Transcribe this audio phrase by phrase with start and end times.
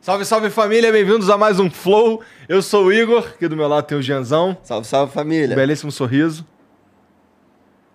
[0.00, 2.22] Salve, salve família, bem-vindos a mais um Flow.
[2.48, 4.56] Eu sou o Igor, aqui do meu lado tem o Gianzão.
[4.62, 5.52] Salve, salve família.
[5.52, 6.46] Um belíssimo sorriso.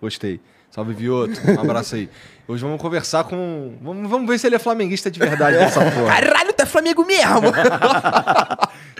[0.00, 0.40] Gostei.
[0.70, 1.32] Salve, Vioto.
[1.50, 2.08] Um abraço aí.
[2.46, 3.76] Hoje vamos conversar com.
[3.82, 6.06] Vamos, vamos ver se ele é flamenguista de verdade nessa porra.
[6.06, 7.50] Caralho, tu é Flamengo mesmo!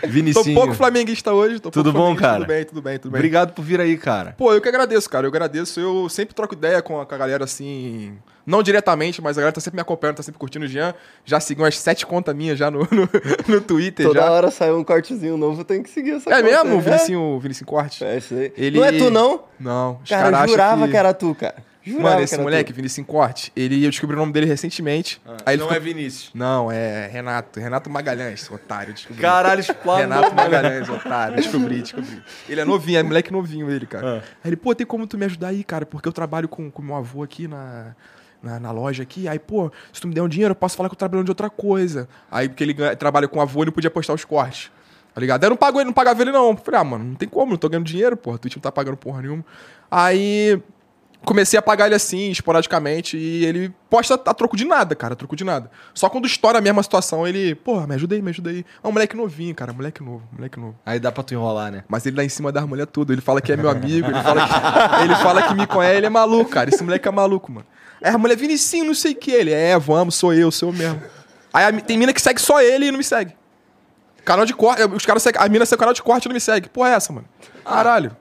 [0.07, 0.45] Vinicinho.
[0.45, 1.59] Tô pouco flamenguista hoje.
[1.59, 2.39] Tô tudo bom, cara?
[2.39, 3.19] Tudo bem, tudo bem, tudo bem.
[3.19, 4.33] Obrigado por vir aí, cara.
[4.37, 5.25] Pô, eu que agradeço, cara.
[5.25, 5.79] Eu agradeço.
[5.79, 8.13] Eu sempre troco ideia com a, com a galera assim.
[8.45, 10.93] Não diretamente, mas a galera tá sempre me acompanhando, tá sempre curtindo o Jean.
[11.25, 13.09] Já seguiu umas sete contas minhas já no, no,
[13.47, 14.05] no Twitter.
[14.07, 14.31] Toda já.
[14.31, 16.63] hora sai um cortezinho novo, tem que seguir essa É conta.
[16.63, 16.77] mesmo?
[16.77, 18.05] O Vinicinho, Vinicinho Corte?
[18.05, 18.53] É, isso aí.
[18.55, 19.41] Ele- Não é tu, não?
[19.59, 19.99] Não.
[20.01, 20.95] os Cara, eu acham jurava que...
[20.95, 21.55] era tu, cara.
[21.87, 25.21] Jurava Mano, esse moleque, Vinicius Corte, ele, eu descobri o nome dele recentemente.
[25.45, 26.31] aí ele não ficou- é Vinícius.
[26.33, 27.59] Não, é Renato.
[27.59, 28.93] Renato Magalhães, otário.
[28.93, 29.21] Descobri.
[29.21, 30.01] Caralho, explode.
[30.01, 31.35] Renato Magalhães, otário.
[31.37, 32.21] Descobri, descobri.
[32.49, 34.23] Ele é novinho, é moleque novinho ele, cara.
[34.43, 35.85] Aí ele, pô, tem como tu me ajudar aí, cara?
[35.85, 37.95] Porque eu trabalho com, com meu avô aqui na,
[38.41, 39.27] na, na loja aqui.
[39.27, 41.31] Aí, pô, se tu me der um dinheiro, eu posso falar que eu trabalho de
[41.31, 42.07] outra coisa.
[42.29, 44.71] Aí, porque ele trabalha com o avô, ele não podia postar os cortes.
[45.13, 45.43] Tá ligado?
[45.43, 46.55] Aí eu não pago ele, não pagava ele, não.
[46.55, 48.37] Falei, ah, mano, não tem como, não tô ganhando dinheiro, porra.
[48.37, 49.43] Twitch não tá pagando porra nenhuma.
[49.89, 50.61] Aí
[51.25, 55.15] comecei a pagar ele assim, esporadicamente, e ele posta a troco de nada, cara, a
[55.15, 55.69] troco de nada.
[55.93, 58.65] Só quando estoura a mesma situação, ele, porra, me ajuda aí, me ajuda aí.
[58.83, 60.75] É um moleque novinho, cara, moleque novo, moleque novo.
[60.85, 61.83] Aí dá pra tu enrolar, né?
[61.87, 63.13] Mas ele dá em cima das mulheres tudo.
[63.13, 66.05] Ele fala que é meu amigo, ele fala que, ele fala que me conhece, ele
[66.05, 66.69] é maluco, cara.
[66.69, 67.65] Esse moleque é maluco, mano.
[68.01, 69.31] Aí a mulher, Vinicinho, não sei o que.
[69.31, 71.01] Ele, é, vamos, sou eu, sou eu mesmo.
[71.53, 73.35] Aí tem mina que segue só ele e não me segue.
[74.23, 76.33] Canal de corte, os caras seguem, a mina segue o canal de corte e não
[76.33, 76.69] me segue.
[76.69, 77.27] Porra é essa, mano?
[77.65, 78.15] Caralho.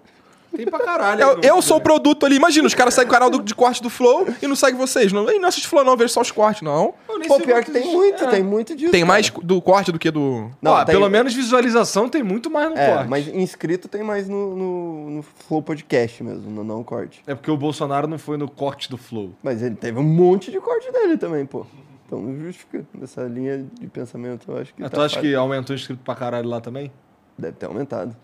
[0.57, 1.21] Tem pra caralho.
[1.21, 2.37] Eu, eu sou o produto ali.
[2.37, 5.13] Imagina, os caras seguem o canal do- de corte do Flow e não seguem vocês.
[5.13, 6.95] Não, "Ei, não assiste Flow, não, vejo só os cortes, não.
[7.27, 8.91] Pô, pior que tem muito, tem muito disso.
[8.93, 9.13] Tem cara.
[9.13, 10.51] mais do corte do que do.
[10.61, 13.09] Não, Ó, tem- pelo menos visualização tem muito mais no É, corte.
[13.09, 17.23] mas inscrito tem mais no, no, no Flow Podcast mesmo, no não corte.
[17.27, 19.35] É porque o Bolsonaro não foi no corte do Flow.
[19.43, 21.67] Mas ele teve um monte de corte dele também, pô.
[22.07, 22.85] Então não justifica.
[22.95, 24.83] Nessa linha de pensamento, eu acho que.
[24.85, 25.29] Ah, tá tu acha fácil.
[25.31, 26.93] que aumentou o inscrito pra caralho lá também?
[27.37, 28.17] Deve ter aumentado.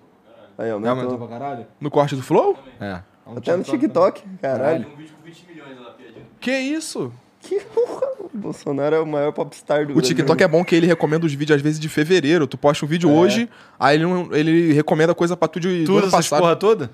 [0.58, 0.96] Aí Já aumentou.
[0.96, 1.66] aumentou pra caralho?
[1.80, 2.56] No corte do Flow?
[2.80, 3.00] É.
[3.36, 4.86] Até no TikTok, caralho.
[4.92, 6.24] Um vídeo com 20 milhões lá, piadinha.
[6.40, 7.12] Que isso?
[7.40, 8.06] Que porra.
[8.22, 11.32] O Bolsonaro é o maior popstar do O TikTok é bom que ele recomenda os
[11.34, 12.46] vídeos às vezes de fevereiro.
[12.46, 15.98] Tu posta um vídeo hoje, aí ele, não- ele recomenda coisa pra tu de ano
[15.98, 16.40] essas passado.
[16.40, 16.90] porra toda?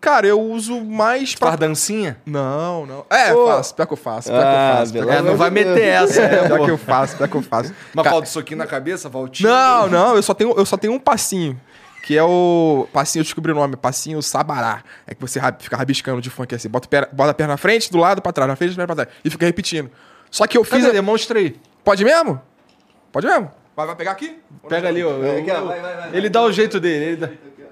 [0.00, 1.48] Cara, eu uso mais pra...
[1.48, 2.18] Faz dancinha?
[2.26, 3.06] Não, não.
[3.08, 3.46] É, Pô.
[3.46, 3.74] faço.
[3.74, 4.28] Pior que eu faço.
[4.28, 4.92] Pior que eu Ah, faço.
[4.92, 6.46] Pior, É, não vai meter essa, né?
[6.46, 7.72] pior que eu faço, pior que eu faço.
[7.94, 9.48] Mas Ca- falta soquinho na cabeça, Valtinho?
[9.48, 11.58] Não, não, eu só tenho, eu só tenho um passinho.
[12.04, 12.86] Que é o.
[12.92, 13.76] Passinho, eu descobri o nome.
[13.76, 14.84] Passinho Sabará.
[15.06, 16.68] É que você fica rabiscando de funk assim.
[16.68, 19.08] Bota, pé- bota a perna na frente, do lado, pra trás, na frente, pra trás.
[19.24, 19.90] E fica repetindo.
[20.30, 20.82] Só que eu fiz.
[20.82, 20.92] Cadê?
[20.92, 21.58] Demonstra aí.
[21.82, 22.38] Pode mesmo?
[23.10, 23.50] Pode mesmo?
[23.74, 24.38] Vai, vai pegar aqui?
[24.68, 25.24] Pega ali, ó.
[25.24, 27.04] É, aqui, vai, vai, vai, Ele dá o jeito dele.
[27.06, 27.26] Ele dá...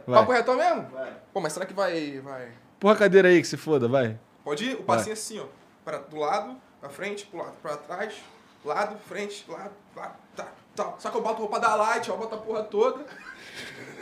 [0.06, 0.20] Vai.
[0.20, 0.86] Papo retão mesmo?
[1.30, 2.18] Pô, mas será que vai.
[2.20, 2.48] vai...
[2.80, 4.18] Porra a cadeira aí que se foda, vai.
[4.42, 4.74] Pode ir?
[4.76, 5.44] O passinho assim, ó.
[5.84, 8.14] Pra, do lado, pra frente, pro lado, pra trás,
[8.64, 10.94] lado, frente, lado, lado, tá, tá.
[10.98, 13.04] Só que eu boto roupa da Light, ó, boto a porra toda.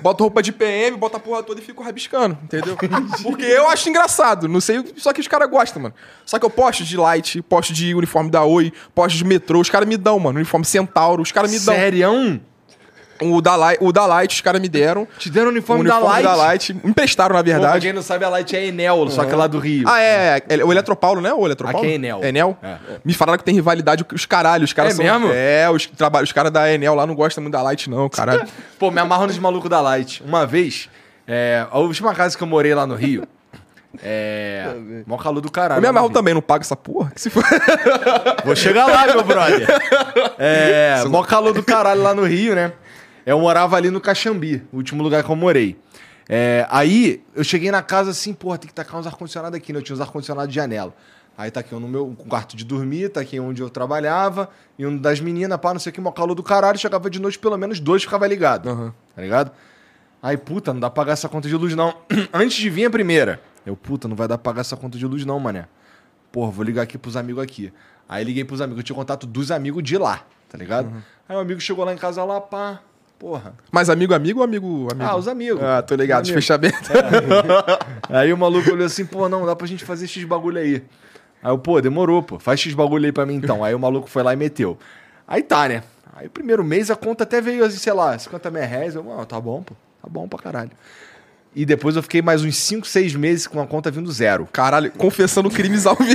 [0.02, 2.76] Boto roupa de PM, boto a porra toda e fico rabiscando, entendeu?
[3.22, 5.94] Porque eu acho engraçado, não sei, só que os caras gostam, mano.
[6.24, 9.70] Só que eu posto de Light, posto de uniforme da Oi, posto de metrô, os
[9.70, 10.38] caras me dão, mano.
[10.38, 11.74] Uniforme Centauro, os caras me dão.
[11.74, 12.40] Sério?
[13.22, 15.06] O da, Light, o da Light, os caras me deram.
[15.18, 16.24] Te deram o O uniforme, uniforme da Light?
[16.24, 16.76] da Light.
[16.84, 17.86] Emprestaram, na Pô, pra verdade.
[17.86, 19.84] quem não sabe, a Light é Enel, só que é lá do Rio.
[19.86, 20.42] Ah, é.
[20.48, 21.32] é o Eletropaulo, né?
[21.32, 21.84] O Eletropaulo?
[21.86, 22.24] Aqui é Enel.
[22.24, 22.56] Enel?
[22.62, 22.76] É.
[23.04, 24.70] Me falaram que tem rivalidade com os caralhos.
[24.70, 25.32] Os caras É são, mesmo?
[25.34, 26.22] É, os, traba...
[26.22, 28.46] os caras da Enel lá não gostam muito da Light, não, caralho.
[28.78, 30.22] Pô, me amarro nos malucos da Light.
[30.24, 30.88] Uma vez,
[31.26, 33.24] é, a última casa que eu morei lá no Rio,
[34.02, 34.72] é...
[35.06, 35.78] Mó calor do caralho.
[35.78, 37.10] eu me amarro também, não pago essa porra.
[37.10, 37.42] Que se for...
[38.44, 39.66] Vou chegar lá, meu brother.
[40.42, 42.72] É, mó calor do caralho lá no Rio, né?
[43.30, 45.78] Eu morava ali no Caxambi, o último lugar que eu morei.
[46.28, 49.78] É, aí, eu cheguei na casa assim, porra, tem que tacar uns ar-condicionado aqui, né?
[49.78, 50.92] Eu tinha uns ar-condicionado de janela.
[51.38, 54.84] Aí tá aqui um no meu quarto de dormir, tá aqui onde eu trabalhava, e
[54.84, 57.38] um das meninas, pá, não sei o que, mó calor do caralho, chegava de noite,
[57.38, 58.68] pelo menos dois ficava ligado.
[58.68, 58.92] Aham.
[59.14, 59.52] Tá ligado?
[60.20, 61.94] Aí, puta, não dá pra pagar essa conta de luz, não.
[62.34, 63.40] Antes de vir a primeira.
[63.64, 65.68] Eu, puta, não vai dar pra pagar essa conta de luz, não, mané.
[66.32, 67.72] Porra, vou ligar aqui pros amigos aqui.
[68.08, 70.92] Aí liguei pros amigos, eu tinha contato dos amigos de lá, tá ligado?
[71.28, 72.80] Aí o amigo chegou lá em casa lá, pá.
[73.20, 73.52] Porra.
[73.70, 75.10] Mas amigo, amigo ou amigo, amigo?
[75.10, 75.62] Ah, os amigos.
[75.62, 76.90] Ah, tô ligado, Os fechamento.
[78.08, 80.82] Aí o maluco olhou assim, pô, não, dá pra gente fazer X bagulho aí.
[81.42, 83.62] Aí eu, pô, demorou, pô, faz X bagulho aí pra mim então.
[83.62, 84.78] Aí o maluco foi lá e meteu.
[85.28, 85.82] Aí tá, né?
[86.14, 88.94] Aí o primeiro mês a conta até veio, assim, sei lá, 50 mil reais.
[88.94, 90.70] Eu, ah, tá bom, pô, tá bom pra caralho.
[91.54, 94.48] E depois eu fiquei mais uns 5, 6 meses com a conta vindo zero.
[94.52, 96.14] Caralho, confessando crimes ao vivo.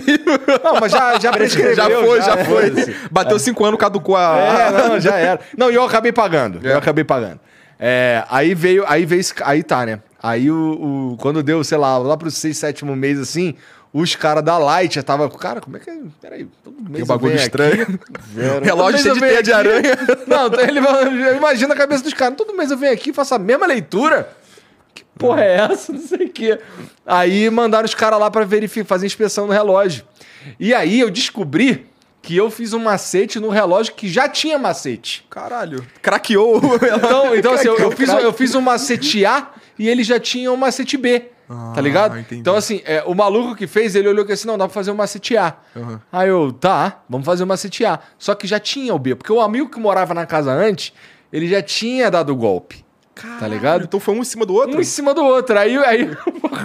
[0.64, 1.76] Não, mas já, já prescreveu.
[1.76, 2.96] já foi, já, é, foi.
[3.12, 4.38] Bateu cinco anos, caducou a...
[4.40, 5.40] É, não, já era.
[5.58, 6.66] Não, e eu acabei pagando.
[6.66, 6.72] É.
[6.72, 7.40] Eu acabei pagando.
[7.78, 10.00] É, aí veio, aí veio, aí tá, né?
[10.24, 13.56] Aí o, o- quando deu, sei lá, lá pro seis, sétimo mês assim,
[13.94, 15.98] os caras da Light já tava, cara, como é que, é?
[16.22, 18.00] peraí, todo mês eu bagulho estranho.
[18.64, 19.98] Relógio cheio de teia de aranha.
[20.26, 20.80] Não, então ele
[21.36, 24.30] imagina a cabeça dos caras, todo mês eu venho aqui, faço a mesma leitura.
[24.96, 25.92] Que porra é essa?
[25.94, 26.60] Não sei o quê.
[27.06, 30.04] Aí mandaram os caras lá pra verificar, fazer inspeção no relógio.
[30.60, 31.86] E aí eu descobri
[32.22, 35.24] que eu fiz um macete no relógio que já tinha macete.
[35.30, 36.60] Caralho, craqueou.
[36.98, 40.20] Então, então assim, eu, eu fiz, um- eu fiz um macete A e ele já
[40.20, 41.30] tinha um macete B.
[41.76, 42.18] tá ligado?
[42.18, 42.42] entendi.
[42.42, 44.90] Então, assim, é, o maluco que fez, ele olhou que assim, não, dá pra fazer
[44.92, 45.56] um macete A.
[45.76, 46.00] Uhum.
[46.12, 48.00] Aí eu, tá, vamos fazer um macete A.
[48.18, 50.94] Só que já tinha o B, porque o amigo que morava na casa antes,
[51.34, 52.85] ele já tinha dado o golpe.
[53.40, 53.84] Tá ligado?
[53.86, 54.78] Então foi um em cima do outro?
[54.78, 55.58] Um em cima do outro.
[55.58, 56.10] Aí, aí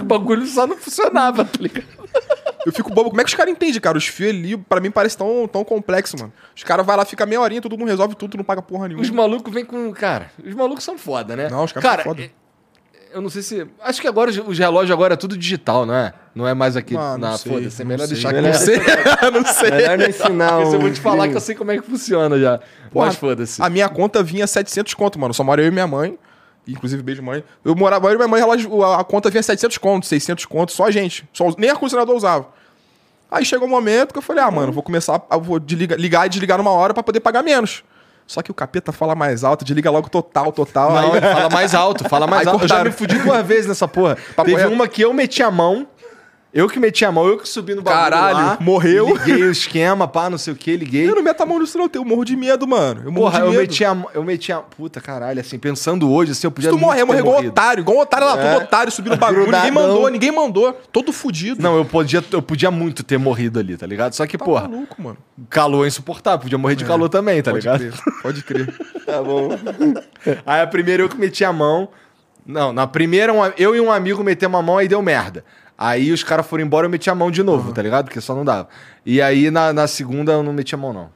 [0.01, 1.85] o bagulho só não funcionava, tá ligado?
[2.65, 3.09] Eu fico bobo.
[3.09, 3.97] Como é que os caras entendem, cara?
[3.97, 6.31] Os fios ali, pra mim, parece tão, tão complexo, mano.
[6.55, 9.01] Os caras vão lá, fica meia horinha, todo mundo resolve tudo, não paga porra nenhuma.
[9.03, 9.91] Os malucos vêm com.
[9.93, 11.49] Cara, os malucos são foda, né?
[11.49, 12.23] Não, os caras cara, são foda.
[12.25, 12.29] é-
[13.13, 13.67] Eu não sei se.
[13.81, 16.13] Acho que agora os- os relógios agora é tudo digital, não é?
[16.35, 17.81] Não é mais aqui Ah, não na foda-se.
[17.81, 18.13] É não melhor sei.
[18.15, 18.77] deixar Melhor- Não sei,
[19.31, 19.71] não sei.
[19.71, 21.83] Melhor não ensinar Porque se eu vou te falar que eu sei como é que
[21.83, 22.59] funciona já.
[22.91, 23.61] Porra, Mas foda-se.
[23.61, 25.33] A minha conta vinha 700 conto, mano.
[25.33, 26.17] Só moro eu e minha mãe.
[26.67, 27.43] Inclusive, beijo, mãe.
[27.65, 30.85] Eu morava eu e minha mãe, ela- a conta vinha 700 conto, 600 conto, só
[30.85, 31.27] a gente.
[31.33, 32.47] Só, nem ar-condicionado eu usava.
[33.29, 36.29] Aí chegou um momento que eu falei, ah, mano, vou começar, vou desligar- ligar e
[36.29, 37.83] desligar numa hora pra poder pagar menos.
[38.27, 40.91] Só que o capeta fala mais alto, desliga logo total, total.
[40.93, 42.63] Não, aí, fala mais alto, fala mais Aí alto.
[42.63, 42.91] Eu já cortaram.
[42.91, 44.17] me fudi duas vezes nessa porra.
[44.35, 45.87] Papo Teve uma que eu meti a mão.
[46.53, 49.15] Eu que meti a mão, eu que subi no bagulho Caralho, lá, morreu.
[49.15, 51.09] Liguei o esquema, pá, não sei o que, liguei.
[51.09, 51.89] eu não meto a mão nisso, não.
[51.93, 53.03] Eu morro de medo, mano.
[53.05, 53.61] Eu morro Porra, de eu medo.
[53.61, 54.57] meti, a, eu meti a.
[54.57, 56.69] Puta caralho, assim, pensando hoje, assim, eu Se podia.
[56.69, 58.53] tu muito morrer, morrer igual otário, igual um otário lá, É.
[58.53, 59.45] todo otário subindo no bagulho.
[59.49, 60.73] Ninguém mandou, ninguém mandou.
[60.91, 61.61] Todo fudido.
[61.63, 64.11] Não, eu podia, eu podia muito ter morrido ali, tá ligado?
[64.13, 65.17] Só que, tá porra, maluco, mano.
[65.49, 67.79] calor é insuportável, podia morrer de calor também, tá Pode ligado?
[67.79, 68.75] crer, pode crer.
[69.05, 69.49] Tá bom.
[70.45, 71.89] Aí a primeira eu que meti a mão.
[72.45, 75.43] Não, na primeira eu e um amigo metemos a mão aí deu merda.
[75.83, 78.05] Aí os caras foram embora eu meti a mão de novo, tá ligado?
[78.05, 78.69] Porque só não dava.
[79.03, 81.09] E aí na, na segunda eu não meti a mão, não.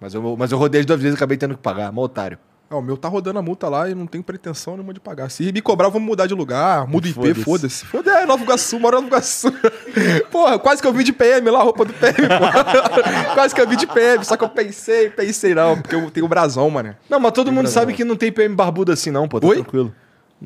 [0.00, 1.92] Mas eu, mas eu rodei as duas vezes e acabei tendo que pagar.
[1.92, 2.38] Mó otário.
[2.70, 5.30] Ah, o meu tá rodando a multa lá e não tenho pretensão nenhuma de pagar.
[5.30, 6.88] Se me cobrar, vamos mudar de lugar.
[6.88, 7.44] Muda IP, Foda-se.
[7.44, 7.84] foda-se.
[7.84, 9.52] Foda é, Nova Iguaçu, moro em Nova Iguaçu.
[10.32, 12.64] Porra, quase que eu vi de PM lá, a roupa do PM, porra.
[13.34, 16.24] Quase que eu vi de PM, só que eu pensei, pensei não, porque eu tenho
[16.24, 16.96] o brasão, mano.
[17.08, 17.80] Não, mas todo mundo Brasil.
[17.80, 19.38] sabe que não tem PM barbudo assim, não, pô.
[19.38, 19.56] Tá Oi?
[19.56, 19.94] tranquilo.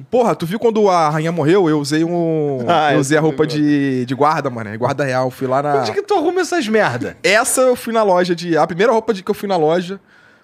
[0.08, 1.68] Porra, tu viu quando a rainha morreu?
[1.68, 2.58] Eu usei um.
[2.68, 4.76] Ah, eu usei a roupa de, de guarda, mano.
[4.78, 5.30] Guarda real.
[5.30, 5.76] Fui lá na.
[5.80, 7.16] Onde que tu arruma essas merda?
[7.22, 8.56] Essa eu fui na loja de.
[8.56, 9.98] A primeira roupa de que eu fui na loja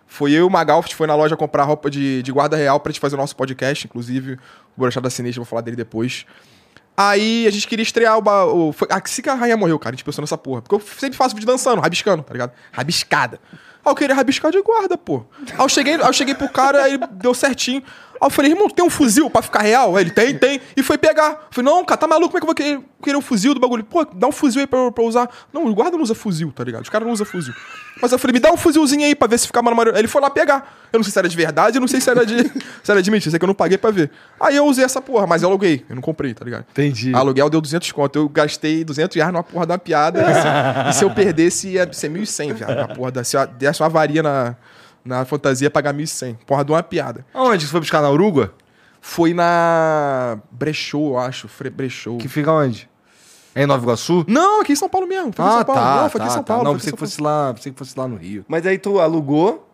[0.07, 2.91] foi eu e o Magalf, foi na loja comprar roupa de, de guarda real pra
[2.93, 4.35] gente fazer o nosso podcast, inclusive.
[4.77, 6.27] O Brochado da Sinistra, vou falar dele depois.
[6.97, 8.23] Aí a gente queria estrear o.
[8.23, 10.63] ba- o foi, assim que a rainha morreu, cara, a gente pensou nessa porra.
[10.63, 12.53] Porque eu sempre faço vídeo dançando, rabiscando, tá ligado?
[12.73, 13.39] Rabiscada.
[13.85, 15.23] Aí eu queria rabiscar de guarda, pô.
[15.53, 17.83] Aí eu cheguei, aí eu cheguei pro cara, aí ele deu certinho.
[18.21, 19.97] Aí eu falei, irmão, tem um fuzil pra ficar real?
[19.97, 20.61] Aí ele, tem, tem.
[20.77, 21.31] E foi pegar.
[21.33, 22.29] Eu falei, não, cara, tá maluco?
[22.29, 23.85] Como é que eu vou querer, querer um fuzil do bagulho?
[23.85, 25.29] Pô, dá um fuzil aí pra, eu- pra eu usar.
[25.53, 26.83] Não, o guarda não usa fuzil, tá ligado?
[26.83, 27.53] Os caras não usam fuzil.
[28.01, 29.61] Mas eu falei, me dá um fuzilzinho aí pra ver se fica.
[29.61, 30.75] Aí Ele foi lá pegar.
[30.93, 32.37] Eu não sei se era de verdade, eu não sei se era de,
[32.83, 33.31] se era de mentira.
[33.31, 34.11] Sei que eu não paguei pra ver.
[34.41, 35.85] Aí eu usei essa porra, mas eu aluguei.
[35.89, 36.65] Eu não comprei, tá ligado?
[36.71, 37.15] Entendi.
[37.15, 38.19] Aluguel deu 200 conto.
[38.19, 40.21] Eu gastei 200 reais numa porra da piada.
[40.23, 42.75] E se, e se eu perdesse, ia ser 1.100, viado.
[42.77, 44.55] Na porra da, se eu desse uma varia na,
[45.07, 46.37] na fantasia, ia pagar 1.100.
[46.47, 47.25] Porra de uma piada.
[47.33, 47.65] Aonde?
[47.65, 48.51] Você foi buscar na Uruguai?
[49.01, 51.49] Foi na Brechou, eu acho.
[51.49, 52.19] Fre- Brechou.
[52.19, 52.89] Que fica onde?
[53.55, 54.25] É em Nova Iguaçu?
[54.29, 55.33] Não, aqui em São Paulo mesmo.
[55.33, 55.81] Foi em Ah, São Paulo.
[55.81, 56.03] tá.
[56.03, 56.55] não, foi aqui tá, em São tá.
[56.55, 56.65] Paulo.
[56.65, 58.45] Não, foi pensei que em fosse lá, pensei que fosse lá no Rio.
[58.49, 59.67] Mas aí tu alugou,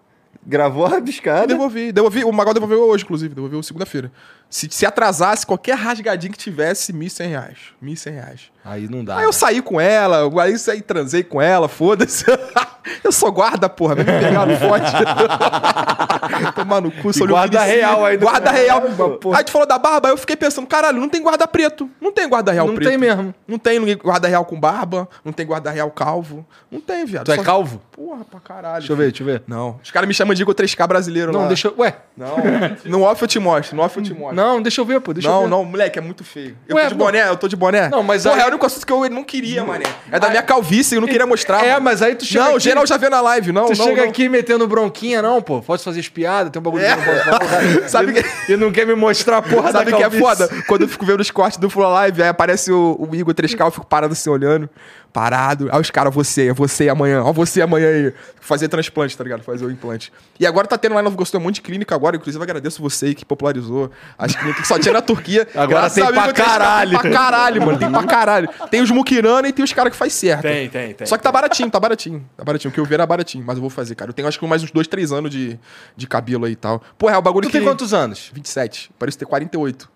[0.47, 1.01] gravou a Paulo.
[1.01, 1.47] rabiscada.
[1.49, 2.25] Devolvi, devolvi.
[2.25, 3.35] O Magal devolveu hoje, inclusive.
[3.35, 4.13] Devolveu segunda-feira.
[4.53, 7.59] Se, se atrasasse, qualquer rasgadinho que tivesse, 1.100 reais.
[7.83, 8.41] 1.100 reais.
[8.63, 9.17] Aí não dá.
[9.17, 12.25] Aí eu saí com ela, aí saí, transei com ela, foda-se.
[13.03, 14.93] eu sou guarda, porra, me pegar no forte.
[16.55, 18.25] Tomar no cu, sou guarda Leopold real ainda.
[18.25, 18.83] Guarda real.
[19.21, 19.39] porra.
[19.39, 21.91] Aí tu falou da barba, aí eu fiquei pensando, caralho, não tem guarda preto.
[22.01, 22.89] Não tem guarda real Não preto.
[22.89, 23.35] tem mesmo.
[23.49, 26.47] Não tem guarda real com barba, não tem guarda real calvo.
[26.71, 27.25] Não tem, viado.
[27.25, 27.81] Tu é Só- calvo?
[27.91, 28.79] Porra, pra caralho.
[28.81, 29.43] Deixa eu ver, deixa eu ver.
[29.47, 29.81] Não.
[29.83, 31.49] Os caras me chamam de Igor 3K brasileiro Não, lá.
[31.49, 31.75] deixa eu...
[31.79, 32.37] Ué, Não.
[32.85, 34.37] No off eu te mostro, no off eu te mostro.
[34.37, 35.49] não, deixa eu ver, pô, deixa eu não, ver.
[35.49, 36.57] não, moleque, é muito feio.
[36.69, 37.05] Eu Ué, tô de não.
[37.07, 37.89] boné, eu tô de boné.
[37.89, 39.85] Não, mas Porra, aí- é o único assunto que eu não queria, mané.
[40.11, 41.65] É da minha calvície, eu não queria mostrar.
[41.65, 41.85] É, mano.
[41.85, 44.03] mas aí tu chega Não, aqui- geral já vê na live, não, Tu não, chega
[44.03, 44.09] não.
[44.11, 45.61] aqui metendo bronquinha, não, pô.
[45.63, 46.97] Pode fazer espiada, tem um bagulho É.
[46.97, 47.89] que eu não posso.
[47.91, 50.11] Sabe e, que- e não quer me mostrar a porra Sabe da o que é
[50.21, 50.49] foda?
[50.67, 53.61] Quando eu fico vendo os cortes do Flow Live, aí aparece o, o Igor 3K,
[53.67, 54.69] eu fico parado assim, olhando.
[55.13, 55.69] Parado.
[55.71, 58.13] Aí os caras, você, é você amanhã, ó, você amanhã aí.
[58.41, 59.43] Fazer transplante, tá ligado?
[59.43, 60.11] Fazer o implante.
[60.41, 62.17] E agora tá tendo lá em Nova Iguaçu um monte de clínica agora.
[62.17, 65.47] Inclusive, eu agradeço você aí que popularizou as que só tinha na Turquia.
[65.55, 66.91] Agora tem pra Igor 3K, caralho.
[66.91, 67.79] Tem pra caralho, mano.
[67.79, 68.49] Tem pra caralho.
[68.71, 70.43] Tem os Mukirana e tem os caras que faz certo.
[70.43, 71.07] Tem, tem, tem.
[71.07, 72.25] Só que tá baratinho, tá baratinho.
[72.37, 72.71] Tá baratinho.
[72.71, 74.11] O que eu vi era baratinho, mas eu vou fazer, cara.
[74.11, 75.59] Eu tenho acho que mais uns dois, três anos de,
[75.97, 76.83] de cabelo aí e tal.
[76.99, 77.59] Pô, é o bagulho Tu que...
[77.59, 78.31] tem quantos anos?
[78.33, 78.91] 27.
[78.99, 79.92] Parece ter 48.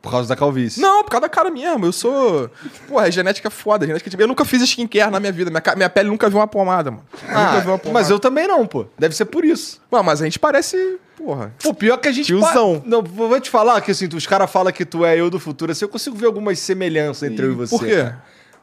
[0.00, 0.80] Por causa da calvície.
[0.80, 1.84] Não, por causa da cara mesmo.
[1.84, 2.48] Eu sou.
[2.86, 3.84] Porra, é genética foda.
[3.86, 4.22] Genética de...
[4.22, 5.50] Eu nunca fiz skincare na minha vida.
[5.50, 7.04] Minha, ca- minha pele nunca viu uma pomada, mano.
[7.28, 7.92] Ah, nunca viu uma pomada.
[8.00, 8.86] mas eu também não, pô.
[8.98, 9.80] Deve ser por isso.
[9.90, 10.98] Mano, mas a gente parece.
[11.16, 11.52] Porra.
[11.62, 12.26] Pô, pior que a gente...
[12.26, 12.78] Tiozão.
[12.80, 15.40] pa- Não, vou te falar que, assim, os caras falam que tu é eu do
[15.40, 17.76] futuro, assim, eu consigo ver algumas semelhanças entre eu e você.
[17.76, 18.12] Por quê?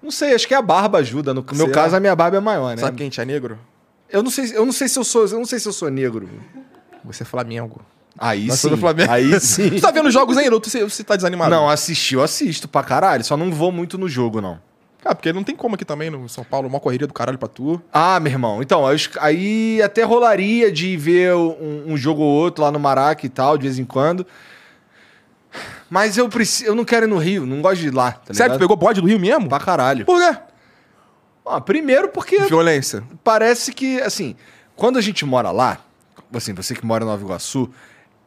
[0.01, 1.33] Não sei, acho que a barba ajuda.
[1.33, 1.71] No meu Será?
[1.71, 2.81] caso, a minha barba é maior, né?
[2.81, 3.59] Sabe quem a gente é negro?
[4.09, 5.89] Eu não sei, eu não sei se eu sou, eu não sei se eu sou
[5.89, 6.29] negro.
[7.03, 7.81] Você é Flamengo.
[8.17, 8.69] Aí Nós sim.
[8.69, 9.11] do Flamengo.
[9.11, 9.69] Aí sim.
[9.71, 11.51] Você tá vendo os jogos ainda ou tu- você tá desanimado?
[11.51, 13.23] Não, assistir eu assisto pra caralho.
[13.23, 14.59] Só não vou muito no jogo, não.
[15.03, 17.47] Ah, porque não tem como aqui também no São Paulo, uma correria do caralho pra
[17.47, 17.79] tu.
[17.93, 18.61] Ah, meu irmão.
[18.63, 23.23] Então, aí aí até rolaria de ver um, um jogo ou outro lá no Maraca
[23.23, 24.25] e tal, de vez em quando.
[25.89, 28.33] Mas eu preciso, eu não quero ir no Rio, não gosto de ir lá, tá
[28.33, 29.47] Sério, tu pegou bode do Rio mesmo?
[29.47, 30.05] Pra caralho.
[30.05, 30.37] Por quê?
[31.45, 33.03] Ó, primeiro porque Violência.
[33.23, 34.35] parece que, assim,
[34.75, 35.77] quando a gente mora lá,
[36.33, 37.69] assim, você que mora em Nova Iguaçu,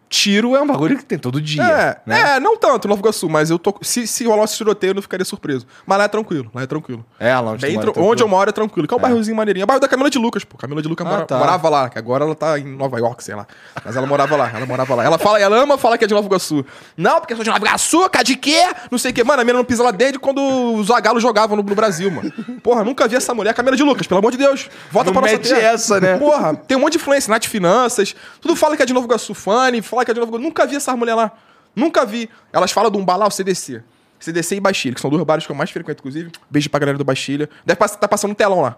[0.08, 1.62] tiro é um bagulho que tem todo dia.
[1.62, 2.36] É, né?
[2.36, 3.74] é, não tanto, Nova Iguaçu, mas eu tô.
[3.82, 5.66] Se, se rolasse tiroteio, eu não ficaria surpreso.
[5.86, 7.04] Mas lá é tranquilo, lá é tranquilo.
[7.18, 8.12] É, lá onde, Bem mora, tran- tranquilo.
[8.12, 9.62] onde eu moro é tranquilo, que é um bairrozinho maneirinho.
[9.62, 10.56] É o bairro da Camila de Lucas, pô.
[10.56, 11.38] Camila de Lucas Ah, mora- tá.
[11.38, 13.46] morava lá, que agora ela tá em Nova York, sei lá.
[13.84, 15.04] Mas ela morava lá, ela morava lá.
[15.04, 16.64] Ela fala, ela ama falar que é de Nova Iguaçu.
[16.96, 18.62] Não, porque eu sou de Nova Iguaçu, cara de quê?
[18.90, 19.22] Não sei o quê.
[19.24, 20.40] Mano, a mina não pisa lá desde quando
[20.74, 22.32] os Zagalos jogavam no, no Brasil, mano.
[22.62, 23.52] Porra, nunca vi essa mulher.
[23.54, 24.68] Camila de Lucas, pelo amor de Deus.
[24.90, 25.60] Volta Não pra nossa terra.
[25.72, 26.16] essa, né?
[26.18, 28.14] Porra, tem um monte de influência, Nath Finanças.
[28.40, 30.44] Tudo fala que é de Nova Iguaçu, Fanny, fala que é de Nova Iguaçu.
[30.44, 31.32] Nunca vi essas mulheres lá.
[31.74, 32.28] Nunca vi.
[32.52, 33.82] Elas falam de um bar lá, o CDC.
[34.18, 36.32] CDC e Bastilha, que são dois bares que eu mais frequento, inclusive.
[36.50, 37.48] Beijo pra galera do Bastilha.
[37.64, 38.76] Deve estar tá passando um telão lá.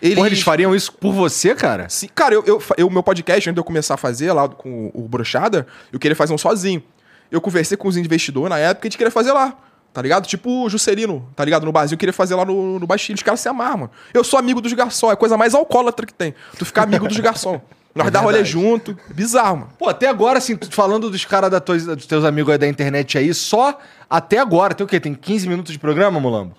[0.00, 1.88] Eles, Porra, eles fariam isso por você, cara?
[1.88, 4.90] Sim, cara, eu, eu, eu- meu podcast, antes de eu começar a fazer lá com
[4.94, 6.82] o, o Brochada, eu queria fazer um sozinho.
[7.30, 9.56] Eu conversei com os investidores na época e a gente queria fazer lá.
[9.92, 10.26] Tá ligado?
[10.26, 11.64] Tipo o Juscelino, tá ligado?
[11.64, 13.16] No Brasil, eu queria fazer lá no, no Bastilho.
[13.16, 13.90] Os caras se amarram, mano.
[14.12, 16.34] Eu sou amigo dos garçons, é a coisa mais alcoólatra que tem.
[16.58, 17.60] Tu ficar amigo dos garçons.
[17.94, 18.98] Nós É dá rolê junto.
[19.08, 19.70] Bizarro, mano.
[19.78, 22.66] Pô, até agora, assim, tu falando dos caras da tua- dos teus amigos aí da
[22.66, 23.78] internet aí, só
[24.10, 24.98] até agora, tem o quê?
[24.98, 26.56] Tem 15 minutos de programa, Mulambo?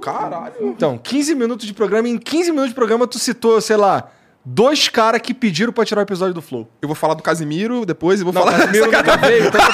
[0.00, 0.52] Caralho.
[0.62, 4.10] Então, 15 minutos de programa, e em 15 minutos de programa tu citou, sei lá,
[4.44, 6.68] dois caras que pediram pra tirar o episódio do Flow.
[6.82, 8.58] Eu vou falar do Casimiro depois e vou Não, falar.
[8.58, 9.72] Casimiro nunca veio, então tá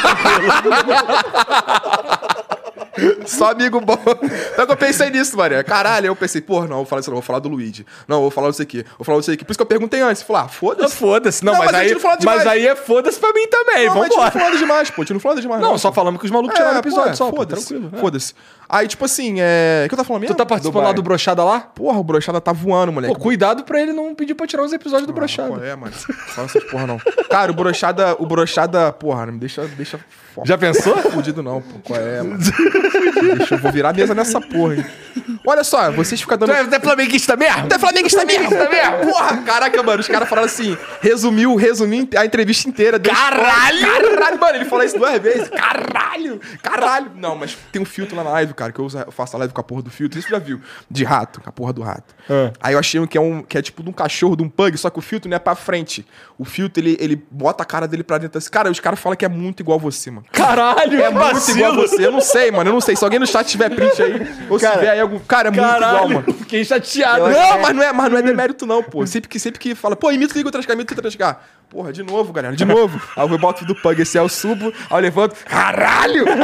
[0.62, 0.96] tranquilo.
[3.26, 3.98] Só amigo bom.
[4.52, 5.62] Então que eu pensei nisso, Maria.
[5.62, 7.86] Caralho, eu pensei, porra, não, vou falar isso, não, vou falar do Luigi.
[8.06, 8.84] Não, vou falar não sei o quê.
[8.98, 9.44] Vou falar não sei o quê.
[9.44, 10.22] Por isso que eu perguntei antes.
[10.22, 10.96] Falei, ah, foda-se.
[10.96, 13.94] Foda-se, não, Não, mas, mas aí, não mas aí é foda-se pra mim também, Não,
[13.96, 15.02] mas a gente não demais, pô.
[15.02, 15.60] A gente não falando demais.
[15.60, 17.66] Não, só falamos que os malucos tiraram o pô, episódio é, só, pô, Foda-se.
[17.66, 17.90] tranquilo.
[17.94, 18.00] é.
[18.00, 18.34] Foda-se.
[18.68, 19.84] Aí, tipo assim, é.
[19.86, 20.34] O que eu tava falando mesmo?
[20.34, 21.60] Tu tá participando lá do Brochada lá?
[21.60, 23.14] Porra, o brochada tá voando, moleque.
[23.14, 25.66] Pô, cuidado pra ele não pedir pra tirar os episódios do Qual Brochada.
[25.66, 25.92] é, mano?
[25.92, 26.98] Fala essas porra, não.
[27.30, 29.98] Cara, o brochada, o brochada, porra, não me deixa, deixa
[30.44, 30.96] Já pensou?
[31.10, 31.78] fudido, não, pô.
[31.84, 32.38] Qual é, mano?
[33.36, 34.84] deixa eu vou virar a mesa nessa porra, hein?
[35.48, 36.50] Olha só, vocês ficam dando.
[36.50, 37.68] Tu é, é flamenguista mesmo?
[37.68, 38.50] Tu é flamenguista mesmo?
[39.10, 40.00] Porra, caraca, mano.
[40.00, 42.98] Os caras falaram assim, resumiu, resumiu a entrevista inteira.
[43.00, 43.80] Caralho!
[43.80, 45.48] Caralho, mano, ele falou isso duas vezes.
[45.48, 46.40] Caralho!
[46.62, 47.12] Caralho!
[47.16, 49.38] Não, mas tem um filtro lá na live, cara, que eu, uso- eu faço a
[49.38, 50.18] live com a porra do filtro.
[50.18, 50.60] Isso já viu?
[50.90, 52.14] De rato, com a porra do rato.
[52.28, 52.52] Ah.
[52.60, 54.48] Aí eu achei um que é, um, que é tipo de um cachorro, de um
[54.48, 56.06] pug, só que o filtro não é pra frente.
[56.38, 58.50] O filtro, ele, ele bota a cara dele pra dentro assim.
[58.50, 60.26] Cara, os caras falam que é muito igual a você, mano.
[60.32, 62.04] Caralho, É muito igual a você.
[62.06, 62.68] Eu não sei, mano.
[62.70, 62.96] Eu não sei.
[62.96, 65.18] Se alguém no chat tiver print aí, ou se Cara, tiver aí algum.
[65.20, 66.34] Cara, é muito igual, Caralho, mano.
[66.34, 67.26] fiquei chateado.
[67.26, 69.06] Eu- Não, mas não é, mas não é demérito, não, pô.
[69.06, 71.40] Sempre que, sempre que fala, pô, imita o Igor Trascar, imita o Trascar.
[71.70, 72.98] Porra, de novo, galera, de novo.
[73.16, 76.24] aí eu boto do Pug, esse é o subo, aí eu levanto, caralho!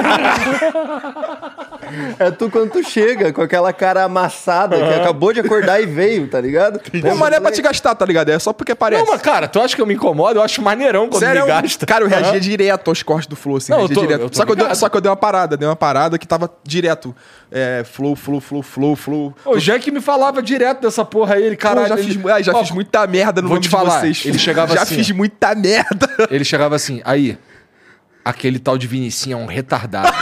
[2.18, 6.28] É tu quando tu chega com aquela cara amassada que acabou de acordar e veio,
[6.28, 6.78] tá ligado?
[6.80, 8.28] Pô, mas não é pra te gastar, tá ligado?
[8.30, 9.02] É só porque parece.
[9.04, 10.38] Não, mas cara, tu acha que eu me incomodo?
[10.38, 11.86] Eu acho maneirão quando Sério, me eu- gasta.
[11.86, 12.38] cara, eu reagia Aham.
[12.40, 13.72] direto aos cortes do Flow, assim.
[13.72, 14.20] Não, eu reagia tô- direto.
[14.22, 16.26] eu só, que eu dei, só que eu dei uma parada, dei uma parada que
[16.26, 17.14] tava direto.
[17.50, 19.34] É, flow, flow, flow, flow, flow.
[19.44, 22.52] O Jack me falava direto dessa porra aí, ele, Caralho, já, ele- fiz, ai, já
[22.52, 24.22] Ó, fiz muita merda no vou nome te falar, de vocês.
[24.26, 25.14] ele chegava Já assim, fiz ó.
[25.14, 26.08] muita merda.
[26.30, 27.38] Ele chegava assim, aí,
[28.24, 30.10] aquele tal de Vinicinho é um retardado.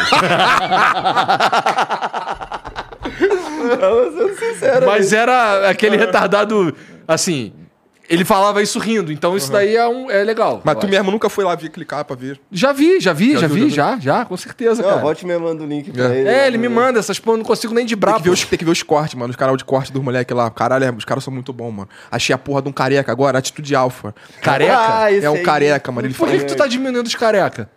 [3.80, 4.86] Tava sendo sincero.
[4.86, 6.74] Mas era aquele retardado,
[7.06, 7.52] assim,
[8.08, 10.60] ele falava isso rindo, então isso daí é, um, é legal.
[10.64, 10.88] Mas tu acho.
[10.88, 12.40] mesmo nunca foi lá ver, clicar pra ver.
[12.50, 15.16] Já vi, já vi, já, Já viu, vi, já já, já, com certeza, Não, cara.
[15.24, 16.18] me manda o link pra É.
[16.18, 16.28] ele.
[16.28, 18.18] É, ele me manda essas porra, eu não consigo nem de Tem brabo.
[18.18, 19.30] que, ver os, tem que ver os cortes, mano.
[19.30, 20.50] Os canal de corte dos moleques lá.
[20.50, 21.88] Caralho, é, os caras são muito bons, mano.
[22.10, 24.14] Achei a porra de um careca agora, atitude alfa.
[24.42, 24.76] Careca?
[24.76, 25.42] Ah, É um aí.
[25.42, 26.06] careca, mano.
[26.08, 27.70] Ele Por que, que tu tá diminuindo os careca?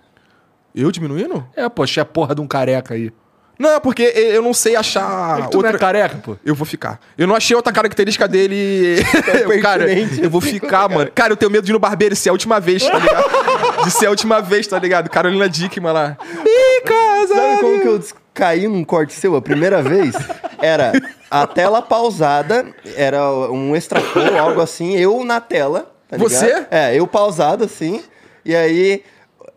[0.75, 1.47] Eu diminuindo?
[1.55, 3.11] É, pô, achei a porra de um careca aí.
[3.57, 5.39] Não, é porque eu não sei achar.
[5.39, 5.79] É tu não é outra...
[5.79, 6.35] careca, pô.
[6.45, 6.99] Eu vou ficar.
[7.17, 8.97] Eu não achei outra característica dele.
[9.43, 11.09] Eu, cara, eu vou ficar, mano.
[11.15, 13.83] Cara, eu tenho medo de ir no barbeiro e ser a última vez, tá ligado?
[13.85, 15.09] De ser a última vez, tá ligado?
[15.09, 16.17] Carolina Dickman lá.
[16.19, 20.13] Because Sabe como que eu caí num corte seu a primeira vez?
[20.61, 20.91] Era
[21.31, 22.65] a tela pausada,
[22.97, 25.93] era um extracor, algo assim, eu na tela.
[26.09, 26.29] tá ligado?
[26.29, 26.67] Você?
[26.69, 28.03] É, eu pausado assim,
[28.43, 29.01] e aí.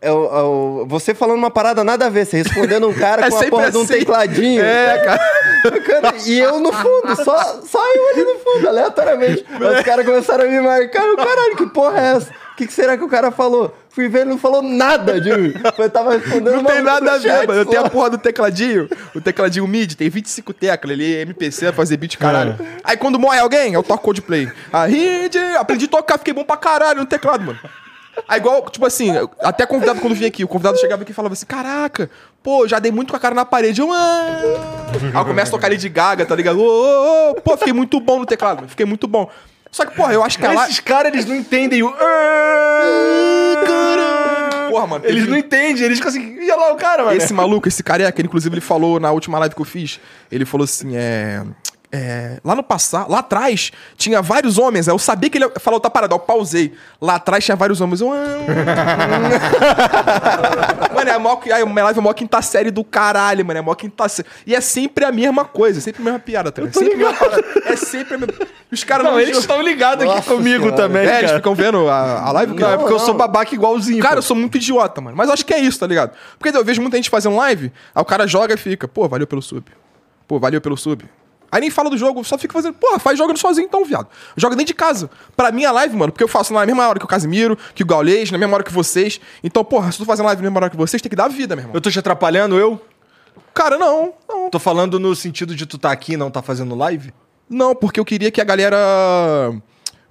[0.01, 3.37] Eu- eu- você falando uma parada nada a ver, você respondendo um cara É com
[3.37, 3.99] a porra de um assim.
[3.99, 4.61] tecladinho.
[4.63, 5.19] É, cara.
[5.85, 9.45] Cara, e eu no fundo, só, só eu ali no fundo, aleatoriamente.
[9.77, 11.03] Os caras começaram a me marcar.
[11.15, 12.31] Caralho, que porra é essa?
[12.53, 13.73] O que, que será que o cara falou?
[13.89, 15.53] Fui ver, ele não falou nada de mim.
[15.77, 17.61] Eu tava respondendo Não tem nada a ver, mano.
[17.61, 21.65] Eu tenho a porra do tecladinho, o tecladinho MIDI, tem 25 teclas, ele é MPC,
[21.65, 22.57] vai fazer beat caralho.
[22.83, 24.49] Aí quando morre alguém, eu toco Coldplay.
[24.71, 27.59] Aí, aprendi a tocar, fiquei bom pra caralho no teclado, mano.
[28.27, 31.33] Aí igual, tipo assim, até convidado quando vinha aqui, o convidado chegava aqui e falava
[31.33, 32.09] assim, caraca,
[32.43, 33.81] pô, já dei muito com a cara na parede.
[33.81, 34.41] Eu, ah.
[34.93, 36.59] Aí eu começo a tocar de Gaga, tá ligado?
[36.59, 37.35] Ô, ô, ô.
[37.35, 39.29] Pô, fiquei muito bom no teclado, fiquei muito bom.
[39.71, 40.63] Só que, porra, eu acho que a live...
[40.71, 41.93] Esses caras, eles não entendem o...
[44.69, 47.17] Porra, mano, Eles teve- não entendem, eles ficam assim, e olha lá o cara, mano.
[47.17, 49.99] Esse maluco, esse careca, ele, inclusive, ele falou na última live que eu fiz,
[50.31, 51.43] ele falou assim, é...
[51.91, 54.87] é, lá no passado, lá atrás, tinha vários homens.
[54.87, 56.73] Eu sabia que ele ia falar outra parada, eu pausei.
[57.01, 58.01] Lá atrás tinha vários homens.
[58.01, 58.11] Eu.
[58.13, 58.19] ah,
[60.93, 63.57] mano, é a maior, aí, minha live é a maior quinta série do caralho, mano.
[63.57, 64.27] É a maior quinta série.
[64.45, 66.73] E é sempre a mesma coisa, sempre a mesma piada, tá ligado?
[66.73, 67.29] tô Sempre a mesma ligado.
[67.43, 67.73] parada.
[67.73, 68.33] É sempre a mesma.
[68.71, 70.77] Os caras Não, eles estão ligados aqui comigo Senhora.
[70.83, 71.37] também, É, eles cara.
[71.37, 72.53] ficam vendo a, a live?
[72.53, 73.05] Não, é porque eu não.
[73.05, 74.01] sou babaca igualzinho.
[74.01, 74.19] Cara, pô.
[74.19, 75.17] eu sou muito idiota, mano.
[75.17, 76.11] Mas eu acho que é isso, tá ligado?
[76.37, 79.25] Porque eu vejo muita gente fazendo live, aí o cara joga e fica, pô, valeu
[79.25, 79.63] pelo sub.
[80.27, 81.03] Pô, valeu pelo sub.
[81.51, 84.07] Aí nem fala do jogo, só fica fazendo, porra, faz jogando sozinho então, viado.
[84.35, 85.09] Joga dentro de casa.
[85.35, 87.83] Pra mim, a live, mano, porque eu faço na mesma hora que o Casimiro, que
[87.83, 89.19] o Gaulês, na mesma hora que vocês.
[89.43, 91.55] Então, porra, se tu fazendo live na mesma hora que vocês, tem que dar vida,
[91.55, 91.75] meu irmão.
[91.75, 92.81] Eu tô te atrapalhando, eu?
[93.53, 94.49] Cara, não, não.
[94.49, 97.13] Tô falando no sentido de tu tá aqui e não tá fazendo live?
[97.49, 98.77] Não, porque eu queria que a galera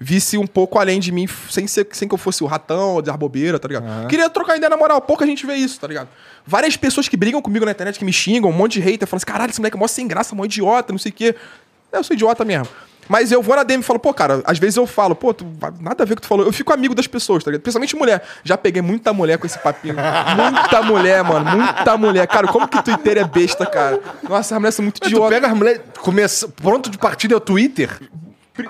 [0.01, 3.03] visse um pouco além de mim, sem, ser, sem que eu fosse o ratão ou
[3.03, 4.07] de bobeira, tá ligado?
[4.07, 6.09] Queria trocar ideia na moral, pouca gente vê isso, tá ligado?
[6.48, 9.18] Várias pessoas que brigam comigo na internet, que me xingam, um monte de hater, falam
[9.18, 11.34] assim, caralho, esse moleque é mó sem graça, mó idiota, não sei o quê.
[11.92, 12.66] Eu sou idiota mesmo.
[13.06, 15.46] Mas eu vou na DM e falo, pô, cara, às vezes eu falo, pô, tu,
[15.80, 16.44] nada a ver com o que tu falou.
[16.46, 17.62] Eu fico amigo das pessoas, tá ligado?
[17.62, 18.22] Principalmente mulher.
[18.44, 19.94] Já peguei muita mulher com esse papinho.
[20.37, 21.50] muita mulher, mano.
[21.56, 22.26] Muita mulher.
[22.26, 23.98] Cara, como que Twitter é besta, cara?
[24.28, 25.30] Nossa, as mulheres são muito Tu idiotas.
[25.30, 25.80] pega as mulheres.
[26.00, 26.48] Começa...
[26.48, 27.90] Pronto de partida é o Twitter?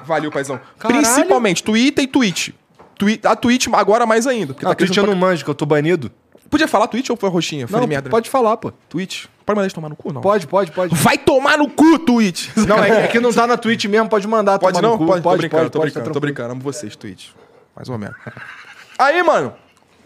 [0.05, 0.61] Valeu, paizão.
[0.79, 1.03] Caralho.
[1.03, 2.51] Principalmente Twitter e Twitch.
[2.97, 4.53] Twi- a Twitch agora mais ainda.
[4.55, 6.11] porque Ah, tá Twitch eu não manjo, que eu tô banido.
[6.51, 7.69] Podia falar Twitch ou foi roxinha?
[7.69, 8.09] Falei Não, merda.
[8.09, 8.11] né?
[8.11, 8.73] pode falar, pô.
[8.89, 9.27] Twitch.
[9.45, 10.21] Pode mandar eles tomar no cu, não?
[10.21, 10.95] Pode, pode, pode.
[10.95, 12.49] Vai tomar no cu, Twitch!
[12.57, 14.59] Não, é, é que não tá na Twitch mesmo, pode mandar.
[14.59, 14.97] Pode tomar não?
[14.97, 15.07] no cu.
[15.07, 16.35] Pode, tô pode, brincando, pode, tô pode, tá brincando, tô tranquilo.
[16.35, 16.53] brincando.
[16.53, 17.31] Amo vocês, Twitch.
[17.75, 18.17] Mais ou menos.
[18.99, 19.55] Aí, mano,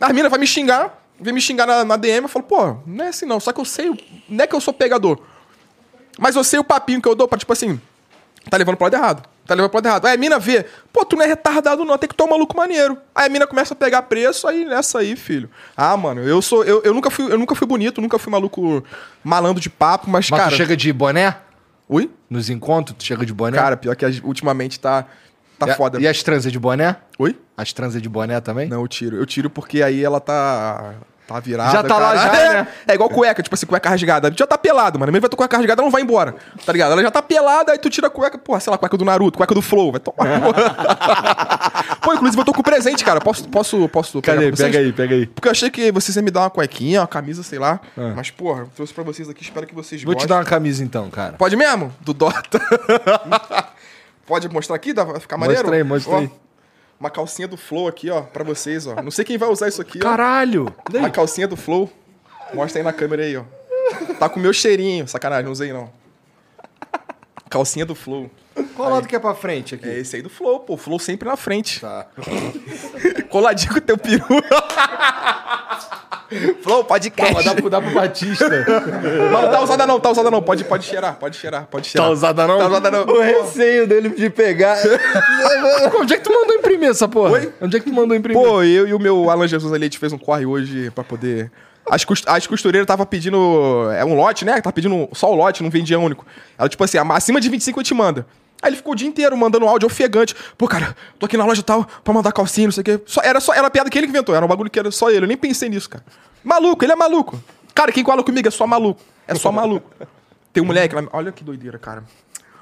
[0.01, 3.05] a mina vai me xingar, vem me xingar na, na DM, eu falo, pô, não
[3.05, 3.91] é assim não, só que eu sei,
[4.29, 5.19] não é que eu sou pegador,
[6.19, 7.81] mas eu sei o papinho que eu dou pra, tipo assim,
[8.51, 10.07] tá levando pro lado errado, tá levando pro lado errado.
[10.07, 12.57] Aí a mina vê, pô, tu não é retardado não, tem que tomar um maluco
[12.57, 12.97] maneiro.
[13.15, 15.51] Aí a mina começa a pegar preço, aí nessa aí, filho.
[15.77, 18.83] Ah, mano, eu sou, eu, eu, nunca, fui, eu nunca fui bonito, nunca fui maluco
[19.23, 20.51] malandro de papo, mas, Mas cara...
[20.51, 21.37] tu chega de boné?
[21.89, 22.11] Oi?
[22.31, 23.57] Nos encontros, tu chega de boné?
[23.59, 25.07] Cara, pior que ultimamente tá,
[25.59, 26.01] tá e, a- foda.
[26.01, 26.97] E as transas de boné?
[27.19, 27.39] Oi?
[27.57, 28.69] As transas de boné também?
[28.69, 29.17] Não, eu tiro.
[29.17, 30.95] Eu tiro porque aí ela tá.
[31.33, 31.73] Tá virada.
[31.73, 32.69] Já tá lá, já, é, né?
[32.87, 34.33] É igual cueca, tipo assim, cueca rasgada.
[34.37, 35.11] Já tá pelado, mano.
[35.11, 36.35] Mesmo vai ter cueca rasgada, ela não vai embora.
[36.65, 36.93] Tá ligado?
[36.93, 39.39] Ela já tá pelada, aí tu tira a cueca, porra, sei lá, cueca do Naruto,
[39.39, 39.93] cueca do Flow.
[39.93, 40.41] Vai tomar.
[40.41, 41.97] porra.
[42.03, 43.21] Pô, inclusive eu tô com presente, cara.
[43.21, 44.51] Posso, posso, posso pegar Cadê?
[44.51, 44.71] vocês?
[44.71, 45.27] Pega aí, pega aí.
[45.27, 47.81] Porque eu achei que vocês iam me dar uma cuequinha, uma camisa, sei lá.
[48.15, 50.03] Mas, porra, eu trouxe pra vocês aqui, espero que vocês.
[50.03, 50.29] Vou te gostem.
[50.29, 51.35] dar uma camisa então, cara.
[51.35, 51.93] Pode mesmo?
[52.01, 52.61] Do Dota.
[54.27, 54.93] Pode mostrar aqui?
[54.93, 55.63] Dá ficar maneiro?
[55.63, 56.31] Mostra aí, mostra aí.
[57.03, 59.03] Uma calcinha do Flow aqui, ó, pra vocês, ó.
[59.03, 60.03] Não sei quem vai usar isso aqui, ó.
[60.03, 60.73] Caralho!
[60.95, 61.91] Uma calcinha do Flow.
[62.55, 63.43] Mostra aí na câmera aí, ó.
[64.21, 65.09] Tá com o meu cheirinho.
[65.09, 65.91] Sacanagem, não usei não.
[67.51, 68.31] Calcinha do Flow.
[68.77, 69.89] Qual lado que é pra frente aqui?
[69.89, 70.77] É esse aí do Flow, pô.
[70.77, 71.81] Flow sempre na frente.
[71.81, 72.07] Tá.
[73.29, 74.25] Coladinho com o teu peru.
[76.63, 77.45] Flow, podcast.
[77.45, 78.49] Dá pro, dá pro Batista.
[79.33, 80.43] Não, tá usada não, tá usada não.
[80.43, 82.09] Pode, pode cheirar, pode cheirar, pode cheirar.
[82.09, 82.59] Tá usada não?
[82.59, 83.05] Tá usada não.
[83.07, 84.77] O receio dele de pegar.
[86.01, 87.33] Onde é que tu mandou imprimir essa porra?
[87.33, 87.53] Oi?
[87.61, 88.41] Onde é que tu mandou imprimir?
[88.43, 91.05] Pô, eu e o meu Alan Jesus ali, a gente fez um corre hoje pra
[91.05, 91.51] poder.
[91.91, 93.91] As, cust- as costureiras tava pedindo.
[93.97, 94.61] É um lote, né?
[94.61, 96.25] Tava pedindo só o lote, não vendia único.
[96.59, 98.27] Ela, tipo assim, acima de 25 eu te manda.
[98.63, 100.35] Aí ele ficou o dia inteiro mandando áudio ofegante.
[100.57, 103.01] Pô, cara, tô aqui na loja tal pra mandar calcinha, não sei o quê.
[103.05, 105.11] Só, era só, era a piada que ele inventou, era um bagulho que era só
[105.11, 105.25] ele.
[105.25, 106.05] Eu nem pensei nisso, cara.
[106.45, 107.43] Maluco, ele é maluco.
[107.75, 109.01] Cara, quem cola comigo é só maluco.
[109.27, 109.91] É só maluco.
[110.53, 111.09] Tem um moleque na...
[111.13, 112.05] Olha que doideira, cara.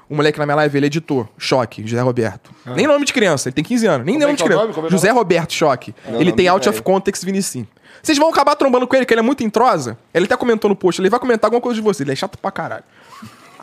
[0.09, 1.27] Um moleque na minha live, ele é editor.
[1.37, 2.51] Choque, José Roberto.
[2.65, 4.05] Nem nome de criança, ele tem 15 anos.
[4.05, 4.67] Nem Como é nome de é o criança.
[4.67, 4.83] nome?
[4.83, 5.93] É é José Roberto Choque.
[6.05, 6.75] ele nome tem de out velho.
[6.77, 7.67] of context Vinicim.
[8.01, 9.97] Vocês vão acabar trombando com ele, que ele é muito entrosa.
[10.13, 12.03] Ele até comentou no post, ele vai comentar alguma coisa de você.
[12.03, 12.83] Ele é chato pra caralho.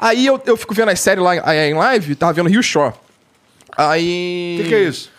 [0.00, 2.94] Aí eu, eu fico vendo as séries lá em- live, tava vendo Rio Shore.
[3.76, 4.58] Aí.
[4.60, 5.10] O que, que é isso?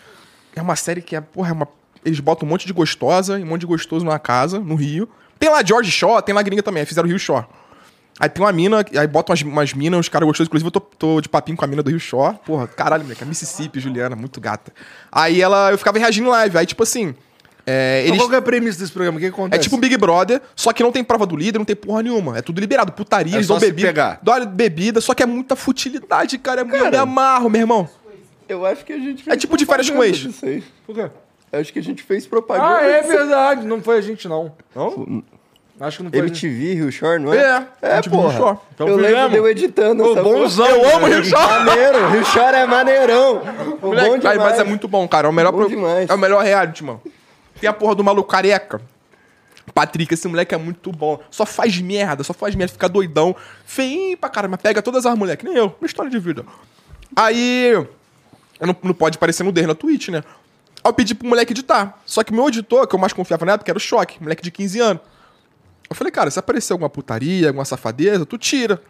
[0.56, 1.68] É uma série que é, porra, é uma...
[2.04, 5.06] eles botam um monte de gostosa e um monte de gostoso numa casa, no Rio.
[5.38, 7.48] Tem lá George Shaw, tem lá gringa também, fizeram Rio Shaw.
[8.18, 10.48] Aí tem uma mina, aí botam umas, umas minas, os caras gostosos.
[10.48, 12.34] Inclusive, eu tô, tô de papinho com a mina do Rio Shaw.
[12.44, 14.72] Porra, caralho, moleque, é Mississippi, Juliana, muito gata.
[15.10, 16.58] Aí ela, eu ficava reagindo em live.
[16.58, 17.14] Aí, tipo assim,
[17.70, 18.20] é, Então, eles...
[18.20, 19.16] qual que é a premissa desse programa?
[19.16, 19.62] O que, É acontece?
[19.64, 22.38] tipo um Big Brother, só que não tem prova do líder, não tem porra nenhuma.
[22.38, 22.92] É tudo liberado.
[22.92, 23.88] Putaria, É eles só dão bebida.
[23.88, 24.18] pegar.
[24.22, 26.62] Dão bebida, só que é muita futilidade, cara.
[26.62, 27.88] É muito- Eu me amarro, meu irmão.
[28.48, 30.26] Eu acho que a gente É tipo de férias com ex.
[30.86, 31.10] Por quê?
[31.52, 32.78] Eu acho que a gente fez propaganda.
[32.78, 33.66] Ah, é verdade.
[33.66, 34.52] Não foi a gente, não.
[34.74, 35.22] Não?
[35.80, 36.18] Acho que não foi.
[36.20, 37.38] MTV, Rio Shore, não é?
[37.38, 38.36] É, É, MTV Rio porra.
[38.36, 38.58] Shore.
[38.74, 40.66] Então eu lembro de eu editando Ô, essa bonzão.
[40.68, 41.64] Eu amo Rio Shore.
[41.64, 43.40] Maneiro, Rio Shore é maneirão.
[43.80, 44.38] Pô, Moleque, bom mas- demais.
[44.38, 45.26] mas é muito bom, cara.
[45.26, 46.10] É o melhor, Bom pro- demais.
[46.10, 47.00] é o melhor reality, mano.
[47.60, 48.80] Tem a porra do maluco careca.
[49.74, 51.20] Patrick, esse moleque é muito bom.
[51.30, 53.36] Só faz merda, só faz merda, fica doidão.
[53.64, 55.74] Feinho pra caramba, pega todas as moleques, nem eu.
[55.80, 56.44] Uma história de vida.
[57.14, 57.72] Aí.
[58.60, 60.22] Não, não pode aparecer no dele na Twitch, né?
[60.82, 61.98] Aí eu pedi pro moleque editar.
[62.04, 64.50] Só que meu editor, que eu mais confiava na época, era o Choque, moleque de
[64.50, 65.02] 15 anos.
[65.88, 68.82] Eu falei, cara, se aparecer alguma putaria, alguma safadeza, tu tira.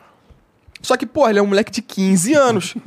[0.82, 2.74] Só que, porra, ele é um moleque de 15 anos.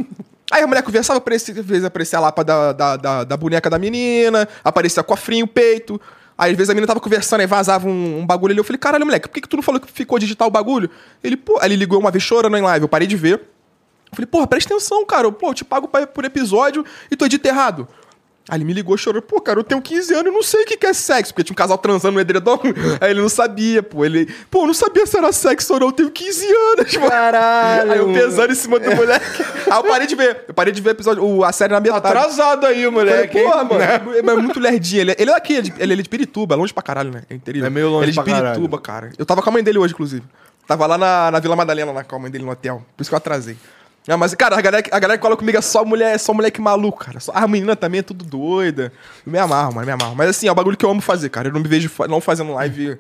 [0.53, 3.79] Aí a mulher conversava, aparecia, vezes aparecia a lapa da, da, da, da boneca da
[3.79, 5.99] menina, aparecia cofrinho, peito.
[6.37, 8.59] Aí às vezes a menina tava conversando, aí vazava um, um bagulho ali.
[8.59, 10.91] Eu falei, caralho, moleque, por que, que tu não falou que ficou digital o bagulho?
[11.23, 13.33] Ele, pô, ele ligou uma vez chorando em live, eu parei de ver.
[13.39, 15.31] Eu falei, porra, presta atenção, cara.
[15.31, 17.87] Pô, eu te pago pra- por episódio e tu edita errado.
[18.49, 20.65] Aí ele me ligou chorando, pô, cara, eu tenho 15 anos e não sei o
[20.65, 22.59] que é sexo, porque tinha um casal transando no edredom.
[22.99, 24.03] Aí ele não sabia, pô.
[24.03, 26.45] Ele, pô, eu não sabia se era sexo ou não, eu tenho 15
[26.77, 27.07] anos, pô.
[27.09, 27.91] Caralho.
[27.93, 29.41] Aí eu pesando em cima do moleque.
[29.71, 30.43] Aí eu parei de ver.
[30.47, 32.05] Eu parei de ver o episódio, o- a série na metade.
[32.05, 33.37] Atrasado aí, Falei, moleque.
[33.37, 33.43] hein?
[33.45, 34.13] porra, mano.
[34.13, 35.01] Ele é muito lerdinho.
[35.03, 37.21] Ele, ele é daqui, ele, ele é de Pirituba, longe pra caralho, né?
[37.29, 37.65] É interior.
[37.65, 38.55] É meio longe Ele é de pra caralho.
[38.55, 39.09] Pirituba, cara.
[39.17, 40.23] Eu tava com a mãe dele hoje, inclusive.
[40.67, 42.83] Tava lá na, na Vila Madalena, lá com a mãe dele no hotel.
[42.97, 43.55] Por isso que eu atrasei.
[44.07, 46.33] Ah, mas, cara, a galera, a galera que cola comigo é só mulher, é só
[46.33, 47.19] moleque maluco, cara.
[47.19, 48.91] Só, a menina também é tudo doida.
[49.25, 50.15] Eu me amarro, mano, me amarro.
[50.15, 51.47] Mas assim, é o bagulho que eu amo fazer, cara.
[51.47, 52.97] Eu não me vejo não fazendo live.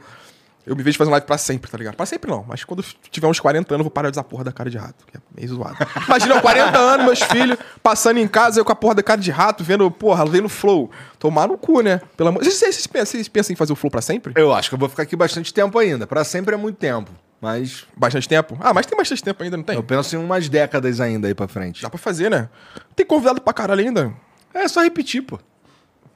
[0.65, 1.95] Eu me vejo fazendo live pra sempre, tá ligado?
[1.95, 2.45] Pra sempre não.
[2.47, 4.77] Mas quando tiver uns 40 anos, eu vou parar de usar porra da cara de
[4.77, 5.05] rato.
[5.05, 5.75] Que é meio zoado.
[6.07, 9.19] Imagina, eu, 40 anos, meus filhos, passando em casa, eu com a porra da cara
[9.19, 10.89] de rato, vendo, porra, vendo flow.
[11.19, 11.99] Tomar no cu, né?
[12.15, 12.45] Pelo amor...
[12.45, 14.31] Vocês, vocês, vocês pensam em fazer o flow pra sempre?
[14.37, 16.07] Eu acho que eu vou ficar aqui bastante tempo ainda.
[16.07, 17.11] Pra sempre é muito tempo.
[17.43, 18.57] Mas Bastante tempo?
[18.61, 19.75] Ah, mas tem bastante tempo ainda, não tem?
[19.75, 21.81] eu penso em umas décadas ainda aí pra frente.
[21.81, 22.47] Dá pra fazer, né?
[22.95, 24.13] Tem convidado pra caralho ainda?
[24.53, 25.37] É só repetir, pô.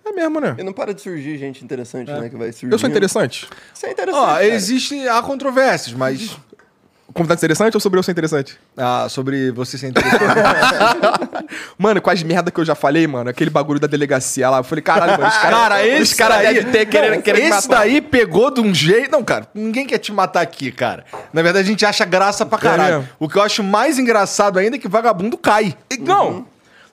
[0.06, 0.56] É mesmo, né?
[0.58, 2.30] E não para de surgir gente interessante, né?
[2.30, 2.72] Que vai surgir.
[2.74, 3.46] Eu sou interessante?
[3.74, 4.24] Você é interessante.
[4.24, 4.46] Ó, cara.
[4.46, 5.06] existe.
[5.06, 6.38] Há controvérsias, mas.
[7.14, 8.60] Convidado interessante ou sobre eu ser interessante?
[8.76, 10.24] Ah, sobre você ser interessante.
[11.78, 14.64] Mano, com as merda que eu já falei, mano, aquele bagulho da delegacia lá, eu
[14.64, 17.70] falei, caralho, mano, os caras Cara, os esse daí, devem ter querendo, Não, querendo esse
[17.70, 19.12] daí pegou de um jeito.
[19.12, 21.06] Não, cara, ninguém quer te matar aqui, cara.
[21.32, 22.98] Na verdade, a gente acha graça pra caralho.
[22.98, 23.10] mesmo?
[23.20, 25.76] o que eu acho mais engraçado ainda é que vagabundo cai.
[26.00, 26.46] Não.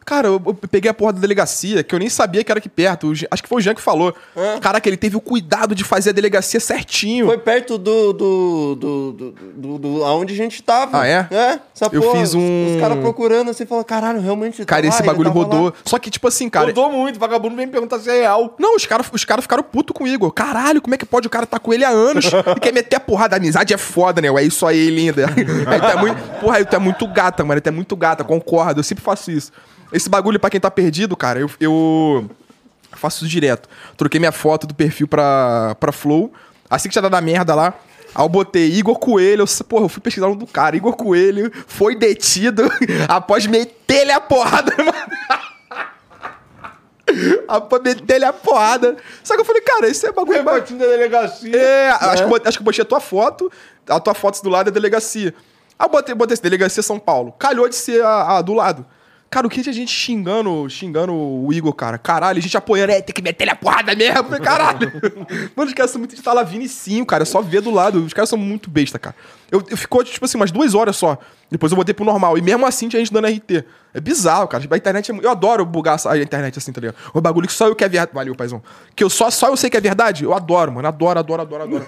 [0.05, 2.69] Cara, eu, eu peguei a porra da delegacia, que eu nem sabia que era aqui
[2.69, 3.09] perto.
[3.09, 4.15] O Jean- acho que foi o Jean que falou.
[4.61, 7.27] Caraca, ele teve o cuidado de fazer a delegacia certinho.
[7.27, 8.13] Foi perto do.
[8.13, 8.75] do.
[8.75, 9.13] do.
[9.13, 9.35] do.
[9.57, 11.01] do, do- aonde a gente tava.
[11.01, 11.27] Ah, é?
[11.31, 11.59] É.
[11.75, 14.65] Essa Eu porra, fiz os- um- Os, caras procurando assim, falando, caralho, realmente.
[14.65, 15.65] Cara, tá esse lá, ele bagulho tava rodou.
[15.67, 16.67] lá." Só que, tipo assim, cara.
[16.67, 18.55] Mudou muito, vagabundo vem me perguntar se é real.
[18.59, 20.31] Não, os caras os cara ficaram putos com o Igor.
[20.33, 22.97] Caralho, como é que pode o cara tá com ele há anos e quer meter
[22.97, 23.37] a porrada?
[23.37, 24.29] A amizade é foda, né?
[24.29, 25.27] É isso aí, linda.
[25.67, 27.61] Aí é muito, porra, aí tu é muito gata, mano.
[27.61, 28.81] Tu é muito gata, concordo.
[28.81, 29.53] Eu sempre faço isso.
[29.95, 32.29] Esse bagulho, pra quem tá perdido, cara, eu, eu
[32.93, 33.69] faço isso direto.
[33.97, 36.33] Troquei minha foto do perfil pra, pra Flow.
[36.69, 37.75] Assim que já dá merda lá.
[38.13, 40.77] Aí eu botei Igor Coelho, eu, porra, eu fui pesquisar o nome do cara.
[40.77, 42.65] Igor Coelho foi detido
[43.09, 44.73] após meter-lhe a porrada.
[47.47, 48.97] Após meter-lhe a porrada.
[49.23, 50.39] Só que eu falei, cara, isso é bagulho.
[50.39, 51.55] Rebatinho da delegacia.
[51.57, 53.53] É, acho, que eu botei, acho que eu botei a tua foto,
[53.89, 55.33] a tua foto do lado é delegacia.
[55.79, 57.31] Aí eu botei, botei esse, delegacia São Paulo.
[57.33, 58.85] Calhou de ser a, a do lado.
[59.35, 61.99] Cara, o que tinha gente xingando, xingando o Igor, cara?
[61.99, 64.29] Caralho, a gente apoiando, é, tem que meter a porrada mesmo.
[64.41, 64.93] Caralho.
[65.57, 67.25] Mano, os caras são muito de tala vinicinho, cara.
[67.25, 68.05] É só ver do lado.
[68.05, 69.17] Os caras são muito besta, cara.
[69.51, 71.19] Eu, eu ficou, tipo assim, umas duas horas só.
[71.51, 72.39] Depois eu botei pro normal.
[72.39, 73.65] E mesmo assim tinha gente dando RT.
[73.93, 74.63] É bizarro, cara.
[74.71, 76.95] A internet é, Eu adoro bugar a internet assim, tá ligado?
[77.13, 78.13] O bagulho que só eu que é verdade.
[78.15, 78.63] Valeu, paizão.
[78.95, 80.23] Que eu só, só eu sei que é verdade.
[80.23, 80.87] Eu adoro, mano.
[80.87, 81.87] Adoro, adoro, adoro, adoro.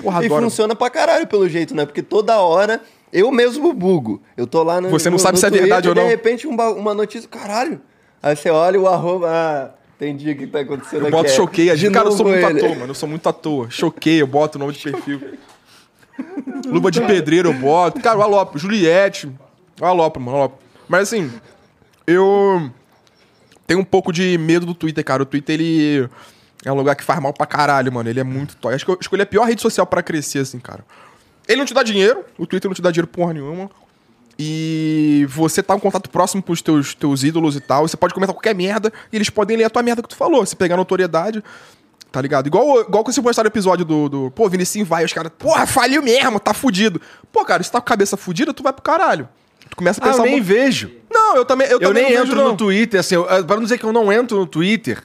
[0.00, 0.44] Porra, E adoro.
[0.44, 1.84] funciona pra caralho, pelo jeito, né?
[1.84, 2.80] Porque toda hora
[3.14, 4.20] eu mesmo bugo.
[4.36, 4.90] Eu tô lá no.
[4.90, 6.02] Você não no- sabe no se é verdade ou não.
[6.02, 7.80] De repente, um ba- uma notícia, caralho.
[8.22, 9.28] Aí você olha o arroba.
[9.30, 11.10] Ah, entendi o que tá acontecendo Eu aqui.
[11.12, 11.74] boto é, choquei.
[11.76, 12.58] de Cara, eu sou muito ele.
[12.58, 12.90] à toa, mano.
[12.90, 13.70] Eu sou muito à toa.
[13.70, 15.20] Choquei, eu boto o nome de perfil.
[16.66, 18.00] Luva de pedreiro eu boto.
[18.00, 19.30] Cara, o Alop, Juliette.
[19.80, 20.52] O Alop, mano.
[20.88, 21.30] Mas assim,
[22.06, 22.70] eu
[23.66, 25.22] tenho um pouco de medo do Twitter, cara.
[25.22, 26.08] O Twitter, ele
[26.64, 28.08] é um lugar que faz mal pra caralho, mano.
[28.08, 28.56] Ele é muito.
[28.68, 30.84] Acho que eu escolhi a pior rede social pra crescer, assim, cara.
[31.48, 33.70] Ele não te dá dinheiro, o Twitter não te dá dinheiro porra nenhuma.
[34.38, 37.86] E você tá em contato próximo com os teus, teus ídolos e tal.
[37.86, 40.44] Você pode comentar qualquer merda e eles podem ler a tua merda que tu falou.
[40.44, 41.42] Se pegar notoriedade,
[42.10, 42.46] tá ligado?
[42.48, 44.30] Igual, igual quando você postar o episódio do, do.
[44.32, 45.30] Pô, Vinicinho vai, os caras.
[45.38, 47.00] Porra, faliu mesmo, tá fudido.
[47.32, 49.28] Pô, cara, se tá com a cabeça fudida, tu vai pro caralho.
[49.70, 50.24] Tu começa a Ah, eu pensar.
[50.24, 50.90] nem um- vejo.
[51.10, 51.68] Não, eu também.
[51.68, 52.56] Eu, Eu também nem não entro vejo, no não.
[52.56, 55.00] Twitter, assim, eu, pra não dizer que eu não entro no Twitter,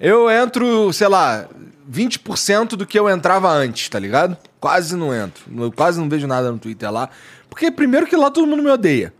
[0.00, 1.46] eu entro, sei lá,
[1.90, 4.36] 20% do que eu entrava antes, tá ligado?
[4.60, 5.44] Quase não entro.
[5.56, 7.08] Eu quase não vejo nada no Twitter lá.
[7.48, 9.12] Porque, primeiro, que lá todo mundo me odeia.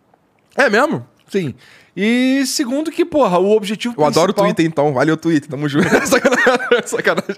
[0.57, 1.07] É mesmo?
[1.29, 1.55] Sim.
[1.95, 4.95] E segundo, que, porra, o objetivo Eu adoro o principal- Twitter, então.
[4.95, 5.51] Valeu, Twitter.
[5.51, 5.87] Tamo junto.
[6.07, 6.87] Sacanagem.
[6.87, 7.37] Sacanagem.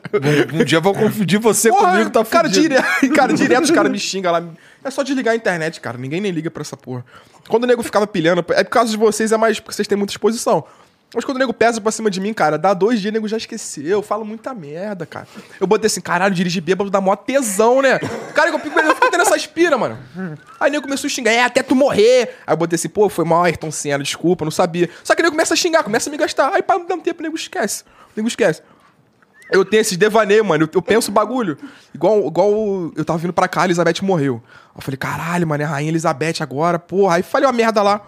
[0.55, 2.69] Um, um dia vou confundir você Porra, comigo, tá cara, fudido.
[2.69, 4.45] direto, cara, direto os caras me xingam lá.
[4.85, 5.99] É só desligar a internet, cara.
[5.99, 7.05] Ninguém nem liga pra essa porra.
[7.49, 9.99] Quando o nego ficava pilhando, é por causa de vocês, é mais porque vocês têm
[9.99, 10.65] muita exposição.
[11.14, 13.29] Mas quando o nego pesa pra cima de mim, cara, dá dois dias, o nego
[13.29, 13.85] já esqueceu.
[13.85, 15.29] Eu falo muita merda, cara.
[15.61, 17.98] Eu botei assim, caralho, dirigir bêbado dá mó tesão, né?
[18.35, 19.98] Cara, eu fico, eu fico tendo essa espira, mano.
[20.59, 22.37] Aí o nego começou a xingar, é, até tu morrer.
[22.46, 24.90] Aí eu botei assim, pô, foi mal, Ayrton Senna, desculpa, não sabia.
[25.05, 26.53] Só que o nego começa a xingar, começa a me gastar.
[26.53, 27.85] Aí para não dar um tempo, o nego esquece.
[28.16, 28.61] nego esquece.
[29.50, 30.64] Eu tenho esses devaneios, mano.
[30.64, 31.57] Eu, eu penso bagulho.
[31.94, 32.50] Igual, igual
[32.96, 34.42] eu tava vindo pra cá, a Elizabeth morreu.
[34.74, 37.16] Eu falei, caralho, mano, é a Rainha Elizabeth agora, porra.
[37.16, 38.00] Aí falei uma merda lá.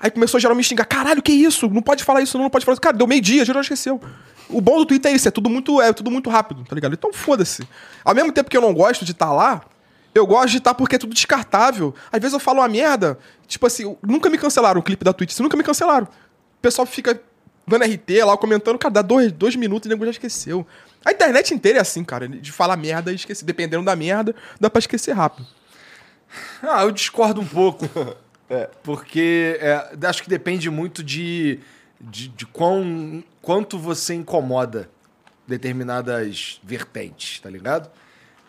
[0.00, 0.84] Aí começou a geral me xingar.
[0.84, 1.68] Caralho, que isso?
[1.68, 2.80] Não pode falar isso, não, não pode falar isso.
[2.80, 4.00] Cara, deu meio-dia, geral esqueceu.
[4.48, 6.94] O bom do Twitter é isso, é tudo muito, é tudo muito rápido, tá ligado?
[6.94, 7.68] Então foda-se.
[8.04, 9.62] Ao mesmo tempo que eu não gosto de estar lá,
[10.14, 11.94] eu gosto de estar porque é tudo descartável.
[12.12, 15.38] Às vezes eu falo uma merda, tipo assim, nunca me cancelaram o clipe da Twitch,
[15.40, 16.06] nunca me cancelaram.
[16.06, 17.20] O pessoal fica
[17.66, 20.66] dando RT lá, comentando, cara, dá dois, dois minutos e o nego já esqueceu.
[21.04, 23.44] A internet inteira é assim, cara, de falar merda e esquecer.
[23.44, 25.46] Dependendo da merda, dá pra esquecer rápido.
[26.62, 27.86] Ah, eu discordo um pouco.
[28.82, 31.60] Porque é, acho que depende muito de,
[32.00, 34.88] de, de quão, quanto você incomoda
[35.46, 37.90] determinadas vertentes, tá ligado?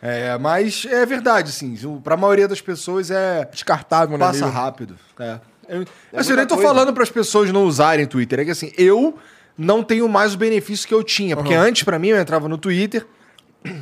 [0.01, 1.75] É, mas é verdade, sim.
[2.03, 3.45] Pra maioria das pessoas é.
[3.51, 4.25] Descartável, né?
[4.25, 4.97] Passa rápido.
[5.19, 5.39] É.
[5.67, 6.69] Eu, É assim, eu nem tô coisa.
[6.69, 8.39] falando para as pessoas não usarem Twitter.
[8.39, 9.17] É que assim, eu
[9.57, 11.35] não tenho mais o benefício que eu tinha.
[11.35, 11.67] Porque Aham.
[11.67, 13.05] antes, pra mim, eu entrava no Twitter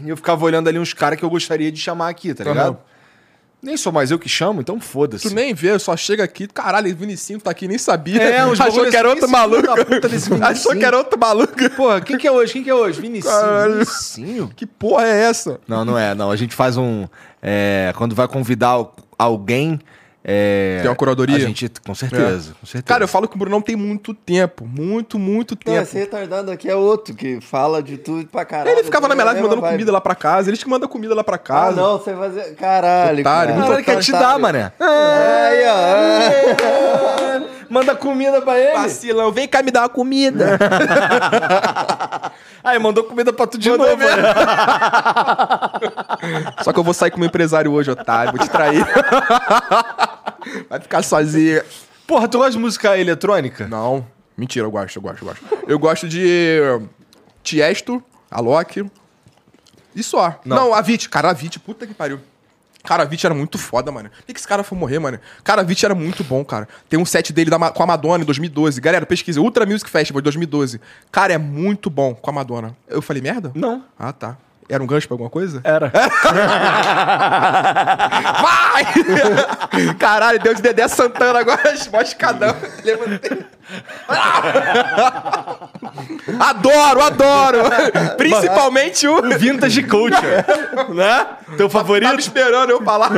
[0.04, 2.80] e eu ficava olhando ali uns caras que eu gostaria de chamar aqui, tá ligado?
[3.62, 5.28] Nem sou mais eu que chamo, então foda-se.
[5.28, 8.22] Tu nem vê, só chega aqui, caralho, Vinicinho tá aqui, nem sabia.
[8.22, 9.62] É, uns Achou bagulho que era assim, outro maluco.
[9.64, 11.70] da puta desse Achou que era outro maluco.
[11.72, 12.54] Porra, quem que é hoje?
[12.54, 13.02] Quem que é hoje?
[13.02, 13.34] Vinicinho.
[13.34, 13.74] Caralho.
[13.74, 14.52] Vinicinho?
[14.56, 15.60] Que porra é essa?
[15.68, 16.14] Não, não é.
[16.14, 17.08] Não, a gente faz um.
[17.42, 19.80] é, quando vai convidar al- alguém.
[20.30, 21.38] É, Tem uma curadoria?
[21.38, 22.84] A gente, com certeza, com certeza.
[22.84, 24.68] Cara, eu falo que o Bruno não tem muito tempo.
[24.68, 25.84] Muito, muito Não, tempo.
[25.84, 28.72] esse retardado aqui é outro que fala de tudo pra caralho.
[28.72, 29.72] Ele ficava na minha live mandando vibe.
[29.76, 30.50] comida lá pra casa.
[30.50, 31.82] Eles que mandam comida lá pra Ah, casa.
[31.82, 32.56] não, você fazer.
[32.56, 33.22] Caralho.
[33.22, 33.66] Otário, cara.
[33.68, 34.74] muito quer te dar, mané.
[34.82, 37.48] Aí, ó.
[37.70, 38.74] Manda comida pra ele.
[38.78, 40.58] Vacilão, vem cá me dar uma comida.
[42.64, 44.04] Aí, mandou comida pra tu de Mandou novo.
[44.04, 44.08] né?
[46.64, 48.32] Só que eu vou sair como empresário hoje, otário.
[48.34, 48.86] Vou te trair.
[50.70, 51.62] Vai ficar sozinho.
[52.06, 53.68] Porra, tu gosta de música eletrônica?
[53.68, 54.06] Não.
[54.38, 55.46] Mentira, eu gosto, eu gosto, eu gosto.
[55.68, 56.60] Eu gosto de
[57.44, 58.90] Tiesto, Alok
[59.96, 60.40] e só.
[60.46, 60.56] Não.
[60.56, 61.10] Não, a Vit.
[61.10, 62.20] Cara, a Vit, puta que pariu.
[62.84, 64.10] Cara, a Vit era muito foda, mano.
[64.10, 65.20] Por que, que esse cara foi morrer, mano?
[65.44, 66.70] Cara, a Vit era muito bom, cara.
[66.88, 68.80] Tem um set dele da com a Madonna em 2012.
[68.80, 69.42] Galera, pesquisa.
[69.42, 70.80] Ultra Music Festival de 2012.
[71.12, 72.78] Cara, é muito bom com a Madonna.
[72.88, 73.52] Eu falei merda?
[73.56, 73.84] Não.
[73.98, 74.38] Ah, tá.
[74.70, 75.62] Era um gancho pra alguma coisa?
[75.64, 75.90] Era.
[78.42, 78.86] Vai!
[79.98, 82.56] Caralho, deu de Dedé Santana agora, mó escadão.
[82.84, 83.46] Levantei.
[86.40, 87.60] adoro, adoro!
[88.18, 89.22] Principalmente o.
[89.38, 90.44] Vintage Culture.
[90.94, 91.26] né?
[91.56, 92.20] Teu Tava favorito?
[92.20, 93.12] esperando eu falar.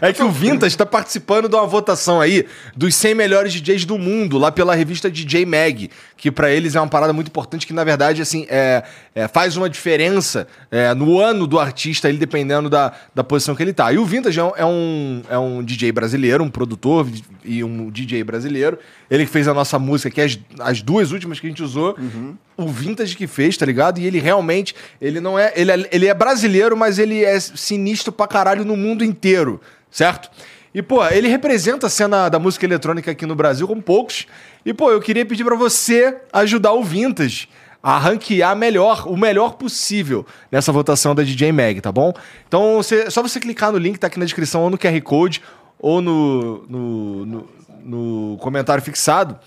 [0.00, 3.98] É que o Vintage tá participando de uma votação aí dos 100 melhores DJs do
[3.98, 7.72] mundo, lá pela revista DJ Mag, que pra eles é uma parada muito importante, que
[7.72, 8.82] na verdade, assim, é,
[9.14, 13.62] é, faz uma diferença é, no ano do artista, ele dependendo da, da posição que
[13.62, 13.92] ele tá.
[13.92, 17.06] E o Vintage é um, é um, é DJ brasileiro, um produtor
[17.44, 18.78] e um DJ brasileiro.
[19.10, 21.62] Ele que fez a nossa música, que é as, as duas últimas que a gente
[21.62, 21.94] usou.
[22.56, 23.98] O Vintage que fez, tá ligado?
[23.98, 25.88] E ele realmente, ele não é ele, é.
[25.92, 30.30] ele é brasileiro, mas ele é sinistro pra caralho no mundo inteiro, certo?
[30.76, 34.26] E, pô, ele representa a cena da música eletrônica aqui no Brasil como poucos.
[34.66, 37.48] E, pô, eu queria pedir pra você ajudar o Vintage
[37.80, 42.12] a ranquear melhor, o melhor possível nessa votação da DJ Mag, tá bom?
[42.48, 45.00] Então, você, só você clicar no link que tá aqui na descrição, ou no QR
[45.02, 45.40] Code,
[45.78, 47.48] ou no, no, no,
[47.84, 49.38] no comentário fixado.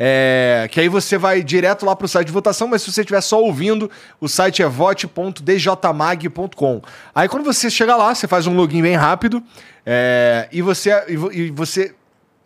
[0.00, 3.20] É, que aí você vai direto lá pro site de votação, mas se você estiver
[3.20, 6.80] só ouvindo, o site é vote.djmag.com.
[7.12, 9.42] Aí quando você chega lá, você faz um login bem rápido
[9.84, 11.96] é, e, você, vo- e você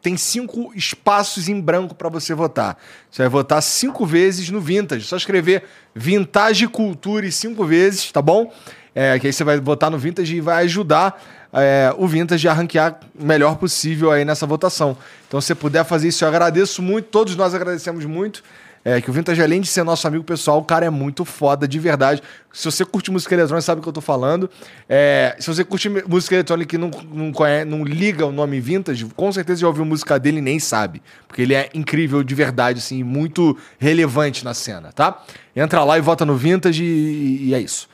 [0.02, 2.76] tem cinco espaços em branco para você votar.
[3.08, 5.06] Você vai votar cinco vezes no Vintage.
[5.06, 5.62] Só escrever
[5.94, 8.52] Vintage Culture cinco vezes, tá bom?
[8.94, 12.52] É, que aí você vai votar no Vintage e vai ajudar é, o Vintage a
[12.52, 14.96] ranquear o melhor possível aí nessa votação.
[15.28, 17.06] Então, se você puder fazer isso, eu agradeço muito.
[17.06, 18.42] Todos nós agradecemos muito.
[18.84, 21.68] É, que o Vintage, além de ser nosso amigo pessoal, o cara é muito foda,
[21.68, 22.20] de verdade.
[22.52, 24.50] Se você curte música eletrônica, sabe o que eu tô falando.
[24.88, 29.04] É, se você curte música eletrônica e não, não, conhece, não liga o nome Vintage,
[29.14, 31.00] com certeza já ouviu música dele e nem sabe.
[31.28, 35.22] Porque ele é incrível de verdade, assim, muito relevante na cena, tá?
[35.54, 37.88] Entra lá e vota no Vintage e, e é isso.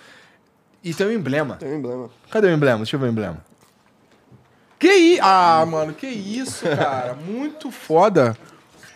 [0.83, 1.57] E tem um emblema.
[1.57, 2.11] Tem um emblema.
[2.31, 2.79] Cadê o emblema?
[2.79, 3.45] Deixa eu ver o emblema.
[4.79, 5.23] Que isso?
[5.23, 7.15] Ah, mano, que isso, cara.
[7.15, 8.37] Muito foda.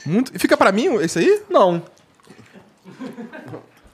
[0.05, 0.39] Muito...
[0.39, 1.43] Fica pra mim esse aí?
[1.51, 1.83] Não.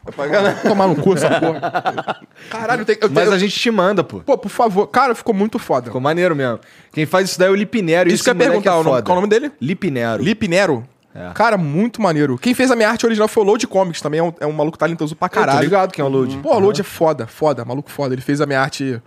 [0.04, 0.52] Vai pagar na...
[0.54, 2.20] Tomar no cu essa porra.
[2.48, 2.98] Caralho, eu tenho.
[3.02, 3.34] Eu Mas tenho...
[3.36, 4.20] a gente te manda, pô.
[4.20, 4.86] Pô, por favor.
[4.86, 5.86] Cara, ficou muito foda.
[5.86, 6.58] Ficou maneiro mesmo.
[6.92, 8.08] Quem faz isso daí é o Lipinero.
[8.08, 9.52] e Isso que eu ia moleque perguntar, é o nome- qual é o nome dele?
[9.60, 10.22] Lipinero.
[10.22, 10.86] Lipe Nero.
[11.14, 11.30] É.
[11.34, 12.38] Cara, muito maneiro.
[12.38, 14.52] Quem fez a minha arte original foi o Load Comics, também é um, é um
[14.52, 15.60] maluco talentoso pra Eu tô caralho.
[15.60, 16.38] ligado quem é o Load.
[16.38, 18.14] Pô, o Load é foda, foda, maluco foda.
[18.14, 19.02] Ele fez a minha arte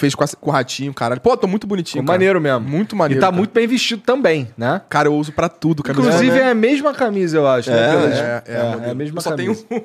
[0.00, 1.20] Fez com, a- com o ratinho, caralho.
[1.20, 2.02] Pô, tô muito bonitinho.
[2.02, 2.14] Cara.
[2.14, 2.60] maneiro mesmo.
[2.60, 3.18] Muito maneiro.
[3.18, 3.36] E tá cara.
[3.36, 4.80] muito bem vestido também, né?
[4.88, 6.08] Cara, eu uso pra tudo, camisa.
[6.08, 6.46] Inclusive né?
[6.46, 7.70] é a mesma camisa, eu acho.
[7.70, 7.76] né?
[7.76, 8.90] É, Pelas- É, é, é, modelo.
[8.90, 9.64] a mesma Eu só camisa.
[9.68, 9.84] tenho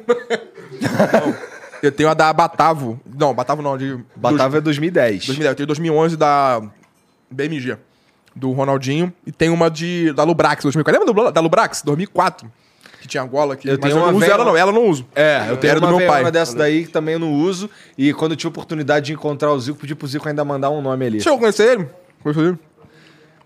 [0.82, 1.36] Não,
[1.84, 3.00] eu tenho a da Batavo.
[3.06, 4.00] Não, Batavo não, de.
[4.16, 5.26] Batava é 2010.
[5.26, 5.50] 2010.
[5.52, 6.62] Eu tenho 2011 da
[7.30, 7.78] BMG,
[8.36, 9.12] do Ronaldinho.
[9.28, 11.00] E tem uma de, da Lubrax, 2004.
[11.06, 11.82] Lembra do- da Lubrax?
[11.84, 12.50] 2004.
[13.06, 13.68] Que tinha gola aqui.
[13.68, 14.58] Eu mas tenho eu uma não uso ela, não.
[14.58, 15.06] Ela não uso.
[15.16, 16.32] É, eu tenho Era do uma meu pai.
[16.32, 17.70] dessa daí que também eu não uso.
[17.98, 20.70] E quando eu tive a oportunidade de encontrar o Zico, pedi pro Zico ainda mandar
[20.72, 21.18] um nome ali.
[21.18, 21.88] Deixa eu conhecer ele.
[22.24, 22.58] Conhecer ele.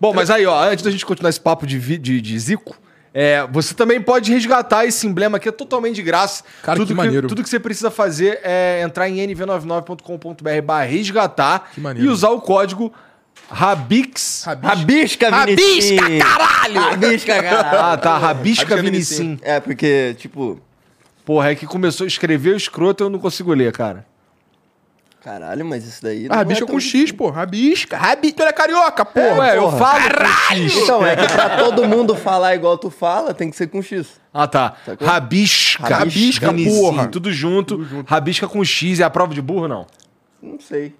[0.00, 2.74] Bom, mas aí, ó, antes da gente continuar esse papo de, vi- de, de Zico,
[3.12, 6.42] é, você também pode resgatar esse emblema aqui, é totalmente de graça.
[6.62, 7.28] Cara, tudo que maneiro.
[7.28, 12.40] Tudo que você precisa fazer é entrar em nv99.com.br barra resgatar Que e usar o
[12.40, 12.92] código
[13.50, 14.44] RABIX.
[14.44, 16.18] Rabisca, Rabisca, Vinicim.
[16.18, 16.80] caralho!
[16.80, 17.78] Rabisca, caralho.
[17.80, 19.38] Ah, tá, Rabisca Rabisca Vinicim.
[19.42, 20.60] É, porque, tipo...
[21.24, 24.06] Porra, é que começou a escrever o escroto eu não consigo ler, cara.
[25.22, 26.26] Caralho, mas isso daí...
[26.30, 27.28] Ah, rabisca com X, pô.
[27.28, 27.96] Rabisca.
[27.96, 28.36] Rabisca.
[28.36, 29.40] Tu é carioca, porra.
[29.40, 29.78] Ué, eu porra.
[29.78, 30.02] falo
[30.48, 30.76] com X.
[30.76, 34.18] Então, é que pra todo mundo falar igual tu fala, tem que ser com X.
[34.32, 34.76] Ah, tá.
[34.86, 35.06] Sacou?
[35.06, 35.94] Rabisca.
[35.94, 37.06] Rabisca, Vinicim, porra.
[37.08, 37.86] Tudo junto.
[38.06, 38.98] Rabisca com X.
[39.00, 39.86] É a prova de burro, não?
[40.42, 40.94] Não sei.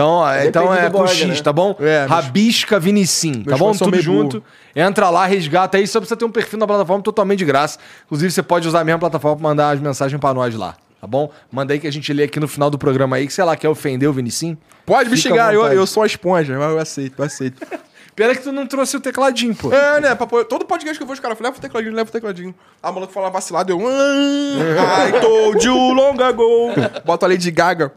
[0.00, 1.42] Então, é, então é com X, né?
[1.42, 1.76] tá bom?
[1.80, 3.72] É, meus- Rabisca Vinicim, tá meus bom?
[3.72, 4.42] Tudo junto.
[4.74, 7.78] Entra lá, resgata aí, só precisa ter um perfil na plataforma totalmente de graça.
[8.06, 11.06] Inclusive, você pode usar a mesma plataforma pra mandar as mensagens pra nós lá, tá
[11.06, 11.30] bom?
[11.50, 13.56] Manda aí que a gente lê aqui no final do programa aí, que sei lá,
[13.56, 14.56] quer ofender o Vinicim.
[14.86, 17.66] Pode me Fica xingar, eu, eu sou uma esponja, mas eu aceito, eu aceito.
[18.16, 19.72] Pena que tu não trouxe o tecladinho, pô.
[19.72, 20.14] É, né?
[20.14, 22.54] Papo, todo podcast que eu vou, os caras falam, leva o tecladinho, leva o tecladinho.
[22.82, 23.80] A maluco fala vacilado, eu.
[23.86, 26.70] "Ah, I told you long ago.
[27.04, 27.92] Bota a Lady Gaga.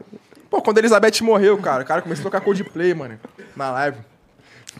[0.54, 3.18] Pô, quando a Elizabeth morreu, cara, o cara começou a tocar Coldplay, mano.
[3.56, 3.98] Na live.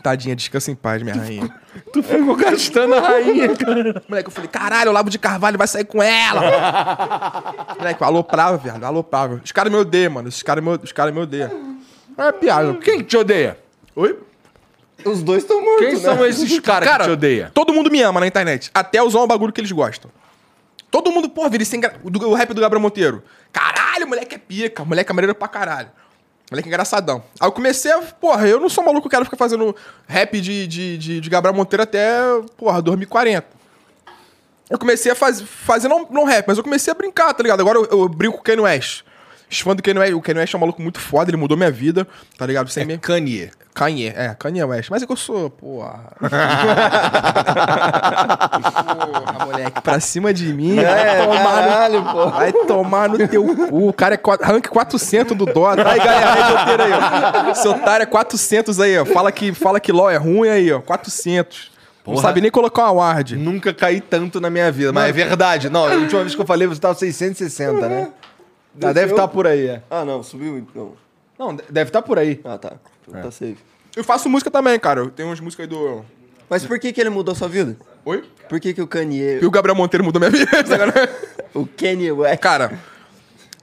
[0.01, 1.53] Tadinha, descansa em paz, minha rainha.
[1.91, 4.01] Tu ficou gastando a rainha, cara.
[4.07, 6.39] Moleque, eu falei, caralho, o Labo de Carvalho vai sair com ela.
[7.77, 9.41] Moleque, eu aloprava, viado, aloprava.
[9.43, 10.29] Os caras me odeiam, mano.
[10.29, 11.77] Os caras me, os cara me odeiam.
[12.17, 12.73] É piada.
[12.75, 13.59] Quem que te odeia?
[13.97, 14.17] Oi?
[15.03, 15.99] Os dois estão mortos, Quem né?
[15.99, 17.49] são esses caras que Cara, te odeiam?
[17.53, 18.71] todo mundo me ama na internet.
[18.73, 20.09] Até usar um bagulho que eles gostam.
[20.95, 21.93] Todo mundo, porra, vira sem gra...
[22.01, 23.21] o rap do Gabriel Monteiro.
[23.51, 24.85] Caralho, moleque é pica.
[24.85, 25.91] Moleque é maneiro pra caralho.
[26.49, 27.21] Moleque é engraçadão.
[27.37, 28.01] Aí eu comecei a.
[28.01, 29.75] Porra, eu não sou maluco, eu quero ficar fazendo
[30.07, 32.17] rap de, de, de, de Gabriel Monteiro até,
[32.55, 33.45] porra, 2040.
[34.69, 37.59] Eu comecei a faz, fazer, não, não rap, mas eu comecei a brincar, tá ligado?
[37.59, 39.03] Agora eu, eu brinco com o Kanye West.
[39.49, 41.55] Os fãs do Kanye West, o Kanye West é um maluco muito foda, ele mudou
[41.57, 42.69] minha vida, tá ligado?
[42.69, 42.97] Sem me...
[42.97, 43.51] Kanye.
[43.73, 44.89] Kanye, é, Kanye West.
[44.89, 45.99] Mas é que eu sou, porra.
[48.99, 50.79] porra, moleque, pra cima de mim.
[50.79, 50.83] É,
[51.17, 52.29] vai, tomar caralho, no, pô.
[52.29, 53.87] vai tomar no teu cu.
[53.89, 55.87] O cara é qua- rank 400 do Dota.
[55.89, 57.53] Aí, galera, aí, aí, ó.
[57.55, 59.05] Seu otário é 400 aí, ó.
[59.05, 60.79] Fala que, fala que LOL é ruim aí, ó.
[60.79, 61.71] 400.
[62.05, 62.27] Não Porra.
[62.27, 63.35] sabe nem colocar uma ward.
[63.35, 65.69] Nunca caí tanto na minha vida, mas é verdade.
[65.71, 68.09] Não, a última vez que eu falei, você tava 660, né?
[68.81, 69.81] Ah, deve estar por aí, é.
[69.89, 70.93] Ah, não, subiu então.
[71.37, 72.39] Não, deve estar por aí.
[72.43, 72.73] Ah, tá.
[73.07, 73.57] Então Tá safe.
[73.95, 75.01] Eu faço música também, cara.
[75.01, 76.03] Eu tenho umas músicas aí do...
[76.49, 77.77] Mas por que que ele mudou sua vida?
[78.03, 78.23] Oi?
[78.49, 79.39] Por que que o Kanye...
[79.41, 80.49] E o Gabriel Monteiro mudou minha vida.
[81.53, 82.39] O Kanye West...
[82.41, 82.77] Cara,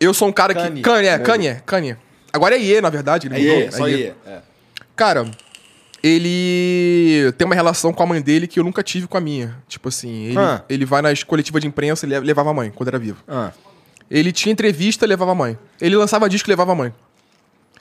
[0.01, 0.61] eu sou um cara que.
[0.63, 0.81] Kanye.
[0.83, 1.97] Kanye, é, Kanye, Kanye.
[2.33, 3.27] Agora é Iê, na verdade.
[3.29, 3.57] Ele mudou.
[3.59, 3.95] Aí, só Iê.
[3.95, 4.15] aí.
[4.27, 4.39] É.
[4.97, 5.31] Cara,
[6.03, 9.57] ele tem uma relação com a mãe dele que eu nunca tive com a minha.
[9.69, 10.63] Tipo assim, ele, Ah.
[10.69, 13.23] ele vai nas coletivas de imprensa e le- levava a mãe quando era vivo.
[13.29, 13.53] Ah.
[14.13, 15.59] Ele tinha entrevista, levava a mãe.
[15.81, 16.93] Ele lançava disco, levava a mãe.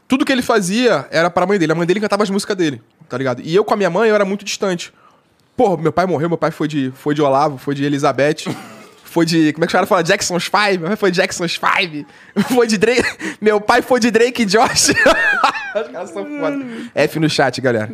[0.08, 1.74] Tudo que ele fazia era pra mãe dele.
[1.74, 3.42] A mãe dele cantava as músicas dele, tá ligado?
[3.44, 4.94] E eu com a minha mãe, eu era muito distante.
[5.58, 8.46] Porra, meu pai morreu, meu pai foi de, foi de Olavo, foi de Elizabeth.
[9.04, 9.52] Foi de.
[9.52, 10.06] Como é que os caras falam?
[10.06, 10.78] Jackson's Five?
[10.78, 12.08] Meu pai foi de Jackson's Five.
[12.48, 13.04] Foi de Drake.
[13.42, 14.94] Meu pai foi de Drake e Josh.
[15.76, 16.66] Os caras são foda.
[16.96, 17.92] F no chat, galera.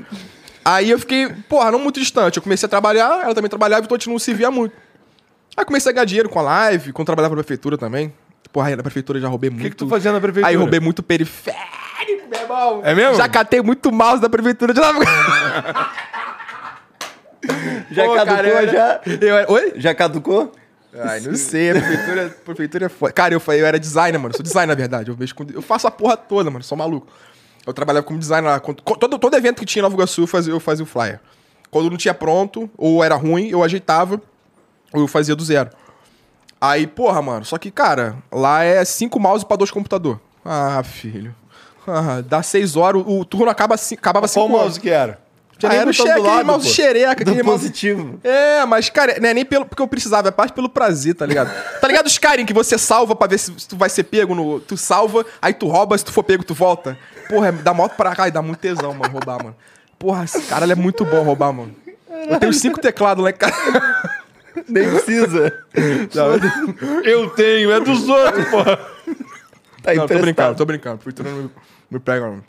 [0.64, 2.38] Aí eu fiquei, porra, não muito distante.
[2.38, 4.76] Eu comecei a trabalhar, ela também trabalhava e a gente não se via muito.
[5.58, 8.14] Aí comecei a ganhar dinheiro com a live, quando trabalhava na prefeitura também.
[8.58, 9.66] Porra, aí na prefeitura já roubei O muito.
[9.66, 10.48] que, que tu fazia na prefeitura?
[10.48, 12.82] Aí roubei muito periférico, meu irmão.
[12.84, 13.14] É mesmo?
[13.14, 15.00] Já catei muito mouse da prefeitura de Nova
[17.92, 19.00] Já Pô, caducou, cara, já?
[19.22, 19.54] Eu.
[19.54, 19.74] Oi?
[19.76, 20.52] Já caducou?
[21.00, 23.14] Ai, não sei, a prefeitura, a prefeitura é foda.
[23.14, 24.32] Cara, eu, falei, eu era designer, mano.
[24.34, 25.12] Eu sou designer, na verdade.
[25.12, 26.64] Eu, com- eu faço a porra toda, mano.
[26.64, 27.06] Sou maluco.
[27.64, 28.60] Eu trabalhava como designer lá.
[28.60, 31.20] Todo, todo evento que tinha em Nova Iguaçu, eu fazia, eu fazia o flyer.
[31.70, 34.20] Quando não tinha pronto, ou era ruim, eu ajeitava,
[34.92, 35.70] ou eu fazia do zero.
[36.60, 40.20] Aí, porra, mano, só que, cara, lá é cinco mouse pra dois computador.
[40.44, 41.36] Ah, filho.
[41.88, 45.20] Ah, dá seis horas, o, o turno acaba, acabava Qual cinco mouse que era?
[45.64, 46.74] Ah, era o botão xe- aquele mouse pô.
[46.74, 47.60] xereca, Do aquele mouse...
[47.62, 48.20] positivo.
[48.24, 51.26] É, mas, cara, não é nem pelo, porque eu precisava, é parte pelo prazer, tá
[51.26, 51.50] ligado?
[51.82, 54.36] tá ligado os Skyrim que você salva pra ver se, se tu vai ser pego
[54.36, 54.60] no.
[54.60, 56.96] Tu salva, aí tu rouba, se tu for pego, tu volta.
[57.30, 59.56] Porra, dá moto pra cá e dá muito tesão, mano, roubar, mano.
[59.98, 61.76] Porra, esse cara é muito bom roubar, mano.
[62.30, 63.56] Eu tenho cinco teclados lá em casa.
[64.68, 65.54] Nem precisa.
[67.04, 68.78] Eu tenho, é dos outros, porra.
[69.84, 70.98] Tá Não, tô brincando, tô brincando.
[70.98, 71.52] Prefeitura não me,
[71.92, 72.44] me pega, não.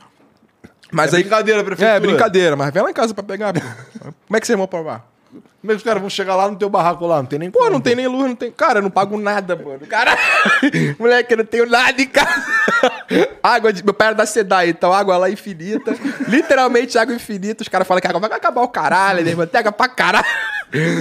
[0.91, 1.23] Mas É aí.
[1.23, 1.97] brincadeira, prefeitura.
[1.97, 3.53] É, brincadeira, mas vem lá em casa pra pegar.
[3.53, 5.07] Como é que vocês vão provar?
[5.61, 7.19] Como é que os caras vão chegar lá no teu barraco lá?
[7.19, 8.51] Não tem nem Pô, como, não tem nem luz, não tem.
[8.51, 9.81] Cara, eu não pago nada, mano.
[9.87, 10.17] Cara,
[10.99, 12.47] moleque, eu não tenho nada em casa.
[13.43, 13.85] água de.
[13.85, 15.95] Meu pai era da SEDAI, então água lá infinita.
[16.29, 17.63] Literalmente água infinita.
[17.63, 19.47] Os caras falam que a água vai acabar o caralho, né?
[19.47, 20.27] Tem água pra caralho.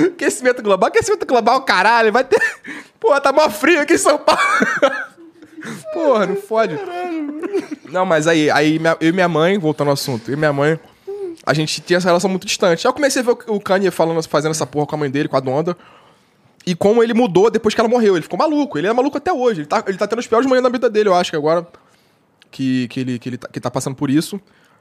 [0.07, 2.11] Aquecimento global, aquecimento global, caralho.
[2.11, 2.41] Vai ter.
[2.99, 4.41] Pô, tá mó frio aqui em São Paulo.
[5.93, 6.77] Porra, não fode.
[7.89, 10.79] Não, mas aí, aí eu e minha mãe, voltando ao assunto, eu e minha mãe,
[11.45, 12.85] a gente tinha essa relação muito distante.
[12.85, 15.27] Eu comecei a ver o o Kanye falando, fazendo essa porra com a mãe dele,
[15.27, 15.77] com a Donda.
[16.65, 18.15] E como ele mudou depois que ela morreu.
[18.15, 18.77] Ele ficou maluco.
[18.77, 19.61] Ele é maluco até hoje.
[19.61, 21.65] Ele tá, ele tá tendo os piores momentos da vida dele, eu acho que agora.
[22.51, 24.39] Que, que, ele, que ele tá, que tá passando por isso.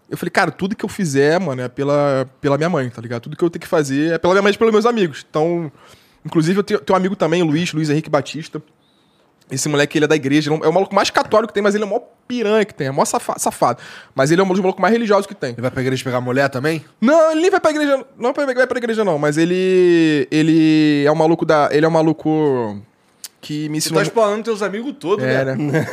[0.09, 3.23] Eu falei, cara, tudo que eu fizer, mano, é pela, pela minha mãe, tá ligado?
[3.23, 5.27] Tudo que eu tenho que fazer é pela minha mãe e pelos meus amigos.
[5.29, 5.71] Então,
[6.25, 8.63] inclusive, eu tenho, tenho um amigo também, o Luiz, Luiz Henrique Batista.
[9.51, 10.53] Esse moleque, ele é da igreja.
[10.53, 12.75] ele é o maluco mais católico que tem, mas ele é o maior piranha que
[12.75, 12.89] tem.
[12.89, 13.81] É o maior safa- safado.
[14.15, 15.51] Mas ele é um dos malucos mais religiosos que tem.
[15.53, 16.85] Ele vai pra igreja pegar mulher também?
[17.01, 17.97] Não, ele nem vai pra igreja.
[18.17, 19.19] Não vai pra, vai pra igreja, não.
[19.19, 20.27] Mas ele.
[20.33, 21.69] Ele é um maluco da.
[21.71, 22.81] Ele é um maluco
[23.41, 24.01] que me Você ensinou.
[24.01, 25.55] tá explanando teus amigos todos, É, né?
[25.55, 25.87] né?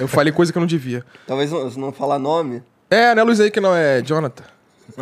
[0.00, 1.04] Eu falei coisa que eu não devia.
[1.26, 2.62] Talvez não, se não falar nome.
[2.90, 4.44] É, não é Luiz aí que não, é Jonathan.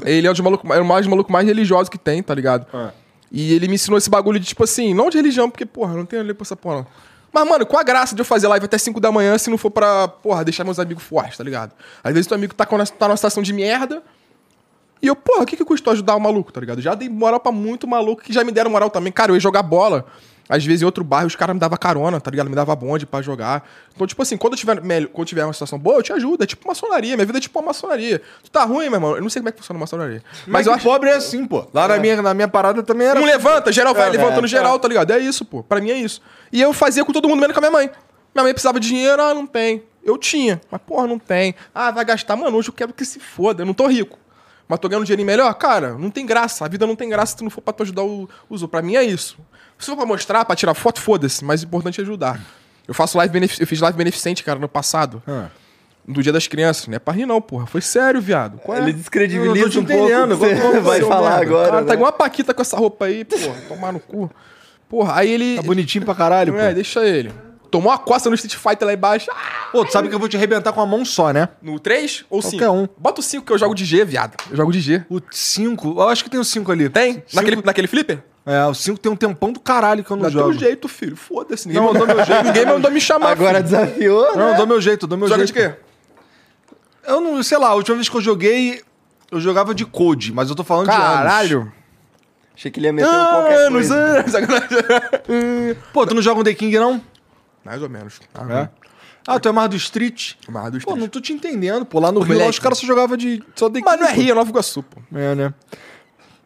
[0.04, 2.66] Ele é um dos malucos é o mais maluco mais religioso que tem, tá ligado?
[2.72, 2.90] Ah.
[3.32, 6.04] E ele me ensinou esse bagulho de, tipo assim, não de religião, porque, porra, não
[6.04, 6.86] tenho ali pra essa porra, não.
[7.32, 9.58] Mas, mano, qual a graça de eu fazer live até 5 da manhã se não
[9.58, 11.72] for pra, porra, deixar meus amigos fortes, tá ligado?
[12.02, 14.02] Às vezes teu amigo tá, com, tá numa situação de merda.
[15.00, 16.80] E eu, porra, o que que custou ajudar o maluco, tá ligado?
[16.80, 19.12] Já dei moral pra muito maluco que já me deram moral também.
[19.12, 20.06] Cara, eu ia jogar bola.
[20.48, 22.48] Às vezes em outro bairro os caras me davam carona, tá ligado?
[22.48, 23.68] Me dava bonde pra jogar.
[23.94, 26.42] Então, tipo assim, quando eu tiver, melhor, quando tiver uma situação boa, eu te ajudo.
[26.42, 27.16] É tipo maçonaria.
[27.16, 28.22] Minha vida é tipo uma maçonaria.
[28.42, 29.16] Tu tá ruim, meu irmão?
[29.16, 30.22] Eu não sei como é que funciona a maçonaria.
[30.46, 31.66] Mas, eu acho pobre é assim, pô.
[31.74, 33.20] Lá na, minha, na minha parada também era.
[33.20, 35.10] Um levanta, geral vai É, levantando é, geral, tá ligado?
[35.10, 35.62] É isso, pô.
[35.62, 36.22] Pra mim é isso.
[36.50, 37.90] E eu fazia com todo mundo, menos com a minha mãe.
[38.34, 39.82] Minha mãe precisava de dinheiro, ah, não tem.
[40.02, 41.54] Eu tinha, mas porra, não tem.
[41.74, 44.18] Ah, vai gastar, mano, hoje eu quero que se foda, eu não tô rico.
[44.68, 45.52] Mas tô ganhando um dinheirinho melhor?
[45.54, 46.64] Cara, não tem graça.
[46.64, 48.68] A vida não tem graça se tu não for pra tu ajudar o uso.
[48.68, 49.38] Pra mim é isso.
[49.78, 51.44] Se for pra mostrar, pra tirar foto, foda-se.
[51.44, 52.40] Mas o importante é ajudar.
[52.86, 53.60] Eu faço live benefic...
[53.60, 55.22] Eu fiz live beneficente, cara, no passado.
[55.26, 55.46] Ah.
[56.06, 56.86] Do Dia das Crianças.
[56.86, 57.66] Não é pra rir, não, porra.
[57.66, 58.58] Foi sério, viado.
[58.60, 58.80] Qual é?
[58.80, 60.08] Ele Eu descredibiliza te um pouco.
[60.08, 61.42] eu Você vai seu falar merda.
[61.44, 61.68] agora.
[61.68, 61.86] Cara, né?
[61.86, 63.54] tá igual uma paquita com essa roupa aí, porra.
[63.68, 64.30] Tomar no cu.
[64.88, 65.56] Porra, aí ele.
[65.56, 66.58] Tá bonitinho pra caralho, pô.
[66.58, 67.30] É, deixa ele.
[67.70, 69.30] Tomou uma coça no Street Fighter lá embaixo.
[69.30, 71.50] Ah, Pô, tu sabe que eu vou te arrebentar com a mão só, né?
[71.60, 72.56] no 3 ou 5?
[72.56, 72.88] Qualquer um.
[72.96, 74.34] Bota o 5 que eu jogo de G, viado.
[74.50, 75.04] Eu jogo de G.
[75.10, 76.88] O 5, eu acho que tem o 5 ali.
[76.88, 77.12] Tem?
[77.12, 78.22] Cinco- Naquele, naquele flipper?
[78.50, 80.50] É, o 5 tem um tempão do caralho que eu não Dá jogo.
[80.52, 81.14] teu jeito, filho.
[81.16, 81.68] Foda-se.
[81.68, 82.44] Ninguém, Não, eu mandou dou meu jeito.
[82.44, 83.30] ninguém mandou me chamar.
[83.32, 83.64] Agora filho.
[83.64, 84.52] desafiou, Não, né?
[84.52, 85.54] eu dou meu jeito, eu dou meu Joga jeito.
[85.54, 85.74] de quê?
[87.06, 88.82] Eu não, sei lá, a última vez que eu joguei,
[89.30, 91.04] eu jogava de Code, mas eu tô falando de anos.
[91.06, 91.72] Caralho.
[92.56, 93.94] Achei que ele ia meter um qualquer Anos, coisa.
[93.94, 94.32] anos.
[94.32, 94.68] Sacanagem.
[95.92, 97.00] Pô, tu não joga um The King, não?
[97.64, 98.18] Mais ou menos.
[98.50, 98.68] É.
[99.26, 100.34] Ah, tu é mais do Street?
[100.48, 101.02] Mais dos Pô, três.
[101.02, 102.00] não tô te entendendo, pô.
[102.00, 103.84] Lá no Rio, lá, os caras só jogavam de só The King.
[103.84, 104.20] Mas não é pô.
[104.20, 105.00] Rio, é Nova Iguaçu, pô.
[105.14, 105.54] É, né?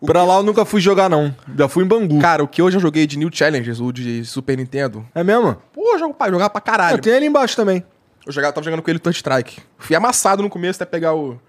[0.05, 1.35] Pra lá eu nunca fui jogar, não.
[1.57, 2.21] Já fui em Bangu.
[2.21, 5.07] Cara, o que hoje eu joguei de New Challengers, o de Super Nintendo.
[5.15, 5.57] É mesmo?
[5.73, 7.01] Pô, eu jogo, pai, jogava pra caralho.
[7.01, 7.85] tem ali embaixo também.
[8.27, 9.61] Eu jogava, tava jogando com ele Third Strike.
[9.79, 11.41] Fui amassado no começo até pegar o.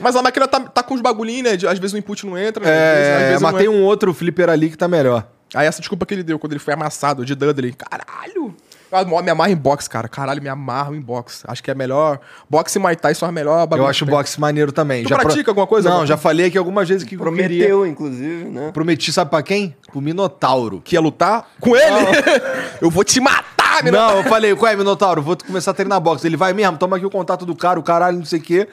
[0.00, 1.56] Mas a máquina tá, tá com os bagulhinhos, né?
[1.56, 2.70] De- Às vezes o input não entra, né?
[2.70, 3.70] às vezes, É, entra.
[3.70, 5.26] um outro flipper ali que tá melhor.
[5.54, 7.72] Aí essa desculpa que ele deu quando ele foi amassado de Dudley.
[7.74, 8.54] Caralho!
[8.92, 10.06] Eu me amarro em boxe, cara.
[10.08, 11.42] Caralho, me amarro em boxe.
[11.48, 12.20] Acho que é melhor.
[12.48, 13.86] Boxe e Muay Thai são a melhor bagulho.
[13.86, 15.02] Eu acho o boxe maneiro também.
[15.04, 15.88] Tu pro- pratica alguma coisa?
[15.88, 17.46] Não, Alguma já falei aqui algumas vezes que eu queria.
[17.48, 18.70] Prometeu, inclusive, né?
[18.72, 19.74] Prometi, sabe pra quem?
[19.90, 20.80] Pro Minotauro.
[20.84, 22.06] Que ia lutar com ele?
[22.82, 25.22] eu vou te matar, meu Não, eu falei, qual é, Minotauro?
[25.22, 26.26] Vou começar a treinar boxe.
[26.26, 28.68] Ele vai mesmo, toma aqui o contato do cara, o caralho, não sei o quê.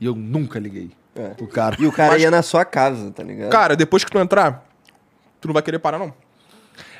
[0.00, 1.28] E eu nunca liguei É.
[1.30, 1.76] pro cara.
[1.80, 3.50] E o cara ia na sua casa, tá ligado?
[3.50, 4.64] Cara, depois que tu entrar,
[5.40, 6.12] tu não vai querer parar, não.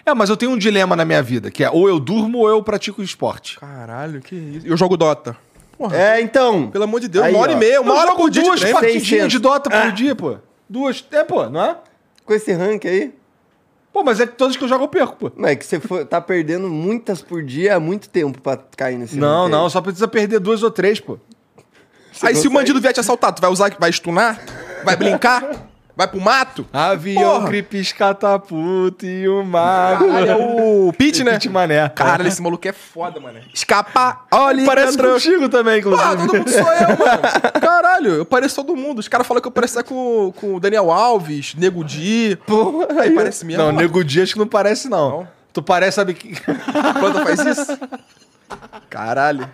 [0.06, 2.48] É, mas eu tenho um dilema na minha vida, que é ou eu durmo ou
[2.48, 3.58] eu pratico esporte.
[3.58, 4.66] Caralho, que isso.
[4.66, 5.36] Eu jogo Dota.
[5.78, 6.70] Porra, É, então.
[6.70, 7.56] pelo amor de Deus, Aí, uma hora ó.
[7.56, 9.32] e meia, uma eu hora jogo por dia duas partidinhas 600.
[9.32, 9.90] de Dota por Ah.
[9.90, 10.36] dia, pô.
[10.68, 11.04] Duas.
[11.10, 11.76] É, pô, não é?
[12.24, 13.14] Com esse rank aí.
[13.92, 15.32] Pô, mas é que todas que eu jogo eu perco, pô.
[15.36, 18.98] Mas é que você for, tá perdendo muitas por dia há muito tempo pra cair
[18.98, 19.50] nesse Não, aí.
[19.50, 21.18] não, só precisa perder duas ou três, pô.
[22.22, 24.40] Aí se o bandido vier te assaltar, tu vai usar, vai stunar?
[24.84, 25.42] Vai brincar?
[25.96, 26.66] Vai pro mato?
[26.72, 27.46] Avião, Porra.
[27.46, 30.08] cripes, catapulta e o mago.
[30.08, 31.32] Caralho, é o Pete, né?
[31.38, 31.88] Pete Mané.
[31.88, 33.38] Caralho, esse maluco é foda, mano.
[33.54, 35.12] Escapa, olha Parece entrou.
[35.12, 36.08] contigo também, inclusive.
[36.08, 37.22] Ah, todo mundo sou eu, mano.
[37.60, 38.98] Caralho, eu pareço todo mundo.
[38.98, 42.36] Os caras falam que eu pareço com, com o Daniel Alves, Nego Di.
[43.00, 43.62] Aí parece mesmo.
[43.62, 43.78] Não, mano.
[43.78, 45.10] Nego Dias que não parece, não.
[45.10, 45.28] Não?
[45.52, 46.34] Tu parece, sabe que.
[46.40, 47.78] Planta faz isso?
[48.90, 49.48] Caralho.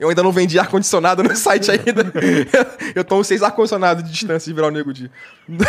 [0.00, 2.10] Eu ainda não vendi ar-condicionado no site ainda.
[2.96, 5.10] Eu tô seis ar-condicionados de distância de virar o Nego Di.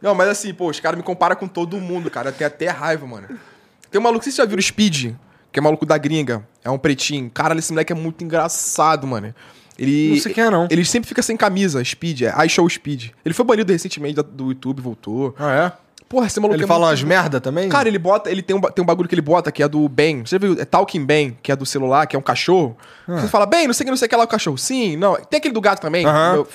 [0.00, 2.28] Não, mas assim, pô, os caras me comparam com todo mundo, cara.
[2.28, 3.26] Eu tenho até raiva, mano.
[3.90, 5.14] Tem um maluco, vocês já viram o Speed?
[5.50, 6.46] Que é maluco da gringa.
[6.62, 7.28] É um pretinho.
[7.30, 9.34] Caralho, esse moleque é muito engraçado, mano.
[9.76, 10.68] Ele, Não sei quem é, não.
[10.70, 13.10] Ele sempre fica sem camisa, Speed, é iShow Speed.
[13.24, 15.34] Ele foi banido recentemente do YouTube, voltou.
[15.38, 15.85] Ah, é?
[16.08, 17.68] Porra, esse maluco Ele é fala muito- umas merda também?
[17.68, 19.88] Cara, ele bota, ele tem um, tem um bagulho que ele bota que é do
[19.88, 20.24] Ben.
[20.24, 20.56] Você já viu?
[20.58, 22.76] É Talking Ben, que é do celular, que é um cachorro.
[23.08, 24.56] Você fala, Ben, não sei o que, não sei o que lá, o cachorro.
[24.56, 25.16] Sim, não.
[25.16, 26.06] Tem aquele do gato também.
[26.06, 26.32] Aham.
[26.34, 26.48] Meu-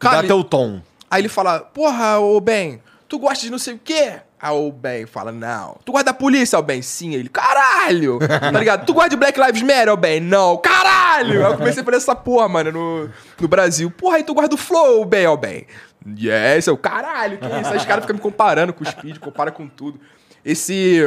[0.00, 0.82] Dá ele- até o tom.
[1.10, 4.14] Aí ele fala, porra, ô Ben, tu gosta de não sei o quê?
[4.38, 5.78] Aí o Ben fala, não.
[5.82, 6.82] Tu gosta da polícia, o Ben?
[6.82, 7.10] Sim.
[7.14, 8.18] Aí ele, caralho!
[8.28, 8.84] tá ligado?
[8.84, 10.20] Tu gosta de Black Lives Matter, o Ben?
[10.20, 10.58] Não.
[10.58, 11.46] Caralho!
[11.46, 13.10] Aí eu comecei a fazer essa porra, mano, no,
[13.40, 13.90] no Brasil.
[13.90, 15.64] Porra, aí tu gosta do Flow, o Ben, o Ben?
[16.06, 17.70] Yes, eu, caralho, que isso?
[17.70, 19.98] Aí os caras ficam me comparando com o Speed, compara com tudo.
[20.44, 21.00] Esse...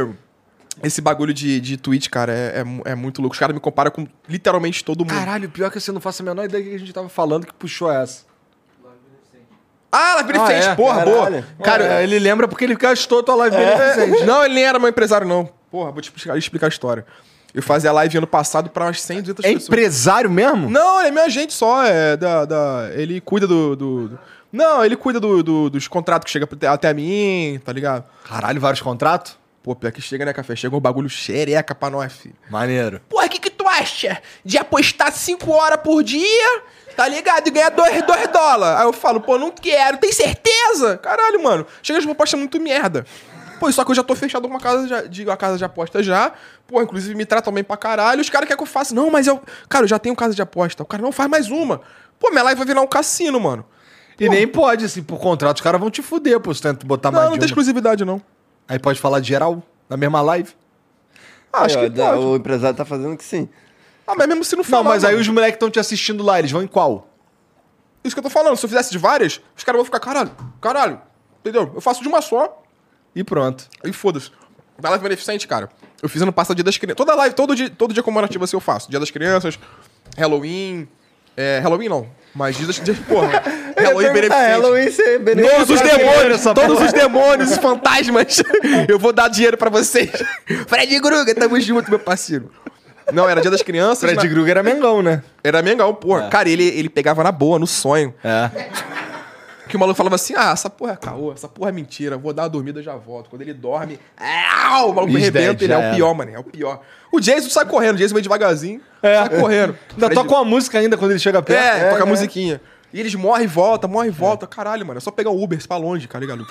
[0.83, 3.33] Esse bagulho de, de Twitch, cara, é, é, é muito louco.
[3.33, 5.09] Os caras me comparam com literalmente todo mundo.
[5.11, 7.47] Caralho, pior que você não faço a menor ideia do que a gente tava falando
[7.47, 8.25] que puxou essa.
[9.91, 10.75] Ah, Live Ah, Beneficente, é?
[10.75, 11.23] porra, boa.
[11.25, 11.45] Caralho.
[11.63, 14.25] Cara, Cara, ele lembra porque ele gastou tua live É, beneficente.
[14.25, 15.49] não, ele nem era meu empresário, não.
[15.71, 17.05] Porra, vou te explicar, explicar a história.
[17.53, 19.67] Eu fazia live ano passado pra umas 100, 200 É pessoas.
[19.67, 20.69] empresário mesmo?
[20.69, 21.83] Não, ele é meu agente só.
[21.85, 24.19] É da, da- ele cuida do, do- do-
[24.51, 28.05] Não, ele cuida do- do- dos contratos que chegam até- mim, tá ligado?
[28.27, 29.37] Caralho, vários contratos?
[29.61, 30.55] Pô, pior que chega, né, café?
[30.55, 32.35] Chega um bagulho xereca pra nós, filho.
[32.49, 33.01] Maneiro.
[33.09, 36.61] Porra, o que, que tu acha de apostar 5 horas por dia,
[36.95, 37.47] tá ligado?
[37.47, 38.79] E ganhar 2 dólares.
[38.79, 40.97] Aí eu falo, pô, não quero, tem certeza?
[40.97, 41.65] Caralho, mano.
[41.83, 43.05] Chega de proposta muito merda.
[43.59, 45.65] Pô, só que eu já tô fechado com uma casa de, de- uma casa de
[45.65, 46.31] aposta já.
[46.65, 48.21] Pô, inclusive me tratam bem pra caralho.
[48.21, 48.95] Os caras querem que eu faça.
[48.95, 49.41] Não, mas eu.
[49.67, 50.83] Cara, eu já tenho casa de aposta.
[50.83, 51.81] O cara não faz mais uma.
[52.19, 53.65] Pô, minha live vai virar um cassino, mano.
[54.19, 56.85] E nem pode, assim, por contrato, os caras vão te fuder, pô, se tu tenta
[56.85, 58.21] botar Não, mais não de tem exclusividade, não.
[58.67, 60.53] Aí pode falar de geral, na mesma live.
[61.53, 62.17] Ah, acho Aí, que pode.
[62.19, 63.47] O empresário tá fazendo que sim.
[64.05, 64.83] Ah, mas mesmo se não Não, falar.
[64.89, 67.07] mas aí os moleques estão te assistindo lá, eles vão em qual?
[68.03, 68.55] Isso que eu tô falando.
[68.57, 71.01] Se eu fizesse de várias, os caras vão ficar, caralho, caralho.
[71.41, 71.71] Entendeu?
[71.75, 72.63] Eu faço de uma só.
[73.15, 73.65] E pronto.
[73.83, 74.31] E foda-se.
[74.79, 75.69] Da live beneficente, cara.
[76.01, 76.97] Eu fiz ano passado Dia das Crianças.
[76.97, 78.89] Toda live, todo dia, todo dia comemorativo assim eu faço.
[78.89, 79.57] Dia das Crianças,
[80.17, 80.87] Halloween.
[81.35, 82.07] É, Halloween não.
[82.33, 82.79] Mas dia das.
[82.79, 83.41] Dia, porra.
[83.77, 84.49] Halloween É, beneficente.
[84.51, 85.65] Halloween ser beneficente.
[85.65, 88.43] Todos os demônios, todos os demônios e fantasmas.
[88.87, 90.09] Eu vou dar dinheiro pra vocês.
[90.67, 92.51] Fred Gruga, tamo junto, meu parceiro.
[93.13, 93.99] Não, era dia das crianças.
[94.01, 95.23] Fred na- Krueger era Mengão, né?
[95.43, 96.27] Era Mengão, porra.
[96.29, 98.13] Cara, ele, ele pegava na boa, no sonho.
[98.23, 98.49] É.
[99.69, 102.31] Que o maluco falava assim: ah, essa porra é caô, essa porra é mentira, vou
[102.33, 103.29] dar uma dormida e já volto.
[103.29, 106.39] Quando ele dorme, au, o maluco He's arrebenta, dead, ele é o pior, mano, é
[106.39, 106.81] o pior.
[107.11, 109.77] O Jason sai correndo, o Jason vem devagarzinho, sai correndo.
[109.91, 111.61] Ainda Fred- toca uma música ainda quando ele chega perto.
[111.61, 112.11] É, toca a né?
[112.11, 112.61] musiquinha.
[112.93, 114.47] E eles morrem e voltam, morrem e voltam.
[114.47, 116.45] Caralho, mano, é só pegar o Uber pra longe, tá ligado?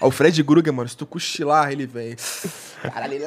[0.00, 2.14] Ó, O Fred Krueger, mano, se tu cochilar, ele vem.
[2.80, 3.24] Caralho, ele...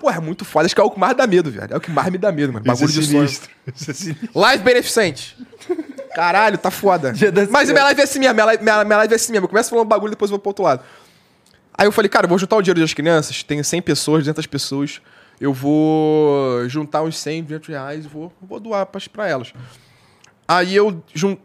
[0.00, 0.66] Porra, é muito foda.
[0.66, 1.72] Acho que é o que mais dá medo, velho.
[1.72, 2.64] É o que mais me dá medo, mano.
[2.64, 3.24] Bagulho de sonho.
[3.74, 4.28] Isso é sinistro.
[4.34, 5.36] Live beneficente.
[6.14, 7.12] Caralho, tá foda.
[7.50, 9.44] Mas minha live é assim mesmo, minha live, minha, minha live é assim mesmo.
[9.44, 10.82] Eu começo falando bagulho, depois eu vou pro outro lado.
[11.74, 14.46] Aí eu falei, cara, eu vou juntar o dinheiro das crianças, tenho 100 pessoas, 200
[14.46, 15.00] pessoas.
[15.40, 19.52] Eu vou juntar uns 100, 200 reais e vou, vou doar pra, pra elas.
[20.48, 21.42] Aí eu jun- pe-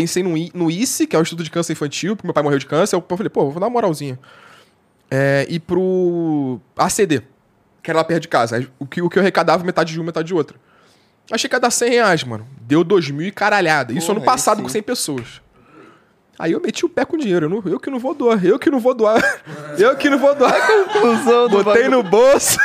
[0.00, 2.42] pensei no, I- no ICE, que é o Instituto de Câncer Infantil, porque meu pai
[2.42, 2.94] morreu de câncer.
[2.96, 4.18] Eu falei, pô, vou dar uma moralzinha.
[5.10, 7.22] É, e pro ACD,
[7.82, 8.68] que era lá perto de casa.
[8.78, 10.56] O, que, o que eu arrecadava, metade de uma, metade de outra.
[11.30, 12.46] Achei que ia dar 100 reais, mano.
[12.60, 13.92] Deu 2 mil e caralhada.
[13.92, 14.74] Isso Porra, ano passado com sim.
[14.74, 15.42] 100 pessoas.
[16.38, 17.46] Aí eu meti o pé com o dinheiro.
[17.46, 19.18] Eu, não- eu que não vou doar, eu que não vou doar.
[19.78, 20.54] Eu que não vou doar.
[20.92, 21.90] Conclusão do Botei bagulho.
[21.90, 22.58] no bolso.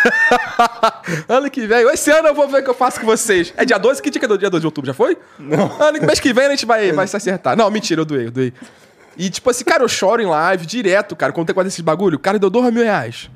[1.30, 1.88] ano que vem.
[1.92, 3.54] Esse ano eu vou ver o que eu faço com vocês.
[3.56, 4.02] É dia 12?
[4.02, 4.88] Que dia que é do dia 12 de outubro?
[4.88, 5.18] Já foi?
[5.38, 5.72] Não.
[5.82, 7.56] Ano, mês que vem a gente vai, vai se acertar.
[7.56, 8.54] Não, mentira, eu doei, eu doei.
[9.16, 11.32] E tipo assim, cara, eu choro em live direto, cara.
[11.32, 13.30] Quando tem quase esses bagulho, o cara deu dois mil reais.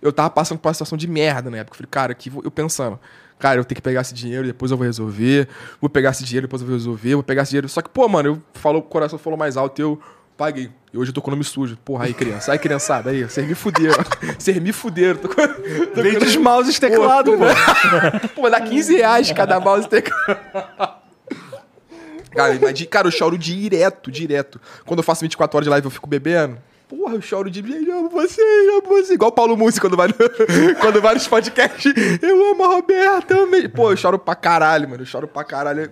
[0.00, 1.74] Eu tava passando por uma situação de merda na época.
[1.74, 2.98] Eu falei, cara, que eu pensando,
[3.38, 5.48] cara, eu tenho que pegar esse dinheiro, depois eu vou resolver.
[5.80, 7.14] Vou pegar esse dinheiro, depois eu vou resolver.
[7.14, 7.68] Vou pegar esse dinheiro.
[7.68, 10.00] Só que, pô, mano, eu falo, o coração falou mais alto, eu
[10.36, 10.70] paguei.
[10.92, 11.76] E hoje eu tô com o nome sujo.
[11.84, 12.52] Porra, aí, criança.
[12.52, 13.94] Aí, criançada, aí, vocês me fuderam.
[14.38, 15.18] Vocês me fuderam.
[15.18, 15.34] Tô com...
[15.36, 17.44] tô Vende com- os mouse e teclado, pô.
[18.40, 20.38] Pô, dá 15 reais cada mouse e teclado.
[22.30, 24.60] Cara, de- cara, eu choro direto, direto.
[24.84, 26.58] Quando eu faço 24 horas de live eu fico bebendo.
[26.88, 29.14] Porra, eu choro de gente, eu amo você, eu amo você.
[29.14, 30.14] Igual o Paulo Música quando vai, no-
[30.80, 31.92] quando vai nos podcasts.
[32.22, 33.68] Eu amo a Roberta, eu amei.
[33.68, 35.02] Pô, eu choro pra caralho, mano.
[35.02, 35.80] Eu choro pra caralho.
[35.82, 35.90] Eu,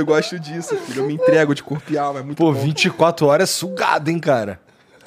[0.00, 1.02] eu gosto disso, filho.
[1.02, 2.20] Eu me entrego de corpo e alma.
[2.20, 2.58] É muito Pô, bom.
[2.58, 4.58] 24 horas é sugado, hein, cara.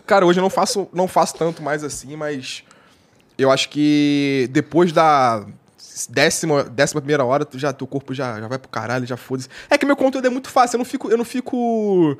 [0.06, 2.64] Cara, hoje eu não faço, não faço tanto mais assim, mas
[3.38, 5.46] eu acho que depois da
[6.10, 9.50] décima, décima primeira hora, tu já, teu corpo já, já vai pro caralho, já foda-se.
[9.70, 11.10] É que meu conteúdo é muito fácil, eu não fico.
[11.10, 12.18] Eu não fico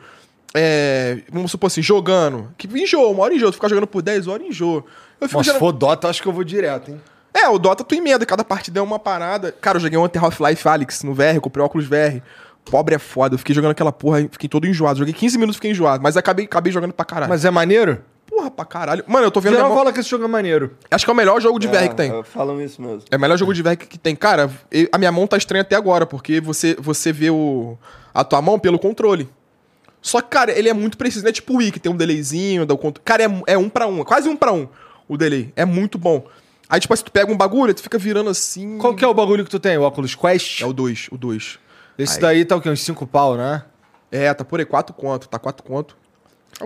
[0.56, 2.52] é, vamos supor assim, jogando.
[2.58, 3.52] Que enjoa, uma hora enjoa.
[3.52, 4.84] Tu ficar jogando por 10 horas, enjoa.
[5.20, 7.02] Eu fico Mas se gerando- for Dota, eu acho que eu vou direto, hein?
[7.34, 9.52] É, o Dota tu emenda, cada partida é uma parada.
[9.52, 12.22] Cara, eu joguei ontem Half-Life Alyx no VR, comprei óculos VR.
[12.66, 15.00] Pobre é foda, eu fiquei jogando aquela porra, fiquei todo enjoado.
[15.00, 17.30] Joguei 15 minutos, fiquei enjoado, mas acabei, acabei jogando pra caralho.
[17.30, 18.02] Mas é maneiro?
[18.26, 19.04] Porra, pra caralho.
[19.08, 19.52] Mano, eu tô vendo.
[19.54, 20.72] Geral minha mão- fala que esse jogo é maneiro.
[20.90, 22.12] Acho que é o melhor jogo de VR que tem.
[22.12, 23.02] É, Falam isso mesmo.
[23.12, 24.16] É o melhor jogo de VR que tem.
[24.16, 24.50] Cara,
[24.92, 27.78] a minha mão tá estranha até agora, porque você, você vê o,
[28.14, 29.30] a tua mão pelo controle.
[30.04, 31.24] Só que, cara, ele é muito preciso.
[31.24, 32.66] Não é tipo o Wii, que tem um delayzinho.
[32.66, 34.02] Dá o contro- Cara, é, é um pra um.
[34.02, 34.68] é Quase um pra um
[35.08, 35.52] o delay.
[35.56, 36.28] É muito bom.
[36.70, 38.78] Aí, tipo, se tu pega um bagulho, tu fica virando assim.
[38.78, 39.78] Qual que é o bagulho que tu tem?
[39.78, 40.62] O Oculus Quest?
[40.62, 41.58] É o 2, o 2.
[41.98, 42.22] Esse Aí.
[42.22, 42.70] daí tá o quê?
[42.70, 43.64] Uns 5 pau, né?
[44.12, 45.28] É, tá por aí, 4 conto.
[45.30, 45.96] Tá 4 conto.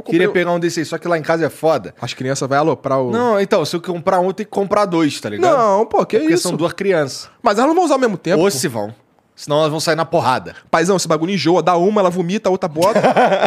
[0.06, 1.96] Queria pegar um desse aí, só que lá em casa é foda.
[2.02, 3.10] As crianças vão aloprar o.
[3.12, 5.56] Não, então, se eu comprar um, eu tenho que comprar dois, tá ligado?
[5.58, 6.44] Não, pô, que Porque isso?
[6.44, 7.30] são duas crianças.
[7.42, 8.42] Mas elas não vão usar ao mesmo tempo.
[8.42, 8.94] Ou se vão.
[9.38, 10.56] Senão elas vão sair na porrada.
[10.72, 11.62] Paizão, esse bagulho enjoa.
[11.62, 13.00] Dá uma, ela vomita, a outra bota.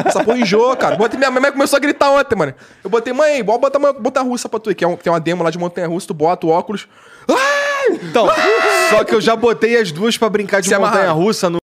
[0.06, 0.94] Essa porra enjoa, cara.
[0.96, 2.54] Botei, minha mãe começou a gritar ontem, mano.
[2.84, 4.74] Eu botei, mãe, bota, bota uma montanha russa pra tu aí.
[4.76, 6.86] Que é um- tem uma demo lá de montanha russa, tu bota o óculos.
[8.02, 8.28] Então,
[8.90, 11.00] só que eu já botei as duas pra brincar de Se amarraram.
[11.08, 11.50] montanha-russa.
[11.50, 11.59] No...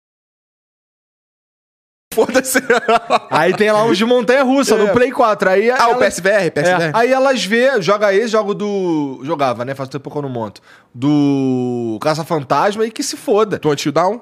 [2.18, 2.58] Foda-se.
[3.30, 4.78] Aí tem lá uns de montanha-russa É.
[4.78, 5.50] no Play 4.
[5.52, 6.82] Aí ah, o PSVR, PSVR.
[6.82, 9.20] É, aí elas vê, joga esse, joga o do.
[9.24, 9.76] Jogava, né?
[9.76, 10.60] Faz tempo que eu não monto.
[10.94, 13.62] Do Caça-Fantasma e que se foda.
[13.64, 14.22] Until Down?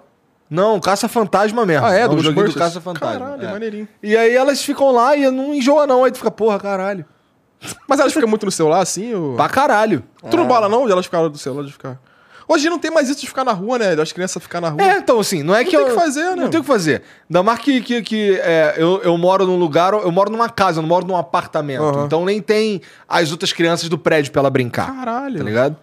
[0.50, 1.86] Não, Caça-Fantasma mesmo.
[1.86, 2.06] Ah, é?
[2.06, 2.54] um Do joguinho do?
[2.54, 3.20] Caça-Fantasma.
[3.20, 3.52] Caralho, é.
[3.52, 3.88] maneirinho.
[4.04, 6.04] E aí elas ficam lá e não enjoa, não.
[6.04, 7.06] Aí tu fica, porra, caralho.
[7.88, 9.14] Mas elas ficam muito no celular, assim?
[9.14, 9.36] Ou...
[9.36, 10.04] Pra caralho.
[10.30, 10.86] Tu não bola, não?
[10.86, 11.98] De elas ficaram do celular, de ficar...
[12.48, 13.96] Hoje não tem mais isso de ficar na rua, né?
[13.96, 14.82] Das crianças ficar na rua.
[14.82, 15.86] É, então assim, não é Não que tem eu.
[15.86, 16.44] o que fazer, né?
[16.44, 17.02] Não tem o que fazer.
[17.30, 20.80] Ainda mais que, que, que é, eu, eu moro num lugar, eu moro numa casa,
[20.80, 21.84] eu não moro num apartamento.
[21.84, 22.06] Aham.
[22.06, 24.94] Então nem tem as outras crianças do prédio pra ela brincar.
[24.96, 25.38] Caralho.
[25.40, 25.76] Tá ligado?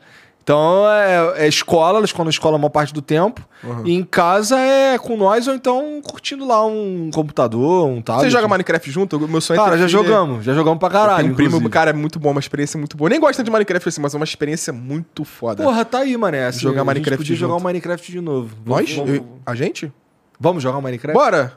[0.42, 3.40] Então é, é escola, elas ficam na escola a maior parte do tempo.
[3.84, 8.24] E em casa é com nós ou então curtindo lá um computador, um tablet.
[8.26, 9.16] Você joga Minecraft junto?
[9.18, 10.02] O Meu sonho é Cara, ter já filho.
[10.04, 10.44] jogamos.
[10.44, 11.30] Já jogamos pra caralho.
[11.30, 13.08] Um primo, cara, é muito bom, uma experiência muito boa.
[13.08, 15.62] Nem gosto tanto de Minecraft assim, mas é uma experiência muito foda.
[15.62, 16.46] Porra, tá aí, mané.
[16.46, 17.48] Assim, Jogar a gente Minecraft podia junto.
[17.48, 18.56] jogar um Minecraft de novo.
[18.66, 18.92] Nós?
[18.94, 19.92] Vamos, Eu- a gente?
[20.40, 21.16] vamos jogar um Minecraft?
[21.16, 21.52] Bora!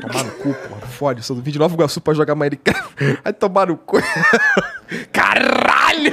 [0.00, 0.80] Tomar no cu, porra.
[0.88, 2.94] Fode, sou do vídeo Nova Iguaçu pra jogar Minecraft.
[3.22, 3.96] Vai tomar no cu.
[5.12, 6.12] Caralho!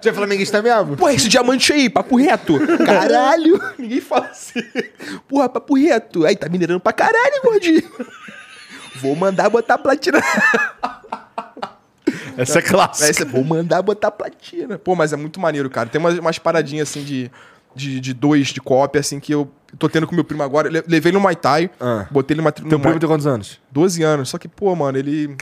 [0.00, 0.96] Tu é flamenguista mesmo?
[0.96, 2.54] Porra, esse diamante aí, papo reto.
[2.84, 3.60] Caralho!
[3.78, 4.62] Ninguém fala assim.
[5.28, 6.24] Porra, papo reto.
[6.24, 7.82] Aí, tá minerando pra caralho, gordinho.
[8.96, 10.20] Vou mandar botar platina.
[12.36, 13.10] Essa é clássica.
[13.10, 14.78] Essa, vou mandar botar platina.
[14.78, 15.88] Pô, mas é muito maneiro, cara.
[15.88, 17.30] Tem umas, umas paradinhas assim de,
[17.74, 20.68] de, de dois, de cópia, assim, que eu tô tendo com meu primo agora.
[20.70, 22.06] Le- Levei no Muay Thai, Ah.
[22.10, 23.60] botei ele numa, no Teu primo tem quantos anos?
[23.70, 24.28] 12 anos.
[24.30, 25.36] Só que, pô, mano, ele.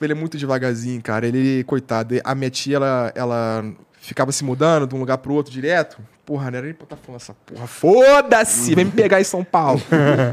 [0.00, 1.26] Ele é muito devagarzinho, cara.
[1.26, 2.14] Ele, coitado.
[2.24, 3.64] A minha tia, ela, ela
[4.00, 5.98] ficava se mudando de um lugar pro outro direto.
[6.24, 7.66] Porra, não era nem pra estar falando essa porra.
[7.66, 8.74] Foda-se!
[8.74, 9.80] Vem me pegar em São Paulo.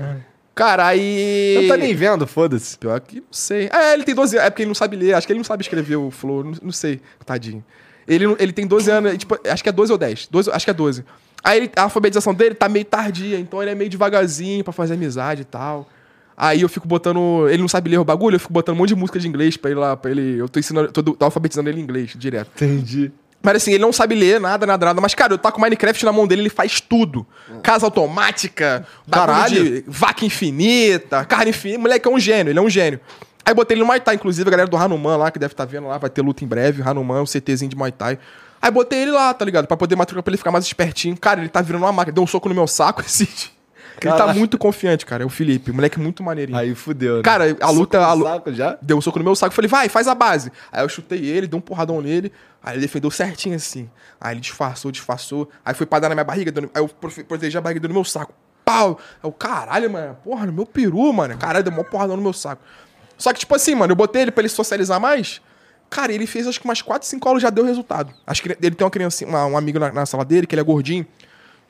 [0.55, 1.59] cara, aí.
[1.61, 2.77] Não tá nem vendo, foda-se.
[2.77, 3.69] Pior que não sei.
[3.71, 4.47] É, ele tem 12 anos.
[4.47, 5.13] É porque ele não sabe ler.
[5.13, 6.43] Acho que ele não sabe escrever o flow.
[6.43, 6.99] Não, não sei.
[7.25, 7.63] Tadinho.
[8.07, 9.17] Ele, ele tem 12 anos.
[9.17, 10.27] Tipo, acho que é 12 ou 10.
[10.29, 11.05] 12, acho que é 12.
[11.43, 13.39] Aí ele- a alfabetização dele tá meio tardia.
[13.39, 15.87] Então ele é meio devagarzinho pra fazer amizade e tal.
[16.35, 17.47] Aí eu fico botando.
[17.49, 19.55] Ele não sabe ler o bagulho, eu fico botando um monte de música de inglês
[19.57, 19.95] pra ele lá.
[19.95, 20.91] Pra ele, eu tô ensinando.
[20.91, 22.51] Tô, tô alfabetizando ele em inglês direto.
[22.55, 23.11] Entendi.
[23.41, 25.01] Mas assim, ele não sabe ler nada, nada, nada.
[25.01, 27.27] Mas, cara, eu tá com Minecraft na mão dele, ele faz tudo.
[27.61, 29.83] Casa automática, Caralho.
[29.85, 31.79] vaca infinita, carne infinita.
[31.81, 33.01] Moleque é um gênio, ele é um gênio.
[33.45, 35.65] Aí botei ele no Muay Thai, inclusive, a galera do Hanuman lá, que deve estar
[35.65, 38.17] vendo lá, vai ter luta em breve, Hanuman, um CTzinho de Muay Thai.
[38.61, 39.67] Aí botei ele lá, tá ligado?
[39.67, 41.17] Pra poder matricular pra ele ficar mais espertinho.
[41.17, 42.15] Cara, ele tá virando uma máquina.
[42.15, 43.49] Deu um soco no meu saco esse dia.
[44.07, 45.23] Ele tá muito confiante, cara.
[45.23, 46.57] É o Felipe, moleque muito maneirinho.
[46.57, 47.21] Aí fudeu, né?
[47.23, 48.77] Cara, a luta- Soco no a lu- saco já?
[48.81, 50.51] Deu um soco no meu saco, falei, vai, faz a base.
[50.71, 52.31] Aí eu chutei ele, dei um porradão nele,
[52.63, 53.89] aí ele defendeu certinho assim.
[54.19, 57.57] Aí ele disfarçou, disfarçou, aí foi pra dar na minha barriga, dando- aí eu protegi
[57.57, 58.33] a barriga dele no meu saco.
[58.65, 58.97] Pau!
[59.21, 61.37] Aí eu, caralho, mano, porra, no meu peru, mano.
[61.37, 62.61] Caralho, deu uma porradão no meu saco.
[63.17, 65.41] Só que, tipo assim, mano, eu botei ele pra ele socializar mais.
[65.89, 68.11] Cara, ele fez acho que umas 4, 5 aulas já deu resultado.
[68.25, 70.61] Acho que ele tem uma criança, uma, um amigo na, na sala dele, que ele
[70.61, 71.05] é gordinho.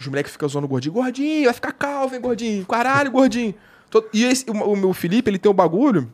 [0.04, 0.94] Os moleques ficam zoando o gordinho.
[0.94, 2.66] Gordinho, vai ficar calvo, hein, gordinho.
[2.66, 3.56] Caralho, gordinho.
[4.14, 6.12] E esse, o, meu Felipe, ele tem o bagulho.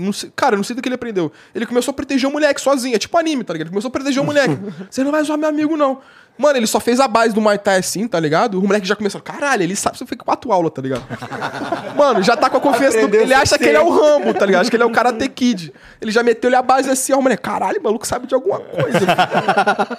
[0.00, 1.30] não sei- cara, eu não sei do que ele aprendeu.
[1.54, 2.94] Ele começou a proteger o moleque sozinho.
[2.96, 3.66] É tipo anime, tá ligado?
[3.66, 4.56] Ele começou a proteger o moleque.
[4.90, 6.00] Você não vai zoar meu amigo, não.
[6.38, 8.58] Mano, ele só fez a base do Muay Thai assim, tá ligado?
[8.58, 9.20] O moleque já começou.
[9.20, 9.96] Caralho, ele sabe.
[9.96, 11.02] Você fez quatro aulas, tá ligado?
[11.96, 13.16] Mano, já tá com a confiança do.
[13.16, 14.62] Ele acha que ele é o Rambo, tá ligado?
[14.62, 15.72] Acha que ele é o Karate Kid.
[16.00, 17.42] Ele já meteu ele a base assim, ó, o moleque.
[17.42, 18.98] Caralho, o maluco sabe de alguma coisa.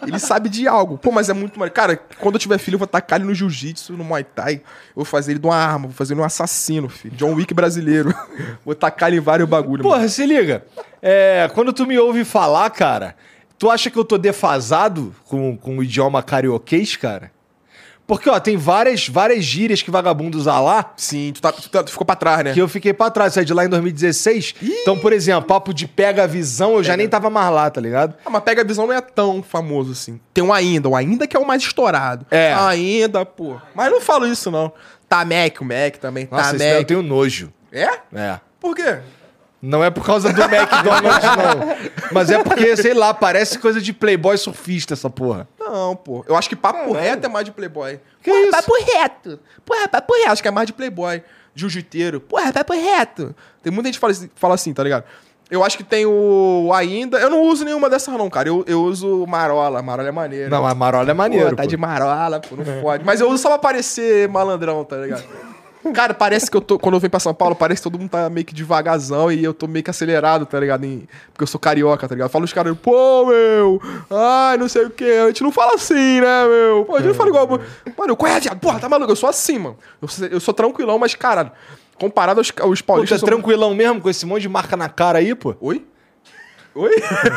[0.06, 0.98] ele sabe de algo.
[0.98, 1.60] Pô, mas é muito.
[1.72, 4.56] Cara, quando eu tiver filho, eu vou tacar ele no jiu-jitsu, no Muay Thai.
[4.56, 7.16] Eu vou fazer ele de uma arma, vou fazer ele um assassino, filho.
[7.16, 8.14] John Wick brasileiro.
[8.64, 9.86] vou tacar ele em vários bagulhos.
[9.86, 9.96] mano.
[9.96, 10.64] Porra, se liga.
[11.02, 13.16] É, quando tu me ouve falar, cara,
[13.58, 17.32] tu acha que eu tô defasado com, com o idioma carioquês, cara?
[18.06, 21.84] Porque, ó, tem várias, várias gírias que vagabundo usa lá Sim, tu, tá- tu tá-
[21.84, 22.54] tu ficou pra trás, né?
[22.54, 23.36] que eu fiquei pra trás.
[23.36, 24.56] É de lá em 2016.
[24.62, 27.82] Então, por exemplo, papo de pega a visão, eu já nem tava mais lá, tá
[27.82, 28.16] ligado?
[28.26, 30.22] Ah, mas Pega a Visão não é tão famoso assim.
[30.34, 32.26] Tem um ainda, o ainda que é o mais estourado.
[32.32, 32.54] É.
[32.54, 33.58] Ainda, pô.
[33.76, 34.72] Mas não falo isso, não.
[35.10, 36.30] Tá Mac, o Mac também.
[36.32, 36.88] Nossa, tá daí eu Mac.
[36.88, 37.52] tenho nojo.
[37.74, 37.90] É?
[38.16, 38.40] É.
[38.58, 39.00] Por quê?
[39.68, 42.10] Não é por causa do McDonald's, não.
[42.14, 45.48] Mas é porque, sei lá, parece coisa de playboy surfista essa porra.
[45.60, 46.24] Não, pô.
[46.28, 48.00] Eu acho que papo reto é mais de playboy.
[48.24, 48.52] Que Porra, isso?
[48.52, 49.40] Papo reto.
[49.66, 50.32] Porra, papo reto.
[50.32, 51.22] Acho que é mais de playboy.
[51.54, 52.22] Jiu-jiteiro.
[52.22, 53.36] Porra, papo reto.
[53.62, 55.04] Tem muita gente que fala, assim- fala assim, tá ligado?
[55.50, 57.18] Eu acho que tem o ainda.
[57.20, 58.50] Eu não uso nenhuma dessas, não, cara.
[58.50, 59.82] Eu, eu uso marola.
[59.82, 60.50] Marola é maneiro.
[60.52, 61.50] Não, a Marola é maneiro.
[61.52, 61.70] Pô, tá pô.
[61.70, 63.06] de marola, pô, não pode.
[63.06, 65.24] Mas eu uso só pra parecer malandrão, tá ligado?
[65.94, 66.78] Cara, parece que eu tô.
[66.80, 69.44] Quando eu venho pra São Paulo, parece que todo mundo tá meio que devagarzão e
[69.44, 70.84] eu tô meio que acelerado, tá ligado?
[70.86, 72.30] Em- porque eu sou carioca, tá ligado?
[72.30, 75.04] Fala os caras, pô, meu, ai, não sei o que.
[75.06, 76.86] A gente não fala assim, né, meu?
[76.86, 77.60] Pô, a gente não fala igual.
[77.98, 78.60] Mano, qual é, viado?
[78.60, 79.12] Porra, tá maluco?
[79.12, 79.78] Eu sou assim, mano.
[80.02, 81.54] Eu sou, eu sou tranquilão, mas, cara,
[82.00, 83.20] comparado aos, aos Pô, é paulistas.
[83.20, 85.56] são- tranquilão mesmo com esse monte de marca na cara aí, pô?
[85.60, 85.86] Oi?
[86.76, 86.92] Oi?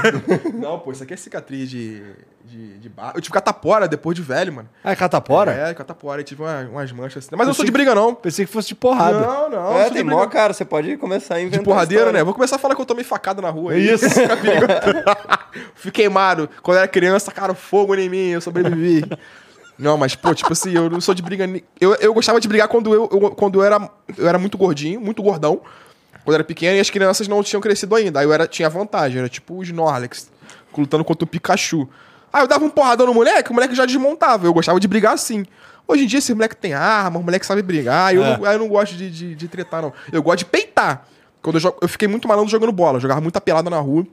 [0.55, 2.03] não, pô, isso aqui é cicatriz de.
[2.51, 2.92] De, de.
[3.14, 4.68] Eu tive catapora depois de velho, mano.
[4.82, 5.53] Ah, é catapora?
[5.53, 7.30] É, catapora, eu tive uma- umas manchas assim.
[7.32, 8.14] Mas eu não sou de briga, não.
[8.14, 9.20] Pensei que fosse de porrada.
[9.20, 9.78] Não, não.
[9.78, 10.32] É, sou tem de mó briga.
[10.32, 12.24] cara, você pode começar a inventar De porradeira, né?
[12.24, 13.72] Vou começar a falar que eu tomei facada na rua.
[13.72, 13.88] aí.
[13.92, 14.05] Isso.
[15.74, 16.48] Fui queimado.
[16.62, 19.05] Quando eu era criança, tacaram fogo em mim, eu sobrevivi.
[19.78, 21.48] Não, mas, pô, tipo assim, eu não sou de briga.
[21.80, 25.01] Eu, eu gostava de brigar quando eu, eu- quando eu era, eu era muito gordinho,
[25.01, 25.61] muito gordão.
[26.22, 28.20] Quando eu era pequeno e as crianças não tinham crescido ainda.
[28.20, 30.30] Aí eu era, tinha vantagem, era tipo o Snorlax,
[30.76, 31.88] lutando contra o Pikachu.
[32.33, 34.47] Aí eu dava um porradão no moleque, o moleque já desmontava.
[34.47, 35.45] Eu gostava de brigar assim.
[35.87, 38.09] Hoje em dia, esse moleque tem arma, o moleque sabe brigar.
[38.09, 38.37] Aí eu, É.
[38.39, 39.93] não, eu não gosto de, de, de tretar, não.
[40.12, 41.05] Eu gosto de peitar.
[41.43, 44.07] Quando eu, jogo, eu fiquei muito malandro jogando bola, jogava muita pelada na rua.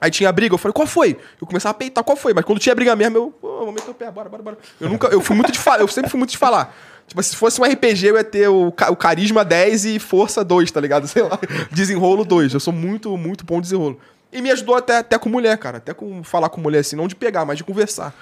[0.00, 1.16] Aí tinha briga, eu falei, qual foi?
[1.40, 2.34] Eu começava a peitar, qual foi?
[2.34, 4.58] Mas quando tinha briga mesmo, eu, pô, vou meter o pé, bora, bora, bora.
[4.80, 6.74] Eu nunca, eu fui muito de falar, eu sempre fui muito de falar.
[7.06, 10.70] Tipo, se fosse um RPG, eu ia ter o, o carisma 10 e força 2,
[10.72, 11.06] tá ligado?
[11.08, 11.38] Sei lá,
[11.70, 12.54] desenrolo 2.
[12.54, 13.98] Eu sou muito, muito bom de desenrolo.
[14.34, 15.78] E me ajudou até, até com mulher, cara.
[15.78, 18.12] Até com falar com mulher, assim, não de pegar, mas de conversar.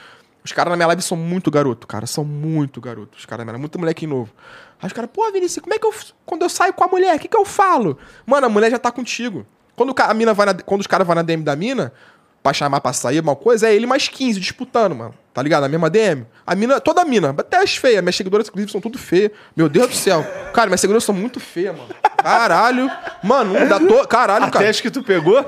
[0.45, 2.07] Os caras na minha live são muito garoto, cara.
[2.07, 3.17] São muito garoto.
[3.17, 4.31] Os caras, na minha live, muito moleque novo.
[4.81, 5.95] Aí os caras, pô, Vinícius, como é que eu.
[6.27, 7.97] Quando eu saio com a mulher, o que, que eu falo?
[8.27, 9.47] Mano, a mulher já tá contigo.
[9.75, 11.93] Quando, a mina vai na- quando os caras vão na DM da mina,
[12.43, 15.15] pra chamar pra sair, alguma coisa, é ele mais 15 disputando, mano.
[15.33, 15.63] Tá ligado?
[15.63, 16.27] Na mesma DM.
[16.47, 18.03] A mina, toda mina, até as feias.
[18.03, 19.31] Minhas seguidoras, inclusive, são tudo feias.
[19.57, 20.23] Meu Deus do céu.
[20.53, 21.89] Cara, minhas seguidoras são muito feias, mano.
[22.23, 22.91] Caralho.
[23.23, 24.07] Mano, não dá to...
[24.09, 24.71] Caralho, Até cara.
[24.71, 25.43] as que tu pegou?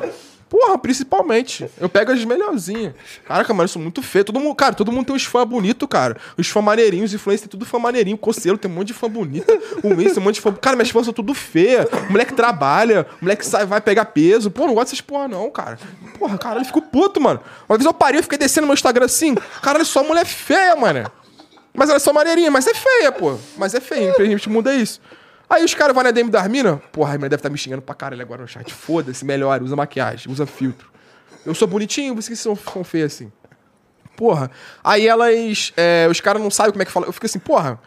[0.54, 1.68] Porra, principalmente.
[1.80, 2.94] Eu pego as melhorzinhas.
[3.26, 4.24] Caraca, mano, eu sou muito feio.
[4.24, 6.16] Todo mundo, cara, todo mundo tem uns fãs bonitos, cara.
[6.38, 8.16] Os fãs maneirinhos, os influencers, tudo fã maneirinho.
[8.16, 9.50] Coceiro, tem um monte de fã bonito.
[9.82, 10.52] O Winston, um monte de fã.
[10.52, 11.88] Cara, minhas fãs são tudo feia.
[12.08, 14.48] O moleque trabalha, o moleque sai, vai pegar peso.
[14.48, 15.76] Pô, não gosto dessas porra, não, cara.
[16.20, 17.40] Porra, caralho, eu fico puto, mano.
[17.68, 19.34] Uma vez eu parei, eu fiquei descendo no meu Instagram assim.
[19.60, 21.10] Caralho, só mulher feia, mano.
[21.74, 23.36] Mas ela é só maneirinha, mas é feia, pô.
[23.56, 25.00] Mas é feia, infelizmente muda isso.
[25.48, 26.78] Aí os caras vão na DM das minas.
[26.92, 28.72] Porra, a mina deve estar me xingando pra caralho agora no chat.
[28.72, 30.90] Foda-se, melhor, usa maquiagem, usa filtro.
[31.44, 33.30] Eu sou bonitinho, vocês são, são feios assim.
[34.16, 34.50] Porra.
[34.82, 35.72] Aí elas.
[35.76, 37.06] é, os caras não sabem como é que fala.
[37.06, 37.78] Eu fico assim, porra,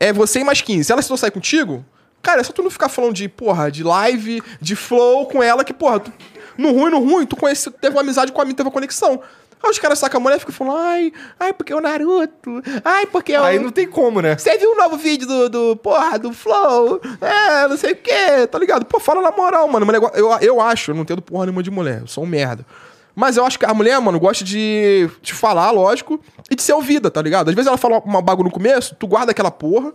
[0.00, 0.84] é você e mais 15.
[0.84, 1.84] Se elas não sair contigo,
[2.22, 5.62] cara, é só tu não ficar falando de, porra, de live, de flow com ela,
[5.64, 6.12] que, porra, tu-
[6.58, 9.22] no ruim, no ruim, tu conhece, teve uma amizade com a minha, teve uma conexão.
[9.62, 12.62] Aí os caras sacam a mulher e ficam falando, ai, ai, porque é o Naruto,
[12.84, 13.44] ai, porque é o.
[13.44, 14.36] Aí não tem como, né?
[14.36, 17.00] Você viu o novo vídeo do, do porra, do Flow?
[17.20, 18.84] É, não sei o quê, tá ligado?
[18.84, 19.86] Pô, fala na moral, mano.
[20.14, 22.64] Eu, eu acho, eu não entendo porra nenhuma de mulher, eu sou um merda.
[23.14, 26.74] Mas eu acho que a mulher, mano, gosta de te falar, lógico, e de ser
[26.74, 27.48] ouvida, tá ligado?
[27.48, 29.94] Às vezes ela fala uma bagulho no começo, tu guarda aquela porra,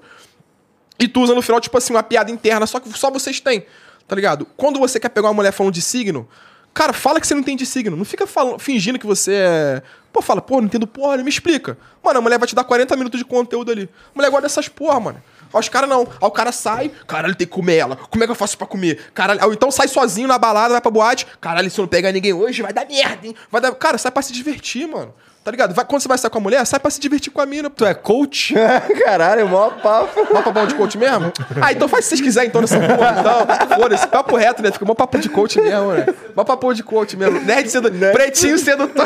[0.99, 3.63] e tu usa no final, tipo assim, uma piada interna, só que só vocês têm,
[4.07, 4.47] tá ligado?
[4.57, 6.27] Quando você quer pegar uma mulher falando de signo,
[6.73, 7.95] cara, fala que você não entende de signo.
[7.95, 9.83] Não fica falando, fingindo que você é.
[10.11, 11.77] Pô, fala, pô, não entendo porra, me explica.
[12.03, 13.89] Mano, a mulher vai te dar 40 minutos de conteúdo ali.
[14.13, 15.23] A mulher gosta dessas porra, mano.
[15.53, 16.01] Aí os caras não.
[16.01, 17.95] Aí o cara sai, caralho, tem que comer ela.
[17.95, 19.11] Como é que eu faço pra comer?
[19.13, 21.27] Caralho, então sai sozinho na balada, vai pra boate.
[21.39, 23.35] Caralho, se eu não pegar ninguém hoje, vai dar merda, hein?
[23.49, 23.73] Vai dar.
[23.75, 25.13] Cara, sai pra se divertir, mano.
[25.43, 25.73] Tá ligado?
[25.73, 27.67] Vai, quando você vai sair com a mulher, sai pra se divertir com a mina.
[27.67, 28.53] Tu é coach?
[29.03, 30.31] Caralho, mó papo.
[30.31, 31.33] Mó papo de coach mesmo?
[31.59, 33.15] Ah, então faz se vocês quiserem, então, nessa porra.
[33.19, 34.71] Então, foda-se, papo reto, né?
[34.71, 36.05] Fica mó papo de coach mesmo, né?
[36.35, 37.39] Mó papo de coach mesmo.
[37.39, 37.91] Nerd sendo.
[38.13, 38.87] Pretinho sendo.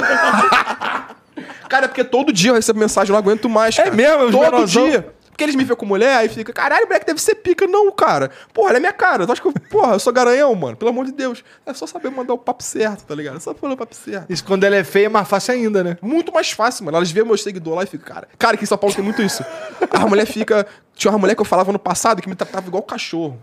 [1.69, 3.75] Cara, é porque todo dia eu recebo mensagem, eu não aguento mais.
[3.75, 3.91] Cara.
[3.91, 4.25] mesmo?
[4.25, 5.07] Os Todo dia.
[5.36, 7.67] Porque eles me veem com mulher, aí fica, caralho, moleque deve ser pica.
[7.67, 8.31] Não, cara.
[8.53, 9.25] Porra, ela é minha cara.
[9.25, 10.77] Tu acha que eu, porra, eu sou garanhão, mano?
[10.77, 11.43] Pelo amor de Deus.
[11.65, 13.36] É só saber mandar o papo certo, tá ligado?
[13.36, 14.31] É só falar o papo certo.
[14.31, 15.97] Isso quando ela é feia é mais fácil ainda, né?
[16.01, 16.95] Muito mais fácil, mano.
[16.95, 18.29] Elas veem meu seguidor lá e ficam, cara.
[18.39, 19.43] Cara, aqui em São Paulo tem muito isso.
[19.91, 20.65] A mulher fica.
[20.93, 23.38] Tinha uma mulher que eu falava no passado que me tratava igual cachorro.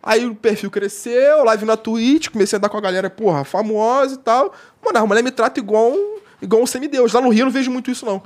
[0.00, 4.14] Aí o perfil cresceu, live na Twitch, comecei a andar com a galera, porra, famosa
[4.14, 4.54] e tal.
[4.84, 7.12] Mano, a mulher me trata igual um, igual um semideus.
[7.12, 8.22] Lá no Rio eu não vejo muito isso, não.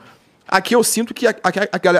[0.49, 1.49] Aqui eu sinto que a, a,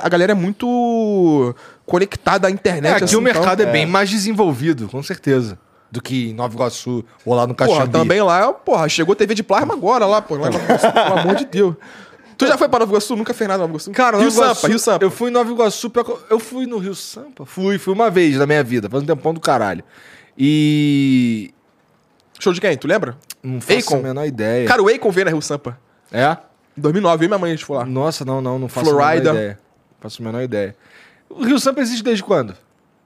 [0.03, 2.95] a galera- é muito conectada à É, internet.
[2.95, 5.59] aqui assim, o mercado então- é, bem mais desenvolvido, com certeza.
[5.91, 7.79] Do que em Nova Iguaçu ou lá no Caxambi.
[7.79, 10.37] Porra, também lá, porra, chegou TV de plasma agora lá, pô.
[10.37, 11.75] Lá Iguaçu, pelo amor de Deus.
[12.37, 13.17] Tu já foi pra Nova Iguaçu?
[13.17, 13.91] Nunca fez nada em Nova Iguaçu?
[13.93, 15.05] Cara, Rio Nova Iguaçu, Sampa, Rio Sampa.
[15.05, 15.89] Eu fui em Nova Iguaçu.
[15.91, 17.47] pra- Eu fui no Rio Sampa?
[17.47, 19.83] Fui, fui uma vez na minha vida, faz um tempão do caralho.
[20.37, 21.51] E.
[22.39, 22.77] Show de quem?
[22.77, 23.17] Tu lembra?
[23.43, 23.97] Não faço Akon.
[23.97, 24.69] a menor ideia.
[24.69, 25.79] Cara, o Akon veio na Rio Sampa.
[26.13, 26.37] é?
[26.77, 27.85] Em 2009, eu e minha mãe, a gente foi lá.
[27.85, 29.33] Nossa, não, não, não faço a Florida.
[29.33, 29.59] menor ideia.
[29.93, 30.77] Não faço a menor ideia.
[31.29, 32.55] O Rio Sampa existe desde quando?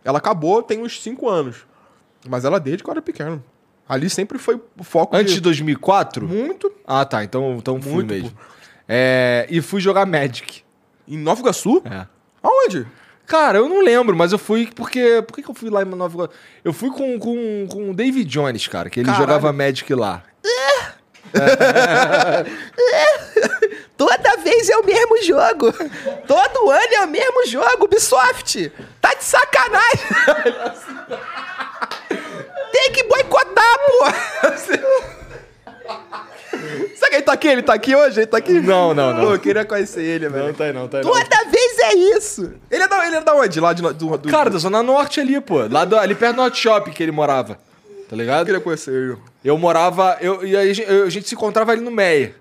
[0.04, 1.66] Ela acabou tem uns 5 anos.
[2.28, 3.42] Mas ela desde que eu era pequeno.
[3.88, 5.42] Ali sempre foi o foco Antes de de...
[5.42, 6.26] 2004?
[6.28, 6.70] Muito.
[6.86, 7.24] Ah, tá.
[7.24, 8.32] Então, então fui Muito, mesmo.
[8.88, 10.62] É, e fui jogar Magic.
[11.08, 11.82] Em Nova Iguaçu?
[11.84, 12.06] É.
[12.42, 12.86] Aonde?
[13.26, 15.22] Cara, eu não lembro, mas eu fui porque.
[15.26, 16.32] Por que, que eu fui lá em Nova Iguaçu?
[16.64, 19.24] Eu fui com, com, com o David Jones, cara, que ele Caralho.
[19.24, 20.22] jogava Magic lá.
[23.96, 25.72] Toda vez é o mesmo jogo.
[26.26, 28.72] Todo ano é o mesmo jogo, Ubisoft.
[29.00, 30.00] Tá de sacanagem.
[32.72, 34.04] Tem que boicotar, pô.
[36.96, 37.48] Sabe quem tá aqui?
[37.48, 38.20] Ele tá aqui hoje?
[38.20, 38.52] Ele tá aqui?
[38.60, 39.24] Não, não, não.
[39.24, 40.52] Pô, eu queria conhecer ele, velho.
[40.54, 42.52] tá aí, não, tá aí, Toda vez é isso.
[42.70, 43.60] Ele é da, ele é da onde?
[43.60, 44.28] Lá de, do, do...
[44.28, 45.66] Cara, da Zona Norte ali, pô.
[45.70, 47.58] Lá do- ali perto do Norte Shopping que ele morava.
[48.10, 48.44] Tá eu ligado?
[48.46, 49.16] queria conhecer ele.
[49.44, 50.18] Eu morava.
[50.20, 52.34] Eu, e aí a gente- eu- a gente se encontrava ali no Meia.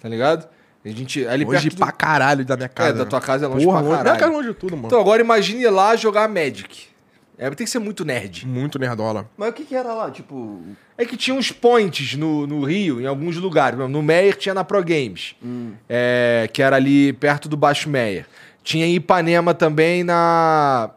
[0.00, 0.46] Tá ligado?
[0.84, 1.26] A gente.
[1.26, 2.90] Ali Longe perto do- pra caralho da minha casa.
[2.90, 4.16] É, da tua casa é longe Porra, pra longe- caralho.
[4.16, 4.86] Minha casa é longe de tudo, mano.
[4.88, 6.86] Então agora imagine ir lá jogar Magic.
[7.36, 8.46] É, tem que ser muito nerd.
[8.46, 9.28] Muito nerdola.
[9.36, 10.08] Mas o que que era lá?
[10.10, 10.62] Tipo,
[10.96, 13.76] É que tinha uns points no, no Rio, em alguns lugares.
[13.76, 15.34] No Meyer tinha na Pro Games,
[15.88, 18.26] é, que era ali perto do Baixo Meyer.
[18.62, 20.90] Tinha em Ipanema também na.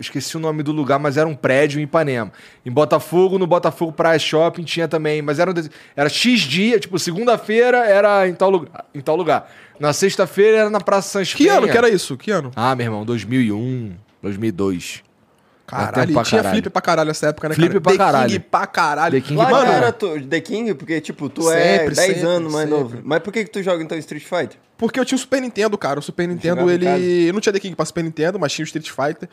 [0.00, 2.32] Esqueci o nome do lugar, mas era um prédio em Ipanema.
[2.64, 5.54] Em Botafogo, no Botafogo Praia Shopping tinha também, mas era, um
[5.94, 9.50] era X dia, tipo, segunda-feira era em tal, lugar, em tal lugar.
[9.78, 12.16] Na sexta-feira era na Praça Sans Que ano que era isso?
[12.16, 12.50] Que ano?
[12.56, 15.02] Ah, meu irmão, 2001, 2002.
[15.66, 16.54] Caralho, pra tinha caralho.
[16.56, 17.80] flip pra caralho nessa época, né, Flip cara?
[17.80, 18.28] pra The caralho.
[18.30, 19.20] King pra caralho.
[19.22, 22.22] The King lá Mano, era tu, The King, porque, tipo, tu é Sempre, 10 sempre,
[22.28, 22.82] anos mais sempre.
[22.82, 22.98] novo.
[23.04, 24.58] Mas por que que tu joga, então, Street Fighter?
[24.76, 26.00] Porque eu tinha o Super Nintendo, cara.
[26.00, 27.28] O Super Nintendo, ele.
[27.28, 29.28] Eu não tinha The King pra Super Nintendo, mas tinha o Street Fighter.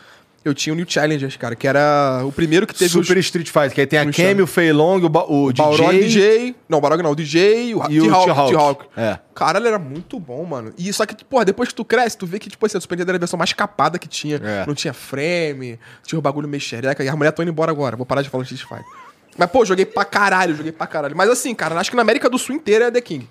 [0.47, 3.25] Eu tinha o New Challengers, cara, que era o primeiro que teve Super os...
[3.25, 5.91] Street Fighter, que aí tem a Kemi, o Fei Long, o, ba- o, o Balrog
[5.91, 6.55] DJ, DJ.
[6.69, 8.51] Não, o Balrog não, o DJ o e o T-Hawk.
[8.51, 8.85] T-Hawk.
[8.95, 9.19] É.
[9.35, 10.73] Caralho, era muito bom, mano.
[10.77, 12.95] E só que, porra, depois que tu cresce, tu vê que, tipo assim, a Super
[12.95, 14.37] Nintendo era a versão mais capada que tinha.
[14.43, 14.65] É.
[14.65, 17.03] Não tinha frame, tinha o bagulho meio xereca.
[17.03, 17.95] E as mulheres estão indo embora agora.
[17.97, 18.99] Vou parar de falar de Street Fighter.
[19.37, 21.15] Mas, pô, joguei pra caralho, joguei pra caralho.
[21.15, 23.27] Mas assim, cara, acho que na América do Sul inteira é The King.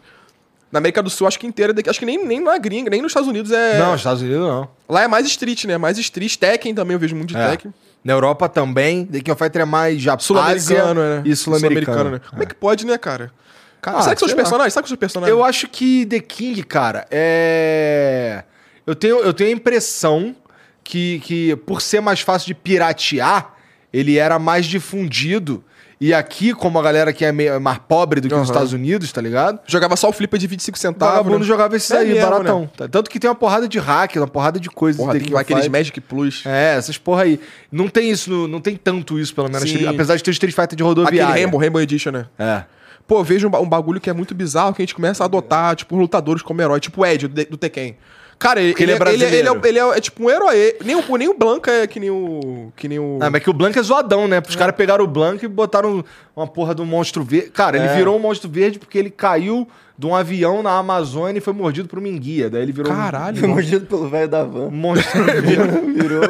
[0.77, 1.75] Na América do Sul, acho que inteira.
[1.89, 3.79] Acho que nem, nem na gringa, nem nos Estados Unidos é...
[3.79, 4.69] Não, Estados Unidos não.
[4.87, 5.79] Lá é mais Street, né?
[5.79, 6.37] Mais Street.
[6.37, 7.49] Tekken também, eu vejo muito de É.
[7.51, 7.73] Tekken.
[8.05, 11.23] Na Europa também, The King of Fighter é mais Japão, Sul-americano, né?
[11.25, 12.11] e sul-americano.
[12.11, 12.21] né?
[12.31, 13.33] Como é que pode, né, cara?
[13.81, 14.73] Cara, Ah, será que são os personagens?
[14.75, 15.31] Será que são os personagens?
[15.37, 18.45] Eu acho que The King, cara, é...
[18.87, 20.37] Eu tenho, eu tenho a impressão
[20.85, 23.55] que, que, por ser mais fácil de piratear,
[23.93, 25.65] ele era mais difundido.
[25.99, 28.53] E aqui, como a galera que é meio mais pobre do que nos Aham.
[28.53, 29.61] Estados Unidos, tá ligado?
[29.67, 31.15] Jogava só o flipper de 25 centavos.
[31.15, 31.45] Vagabundo né?
[31.47, 32.61] jogava esses É aí, mesmo, baratão.
[32.61, 32.69] né?
[32.77, 32.89] Tá?
[32.89, 35.69] Tanto que tem uma porrada de hack, uma porrada de coisas Porra, tem aqueles.
[35.69, 36.43] Magic Plus.
[36.45, 37.41] É, essas porra aí.
[37.73, 39.71] Não tem isso, não tem tanto isso, pelo menos.
[39.71, 39.87] Sim.
[39.87, 41.35] Apesar de ter o Street Fighter de Aquele rodoviária.
[41.35, 42.27] Rainbow, Rainbow Edition, né?
[42.39, 42.65] É.
[43.07, 45.75] Pô, vejo um, um bagulho que é muito bizarro que a gente começa a adotar,
[45.77, 47.97] tipo, lutadores como herói, tipo o Ed do, do Tekken.
[48.39, 49.61] Cara, ele, ele é ele, ele, brasileiro.
[49.65, 50.77] é, ele é- é tipo um herói.
[50.85, 52.71] Nem o, nem o Blanca é que nem o.
[52.77, 53.19] Que nem o.
[53.21, 54.43] Ah, mas que o Blanco é zoadão, né?
[54.47, 56.05] Os caras pegaram o Blanco e botaram
[56.37, 57.51] uma porra do monstro verde.
[57.51, 57.95] Cara, ele É.
[57.97, 59.67] virou um monstro verde porque ele caiu
[59.99, 62.51] de um avião na Amazônia e foi mordido por uma enguia.
[62.51, 63.37] Daí ele virou um- Caralho.
[63.39, 64.69] Foi mordido pelo velho da van.
[64.71, 65.57] monstro verde.
[65.93, 66.23] Virou.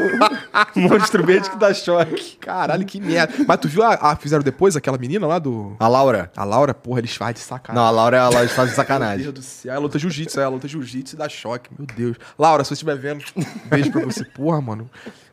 [0.77, 2.37] um monstro verde que dá choque.
[2.41, 3.35] Caralho, que merda.
[3.47, 5.75] Mas tu viu a, a- Fizeram depois aquela menina lá do.
[5.81, 6.31] A Laura?
[6.37, 7.83] A Laura, porra, eles fazem de sacanagem.
[7.83, 9.23] Não, a Laura é a Laura faz de Meu sacanagem.
[9.23, 9.73] Deus do céu.
[9.73, 11.71] Ela luta jiu-jitsu, ela luta jiu-jitsu e dá choque.
[11.77, 12.17] Meu Deus.
[12.39, 13.25] Laura, se você estiver vendo,
[13.69, 14.25] beijo pra você.
[14.25, 14.89] Porra, mano.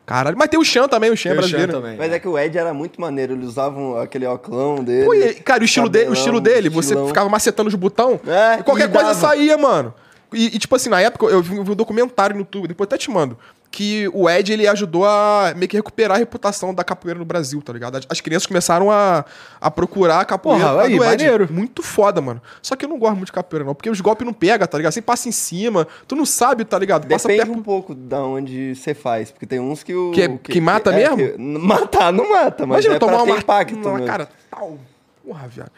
[0.06, 0.36] Caralho.
[0.38, 1.72] Mas tem o Chan também, o Chan é Tem o brasileiro.
[1.72, 1.96] Chan também.
[1.96, 3.32] Mas é que o Ed era muito maneiro.
[3.32, 5.06] Eles usavam aquele oclão dele.
[5.06, 7.08] Pô, e, cara, o estilo, dele, o cabelão, estilo dele, você estilão.
[7.08, 9.94] ficava macetando os botão É, e qualquer e coisa saía, mano.
[10.32, 12.86] E, e, tipo assim, na época eu vi, eu vi um documentário no YouTube, depois
[12.86, 13.38] até te mando,
[13.74, 17.60] que o Ed ele ajudou a meio que recuperar a reputação da capoeira no Brasil,
[17.60, 17.96] tá ligado?
[17.96, 19.24] As, as crianças começaram a,
[19.60, 21.24] a procurar a capoeira Porra, aí, do Ed.
[21.24, 21.48] maneiro.
[21.52, 22.40] Muito foda, mano.
[22.62, 24.76] Só que eu não gosto muito de capoeira, não, porque os golpes não pegam, tá
[24.78, 24.92] ligado?
[24.92, 27.08] Você passa em cima, tu não sabe, tá ligado?
[27.08, 27.58] Passa Depende perto.
[27.58, 30.12] um pouco da onde você faz, porque tem uns que o.
[30.12, 31.16] Que é- que mata mesmo?
[31.16, 33.74] que- matar não mata, mas Imagina é tomar pra ter uma impacto.
[33.80, 34.06] uma mesmo.
[34.06, 34.78] cara, tal.
[35.24, 35.70] Porra, viado.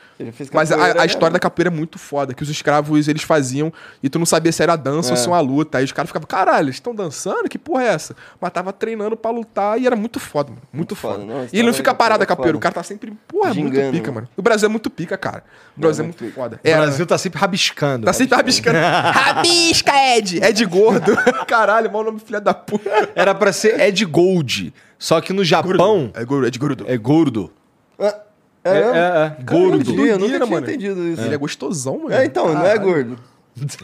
[0.52, 3.72] Mas a, a história é- da capoeira é muito foda, que os escravos eles faziam
[4.02, 5.16] e tu não sabia se era dança ou É.
[5.16, 5.78] se uma luta.
[5.78, 7.48] Aí os caras ficavam, caralho, eles estão dançando?
[7.48, 8.16] Que porra é essa?
[8.40, 10.62] Mas tava treinando pra lutar e era muito foda, mano.
[10.72, 11.20] Muito, Muito foda.
[11.20, 13.50] foda, não, e ele não fica parado a capoeira é o cara tá sempre, porra,
[13.50, 14.14] é muito Gingando, pica, mano.
[14.22, 14.28] mano.
[14.36, 15.44] O Brasil é muito pica, cara.
[15.76, 16.42] O Brasil é muito muito pica.
[16.42, 16.60] foda.
[16.64, 18.04] O Brasil tá sempre rabiscando.
[18.06, 18.78] Tá sempre rabiscando.
[19.14, 20.42] Rabisca, Ed!
[20.44, 21.12] Ed gordo.
[21.46, 22.90] Caralho, mau nome filha da puta.
[23.14, 24.74] Era pra ser Ed Gold.
[24.98, 26.84] Só que no Japão É gordo, Ed gordo.
[26.88, 27.52] é gordo.
[27.98, 28.25] Ah, É,
[28.68, 29.44] é, é, é.
[29.44, 30.06] Gordo.
[30.06, 30.66] Eu, nunca tinha mano.
[30.66, 31.22] entendido isso.
[31.22, 32.12] Ele é gostosão, mano.
[32.14, 33.18] É, então, não é gordo.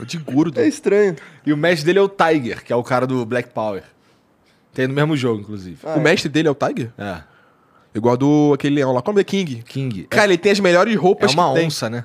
[0.07, 0.61] De gordo.
[0.61, 1.17] É estranho.
[1.47, 3.83] E o mestre dele é o Tiger, que é o cara do Black Power.
[4.75, 5.79] Tem no mesmo jogo, inclusive.
[5.85, 6.91] Ah, O mestre dele é o Tiger?
[6.99, 7.23] É.
[7.95, 9.03] Igual do aquele leão lá.
[9.03, 9.63] Como é King?
[9.63, 10.05] King.
[10.05, 11.67] Cara, ele tem as melhores É roupas uma que tem.
[11.67, 12.05] onça, né?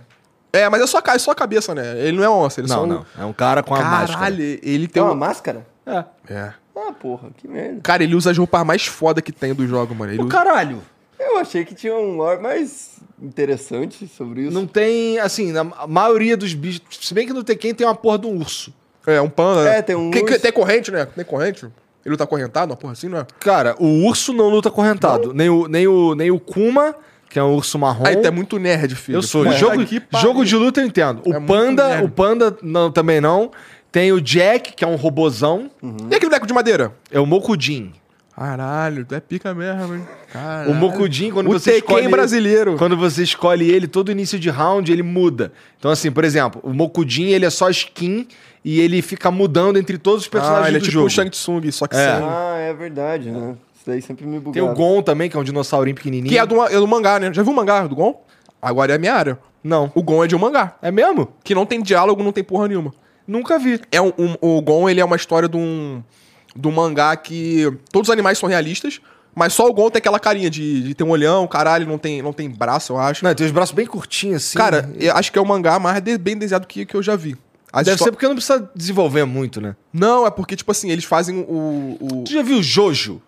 [0.51, 1.97] É, mas é só, é só a cabeça, né?
[1.99, 3.05] Ele não é onça, ele Não, só um- não.
[3.17, 4.13] É um cara com a máscara.
[4.13, 5.15] Caralho, ele tem Tem uma um...
[5.15, 5.65] máscara?
[5.85, 6.03] É.
[6.29, 6.53] É.
[6.75, 7.79] Ah, porra, que merda.
[7.81, 10.11] Cara, ele usa as roupas mais foda que tem do jogo, mano.
[10.11, 10.31] Ele O usa...
[10.31, 10.81] caralho.
[11.19, 14.51] Eu achei que tinha um lore mais interessante sobre isso.
[14.51, 16.81] Não tem, assim, na a maioria dos bichos.
[17.01, 18.73] Se bem que no Tekken tem uma porra de um urso.
[19.05, 19.63] É, um panda.
[19.63, 19.77] né?
[19.77, 20.41] É, tem um Que- que- urso.
[20.41, 21.05] tem corrente, né?
[21.05, 21.65] Tem corrente.
[22.05, 23.25] Ele luta correntado, uma porra assim, não é?
[23.39, 25.33] Cara, o urso não luta correntado.
[25.33, 26.95] Nem o, nem, o, nem o Kuma,
[27.29, 28.05] que é um urso marrom.
[28.05, 29.17] Aí, tu é muito nerd, filho.
[29.17, 29.43] Eu sou.
[29.43, 31.21] Puta Jogo, que jogo de luta eu entendo.
[31.25, 33.51] O É panda, o panda não, também não.
[33.91, 35.71] Tem o Jack, que é um robozão.
[36.09, 36.93] E aquele boneco de madeira?
[37.11, 37.91] É o Mokujin.
[38.37, 40.07] Caralho, tu é pica mesmo, hein?
[40.31, 40.69] Caralho.
[40.71, 42.75] O Mokujin, quando o você Tekken escolhe ele- brasileiro.
[42.77, 45.51] Quando você escolhe ele, todo início de round, ele muda.
[45.79, 48.27] Então, assim, por exemplo, o Mokujin, ele é só skin
[48.63, 51.07] e ele fica mudando entre todos os personagens Ah, ele é do tipo jogo.
[51.07, 52.15] o Shang Tsung, só que É.
[52.17, 52.25] sem.
[52.29, 53.55] Ah, é verdade, né?
[53.75, 54.53] Isso daí sempre me bugava.
[54.53, 56.29] Tem o Gon também, que é um dinossaurinho pequenininho.
[56.31, 57.33] Que é do, é do mangá, né?
[57.33, 58.23] Já viu o mangá do Gon?
[58.61, 59.39] Agora é a minha área.
[59.63, 59.91] Não.
[59.95, 60.75] O Gon é de um mangá.
[60.81, 61.27] É mesmo?
[61.43, 62.93] Que não tem diálogo, não tem porra nenhuma.
[63.27, 63.81] Nunca vi.
[63.91, 66.01] É um, um- o Gon, ele é uma história de um,
[66.65, 68.99] um mangá que todos os animais são realistas,
[69.35, 72.21] mas só o Gon tem aquela carinha de, de ter um olhão, caralho, não tem,
[72.21, 73.23] não tem braço, eu acho.
[73.23, 74.57] Não, tem os braços bem curtinhos, assim.
[74.57, 77.15] Cara, eu acho que é o mangá mais de- bem desenhado que, que eu já
[77.15, 77.35] vi.
[77.71, 79.75] As Deve ser porque não precisa desenvolver muito, né?
[79.93, 81.97] Não, é porque, tipo assim, eles fazem o.
[82.01, 83.21] o- Tu já viu Jojo?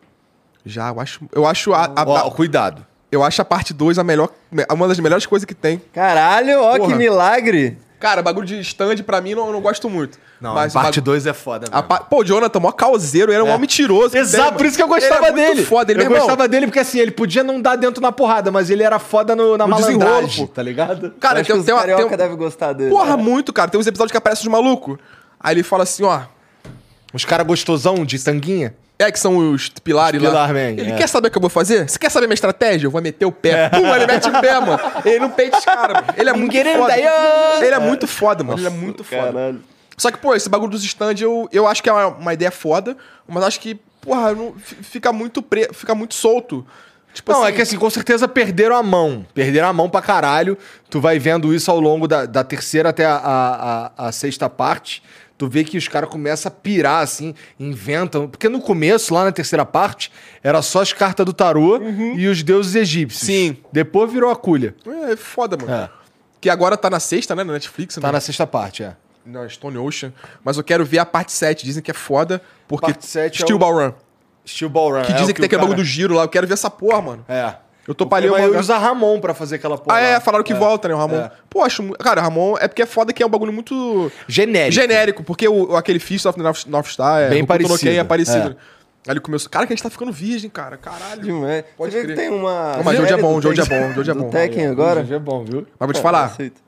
[0.65, 1.21] Já, eu acho.
[1.33, 2.85] Eu acho a, a- Ó, cuidado.
[3.11, 4.29] eu acho a parte 2 a melhor.
[4.71, 5.81] Uma das melhores coisas que tem.
[5.93, 6.91] Caralho, ó Porra.
[6.91, 7.77] que milagre.
[7.99, 10.17] Cara, bagulho de stand pra mim não, eu não gosto muito.
[10.39, 11.87] Não, Mas a parte o 2 é foda a mesmo.
[11.89, 13.49] pa- Pô, o Jonathan, mó causeiro, era um É.
[13.49, 14.15] homem mentiroso.
[14.17, 15.55] Exato, por isso que eu gostava ele é dele.
[15.55, 18.01] Muito foda, ele eu meu irmão, gostava dele porque assim, ele podia não dar dentro
[18.01, 20.53] na porrada, mas ele era foda no, na No malandragem, pô.
[20.53, 21.11] tá ligado?
[21.19, 22.89] Cara, Acho tem, que os tem Tem, um- devem gostar dele.
[22.89, 23.21] porra, né?
[23.23, 23.69] muito, cara.
[23.69, 24.97] Tem uns episódios que aparecem os malucos.
[25.37, 26.21] Aí ele fala assim, ó.
[27.13, 28.73] Os caras gostosão de tanguinha.
[29.01, 30.29] É que são os pilares Os lá.
[30.31, 30.95] Pilar Man, ele é.
[30.97, 31.87] quer saber o que eu vou fazer?
[31.89, 32.85] Você quer saber minha estratégia?
[32.87, 33.69] Eu vou meter o pé.
[33.69, 34.79] Pum, ele mete o pé, mano.
[35.05, 36.03] Ele não peita os caras.
[36.17, 36.97] Ele é muito foda.
[37.65, 38.59] Ele é muito foda, mano.
[38.59, 39.21] Ele é muito foda.
[39.31, 39.61] Caralho.
[39.97, 42.51] Só que, pô, esse bagulho dos stands eu, eu acho que é uma, uma ideia
[42.51, 42.95] foda,
[43.27, 46.65] mas acho que, porra, não, fi- fica muito pre, fica muito solto.
[47.13, 49.25] Tipo Não, assim, é que assim, com certeza perderam a mão.
[49.33, 50.57] Perderam a mão pra caralho.
[50.89, 54.49] Tu vai vendo isso ao longo da, da terceira até a, a, a- a sexta
[54.49, 55.01] parte.
[55.39, 58.27] Tu vê que os caras começam a pirar, assim, inventam.
[58.27, 60.11] Porque no começo, lá na terceira parte,
[60.43, 61.79] era só as cartas do tarô
[62.15, 63.25] e os deuses egípcios.
[63.25, 63.55] Sim.
[63.71, 64.75] Depois virou a culha.
[65.09, 65.71] É foda, mano.
[65.73, 65.89] É.
[66.41, 68.11] Que agora tá na sexta, né, na Netflix, Tá né?
[68.11, 68.95] na sexta parte, é.
[69.25, 70.11] na Stone Ocean.
[70.43, 71.63] Mas eu quero ver a parte 7.
[71.65, 73.93] Dizem que é foda, porque Parte sete é Steel o- Ball Run.
[74.45, 75.01] Steel Ball Run.
[75.03, 76.23] Que é dizem o que tem aquele cara- bagulho do giro lá.
[76.23, 77.25] Eu quero ver essa porra, mano.
[77.29, 77.55] É.
[77.89, 78.59] Eu tô palhando Mas o mangá.
[78.59, 79.97] usa Ramon pra fazer aquela porra.
[79.97, 81.17] Ah, é, falaram que volta, né, o Ramon.
[81.21, 81.31] É.
[81.49, 81.83] Pô, acho.
[81.93, 84.11] Cara, Ramon é porque é foda que é um bagulho muito.
[84.27, 84.71] Genérico.
[84.79, 87.97] genérico, porque o, aquele Fist of the North, North Star é Bem no parecido, Ken
[87.97, 88.49] é parecido.
[88.49, 88.79] é.
[89.07, 89.49] Aí ele começou.
[89.49, 90.77] Cara, que a gente tá ficando virgem, cara.
[90.77, 91.21] Caralho.
[91.23, 91.63] Demais.
[91.75, 92.15] Pode Você crer.
[92.15, 92.75] que tem uma.
[92.77, 94.29] Não, mas Jojo é série bom, Jojo é bom, Jojo é bom.
[94.29, 95.01] Tekken agora.
[95.01, 95.65] Hoje é bom, viu?
[95.79, 96.25] Mas vou te falar.
[96.25, 96.61] aceito.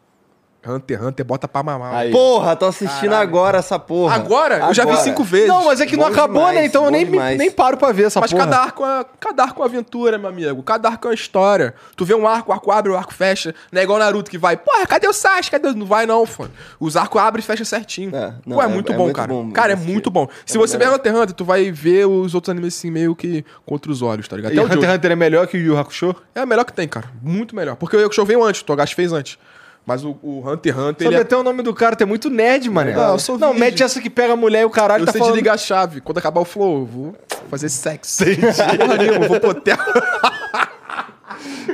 [0.66, 1.94] Hunter x Hunter, bota pra mamar.
[1.96, 2.12] Aí.
[2.12, 4.16] Porra, tô assistindo agora essa porra.
[4.16, 4.60] Agora?
[4.68, 5.04] Eu já vi Agora.
[5.04, 5.48] cinco vezes.
[5.48, 6.66] Não, mas é que não Bom acabou, demais, né?
[6.66, 7.38] Então eu bom nem, demais.
[7.38, 8.46] nem paro pra ver essa Mas porra.
[8.46, 10.62] cada arco, é, cada arco é uma aventura, meu amigo.
[10.62, 11.74] Cada arco é uma história.
[11.96, 13.56] Tu vê um arco, o arco abre, o arco fecha.
[13.72, 15.52] Não é igual Naruto que vai, porra, cadê o Sasuke?
[15.52, 15.74] Cadê o...
[15.74, 16.50] Não vai não, fã.
[16.80, 18.16] Os arcos abrem e fecham certinho.
[18.16, 19.28] É, não, Pô, é, é- muito é bom, muito cara.
[19.28, 20.28] bom, cara, é muito bom.
[20.46, 20.90] Se é você ver.
[20.90, 24.28] Hunter x Hunter, tu vai ver os outros animes assim meio que contra os olhos,
[24.28, 24.52] tá ligado?
[24.52, 24.88] E Até o Hunter Jojo.
[24.88, 26.16] x Hunter é melhor que o Yu Yu Hakusho?
[26.36, 27.08] É a melhor que tem, cara.
[27.22, 27.76] Muito melhor.
[27.76, 29.38] Porque o Yakusho veio antes, o Togashi fez antes.
[29.86, 31.22] Mas o, o Hunter x Hunter, Sabe ele é...
[31.22, 32.94] até o nome do cara, tu é muito nerd, mané.
[32.94, 33.72] Não, eu sou Não, virgem.
[33.72, 35.34] mete essa que pega a mulher e o caralho Eu tá sei falando...
[35.34, 36.02] desligar a chave.
[36.02, 37.16] Quando acabar o flow, eu vou
[37.50, 38.24] fazer sexo.
[38.78, 39.78] Porra nenhuma, vou pro hotel.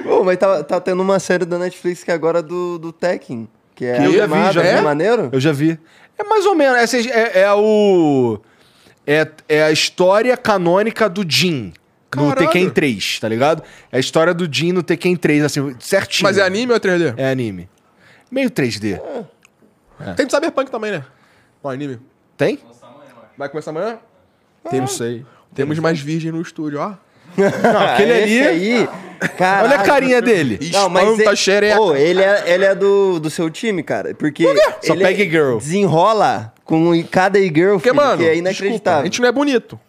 [0.04, 3.48] Pô, mas tá, tá tendo uma série da Netflix que é agora do, do Tekken.
[3.76, 5.30] Que é Que eu já vi, já é maneiro?
[5.32, 5.78] Eu já vi.
[6.18, 6.78] É mais ou menos.
[6.78, 8.40] Essa é, é o...
[9.06, 11.74] É, é a história canônica do Jin.
[12.16, 12.48] No Caralho.
[12.48, 13.62] Tekken 3, tá ligado?
[13.92, 16.24] É a história do Jin no Tekken 3, assim, certinho.
[16.24, 17.14] Mas é anime ou é 3D?
[17.18, 17.70] É anime.
[18.30, 19.00] Meio 3D.
[20.16, 21.04] Tem do Cyberpunk também, né?
[21.64, 22.00] O anime.
[22.36, 22.60] Tem?
[23.38, 23.98] Vai começar amanhã?
[24.72, 25.26] Não sei.
[25.56, 26.94] Temos mais virgem no estúdio, ó.
[27.38, 28.48] Não, aquele Ah, ali...
[28.48, 28.90] aí.
[29.38, 29.68] Caralho.
[29.70, 30.60] Olha a carinha dele.
[30.72, 31.78] Não, mas Espanta a ele, xereca.
[31.78, 34.14] Pô, ele é, ele é do, do seu time, cara.
[34.14, 34.46] Porque
[34.82, 35.58] Só ele pega e-girl.
[35.58, 39.02] desenrola com cada e-girl, Porque, filho, mano, que é desculpa, inacreditável.
[39.02, 39.80] a gente não é bonito.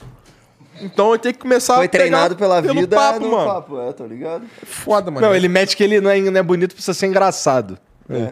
[0.81, 3.47] Então eu tenho que começar Foi a treinado pela pelo vida papo, no mano.
[3.47, 4.45] papo, é, tá ligado?
[4.65, 5.27] Foda, mano.
[5.27, 7.79] Não, ele mete que ele não é, não é bonito, precisa ser engraçado.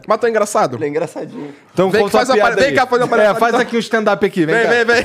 [0.08, 0.82] Mas tu é engraçado?
[0.82, 1.54] É engraçadinho.
[1.72, 3.38] Então Vem conta faz a uma piada vem cá fazer uma É, palhaçada.
[3.40, 4.70] faz aqui um stand-up aqui, vem, Vem, cá.
[4.70, 5.04] vem, vem.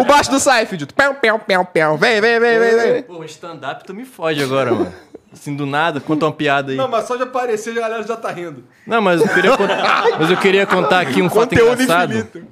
[0.00, 0.86] O baixo do Seinfeld.
[0.94, 1.96] Pão, pão, pão, pão.
[1.96, 3.02] Vem, vem, vem, vem, vem.
[3.02, 4.94] Pô, um stand-up tu me fode agora, mano.
[5.32, 6.76] Assim, do nada, conta uma piada aí.
[6.76, 8.62] Não, Não, mas só de aparecer a galera já tá rindo.
[8.86, 12.12] mas eu queria, contar, mas eu queria contar aqui um fato Conteúdo engraçado.
[12.14, 12.42] infinito.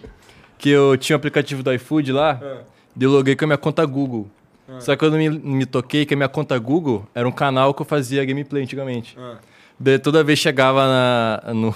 [0.58, 2.56] Que eu tinha um aplicativo do iFood lá, É.
[2.96, 4.28] daí eu loguei com a minha conta Google.
[4.80, 7.72] Só que eu não me, me toquei que a minha conta Google era um canal
[7.74, 9.16] que eu fazia gameplay antigamente.
[9.82, 11.74] Daí toda vez chegava na, no.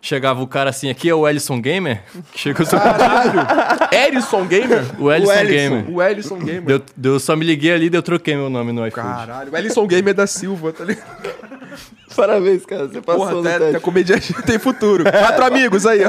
[0.00, 2.04] Chegava o cara assim, aqui é o Ellison Gamer.
[2.32, 2.78] Chega o seu
[3.90, 4.84] Erison Gamer?
[4.96, 5.52] O Ellison Ellison.
[5.52, 5.90] Gamer.
[5.90, 6.62] O Ellison Gamer.
[6.62, 9.04] Deu, deu, só me liguei ali e eu troquei meu nome no iFood.
[9.04, 11.57] Caralho, o Ellison Gamer da Silva, tá ligado?
[12.16, 12.88] Parabéns, cara.
[12.88, 15.04] Você passou Porra, no até, até comediante tem futuro.
[15.04, 16.08] Quatro amigos aí, ó.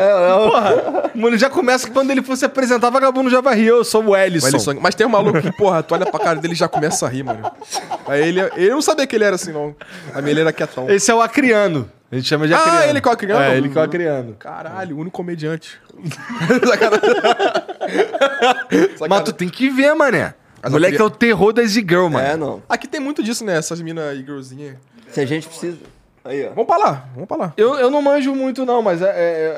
[1.10, 3.68] É, Mano, já começa que quando ele fosse apresentar, vagabundo já vai rir.
[3.68, 4.48] Eu sou o O Ellison.
[4.48, 7.06] Ellison- Mas tem um maluco que, porra, tu olha pra cara dele e já começa
[7.06, 7.52] a rir, mano.
[8.08, 9.76] Aí ele, ele não sabia que ele era assim, não.
[10.14, 10.90] A minha ele era quietão.
[10.90, 11.90] Esse é o Acriano.
[12.12, 12.90] A gente chama de Ah, Acriano.
[12.90, 13.42] ele que é o Acriano?
[13.44, 14.36] É, ele que é o Acriano.
[14.40, 15.80] Caralho, o único comediante.
[16.66, 17.10] Sacanagem.
[19.08, 20.34] Mas tu tem que ver, mané.
[20.62, 22.20] Mas Moleque eu é o terror das e-girl, mano.
[22.28, 22.62] é, não.
[22.68, 23.58] Aqui tem muito disso, né?
[23.58, 24.76] Essas minas e girlzinhas.
[25.12, 25.78] Se a gente precisa.
[26.24, 26.50] Aí, ó.
[26.50, 27.54] Vamos pra lá, vamos pra lá.
[27.58, 29.06] Eu, eu não manjo muito, não, mas é,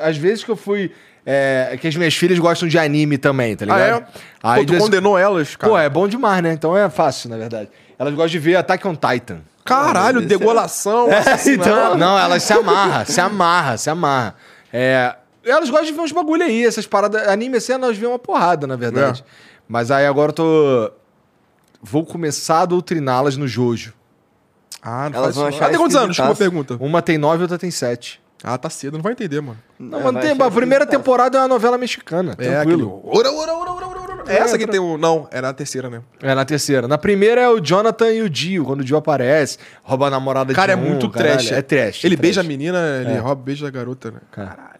[0.08, 0.92] às vezes que eu fui.
[1.24, 4.00] É, que as minhas filhas gostam de anime também, tá Ah, ligado?
[4.02, 4.06] é?
[4.42, 5.72] Aí, Pô, tu de vez- condenou elas, cara.
[5.72, 6.52] Pô, é bom demais, né?
[6.52, 7.68] Então é fácil, na verdade.
[7.98, 9.40] Elas gostam de ver Attack on Titan.
[9.64, 11.96] Caralho, é- degolação, então, assassinato.
[11.96, 14.34] não, elas se amarram, se amarram, se amarram.
[14.72, 15.14] É,
[15.44, 17.28] elas gostam de ver uns bagulho aí, essas paradas.
[17.28, 19.24] Anime assim, elas vêem uma porrada, na verdade.
[19.68, 20.90] Mas aí agora eu tô.
[21.80, 23.92] Vou começar a doutriná-las no Jojo.
[24.82, 26.08] Ah, não Elas faz vão achar Ah, tem quantos anos?
[26.16, 26.76] Desculpa a pergunta.
[26.80, 28.20] Uma tem nove e outra tem sete.
[28.44, 29.56] Ah, tá cedo, não vai entender, mano.
[29.78, 32.32] Não, É, mano, tem, a primeira temporada é uma novela mexicana.
[32.38, 32.98] É, tranquilo.
[33.06, 33.18] aquele...
[33.18, 34.32] Ora, ora, ora, ora, ora, ora.
[34.32, 34.98] É essa que tem o...
[34.98, 36.00] Não, era a terceira, né?
[36.20, 36.88] É, na terceira.
[36.88, 40.52] Na primeira é o Jonathan e o Dio, quando o Dio aparece, rouba a namorada
[40.52, 41.34] Cara, é de um, muito caralho.
[41.36, 41.52] trash.
[41.52, 42.04] É trash.
[42.04, 42.48] Ele é beija a trash.
[42.48, 44.18] menina, ele rouba, beija a garota, né?
[44.32, 44.72] Caralho.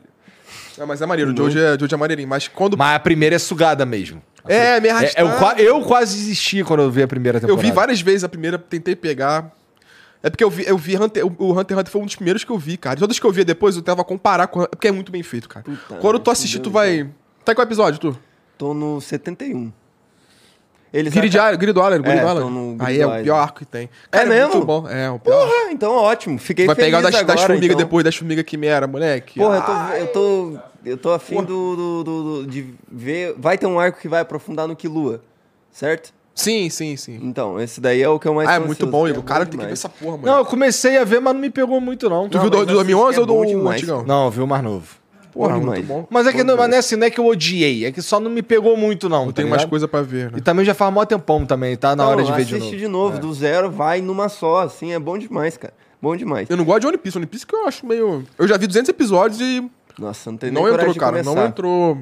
[0.77, 2.29] Não, mas é maneiro, o Jojo é, Jojo é maneirinho.
[2.29, 2.77] Mas quando...
[2.77, 4.21] Mas a primeira é sugada mesmo.
[4.49, 5.61] É, me É, arrastar.
[5.61, 7.63] eu, eu quase desisti quando eu vi a primeira Eu temporada.
[7.63, 9.53] vi várias vezes a primeira, tentei pegar.
[10.23, 12.45] É porque eu vi, eu vi Hunter, o Hunter x Hunter foi um dos primeiros
[12.45, 12.99] que eu vi, cara.
[12.99, 14.61] Todos que eu via depois, eu tava a comparar com.
[14.67, 15.65] Porque é muito bem feito, cara.
[15.65, 17.11] Puta, Quando tu assistir, tu Fudeu, vai.
[17.45, 18.17] Tá em qual episódio, tu?
[18.57, 19.73] Tô no 71.
[20.93, 23.65] Eles Guiri de acabam- do Allen, Guiri É, Guiri Aí é o pior arco que
[23.65, 23.89] tem.
[24.13, 24.53] É mesmo?
[24.53, 24.87] muito bom.
[24.87, 25.49] É, o pior.
[25.49, 26.39] Porra, então ótimo.
[26.39, 27.79] Fiquei vai feliz pegar o das, das agora, formigas então.
[27.87, 29.41] depois, das formigas quimera, moleque.
[29.41, 30.07] Porra, eu tô, eu
[30.53, 33.35] tô, eu tô afim do, do, do- do- de ver...
[33.39, 35.23] Vai ter um arco que vai aprofundar no Kilua,
[35.71, 36.13] certo?
[36.35, 37.19] Sim, sim, sim.
[37.23, 39.19] Então, esse daí é o que eu mais Ah, é muito bom, que Igor.
[39.19, 40.27] é O cara tem que ver essa porra, mano.
[40.27, 42.29] Não, eu comecei a ver, mas não me pegou muito, não.
[42.29, 44.05] tu Não, viu do, mas do 2011 assiste, ou é do bom demais, antigão?
[44.05, 44.87] Não, eu vi o mais novo.
[45.33, 45.85] Porra, muito demais.
[45.87, 46.07] bom.
[46.11, 47.85] Mas é que não, mas não é assim, não é que eu odiei.
[47.87, 49.23] É que só não me pegou muito, não.
[49.23, 49.71] Eu tá tenho mais ligado?
[49.71, 50.39] coisa pra ver, né?
[50.39, 52.77] E também já faz mó tempão também, tá na hora de ver de assiste novo.
[52.77, 55.73] de novo, do zero, vai numa só, assim, é bom demais, cara.
[56.01, 56.51] Bom demais.
[56.51, 57.17] Eu não gosto de One Piece.
[57.17, 58.25] One Piece que eu acho meio...
[58.39, 59.67] Eu já vi 200 episódios e
[59.99, 61.13] Nossa, não tem nem não coragem entrou, de cara.
[61.23, 61.35] começar.
[61.35, 61.99] Não entrou...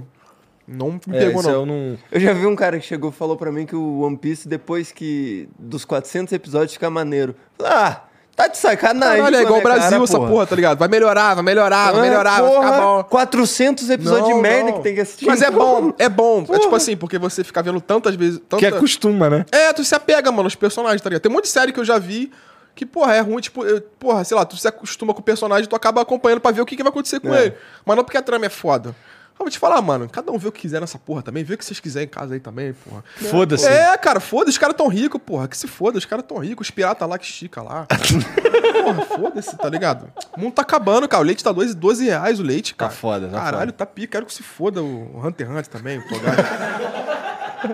[0.73, 1.51] Não me É, pegou, não.
[1.51, 1.99] eu não...
[2.13, 4.47] Eu já vi um cara que chegou e falou pra mim que o One Piece,
[4.47, 7.35] depois que dos 400 episódios, fica maneiro.
[7.63, 8.03] Ah,
[8.37, 9.17] tá de sacanagem.
[9.19, 10.47] Caralho, é igual o Brasil, cara, essa porra.
[10.47, 10.79] tá ligado?
[10.79, 13.03] Vai melhorar, vai melhorar, vai Ah, melhorar, vai porra, ficar bom.
[13.05, 14.77] 400 episódios Não, de merda não.
[14.79, 15.27] que tem que assistir.
[15.27, 16.45] Mas é bom, é bom.
[16.49, 18.39] É tipo assim, porque você fica vendo tantas vezes.
[18.49, 18.59] Tanta...
[18.59, 19.45] Que acostuma, né?
[19.51, 21.23] É, tu se apega, mano, aos personagens, tá ligado?
[21.23, 22.31] Tem um monte de série que eu já vi
[22.77, 25.69] que, porra, é ruim, tipo, eu- porra, sei lá, tu se acostuma com o personagem,
[25.69, 27.47] tu acaba acompanhando pra ver o que, que vai acontecer com É.
[27.47, 27.55] ele.
[27.85, 28.95] Mas não porque a trama é foda.
[29.41, 31.55] Eu vou te falar, mano, cada um vê o que quiser nessa porra também, vê
[31.55, 33.03] o que vocês quiserem em casa aí também, porra.
[33.17, 33.67] Foda-se.
[33.67, 35.49] É, cara, foda, os caras tão ricos, porra.
[35.49, 37.87] Que se foda, os caras tão ricos, os piratas lá que estica lá.
[38.85, 40.13] porra, foda-se, tá ligado?
[40.37, 41.23] O mundo tá acabando, cara.
[41.23, 42.93] O leite tá 12, 12 reais o leite, cara.
[42.93, 44.13] foda, tá Caralho, tá pica.
[44.13, 46.03] Quero que se foda o Hunter x Hunter também, o.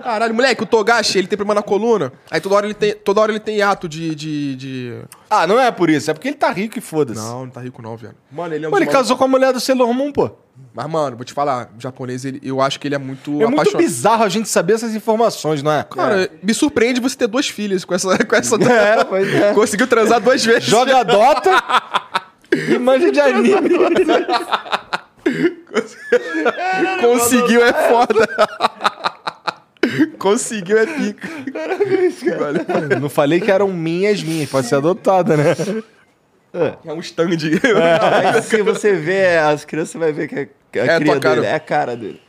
[0.03, 2.11] Caralho, moleque, o Togashi, ele tem problema na coluna.
[2.29, 5.01] Aí toda hora ele tem, toda hora ele tem ato de, de, de...
[5.29, 7.19] Ah, não é por isso, é porque ele tá rico e foda-se.
[7.19, 8.15] Não, não tá rico não, velho.
[8.31, 10.31] Mano, ele é um Pô, ele dos casou com a mulher do Sailor Moon, pô.
[10.73, 13.45] Mas, mano, vou te falar, o japonês, ele, eu acho que ele é muito É
[13.45, 13.83] muito apaixonado.
[13.83, 15.83] bizarro a gente saber essas informações, não é?
[15.83, 18.17] Cara, me surpreende você ter duas filhas com essa...
[18.25, 18.55] Com essa...
[18.69, 19.53] É, pois é.
[19.53, 20.63] Conseguiu transar duas vezes.
[20.63, 21.51] Joga Dota
[22.51, 23.69] e manja de anime.
[27.01, 28.27] Conseguiu é foda.
[30.17, 31.27] Conseguiu é pica.
[32.37, 32.99] Valeu.
[32.99, 35.55] Não falei que eram minhas minhas, pode ser adotada, né?
[36.85, 37.27] É um stand.
[38.33, 40.99] Mas se você vê as crianças, você vai ver que a, que a É a
[40.99, 42.21] cria dele é a cara dele.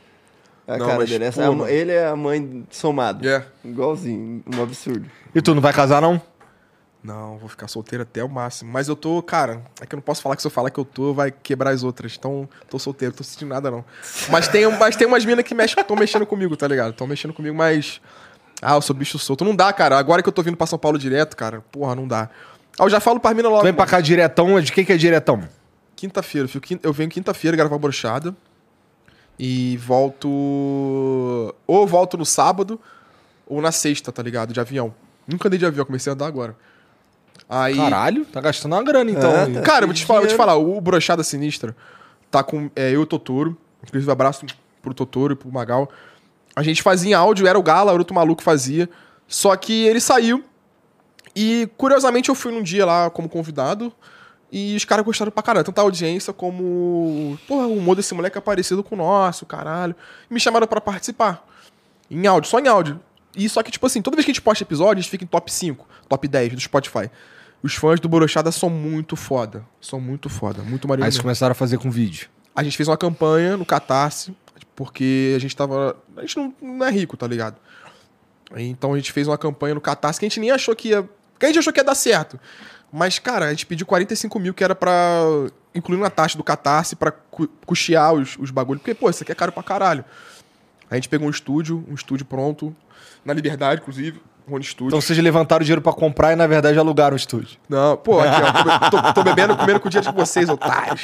[0.67, 1.23] É a Não, cara mas, dele.
[1.25, 1.63] Essa pô, é a mano.
[1.63, 3.27] mãe- ele é a mãe somado.
[3.27, 3.43] É.
[3.65, 5.05] Igualzinho, um absurdo.
[5.33, 6.21] E tu não vai casar, não?
[7.01, 8.71] Não, vou ficar solteiro até o máximo.
[8.71, 10.79] Mas eu tô, cara, é que eu não posso falar que se eu falar que
[10.79, 12.15] eu tô, vai quebrar as outras.
[12.17, 13.85] Então, tô solteiro, tô sentindo nada, não.
[14.29, 16.91] Mas tem, mas tem umas minas que estão mexendo comigo, tá ligado?
[16.91, 18.01] Estão mexendo comigo, mas.
[18.61, 19.45] Ah, eu sou bicho solto.
[19.45, 19.97] Não dá, cara.
[19.97, 22.29] Agora que eu tô vindo pra São Paulo direto, cara, porra, não dá.
[22.77, 23.61] Ah, eu já falo pra minas logo.
[23.61, 25.47] Tu vem pra cá diretão, de que que é diretão?
[25.95, 26.49] Quinta-feira,
[26.83, 28.35] eu venho quinta-feira gravar brochada.
[29.37, 30.27] E volto.
[31.65, 32.77] Ou volto no sábado,
[33.47, 34.51] ou na sexta, tá ligado?
[34.51, 34.93] De avião.
[35.25, 36.57] Nunca andei de avião, comecei a andar agora.
[37.49, 37.75] Aí.
[37.75, 39.31] Caralho, tá gastando uma grana então.
[39.31, 39.53] É, aí.
[39.53, 39.61] tá.
[39.61, 41.75] Cara, eu vou te falar, vou te falar, o Brochada Sinistra
[42.29, 43.57] tá com é, eu e o Totoro.
[43.83, 44.45] Inclusive, abraço
[44.81, 45.89] pro Totoro e pro Magal.
[46.55, 48.87] A gente fazia em áudio, era o Gala, era outro maluco fazia.
[49.27, 50.43] Só que ele saiu.
[51.35, 53.91] E, curiosamente, eu fui num dia lá como convidado.
[54.51, 55.65] E os caras gostaram pra caralho.
[55.65, 57.37] Tanto a audiência como.
[57.47, 59.95] Porra, o humor desse moleque é parecido com o nosso, caralho.
[60.29, 61.45] E me chamaram pra participar.
[62.09, 62.99] Em áudio, só em áudio.
[63.35, 65.23] E só que, tipo assim, toda vez que a gente posta episódio, a gente fica
[65.23, 67.09] em top 5, top 10 do Spotify.
[67.61, 69.65] Os fãs do Borochada são muito foda.
[69.81, 70.61] São muito foda.
[70.63, 71.05] Muito maneiro.
[71.05, 72.29] Aí vocês começaram a fazer com vídeo.
[72.55, 74.35] A gente fez uma campanha no Catarse,
[74.75, 75.95] porque a gente tava.
[76.15, 77.57] A gente não, não é rico, tá ligado?
[78.55, 81.07] Então a gente fez uma campanha no Catarse que a gente nem achou que ia.
[81.37, 82.39] Que a gente achou que ia dar certo.
[82.91, 84.91] Mas, cara, a gente pediu 45 mil, que era pra.
[85.75, 88.81] incluir na taxa do Catarse pra cu custear os, os bagulhos.
[88.81, 90.03] Porque, pô, isso aqui é caro pra caralho.
[90.89, 92.75] A gente pegou um estúdio, um estúdio pronto,
[93.23, 94.19] na Liberdade, inclusive,
[94.49, 94.87] Rony Studio.
[94.87, 97.57] Então vocês levantaram dinheiro pra comprar e, na verdade, alugaram o estúdio.
[97.67, 98.89] Não, pô, aqui, ó.
[98.89, 101.01] Tô, tô bebendo, comendo com o dinheiro de vocês, otários.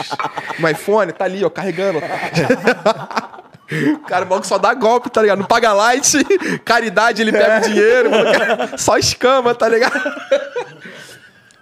[0.59, 1.99] No iPhone, tá ali, ó, carregando.
[1.99, 5.39] O cara, o maluco só dá golpe, tá ligado?
[5.39, 6.23] Não paga light,
[6.63, 9.99] caridade, ele pega o dinheiro, mano, só escama, tá ligado?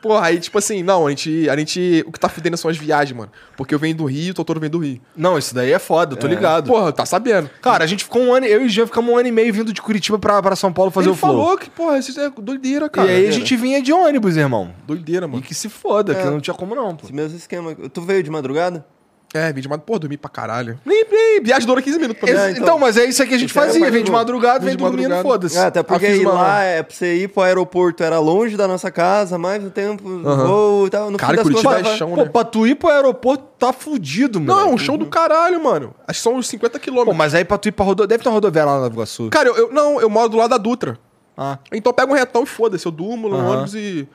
[0.03, 2.03] Porra, aí, tipo assim, não, a gente, a gente.
[2.05, 3.31] O que tá fudendo são as viagens, mano.
[3.55, 4.99] Porque eu venho do Rio, o Totoro vem do Rio.
[5.15, 6.67] Não, isso daí é foda, eu tô ligado.
[6.67, 7.49] Porra, tá sabendo.
[7.61, 9.53] Cara, a gente ficou um ano, eu e o Jean ficamos um ano e meio
[9.53, 11.31] vindo de Curitiba pra, pra São Paulo fazer Ele o flow.
[11.41, 13.09] falou que, porra, isso é doideira, cara.
[13.09, 14.73] e aí a gente vinha de ônibus, irmão.
[14.85, 15.41] Doideira, E mano.
[15.41, 16.15] que se foda, É.
[16.21, 17.05] que não tinha como não, pô.
[17.05, 17.73] Esse mesmo esquema.
[17.73, 18.85] Tu veio de madrugada?
[19.33, 19.85] É, vim de madrugada.
[19.85, 20.79] Pô, dormi pra caralho.
[20.85, 22.37] Nem, nem, viagem dura 15 minutos pra mim.
[22.39, 22.79] É, então, então.
[22.79, 24.75] mas é isso que a gente Isso aí é fazia, mais vem de madrugada, Vem
[24.75, 25.57] dormindo, foda-se.
[25.57, 28.67] É, até porque ir uma- lá, é, pra você ir pro aeroporto, era longe da
[28.67, 31.09] nossa casa, mais o tempo, voo e tal.
[31.09, 32.29] No Cara, fim das Curitiba contas, é chão, Pô, né?
[32.29, 34.53] pra tu ir pro aeroporto tá fudido, mano.
[34.59, 35.95] Não, é um show do caralho, mano.
[36.07, 37.15] Acho que são uns 50 Pô, quilômetros.
[37.17, 39.29] mas aí pra tu ir pra rodoviária, deve ter uma rodoviária lá na Nova Iguaçu.
[39.29, 40.99] Cara, eu, eu- não, eu moro do lado da Dutra.
[41.35, 41.57] Ah.
[41.71, 42.85] Então eu pego um retão e foda-se.
[42.85, 43.49] Eu durmo no Aham.
[43.51, 44.07] ônibus e,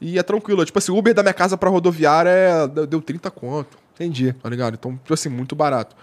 [0.00, 0.64] e é tranquilo.
[0.64, 4.32] Tipo assim, o Uber da minha casa pra rodoviária é, deu- deu 30 conto, Entendi.
[4.32, 4.74] tá ligado?
[4.74, 5.96] Então, tipo assim, muito barato.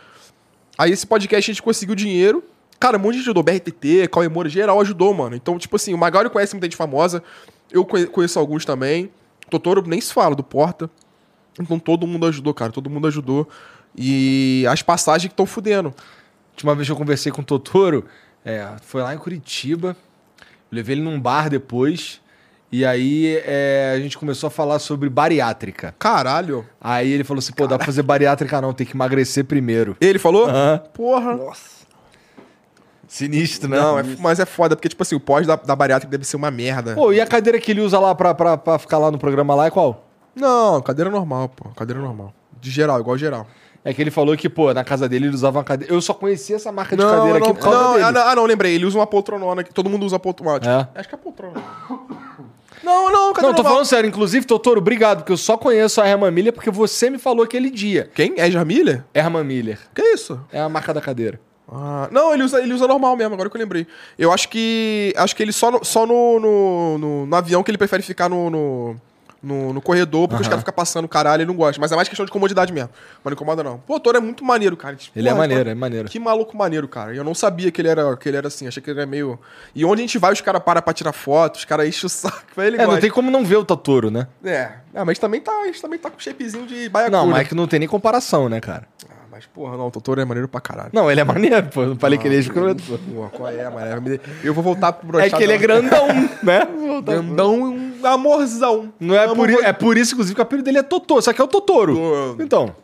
[0.77, 2.43] Aí esse podcast a gente conseguiu dinheiro.
[2.79, 3.43] Cara, um monte de gente ajudou.
[3.43, 5.35] BRTT, Cauê Moura, geral ajudou, mano.
[5.35, 7.23] Então, tipo assim, o Magali conhece muita gente famosa.
[7.71, 9.09] Eu conhe- conheço alguns também.
[9.49, 10.89] Totoro nem se fala, do Porta.
[11.59, 12.71] Então todo mundo ajudou, cara.
[12.71, 13.47] Todo mundo ajudou.
[13.95, 15.93] E as passagens que estão fudendo.
[16.53, 18.05] Última vez que eu conversei com o Totoro,
[18.43, 19.95] é, foi lá em Curitiba.
[20.71, 22.19] Levei ele num bar depois.
[22.73, 25.93] E aí é, a gente começou a falar sobre bariátrica.
[25.99, 26.65] Caralho.
[26.81, 29.95] Aí ele falou assim: pô, dá pra fazer bariátrica não, tem que emagrecer primeiro.
[30.01, 30.47] Ele falou?
[30.47, 30.81] Aham.
[30.91, 31.37] Porra.
[33.07, 33.77] Sinistro, né?
[33.77, 36.35] Não, é, mas é foda, porque, tipo assim, o pós da, da bariátrica deve ser
[36.35, 36.95] uma merda.
[36.95, 39.53] Pô, e a cadeira que ele usa lá pra, pra, pra ficar lá no programa
[39.53, 40.07] lá é qual?
[40.35, 41.69] Não, cadeira normal, pô.
[41.75, 42.33] Cadeira normal.
[42.59, 43.45] De geral, igual geral.
[43.85, 45.93] É que ele falou que, pô, na casa dele ele usava uma cadeira.
[45.93, 48.03] Eu só conhecia essa marca de cadeira não, aqui por causa não, dele.
[48.05, 48.73] ah, não, ah, não, lembrei.
[48.73, 49.63] Ele usa uma poltronona.
[49.63, 50.89] que Todo mundo usa poltrona.
[50.95, 50.99] É?
[50.99, 51.61] Acho que é poltrona.
[52.83, 54.07] Não, não, cadeira Não, tô falando sério.
[54.07, 57.69] Inclusive, Totoro, obrigado, porque eu só conheço a Herman Miller porque você me falou aquele
[57.69, 58.09] dia.
[58.13, 58.33] Quem?
[58.37, 59.05] É Jamília?
[59.13, 59.79] Herman Miller.
[59.95, 60.39] Que isso?
[60.51, 61.39] É a marca da cadeira.
[61.71, 63.87] Ah, não, ele usa, ele usa normal mesmo, agora que eu lembrei.
[64.19, 65.13] Eu acho que.
[65.15, 68.29] Acho que ele só no, só no, no, no- no avião que ele prefere ficar
[68.29, 68.49] no.
[68.49, 68.95] no...
[69.43, 71.77] No, no corredor, porque os caras ficam passando caralho, ele não gosta.
[71.81, 72.89] Mas é mais questão de comodidade mesmo.
[73.21, 73.77] Mas não incomoda, não.
[73.79, 74.95] Pô, o Toro é muito maneiro, cara.
[74.95, 76.07] Tipo, Ele é maneiro, pô, é maneiro.
[76.07, 77.13] Que maluco maneiro, cara.
[77.13, 78.67] Eu não sabia que ele era, que ele era assim.
[78.67, 79.37] Achei que ele era meio.
[79.75, 82.09] E onde a gente vai, os caras param pra tirar foto, os caras enchem o
[82.09, 82.41] saco.
[82.57, 83.01] Ele É, não gosta.
[83.01, 84.27] tem como não ver o Totoro, né?
[84.45, 84.71] É.
[84.95, 87.11] Ah, mas também tá, a gente também tá com shapezinho de baiacu.
[87.11, 88.87] Não, mas é que não tem nem comparação, né, cara?
[89.09, 90.89] Ah, mas porra, não, o Totoro é maneiro pra caralho.
[90.93, 91.83] Não, ele é maneiro, pô.
[91.85, 92.81] Não falei que ele é escroto.
[93.13, 93.27] pô.
[93.35, 94.19] Qual é, mano?
[94.41, 96.07] Eu vou voltar pro É que ele é grandão,
[96.41, 96.61] né?
[97.03, 98.93] Grandão e um amorzão.
[98.99, 101.21] Não é por, i- é por isso, inclusive, que o apelido dele é Totoro.
[101.21, 102.35] Só que é o Totoro.
[102.39, 102.75] Então.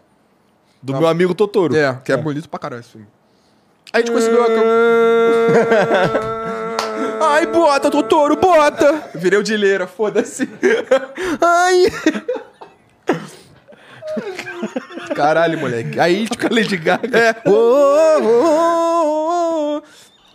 [0.82, 1.76] Do meu amigo Totoro.
[1.76, 3.08] É, que é, bonito pra caralho esse filme.
[3.92, 4.48] A gente conseguiu a
[7.22, 9.10] Ai, bota, Totoro, bota!
[9.16, 10.48] Virei o dileira, foda-se.
[11.42, 11.86] Ai!
[15.16, 16.00] Caralho, moleque.
[16.00, 17.18] Aí, tipo, Fica Lady Gaga.
[17.18, 17.36] É.
[17.50, 17.52] Ô,
[18.22, 19.82] ô, ô.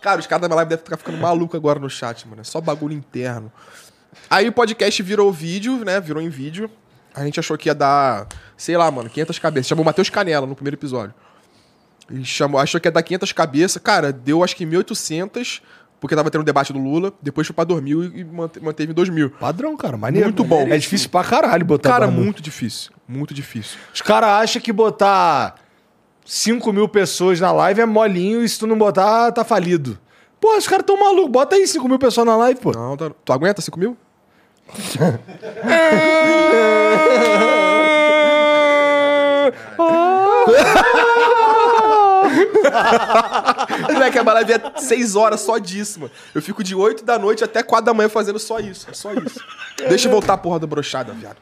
[0.01, 2.41] Cara, os caras da minha live devem ficar ficando maluco agora no chat, mano.
[2.41, 3.51] É só bagulho interno.
[4.29, 5.99] Aí o podcast virou vídeo, né?
[5.99, 6.69] Virou em vídeo.
[7.13, 8.27] A gente achou que ia dar,
[8.57, 9.67] sei lá, mano, 500 cabeças.
[9.67, 11.13] Chamou o Matheus Canela no primeiro episódio.
[12.11, 13.81] E chamou, achou que ia dar 500 cabeças.
[13.81, 15.61] Cara, deu acho que 1.800,
[15.99, 17.13] porque tava tendo o debate do Lula.
[17.21, 19.29] Depois foi pra 2.000 e mante- manteve em 2.000.
[19.39, 19.95] Padrão, cara.
[19.97, 20.27] Maneiro.
[20.27, 20.67] Muito bom.
[20.67, 22.23] É difícil pra caralho botar Cara, barulho.
[22.25, 22.91] muito difícil.
[23.07, 23.77] Muito difícil.
[23.93, 25.55] Os caras acham que botar
[26.25, 29.97] 5 mil pessoas na live é molinho e se tu não botar, tá falido.
[30.39, 31.31] Pô, os caras tão malucos.
[31.31, 32.71] Bota aí 5 mil pessoas na live, pô.
[32.73, 33.97] Não, tá- tu aguenta 5 mil?
[43.93, 46.11] Moleque, a live é 6 horas só disso, mano.
[46.33, 48.87] Eu fico de 8 da noite até 4 da manhã fazendo só isso.
[48.89, 49.39] É só isso.
[49.89, 51.37] Deixa eu voltar a porra da brochada, viado.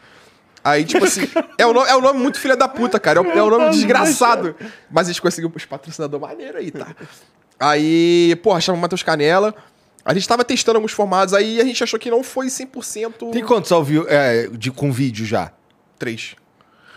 [0.64, 1.28] Aí, tipo assim,
[1.58, 3.20] é o nome, é o nome muito filha da puta, cara.
[3.20, 4.56] É o, é o nome desgraçado.
[4.90, 6.88] Mas a gente conseguiu os patrocinadores maneiros aí, tá?
[7.60, 9.54] Aí, porra, chama o Matheus Canela.
[10.06, 13.44] A gente tava testando alguns formatos, aí a gente achou que não foi 100% Tem
[13.44, 15.52] quantos ao vivo é, de, com vídeo já?
[15.98, 16.36] 3.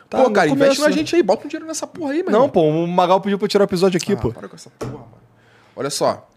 [0.09, 2.49] Tá, pô, cara, investe na gente aí, bota um dinheiro nessa porra aí, meu Não,
[2.49, 4.33] pô, o Magal pediu pra eu tirar o episódio aqui, Ah, pô.
[4.33, 5.09] para com essa porra, mano.
[5.77, 6.29] Olha só.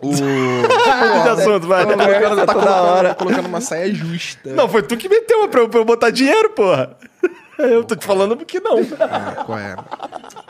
[0.00, 0.10] O.
[1.32, 1.86] assunto, vai.
[1.86, 3.08] tá colocando, tá Toda colocando, hora.
[3.08, 4.50] tá colocando uma saia justa.
[4.52, 6.96] Não, foi tu que meteu pra eu, pra eu botar dinheiro, porra.
[7.58, 8.76] Eu tô te falando que não.
[9.00, 9.74] Ah, qual é?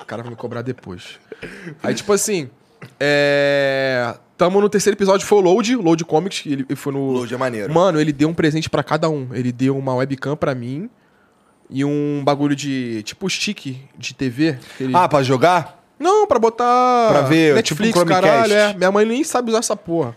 [0.02, 1.20] O cara vai me cobrar depois.
[1.80, 2.50] Aí, tipo assim.
[2.98, 4.12] É.
[4.36, 7.10] Tamo no terceiro episódio, foi o Load, Load Comics, que ele foi no.
[7.12, 7.72] Load é maneiro.
[7.72, 9.28] Mano, ele deu um presente pra cada um.
[9.32, 10.90] Ele deu uma webcam pra mim
[11.70, 13.02] e um bagulho de.
[13.02, 14.58] Tipo stick de TV.
[14.80, 15.82] ele- Ah, pra jogar?
[15.98, 17.08] Não, pra botar.
[17.10, 18.52] Pra ver, Netflix, tipo um caralho.
[18.52, 18.74] É.
[18.74, 20.14] Minha mãe nem sabe usar essa porra.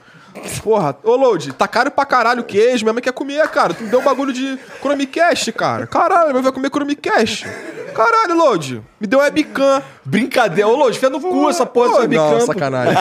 [0.64, 2.84] Porra, ô Load, tá caro pra caralho o queijo.
[2.84, 3.74] Minha mãe quer comer, cara.
[3.74, 5.88] Tu me deu um bagulho de Chromecast, cara.
[5.88, 7.48] Caralho, minha mãe vai comer Chromecast.
[7.94, 8.82] Caralho, Load.
[9.00, 9.82] Me deu webcam.
[10.06, 10.68] Brincadeira.
[10.70, 12.32] Ô, Load, fia no cu essa porra dessa webcam.
[12.32, 12.96] Não, sacanagem.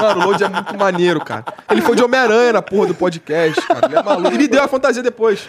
[0.00, 1.44] Mano, o Load é muito maneiro, cara.
[1.70, 3.86] Ele foi de Homem-Aranha na porra do podcast, cara.
[3.86, 4.34] Ele é maluco.
[4.34, 5.48] E me deu a fantasia depois.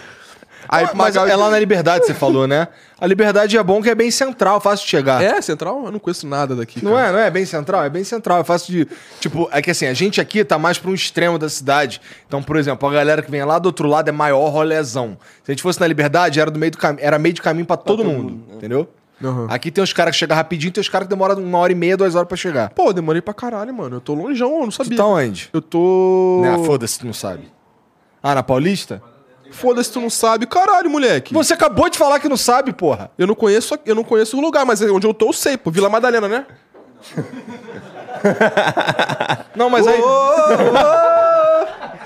[0.68, 2.68] Aí, Mas é lá na Liberdade, você falou, né?
[3.00, 5.22] A Liberdade é bom que é bem central, fácil de chegar.
[5.22, 5.84] É, Central?
[5.86, 6.84] Eu não conheço nada daqui.
[6.84, 7.08] Não cara.
[7.08, 7.84] é, não é bem central?
[7.84, 8.88] É bem central, é fácil de.
[9.20, 12.00] Tipo, é que assim, a gente aqui tá mais pra um extremo da cidade.
[12.28, 15.18] Então, por exemplo, a galera que vem lá do outro lado é maior rolezão.
[15.44, 17.66] Se a gente fosse na Liberdade, era do meio do caminho, era meio de caminho
[17.66, 18.88] pra todo mundo, entendeu?
[19.22, 19.48] Uhum.
[19.50, 21.76] Aqui tem os caras que chegam rapidinho, tem os caras que demoram uma hora e
[21.76, 22.70] meia, duas horas pra chegar.
[22.72, 23.96] Pô, demorei pra caralho, mano.
[23.98, 24.98] Eu tô longeão, eu não Tu sabia.
[24.98, 25.50] tá onde?
[25.54, 26.42] Eu tô.
[26.46, 27.50] Ah, foda-se, tu não sabe.
[28.22, 29.02] Ah, na Paulista?
[29.56, 30.46] Foda-se, tu não sabe.
[30.46, 31.34] Caralho, moleque.
[31.34, 33.10] Você acabou de falar que não sabe, porra.
[33.18, 35.72] Eu não conheço, eu não conheço o lugar, mas onde eu tô, eu sei, pô.
[35.72, 36.46] Vila Madalena, né?
[39.56, 40.00] Não, mas aí.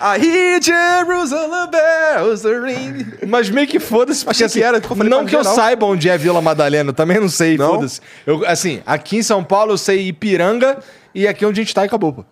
[0.02, 3.06] I hear Jerusalem bells ring.
[3.28, 5.44] Mas meio que foda-se, porque Achei assim, que era, eu falei não pra que eu
[5.44, 5.56] geral.
[5.56, 7.76] saiba onde é Vila Madalena, eu também não sei, Não?
[7.76, 8.02] foda-se.
[8.26, 10.78] Eu, assim, aqui em São Paulo eu sei Ipiranga
[11.14, 12.26] e aqui onde a gente tá acabou, pô.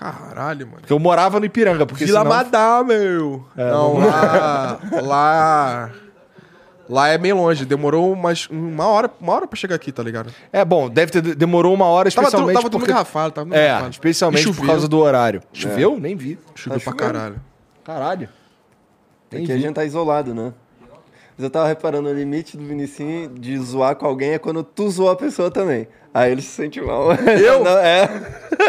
[0.00, 0.78] Caralho, mano.
[0.80, 2.30] Porque eu morava no Ipiranga, porque Vila senão...
[2.34, 3.44] Madá, meu.
[3.54, 4.78] não, lá.
[5.02, 5.90] Lá.
[6.88, 7.66] Lá é meio longe.
[7.66, 10.32] Demorou umas, uma hora, uma hora pra chegar aqui, tá ligado?
[10.50, 12.90] É bom, deve ter demorou uma hora, Tava, especialmente tava tudo porque...
[12.90, 13.90] engarrafado, tava É, engarrafado.
[13.90, 15.42] especialmente por causa do horário.
[15.52, 16.00] Choveu?
[16.00, 16.38] Nem vi.
[16.54, 17.12] Choveu Tá pra chovendo.
[17.18, 17.40] caralho.
[17.84, 18.28] Caralho.
[19.32, 20.52] Aqui a gente tá isolado, né?
[21.40, 24.90] Mas eu tava reparando, o limite do Vinicinho de zoar com alguém é quando tu
[24.90, 25.88] zoou a pessoa também.
[26.12, 27.12] Aí ele se sente mal.
[27.42, 27.64] Eu?
[27.64, 28.06] Não, é.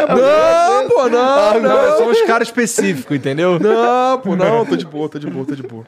[0.08, 1.98] Não, pô, não, Não, não.
[1.98, 3.58] são os caras específicos, entendeu?
[3.60, 5.84] Não, pô, não, tô de boa, tô de boa, tô de boa.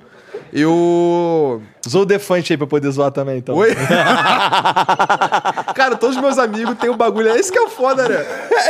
[0.52, 1.62] Eu.
[1.86, 3.55] Usou o Defante aí pra poder zoar também, então.
[3.55, 3.74] Oi?
[5.74, 7.31] Cara, todos os meus amigos têm um bagulho.
[7.31, 8.27] É isso que é o foda, né?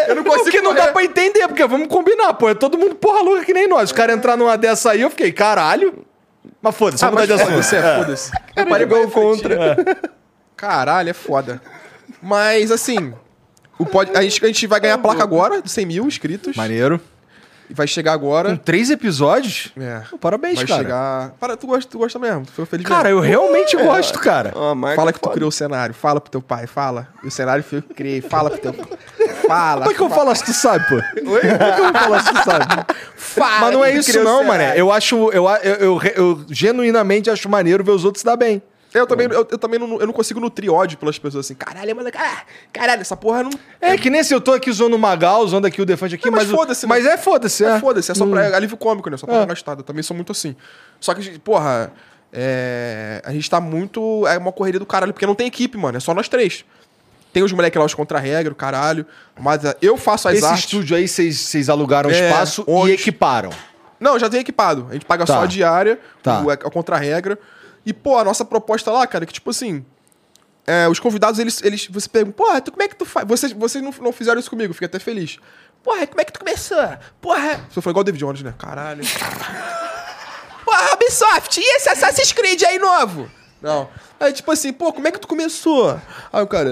[0.07, 0.45] Eu não consigo.
[0.45, 2.49] Porque não dá pra entender, porque vamos combinar, pô.
[2.49, 3.86] É todo mundo porra louca que nem nós.
[3.86, 6.05] Os caras entrar numa dessa aí, eu fiquei, caralho.
[6.65, 7.51] Mas foda-se, Ah, vamos mudar de assunto.
[7.53, 8.32] foda-se, é, foda-se.
[8.57, 9.23] Eu parei Gol refletir.
[9.23, 9.77] contra.
[10.57, 11.61] Caralho, é foda.
[12.23, 13.12] Mas, assim,
[13.78, 14.11] o pod...
[14.16, 16.57] a, gente, a gente vai ganhar a placa agora, de 100 mil inscritos.
[16.57, 16.99] Maneiro.
[17.69, 18.57] E vai chegar Com agora.
[18.59, 19.73] três episódios?
[19.78, 20.01] É.
[20.11, 20.82] Pô, Parabéns, Vai cara.
[20.82, 21.31] chegar.
[21.41, 22.45] Para, tu gosta, tu gosta mesmo.
[22.45, 23.19] Tu foi feliz Cara, mesmo.
[23.19, 24.53] eu realmente gosto, cara.
[24.95, 25.35] Fala que tu foda.
[25.35, 25.95] criou o cenário.
[25.95, 27.09] Fala pro teu pai, fala.
[27.23, 28.20] E o cenário foi eu que criei.
[28.20, 28.86] Fala pro teu pai.
[29.46, 29.80] Fala.
[29.82, 30.96] Como é que eu falo se tu sabe, pô?
[31.22, 32.94] Como é que eu vou falar se tu sabe?
[33.16, 34.74] Fala Mas não é isso não, mané.
[34.78, 35.30] Eu acho...
[35.32, 38.62] Eu, eu, eu, eu genuinamente acho maneiro ver os outros se dar bem.
[38.92, 41.54] Eu também, eu, eu também não, eu não consigo nutrir ódio pelas pessoas assim.
[41.56, 42.42] Caralho, mano, cara,
[42.72, 43.50] caralho, essa porra não.
[43.80, 46.26] É que nem se eu tô aqui zoando o Magal, zoando aqui o Defante aqui,
[46.26, 46.52] Não, mas mas...
[46.52, 47.80] o- foda-se, Mas é foda-se, É, é.
[47.80, 49.16] foda-se, é só pra alívio cômico, né?
[49.16, 49.38] Só pra É.
[49.40, 49.80] dar gastada.
[49.80, 50.54] Eu também sou muito assim.
[51.00, 51.92] Só que, porra,
[52.32, 54.26] é, a gente tá muito.
[54.28, 55.96] É uma correria do caralho, porque não tem equipe, mano.
[55.96, 56.64] É só nós três.
[57.35, 59.05] Tem os moleques lá, os contra-regra, o caralho.
[59.39, 60.61] Mas é, eu faço as Esse artes.
[60.65, 62.93] estúdio aí, vocês alugaram É, espaço onde?
[62.93, 63.51] e equiparam.
[64.01, 64.86] Não, já tem equipado.
[64.89, 65.35] A gente paga Tá.
[65.35, 66.40] só a diária, Tá.
[66.40, 67.39] o, a contra-regra.
[67.85, 69.85] E, pô, a nossa proposta lá, cara, é que, tipo assim.
[70.66, 71.89] é, os convidados, eles, eles.
[71.89, 73.27] Você pergunta, porra, tu, como é que tu faz?
[73.28, 75.39] Vocês, vocês não, não fizeram isso comigo, fiquei até feliz.
[75.82, 76.78] Porra, como é que tu começou?
[77.20, 77.61] Porra.
[77.69, 78.55] Você foi igual o David Jones, né?
[78.56, 79.02] Caralho.
[80.65, 83.31] Porra, Ubisoft, e esse Assassin's Creed aí novo?
[83.61, 83.89] Não.
[84.20, 85.99] Aí, tipo assim, pô, como é que tu começou?
[86.32, 86.70] Aí o cara,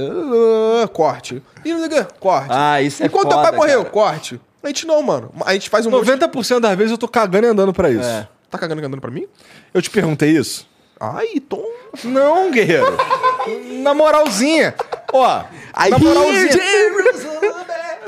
[0.82, 1.42] "Ah, corte.
[1.64, 2.48] E não sei o quê, corte.
[2.50, 3.90] Ah, isso é E quando teu foda, pai morreu, cara.
[3.90, 4.40] corte.
[4.62, 5.32] A gente não, mano.
[5.44, 8.08] A gente faz um monte 90% das vezes eu tô cagando e andando pra isso.
[8.08, 8.28] É.
[8.50, 9.26] Tá cagando e andando pra mim?
[9.74, 10.68] Eu te perguntei isso?
[11.00, 11.64] Ai, Tom.
[12.04, 12.96] Não, guerreiro.
[13.82, 14.72] Na moralzinha.
[15.12, 15.42] Ó,
[15.90, 16.48] na moralzinha.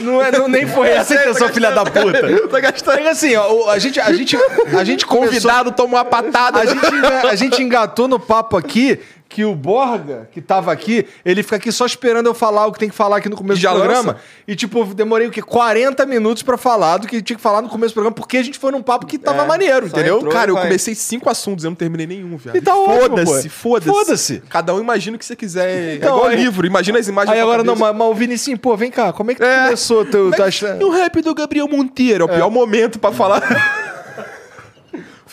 [0.00, 2.28] Não é, não, nem foi essa a intenção, filha da puta.
[2.50, 2.98] Tá gastando.
[2.98, 4.36] É assim, ó, o- a gente, a gente,
[4.76, 6.60] a gente começou, Convidado tomou uma patada.
[6.60, 9.00] a gente, enga- a gente engatou no papo aqui
[9.34, 12.78] que o Borga, que tava aqui, ele fica aqui só esperando eu falar o que
[12.78, 14.12] tem que falar aqui no começo do programa.
[14.12, 14.24] lança?
[14.46, 15.42] E, tipo, demorei o quê?
[15.42, 18.42] 40 minutos pra falar do que tinha que falar no começo do programa, porque a
[18.44, 20.18] gente foi num papo que tava É, maneiro, entendeu?
[20.18, 20.32] entrou.
[20.32, 20.62] Cara, eu vai.
[20.64, 22.54] comecei cinco assuntos, eu não terminei nenhum, viado.
[22.54, 23.88] E tá Foda-se, foda-se.
[23.90, 24.42] Foda-se.
[24.48, 25.96] Cada um imagina o que você quiser.
[25.96, 28.56] Então, é igual aí- livro, imagina as imagens Aí agora, não, mas, mas o Vinicinho,
[28.56, 29.64] pô, vem cá, como é que tu É.
[29.64, 30.30] começou teu...
[30.30, 33.42] Como é E o rap do Gabriel Monteiro, é o pior momento pra falar.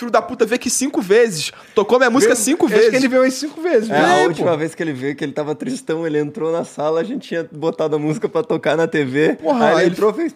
[0.01, 1.51] O Filho da puta veio aqui cinco vezes.
[1.75, 2.89] Tocou minha música cinco Acho vezes.
[2.89, 3.87] que ele veio umas cinco vezes.
[3.87, 4.23] É, a pô.
[4.29, 7.27] última vez que ele veio, que ele tava tristão, ele entrou na sala, a gente
[7.27, 9.35] tinha botado a música pra tocar na TV.
[9.35, 10.35] Porra, aí ele, ele- entrou e fez.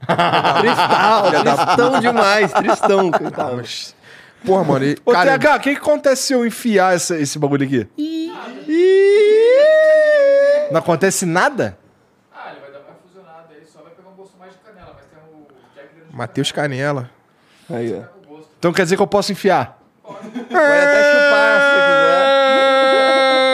[0.08, 3.10] tristão, tristão demais, tristão.
[3.10, 3.62] coitado.
[4.42, 4.84] Porra, mano.
[4.86, 7.86] E, Ô, cara, TH, o que, que acontece se eu enfiar essa- esse bagulho aqui?
[10.70, 11.76] Não acontece nada?
[12.34, 14.92] Ah, ele vai dar uma fusionada aí, só vai pegar um gosto mais de canela,
[14.96, 17.10] mas tem o Jack Matheus Canela.
[17.70, 18.13] Aí, ó.
[18.64, 19.78] Então quer dizer que eu posso enfiar?
[20.02, 21.80] Pode até chupar se você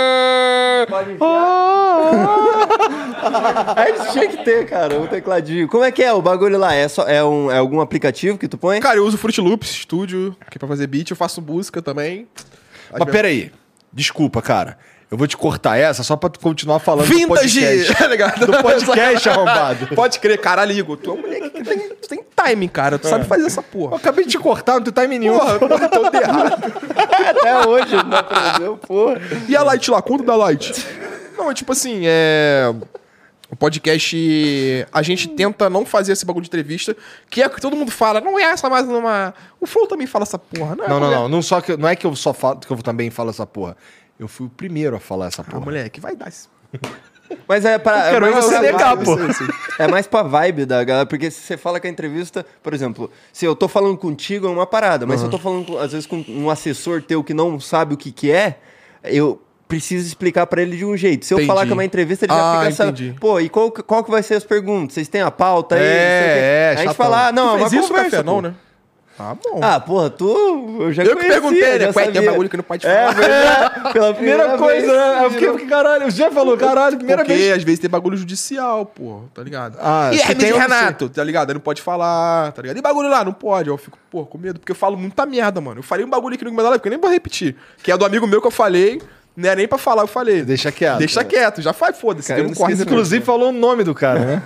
[0.06, 0.86] quiser.
[0.86, 1.50] Pode enfiar.
[3.76, 5.66] Aí tinha que ter, cara, um tecladinho.
[5.66, 6.72] Como é que é o bagulho lá?
[6.74, 8.78] É, só, é, um, é algum aplicativo que tu põe?
[8.78, 11.10] Cara, eu uso Fruit Loops Studio, que é pra fazer beat.
[11.10, 12.28] Eu faço música também.
[12.92, 13.50] Mas peraí,
[13.92, 14.78] desculpa, cara.
[15.10, 17.60] Eu vou te cortar essa só pra tu continuar falando do Vintage!
[17.60, 17.94] podcast.
[17.98, 18.46] Tá ligado?
[18.46, 19.88] Do podcast arrombado.
[19.88, 20.96] Pode crer, caralho, Igor.
[20.96, 22.96] Tu é um moleque que tem, tu tem timing, cara.
[22.96, 23.96] Tu sabe fazer essa Eu porra.
[23.96, 25.36] acabei de te cortar, não tem time nenhum.
[25.36, 26.62] Porra, porra, todo errado.
[27.36, 29.20] Até hoje, não aprendeu, porra.
[29.48, 30.00] E a Light lá?
[30.00, 30.72] Conta da Light.
[31.36, 32.72] Não, é tipo assim, é...
[33.50, 34.16] O podcast,
[34.92, 36.96] a gente tenta não fazer esse bagulho de entrevista,
[37.28, 39.34] que é o que todo mundo fala, não é essa mais uma...
[39.60, 40.88] O Flow também fala essa porra, não é?
[40.88, 41.28] Não, não, não.
[41.28, 43.76] Não, só que, não é que eu só falo, que eu também falo essa porra.
[44.20, 45.64] Eu fui o primeiro a falar essa Ah, porra.
[45.64, 46.48] moleque, vai dar isso.
[47.48, 48.08] Mas é pra.
[48.08, 49.16] Eu quero é ver mais você negar, pô.
[49.78, 53.10] É mais pra vibe da galera, porque se você fala que a entrevista, por exemplo,
[53.32, 56.06] se eu tô falando contigo é uma parada, mas se eu tô falando, às vezes,
[56.06, 58.58] com um assessor teu que não sabe o que que é,
[59.04, 61.24] eu preciso explicar pra ele de um jeito.
[61.24, 61.46] Se eu Entendi.
[61.46, 62.94] falar que é uma entrevista, ele Ah, já fica sabendo.
[63.00, 63.20] entendi.
[63.20, 64.94] Pô, e qual, que- qual que vai ser as perguntas?
[64.94, 65.82] Vocês têm a pauta aí?
[65.82, 68.22] É, é, a gente fala, ah, não, é uma conversa, café?
[68.24, 68.54] Não, né?
[69.22, 69.60] Ah, bom.
[69.62, 70.76] Ah, porra, tu.
[70.80, 71.92] Eu já Eu que conhecia, perguntei, né?
[71.92, 73.12] Qual é que é bagulho que não pode É, falar?
[73.12, 73.92] verdade.
[73.92, 75.24] Pela Primeira coisa, né?
[75.26, 77.56] Eu fiquei, porque, caralho, o Zé falou, caralho, primeira Porque vez.
[77.58, 79.76] às vezes tem bagulho judicial, pô, tá ligado?
[79.78, 81.50] Ah, e você Hermes tem e Renato, tá ligado?
[81.50, 82.78] Aí não pode falar, tá ligado?
[82.78, 83.68] E bagulho lá, não pode.
[83.68, 85.80] Eu fico, pô, com medo, porque eu falo muita merda, mano.
[85.80, 87.54] Eu falei um bagulho aqui no meu live, que eu nem vou repetir.
[87.82, 89.02] Que é do amigo meu que eu falei,
[89.36, 90.42] não é nem pra falar, eu falei.
[90.42, 90.98] Deixa quieto.
[90.98, 92.32] Deixa quieto, já faz, foda-se.
[92.32, 94.42] Inclusive falou o nome do cara, né?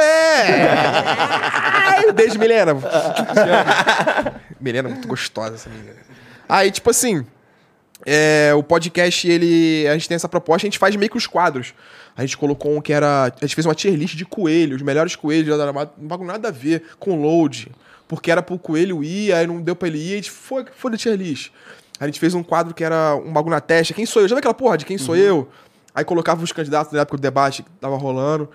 [0.00, 2.12] É!
[2.12, 2.74] Beijo, Milena.
[4.60, 5.96] Milena, muito gostosa essa menina.
[6.48, 7.24] Aí, tipo assim,
[8.06, 9.86] é, o podcast, ele.
[9.88, 11.74] A gente tem essa proposta, a gente faz meio que os quadros.
[12.16, 13.24] A gente colocou um que era.
[13.24, 15.72] A gente fez uma tier list de coelhos, os melhores coelhos da.
[15.72, 17.70] Não bagulho nada a ver com load.
[18.08, 20.90] Porque era pro coelho ir, aí não deu pra ele ir, a gente foi, foi
[20.90, 21.52] da tier list.
[22.00, 23.94] A gente fez um quadro que era um bagulho na testa.
[23.94, 24.26] Quem sou eu?
[24.26, 25.48] Já viu aquela porra de quem sou eu?
[25.94, 28.50] Aí colocava os candidatos na época do debate que tava rolando.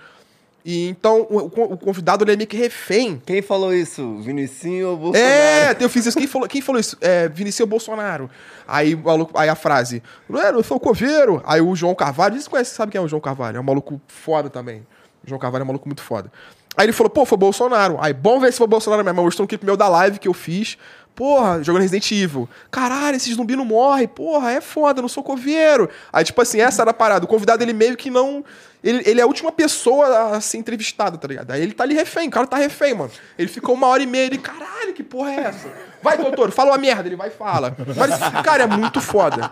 [0.67, 4.17] E então o, o convidado ele é meio que refém Quem falou isso?
[4.21, 5.29] Vinicinho ou Bolsonaro?
[5.31, 6.17] é, eu fiz isso.
[6.17, 6.97] Quem falou, quem falou isso?
[6.99, 8.27] É, Vinicius Bolsonaro.
[8.67, 11.39] Aí, maluco- aí a frase, não é, eu sou coveiro.
[11.45, 13.57] Aí o João Carvalho, você conhece, sabe quem é o João Carvalho?
[13.57, 14.79] É um maluco foda também.
[15.23, 16.31] O João Carvalho é um maluco muito foda.
[16.75, 17.97] Aí ele falou, pô, foi Bolsonaro.
[18.01, 19.19] Aí, bom ver se foi Bolsonaro mesmo.
[19.19, 20.77] Eu mostrei um clipe meu da live que eu fiz.
[21.15, 22.49] Porra, jogando Resident Evil.
[22.69, 24.05] Caralho, esse zumbi não morre.
[24.05, 25.89] Porra, é foda, não sou coveiro.
[26.11, 27.23] Aí, tipo assim, essa era a parada.
[27.23, 28.43] O convidado, ele meio que não...
[28.83, 31.49] Ele, ele é a última pessoa a ser entrevistada, tá ligado?
[31.49, 33.09] Aí ele tá ali refém, o cara tá refém, mano.
[33.35, 35.73] Ele ficou uma hora e meia, ele, caralho, que porra é essa?
[36.03, 37.75] Vai, doutor, fala uma merda, ele vai e fala.
[37.97, 39.49] Mas, cara, é muito foda.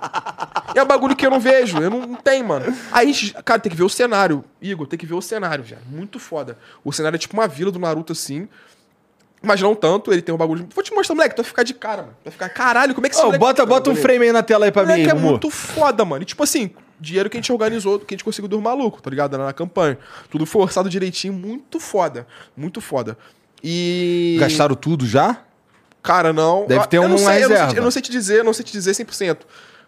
[0.76, 2.78] É um bagulho que eu não vejo, eu não, não tenho, mano.
[2.92, 3.12] Aí,
[3.44, 4.46] cara, tem que ver o cenário.
[4.62, 5.78] Igor, tem que ver o cenário, já.
[5.90, 6.56] Muito foda.
[6.84, 8.48] O cenário é tipo uma vila do Naruto, assim.
[9.46, 10.66] Mas não tanto, ele tem um bagulho.
[10.74, 12.14] Vou te mostrar, moleque, tu vai ficar de cara, mano.
[12.22, 14.42] Tu vai ficar, caralho, como é que Ô, moleque- bota, bota um frame aí na
[14.42, 16.22] tela aí pra mim, Moleque, é muito foda, mano.
[16.24, 19.10] E tipo assim, dinheiro que a gente organizou, que a gente conseguiu dos malucos, tá
[19.10, 19.38] ligado?
[19.38, 19.98] Na campanha.
[20.30, 22.26] Tudo foi orçado direitinho, muito foda.
[22.56, 23.18] Muito foda.
[23.62, 24.38] E.
[24.40, 25.38] Gastaram tudo já?
[26.02, 26.66] Cara, não.
[26.66, 27.72] Deve ter eu não uma sei, eu não sei reserva.
[27.74, 29.38] te- Eu não sei te dizer, não sei te dizer 100%.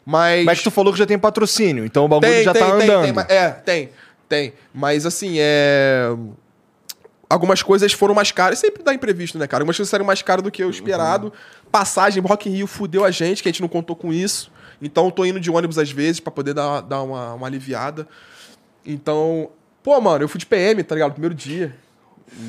[0.06, 0.46] Mas.
[0.46, 2.90] Mas tu falou que já tem patrocínio, então o bagulho tem, já tem, tá tem,
[2.90, 3.26] andando.
[3.26, 3.90] tem, é, tem,
[4.30, 4.54] tem.
[4.74, 6.10] Mas assim, é.
[7.30, 8.60] Algumas coisas foram mais caras.
[8.60, 9.64] Sempre dá imprevisto, né, cara?
[9.64, 11.34] Algumas coisas saíram mais caras do que eu esperado.
[11.72, 14.52] Passagem, Rock in Rio fudeu a gente, que a gente não contou com isso.
[14.82, 18.08] Então eu tô indo de ônibus às vezes pra poder dar, dar uma, uma aliviada.
[18.86, 19.50] Então.
[19.84, 21.12] Pô, mano, eu fui de PM, tá ligado?
[21.14, 21.76] Primeiro dia.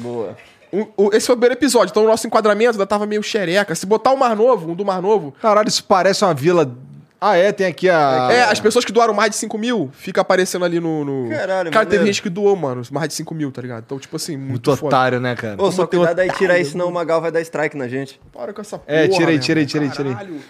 [0.00, 0.36] Boa.
[0.72, 3.74] O- o- esse foi o primeiro episódio, então o nosso enquadramento ainda tava meio xereca.
[3.74, 6.74] Se botar o Mar Novo, um do Mar Novo, Caralho, isso parece uma vila.
[7.20, 7.50] Ah, é?
[7.50, 8.28] Tem aqui a.
[8.30, 11.04] É, as pessoas que doaram mais de 5 mil fica aparecendo ali no.
[11.04, 11.30] no...
[11.30, 13.84] Caralho, Cara, teve gente que doou, mano, mais de 5 mil, tá ligado?
[13.86, 14.86] Então, tipo assim, muito, Muito foda.
[14.86, 15.60] otário, né, cara?
[15.60, 18.20] Ô, só cuidado aí, tira aí, senão o Magal vai dar strike na gente.
[18.32, 18.98] Para com essa porra.
[18.98, 20.14] É, tira aí, meu tira aí, tira aí, tira aí.
[20.14, 20.40] caralho.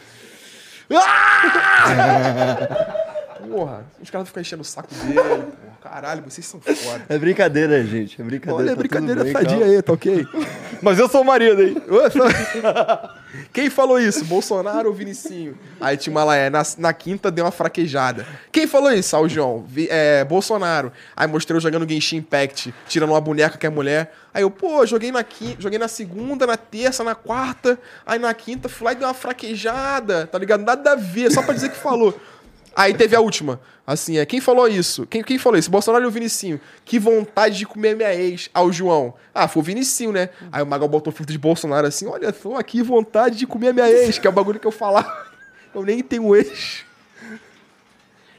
[3.50, 5.14] Porra, os caras ficam enchendo o saco dele.
[5.14, 5.46] Porra,
[5.88, 7.04] caralho, vocês são foda.
[7.08, 8.20] É brincadeira, gente.
[8.20, 8.56] É brincadeira.
[8.62, 9.64] Olha, tá tudo brincadeira bem, sadia calma.
[9.64, 10.26] aí, tá ok?
[10.82, 11.76] Mas eu sou o marido, hein?
[13.52, 14.24] Quem falou isso?
[14.24, 15.56] Bolsonaro ou Vinicinho?
[15.80, 18.26] Aí tinha uma lá, é, na, na quinta deu uma fraquejada.
[18.52, 19.14] Quem falou isso?
[19.16, 19.64] Ah, o João.
[19.66, 20.92] Vi- é, Bolsonaro.
[21.16, 24.12] Aí mostrei eu jogando Genshin Impact, tirando uma boneca que é mulher.
[24.34, 27.78] Aí eu, pô, joguei na, quinta, joguei na segunda, na terça, na quarta.
[28.04, 30.62] Aí na quinta fui lá e deu uma fraquejada, tá ligado?
[30.62, 32.18] Nada a ver, só pra dizer que falou.
[32.76, 33.58] Aí teve a última.
[33.86, 35.06] Assim, é, quem falou isso?
[35.06, 35.70] Quem, quem falou isso?
[35.70, 36.60] Bolsonaro e o Vinicinho.
[36.84, 38.50] Que vontade de comer minha ex.
[38.52, 39.14] Ao João.
[39.34, 40.28] Ah, foi o Vinicinho, né?
[40.52, 43.88] Aí o Magal botou filtro de Bolsonaro assim, olha só, que vontade de comer minha
[43.90, 45.26] ex, que é o bagulho que eu falar.
[45.74, 46.84] Eu nem tenho ex.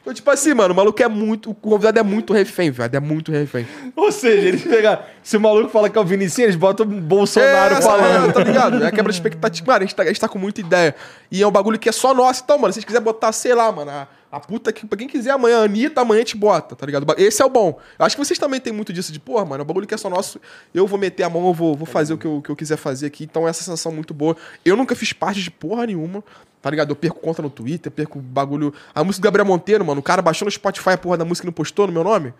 [0.01, 1.51] Então, tipo assim, mano, o maluco é muito.
[1.51, 2.95] O convidado é muito refém, velho.
[2.95, 3.67] É muito refém.
[3.95, 4.97] Ou seja, eles pegam.
[5.21, 8.33] Se o maluco fala que é o Vinicinho, eles botam o Bolsonaro É, falando.
[8.33, 8.83] tá ligado?
[8.85, 9.67] É quebra de expectativa.
[9.67, 10.95] Mano, a gente, tá, a gente tá com muita ideia.
[11.29, 12.41] E é um bagulho que é só nosso.
[12.43, 14.85] Então, mano, se a gente quiser botar, sei lá, mano, a, a puta que.
[14.85, 17.05] Pra quem quiser amanhã, Anitta, amanhã gente bota, tá ligado?
[17.17, 17.79] Esse é o bom.
[17.97, 19.93] Eu acho que vocês também têm muito disso de, porra, mano, é um bagulho que
[19.93, 20.39] é só nosso.
[20.73, 22.77] Eu vou meter a mão, eu vou, vou fazer o que eu, que eu quiser
[22.77, 23.23] fazer aqui.
[23.23, 24.35] Então, essa sensação muito boa.
[24.65, 26.23] Eu nunca fiz parte de porra nenhuma.
[26.61, 26.89] Tá ligado?
[26.89, 28.73] Eu perco conta no Twitter, perco bagulho.
[28.93, 29.99] A música do Gabriel Monteiro, mano.
[29.99, 32.33] O cara baixou no Spotify a porra da música e não postou no meu nome.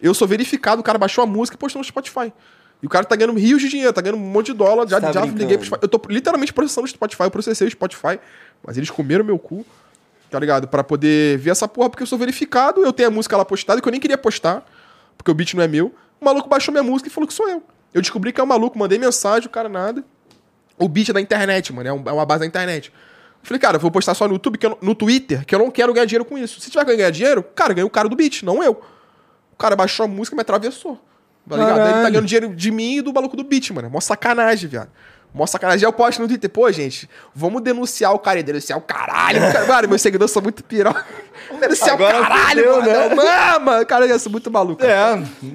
[0.00, 2.32] Eu sou verificado, o cara baixou a música e postou no Spotify.
[2.80, 4.86] E o cara tá ganhando rios de dinheiro, tá ganhando um monte de dólar.
[4.86, 5.84] Já, Tá já liguei pro Spotify.
[5.84, 8.20] Eu tô literalmente processando o Spotify, eu processei o Spotify,
[8.64, 9.66] mas eles comeram meu cu,
[10.30, 10.68] tá ligado?
[10.68, 13.80] Pra poder ver essa porra, porque eu sou verificado, eu tenho a música lá postada,
[13.80, 14.64] que eu nem queria postar,
[15.16, 15.94] porque o beat não é meu.
[16.20, 17.62] O maluco baixou minha música e falou que sou eu.
[17.92, 20.04] Eu descobri que é um maluco, mandei mensagem, o cara nada.
[20.78, 22.92] O beat é da internet, mano, é, é uma base da internet.
[23.42, 25.58] Eu falei, cara, eu vou postar só no YouTube, que eu no Twitter, que eu
[25.58, 26.60] não quero ganhar dinheiro com isso.
[26.60, 28.80] Se tiver que ganhar dinheiro, cara, ganha o cara do beat, não eu.
[29.52, 31.00] O cara baixou a música e me atravessou.
[31.48, 31.80] Tá ligado?
[31.80, 33.88] Ele tá ganhando dinheiro de mim e do maluco do beat, mano.
[33.88, 34.90] É mó sacanagem, viado.
[35.34, 35.84] Mó sacanagem.
[35.84, 38.40] Eu posto no Twitter, pô, gente, vamos denunciar o cara.
[38.40, 39.40] E denunciar o caralho.
[39.40, 41.04] Cara, Mano, meus seguidores são muito piroca.
[41.60, 43.16] Denunciar Agora o caralho, fudeu, mano.
[43.16, 43.58] né?
[43.58, 43.84] Mama!
[43.84, 44.84] Cara, eu sou muito maluco.
[44.84, 44.88] É,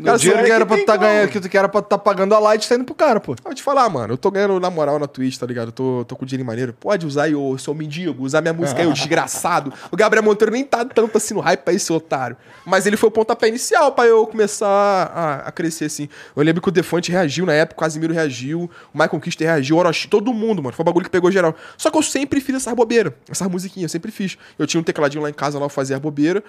[0.03, 1.05] Cara, o dinheiro que era pra tu tá como.
[1.05, 3.33] ganhando, que tu era pra tá pagando a light, tá indo pro cara, pô.
[3.33, 5.67] Eu Vou te falar, mano, eu tô ganhando na moral na Twitch, tá ligado?
[5.67, 6.73] Eu tô, tô com dinheiro maneiro.
[6.73, 9.71] Pode usar aí, ô seu mendigo, usar minha música aí, ô desgraçado.
[9.91, 12.37] O Gabriel Monteiro nem tá tanto assim no hype pra esse otário.
[12.65, 16.09] Mas ele foi o pontapé inicial pra eu começar a, a crescer assim.
[16.35, 19.62] Eu lembro que o Defante reagiu na época, o Casimiro reagiu, o Michael Kister reagiu,
[19.71, 20.75] o Orochi, todo mundo, mano.
[20.75, 21.55] Foi um bagulho que pegou geral.
[21.77, 24.37] Só que eu sempre fiz essas bobeiras, essas musiquinhas, eu sempre fiz.
[24.57, 26.43] Eu tinha um tecladinho lá em casa, lá eu fazia a bobeira.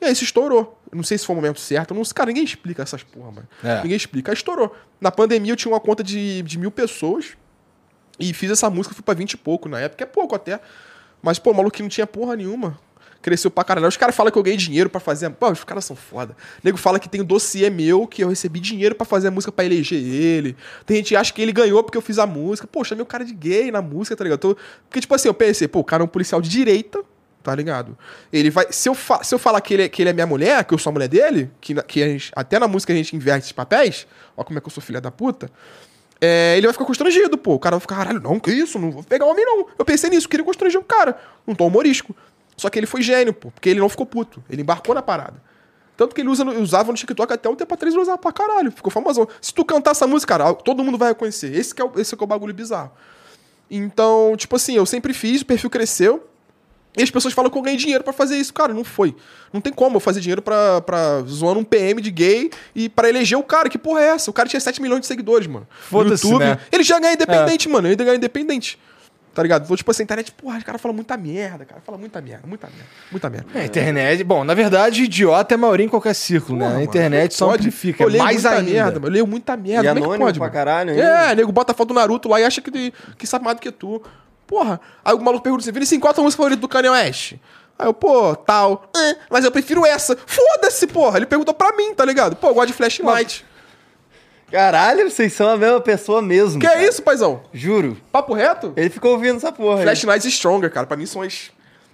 [0.00, 0.78] E aí isso estourou.
[0.90, 1.94] Eu não sei se foi o momento certo.
[1.94, 3.48] Não, cara, ninguém explica essas porra, mano.
[3.62, 3.82] É.
[3.82, 4.32] Ninguém explica.
[4.32, 4.74] Aí estourou.
[5.00, 7.36] Na pandemia eu tinha uma conta de, de mil pessoas.
[8.18, 10.04] E fiz essa música, fui pra 20 e pouco na época.
[10.04, 10.60] É pouco até.
[11.22, 12.78] Mas, pô, o maluco que não tinha porra nenhuma.
[13.22, 13.86] Cresceu pra caralho.
[13.86, 15.30] Os caras falam que eu ganhei dinheiro pra fazer.
[15.30, 16.32] Pô, os caras são foda.
[16.56, 19.30] O nego fala que tem um dossiê meu que eu recebi dinheiro pra fazer a
[19.30, 20.56] música pra eleger ele.
[20.84, 22.66] Tem gente que acha que ele ganhou porque eu fiz a música.
[22.66, 24.40] Pô, chamei o cara de gay na música, tá ligado?
[24.40, 24.56] Tô-
[24.88, 27.00] Porque, tipo assim, eu pensei, pô, o cara é um policial de direita,
[27.44, 27.96] tá ligado?
[28.32, 28.66] Ele vai.
[28.70, 30.74] Se eu, fa- se eu falar que ele, é, que ele é minha mulher, que
[30.74, 33.44] eu sou a mulher dele, que, na- que gente- até na música a gente inverte
[33.44, 34.04] esses papéis,
[34.36, 35.48] ó como é que eu sou filha da puta.
[36.24, 37.54] é, ele vai ficar constrangido, pô.
[37.54, 38.78] O cara vai ficar, caralho, não, que isso?
[38.78, 39.66] Não vou pegar homem, não.
[39.76, 41.18] Eu pensei nisso, queria constranger o cara.
[41.46, 42.14] Num tom humorístico.
[42.62, 43.50] Só que ele foi gênio, pô.
[43.50, 44.40] Porque ele não ficou puto.
[44.48, 45.42] Ele embarcou na parada.
[45.96, 48.32] Tanto que ele usa no- usava no TikTok até um tempo atrás, ele usava pra
[48.32, 48.70] caralho.
[48.70, 49.26] Ficou famosão.
[49.40, 51.52] Se tu cantar essa música, cara, todo mundo vai reconhecer.
[51.54, 52.92] Esse é o, esse que é o bagulho bizarro.
[53.70, 56.28] Então, tipo assim, eu sempre fiz, o perfil cresceu.
[56.96, 58.52] E as pessoas falam que eu ganhei dinheiro pra fazer isso.
[58.52, 59.16] Cara, não foi.
[59.52, 63.08] Não tem como eu fazer dinheiro pra, pra zoando um PM de gay e pra
[63.08, 63.68] eleger o cara.
[63.70, 64.30] Que porra é essa?
[64.30, 65.66] O cara tinha 7 milhões de seguidores, mano.
[65.70, 66.58] No Foda-se, né?
[66.70, 67.88] Ele já ganha independente, mano.
[67.88, 68.78] Ele ganha independente.
[69.34, 69.64] Tá ligado?
[69.64, 71.80] Então, tipo assim, a internet, porra, o cara fala muita merda, cara.
[71.80, 73.46] Fala muita merda, muita merda, muita merda.
[73.54, 74.22] É, a internet.
[74.24, 76.64] Bom, na verdade, idiota é a maioria em qualquer círculo, né?
[76.64, 77.60] Porra, A mano, internet só pode.
[77.60, 78.02] amplifica.
[78.02, 78.70] Eu leio mais muita ainda.
[78.70, 79.06] merda, mano.
[79.06, 79.84] Eu leio muita merda.
[79.84, 80.52] E Como é anônimo pode, pra mano?
[80.54, 81.02] caralho ainda.
[81.02, 83.60] É, nego bota a foto do Naruto lá e acha que, que sabe mais do
[83.62, 84.02] que tu.
[84.46, 84.78] Porra.
[85.02, 87.34] Aí o maluco pergunta assim: Vinicius, qual a tua música favorita do Kanye West?
[87.78, 88.84] Aí eu, pô, tal.
[88.94, 90.14] "Ah, mas eu prefiro essa.
[90.26, 91.16] Foda-se, porra.
[91.16, 92.36] Ele perguntou pra mim, tá ligado?
[92.36, 93.46] Pô, eu gosto de flashlight.
[94.52, 96.60] Caralho, vocês são a mesma pessoa mesmo.
[96.60, 96.80] Que cara.
[96.82, 97.42] é isso, paizão?
[97.52, 97.96] Juro.
[98.12, 98.72] Papo reto?
[98.76, 99.78] Ele ficou ouvindo essa porra.
[99.78, 99.82] aí.
[99.84, 100.86] Flashlight e Stronger, cara.
[100.86, 101.50] Pra mim são as.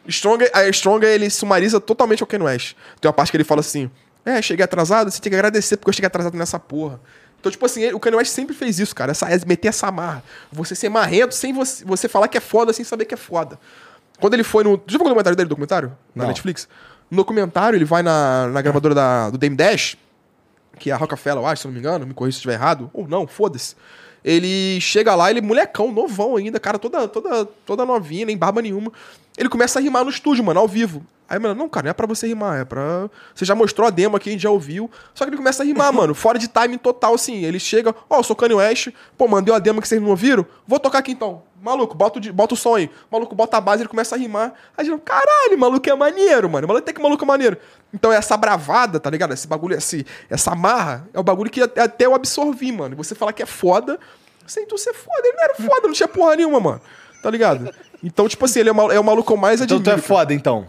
[0.08, 2.74] Stronger, a Stronger ele sumariza totalmente o Ken West.
[3.00, 3.90] Tem uma parte que ele fala assim:
[4.26, 7.00] É, cheguei atrasado, você tem que agradecer porque eu cheguei atrasado nessa porra.
[7.40, 9.12] Então, tipo assim, ele- o Kanye West sempre fez isso, cara.
[9.12, 10.24] Essa, é meter essa marra.
[10.50, 13.58] Você ser marrento sem você, você falar que é foda sem saber que é foda.
[14.18, 14.70] Quando ele foi no.
[14.88, 15.96] Já viu o documentário dele, documentário?
[16.14, 16.28] Na Não.
[16.28, 16.66] Netflix?
[17.08, 19.96] No documentário, ele vai na, na gravadora da, do Dame Dash,
[20.78, 22.90] que é a Rockefeller, eu acho, se não me engano, me corrija se estiver errado.
[22.94, 23.74] Ou não, foda-se.
[24.24, 28.62] Ele chega lá, ele é molecão, novão ainda, cara toda, toda, toda novinha, nem barba
[28.62, 28.92] nenhuma.
[29.36, 31.04] Ele começa a rimar no estúdio, mano, ao vivo.
[31.28, 33.10] Aí, mano, não, cara, não é pra você rimar, é pra.
[33.34, 34.90] Você já mostrou a demo aqui, a gente já ouviu.
[35.12, 37.44] Só que ele começa a rimar, mano, fora de timing total, assim.
[37.44, 40.46] Ele chega, ó, eu sou Kanye West, pô, mandei uma demo que vocês não ouviram,
[40.66, 41.42] vou tocar aqui então.
[41.60, 42.88] Maluco, bota o, bota o som aí.
[43.10, 44.54] Maluco, bota a base, ele começa a rimar.
[44.76, 46.68] Aí gente, caralho, maluco é maneiro, mano.
[46.68, 47.56] Maluco tem que maluco é maneiro.
[47.92, 49.34] Então essa bravada, tá ligado?
[49.34, 52.96] Esse bagulho, esse, essa marra, é o bagulho que até eu absorvi, mano.
[52.96, 53.98] Você falar que é foda,
[54.46, 55.20] sem tu ser foda.
[55.24, 56.80] Ele não era foda, não tinha porra nenhuma, mano.
[57.22, 57.74] Tá ligado?
[58.02, 59.96] Então, tipo assim, ele é, o é maluco mais Então admiro.
[59.96, 60.68] tu é foda, então.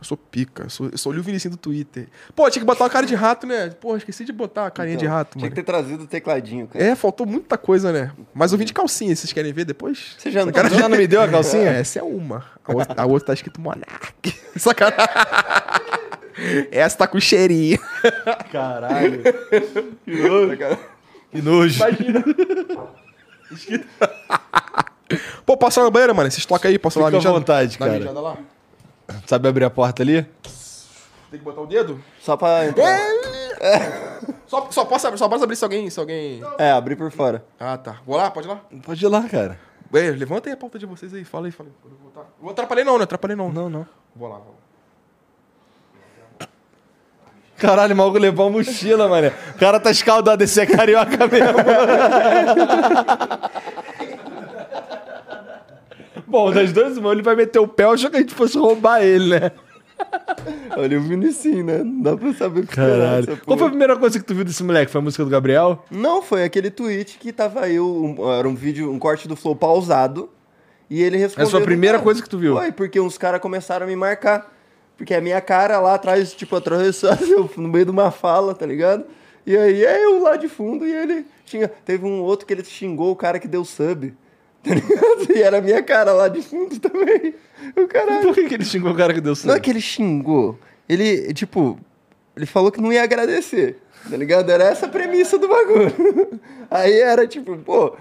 [0.00, 2.06] Eu sou pica, eu sou, eu sou o Lil Vinicinho do Twitter.
[2.36, 3.70] Pô, tinha que botar uma cara de rato, né?
[3.80, 5.50] Pô, esqueci de botar a carinha de rato, Tinha mano.
[5.50, 6.84] que ter trazido o tecladinho, cara.
[6.84, 8.12] É, faltou muita coisa, né?
[8.32, 10.14] Mas eu vim de calcinha, vocês querem ver depois?
[10.16, 11.58] Você já não Cara, já não me deu a calcinha?
[11.72, 12.44] É, essa é uma.
[12.64, 14.32] A outra, a outra tá escrito Monark.
[14.56, 15.08] Sacanagem.
[16.70, 17.78] Essa tá com cheirinho.
[18.52, 19.22] Caralho.
[21.32, 21.80] Que nojo.
[25.44, 26.30] Pô, posso ir na banheira, mano?
[26.30, 27.92] Vocês tocam aí, ir lá Fica à vontade, cara.
[27.98, 28.36] mijada lá?
[29.26, 30.22] Sabe abrir a porta ali?
[31.30, 32.02] Tem que botar o dedo?
[32.20, 32.98] Só pra entrar.
[34.46, 36.42] Só, só, posso, abrir- só posso abrir se alguém, se alguém...
[36.58, 37.44] É, abrir por fora.
[37.58, 37.96] Ah, tá.
[38.06, 38.30] Vou lá?
[38.30, 38.60] Pode ir lá?
[38.84, 39.58] Pode ir lá, cara.
[39.92, 41.24] Ei, levanta aí a pauta de vocês aí.
[41.24, 41.74] Fala aí, fala aí.
[41.84, 43.04] Eu vou atrapalhei não, né?
[43.04, 43.50] Atrapalhei não.
[43.50, 43.86] Não, não.
[44.14, 44.54] Vou lá, vou
[46.40, 46.46] lá.
[47.56, 49.32] Caralho, o maluco levou a mochila, mané.
[49.54, 51.58] O cara tá escaldado, esse é carioca mesmo.
[56.28, 59.02] Bom, das duas mãos ele vai meter o pé, achou que a gente fosse roubar
[59.02, 59.52] ele, né?
[60.76, 61.78] Olha o Vinicinho, né?
[61.82, 63.36] Não dá pra saber o que Caralho.
[63.44, 64.90] Qual foi a primeira coisa que tu viu desse moleque?
[64.92, 65.84] Foi a música do Gabriel?
[65.90, 69.56] Não, foi aquele tweet que tava eu, um- era um vídeo, um corte do Flow
[69.56, 70.28] pausado.
[70.88, 71.44] E ele respondeu.
[71.44, 72.04] É a sua do primeira nada.
[72.04, 72.54] coisa que tu viu?
[72.56, 74.54] Foi, porque uns caras começaram a me marcar.
[74.96, 77.10] Porque a minha cara lá atrás, tipo, atravessou
[77.56, 79.04] no meio de uma fala, tá ligado?
[79.46, 81.68] E aí é eu lá de fundo e ele tinha.
[81.68, 84.14] Teve um outro que ele xingou o cara que deu sub.
[84.68, 85.34] Tá?
[85.34, 87.34] E era a minha cara lá de fundo também.
[87.76, 88.22] O caralho.
[88.22, 90.58] Por que, que ele xingou o cara que deu Não é que ele xingou.
[90.88, 91.78] Ele, tipo,
[92.36, 93.78] ele falou que não ia agradecer.
[94.08, 94.50] Tá ligado?
[94.50, 95.92] Era essa a premissa do bagulho.
[96.70, 97.96] Aí era tipo, pô.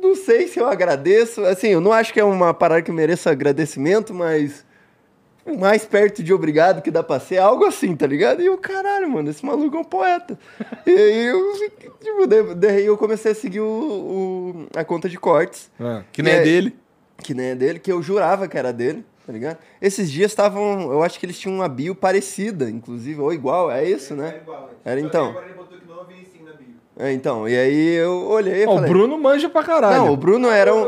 [0.00, 1.44] Não sei se eu agradeço.
[1.44, 4.64] Assim, eu não acho que é uma parada que mereça agradecimento, mas.
[5.44, 8.40] O Mais perto de obrigado que dá pra ser, algo assim, tá ligado?
[8.42, 10.38] E o caralho, mano, esse maluco é um poeta.
[10.86, 11.52] e aí eu,
[12.00, 16.22] tipo, daí- daí eu comecei a seguir o, o- a conta de cortes Ah, que
[16.22, 16.76] nem é É, dele.
[17.18, 19.58] que nem é dele, que eu jurava que era dele, tá ligado?
[19.80, 23.84] Esses dias estavam, eu acho que eles tinham uma bio parecida, inclusive, ou igual, é
[23.88, 24.34] isso, né?
[24.84, 25.34] Era então.
[26.98, 28.90] É, então, e aí eu olhei e Ó, o falei...
[28.90, 29.96] Bruno manja pra caralho.
[29.96, 30.84] Não, o Bruno era um...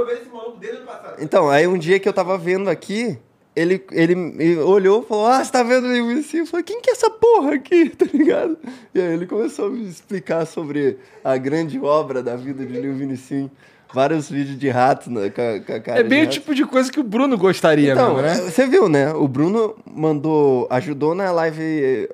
[1.18, 3.18] Então, aí um dia que eu tava vendo aqui,
[3.56, 6.43] ele, ele me olhou e falou, ah, você tá vendo o Lil Vinicinho?
[6.43, 8.59] Eu falei, quem que é essa porra aqui, tá ligado?
[8.94, 12.94] E aí ele começou a me explicar sobre a grande obra da vida de Lil
[12.94, 13.51] Vinicinho.
[13.93, 16.32] Vários vídeos de rato né, com, a, com a cara É de bem o rato.
[16.32, 18.51] tipo de coisa que o Bruno gostaria Então, mesmo, né?
[18.51, 19.12] você viu, né?
[19.12, 22.09] O Bruno mandou, ajudou na live eh,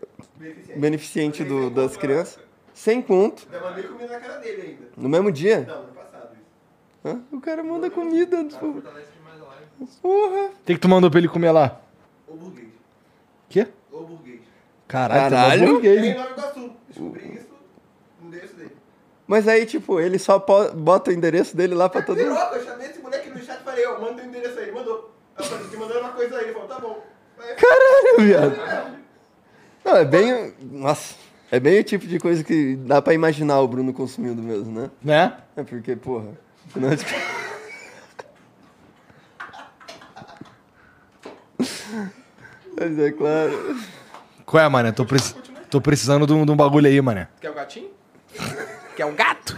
[0.77, 2.39] beneficente do- das crianças.
[2.75, 3.47] Sem conto.
[3.53, 4.89] Eu mandei comida na cara dele ainda.
[4.97, 5.65] No mesmo dia.
[5.67, 6.29] Não, no passado.
[7.05, 7.21] Hã?
[7.33, 8.45] O cara manda comida.
[8.45, 8.83] tipo,
[10.03, 10.47] Porra.
[10.47, 11.81] O que, que tu mandou pra ele comer lá?
[12.29, 12.69] Ou burguês.
[13.49, 13.67] Quê?
[13.91, 14.41] Ou burguês.
[14.87, 15.61] Caralho, Caralho.
[15.61, 16.71] tu é burguês, Tem Nova Iguaçu.
[16.89, 17.47] Descobri isso
[18.21, 18.77] no endereço dele.
[19.27, 22.37] Mas aí, tipo, ele só bota o endereço dele lá pra todo mundo.
[22.53, 24.65] Eu chamei esse moleque no chat e falei, ó, manda o endereço aí.
[24.65, 25.11] Ele mandou.
[25.39, 26.45] Eu falei, te mandando uma coisa aí.
[26.45, 27.03] Ele falou, tá bom.
[27.39, 29.01] Aí, Caralho, viado.
[29.85, 30.55] Não, é bem.
[30.61, 31.15] Nossa.
[31.53, 34.91] É bem o tipo de coisa que dá pra imaginar o Bruno consumindo mesmo, né?
[35.03, 35.37] Né?
[35.57, 36.27] É porque, porra.
[36.69, 37.05] Afinal de
[42.81, 43.77] Mas é claro.
[44.47, 44.91] Qual é, mané?
[44.91, 45.35] Tô, preci-
[45.69, 47.29] tô precisando de um, de um bagulho aí, mané.
[47.41, 47.91] Quer o gatinho?
[48.97, 49.57] Quer um gato?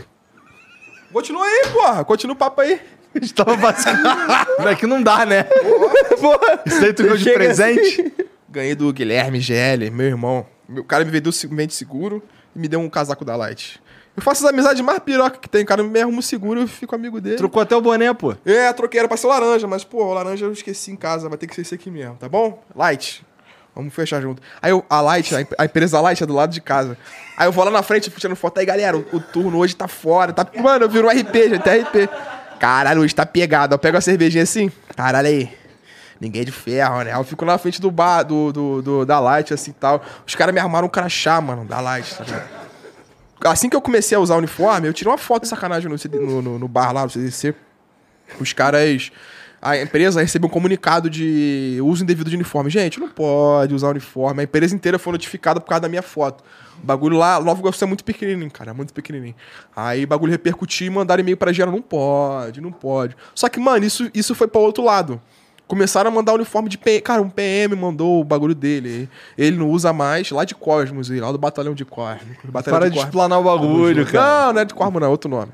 [1.12, 2.04] Continua aí, porra.
[2.04, 2.80] Continua o papo aí.
[3.14, 4.68] A gente tava vacilando.
[4.68, 5.46] é que não dá, né?
[6.66, 8.12] Isso aí tu ganhou de Chega presente?
[8.48, 10.46] Ganhei do Guilherme GL, meu irmão.
[10.68, 12.22] O cara me vendeu o mente seguro
[12.56, 13.80] e me deu um casaco da Light.
[14.16, 15.62] Eu faço as amizades mais piroca que tem.
[15.62, 17.36] O cara me arruma um seguro e eu fico amigo dele.
[17.36, 18.34] Trocou até o boné, pô.
[18.44, 21.46] É, troquei, era pra ser laranja, mas, pô, laranja eu esqueci em casa, vai ter
[21.46, 22.62] que ser esse aqui mesmo, tá bom?
[22.76, 23.24] Light.
[23.74, 24.42] Vamos fechar junto.
[24.60, 26.98] Aí eu- a Light, a, em- a empresa Light é do lado de casa.
[27.38, 28.58] Aí eu vou lá na frente, tirando foto.
[28.58, 30.30] Aí, galera, o, o turno hoje tá fora.
[30.30, 32.06] Tá, mano, eu viro um RP, gente, é RP.
[32.60, 33.74] Caralho, hoje tá pegado.
[33.74, 34.70] Eu pego a cervejinha assim.
[34.94, 35.50] Caralho aí.
[36.20, 37.14] Ninguém de ferro, né?
[37.14, 40.02] Eu fico na frente do bar, do, do, do- da Light, assim e tal.
[40.26, 42.61] Os caras me armaram um crachá, mano, da Light, tá ligado?
[43.44, 46.42] Assim que eu comecei a usar o uniforme, eu tirei uma foto de sacanagem no,
[46.42, 47.54] no, no- bar lá, no CDC.
[48.40, 49.10] Os caras.
[49.64, 52.68] A empresa recebeu um comunicado de uso indevido de uniforme.
[52.68, 54.40] Gente, não pode usar uniforme.
[54.40, 56.42] A empresa inteira foi notificada por causa da minha foto.
[56.82, 59.36] O bagulho lá, Nova Iguaçu é muito pequenininho, cara, é muito pequenininho.
[59.76, 61.72] Aí o bagulho repercutiu e mandaram e-mail pra geral.
[61.72, 63.16] Não pode, não pode.
[63.36, 65.20] Só que, mano, isso, isso foi para outro lado.
[65.72, 67.00] Começaram a mandar uniforme de PM.
[67.00, 69.08] Cara, um PM mandou o bagulho dele.
[69.38, 72.20] Ele não usa mais, lá de Cosmos, lá do Batalhão de Cosmos.
[72.44, 73.08] Batalhão Para de Cosmos.
[73.08, 74.48] explanar o bagulho, cara.
[74.48, 75.50] Não, não é de Cosmos, não, é outro nome.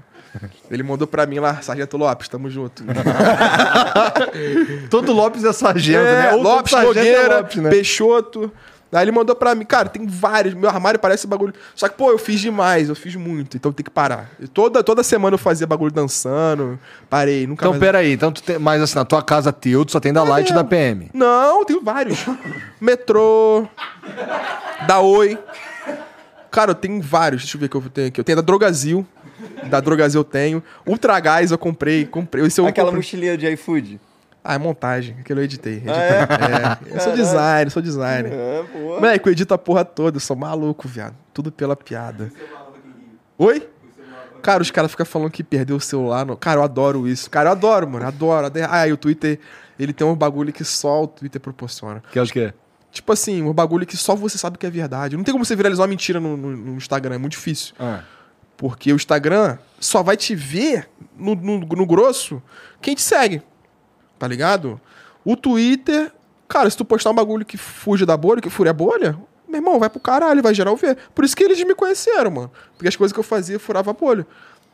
[0.69, 2.83] Ele mandou pra mim lá, Sargento Lopes, tamo junto.
[4.91, 6.33] Todo Lopes é sargento, É, né?
[6.33, 7.71] Ou todo Lopes, sargento é Lopes, né?
[7.71, 8.53] Peixoto.
[8.91, 10.55] Aí ele mandou pra mim, cara, tem vários.
[10.55, 11.53] Meu armário parece bagulho.
[11.75, 14.31] Só que, pô, eu fiz demais, eu fiz muito, então tem que parar.
[14.41, 16.79] E toda, toda semana eu fazia bagulho dançando,
[17.11, 17.81] parei, nunca Então, mais.
[17.81, 18.13] peraí.
[18.13, 20.55] Então, tu tem, mas assim, na tua casa teu, tu só tem da Light e
[20.55, 21.11] da PM.
[21.13, 22.19] Não, tenho vários.
[22.81, 23.67] Metrô.
[24.87, 25.39] Da Oi.
[26.51, 27.43] Cara, eu tenho vários.
[27.43, 28.21] Deixa eu ver o que eu tenho aqui.
[28.21, 29.07] Eu tenho da Drogazil.
[29.65, 30.63] Da Drogazil eu tenho.
[30.87, 32.07] Ultragás eu comprei.
[32.07, 32.45] comprei.
[32.47, 32.99] Esse eu Aquela comprei.
[33.01, 34.01] mochilinha de iFood.
[34.51, 35.15] Ah, é montagem.
[35.21, 35.75] Aquele eu editei.
[35.75, 35.93] editei.
[35.95, 38.33] Ah, É, Eu sou designer, sou designer.
[38.33, 38.95] É, boa.
[39.01, 40.17] Moleque, eu edito a porra toda.
[40.17, 41.15] Eu sou maluco, viado.
[41.35, 42.33] Tudo pela piada.
[43.37, 43.69] Oi?
[44.43, 46.25] Cara, os caras ficam falando que perdeu o celular.
[46.25, 46.37] No...
[46.37, 47.29] Cara, eu adoro isso.
[47.31, 48.07] Cara, eu adoro, mano.
[48.07, 48.47] Adoro.
[48.47, 48.67] adoro.
[48.71, 49.39] Ah, e o Twitter,
[49.79, 52.03] ele tem um bagulho que só o Twitter proporciona.
[52.11, 52.53] Que é o quê?
[52.91, 55.17] Tipo assim, um bagulho que só você sabe que é verdade.
[55.17, 57.75] Não tem como você viralizar uma mentira no, no- no Instagram, é muito difícil.
[57.79, 58.01] Ah.
[58.57, 62.43] Porque o Instagram só vai te ver no, no, no grosso
[62.81, 63.43] quem te segue.
[64.19, 64.81] Tá ligado?
[65.25, 66.13] O Twitter,
[66.49, 69.19] cara, se tu postar um bagulho que fuja da bolha, que fure a bolha,
[69.49, 70.97] meu irmão, vai pro caralho, vai geral ver.
[71.15, 72.53] Por isso que eles me conheceram, mano.
[72.75, 74.27] Porque as coisas que eu fazia furava a bolha.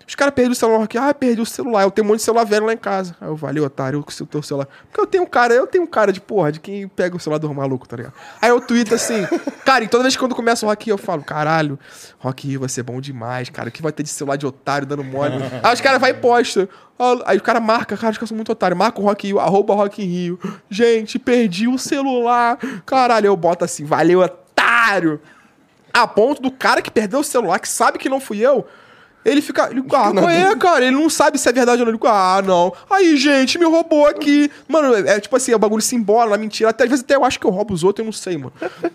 [0.07, 0.99] Os caras perderam o celular aqui.
[0.99, 1.83] Ah, perdi o celular.
[1.83, 3.17] Eu tenho um monte de celular velho lá em casa.
[3.21, 4.69] Aí eu, valeu, otário, eu com o teu celular.
[4.89, 7.21] Porque eu tenho um cara, eu tenho um cara de porra, de quem pega o
[7.21, 8.15] celular do maluco, tá ligado?
[8.41, 9.27] Aí eu tweeto assim,
[9.65, 11.79] cara, e toda vez que quando começa o Rock Rio, eu falo, caralho,
[12.19, 13.69] Rock Rio vai ser bom demais, cara.
[13.69, 15.35] O que vai ter de celular de otário dando mole?
[15.63, 16.69] Aí os caras vai e posta.
[17.27, 18.79] Aí o cara marca, cara, os caras são muito otários.
[18.79, 20.39] Marca o Rock Rio, arroba Rock Rio.
[20.71, 22.59] Gente, perdi o celular.
[22.87, 25.21] Caralho, eu boto assim, valeu, otário.
[25.93, 28.67] A ponto do cara que perdeu o celular, que sabe que não fui eu,
[29.25, 29.69] ele fica.
[29.71, 30.85] Ele, ah, qual é, cara?
[30.85, 31.93] Ele não sabe se é verdade ou não.
[31.95, 32.73] Ele, ah, não.
[32.91, 34.51] Aí, gente, me roubou aqui.
[34.69, 36.71] Mano, é, é tipo assim, é o bagulho se embola na mentira.
[36.71, 38.53] Até, às vezes até eu acho que eu roubo os outros, eu não sei, mano.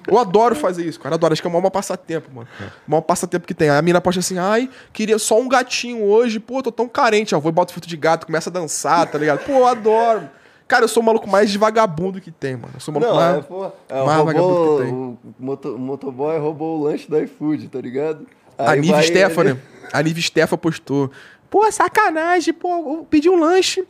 [0.08, 1.16] Eu adoro fazer isso, cara.
[1.16, 1.34] Adoro.
[1.34, 2.48] Acho que é o maior passatempo, mano.
[2.88, 3.70] O maior passatempo que tem.
[3.70, 6.40] Aí a mina posta assim, ai, queria só um gatinho hoje.
[6.40, 7.34] Pô, tô tão carente.
[7.34, 9.40] Ó, vou e boto fruto de gato, começa a dançar, tá ligado?
[9.46, 10.30] Pô, eu adoro.
[10.68, 12.70] Cara, eu sou o maluco mais de vagabundo que tem, mano.
[12.76, 13.38] Eu sou o maluco Não, mais.
[13.38, 14.94] é, pô, é, mais vagabundo que tem.
[14.94, 18.28] o, moto, o motoboy roubou o lanche do iFood, tá ligado?
[18.56, 19.60] A Aí Nive vai Stefano, ele-
[19.92, 21.12] a Nive Stefa postou.
[21.50, 23.84] Pô, sacanagem, pô, pedi um lanche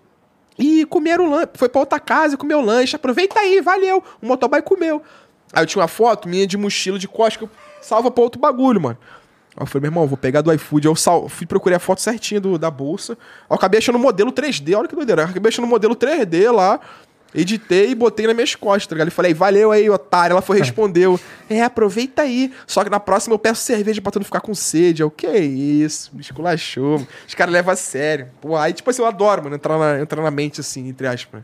[0.57, 1.49] e comeram o lanche.
[1.55, 2.95] Foi pra outra casa e comeu o lanche.
[2.95, 4.03] Aproveita aí, valeu.
[4.21, 5.01] O motoboy comeu.
[5.51, 7.49] Aí eu tinha uma foto minha de mochila de costa que eu
[7.81, 8.97] salva pra outro bagulho, mano.
[9.55, 10.87] Aí eu falei, meu irmão, vou pegar do iFood.
[10.87, 11.27] Eu sal...
[11.27, 13.13] fui procurar a foto certinha do, da bolsa.
[13.13, 15.23] Aí eu acabei achando o modelo 3D, olha que doideira.
[15.23, 16.79] Eu acabei achando o modelo 3D lá.
[17.33, 19.09] Editei e botei nas minhas costas, tá ligado?
[19.09, 20.33] E falei, valeu aí, otário.
[20.33, 21.19] Ela foi respondeu.
[21.49, 22.51] É, aproveita aí.
[22.65, 25.03] Só que na próxima eu peço cerveja pra tu não ficar com sede.
[25.03, 26.09] Eu, que isso?
[26.13, 27.05] Me esculachou.
[27.27, 28.27] Os caras levam a sério.
[28.41, 31.43] Pô, aí, tipo assim, eu adoro, mano, entrar na, entrar na mente, assim, entre aspas.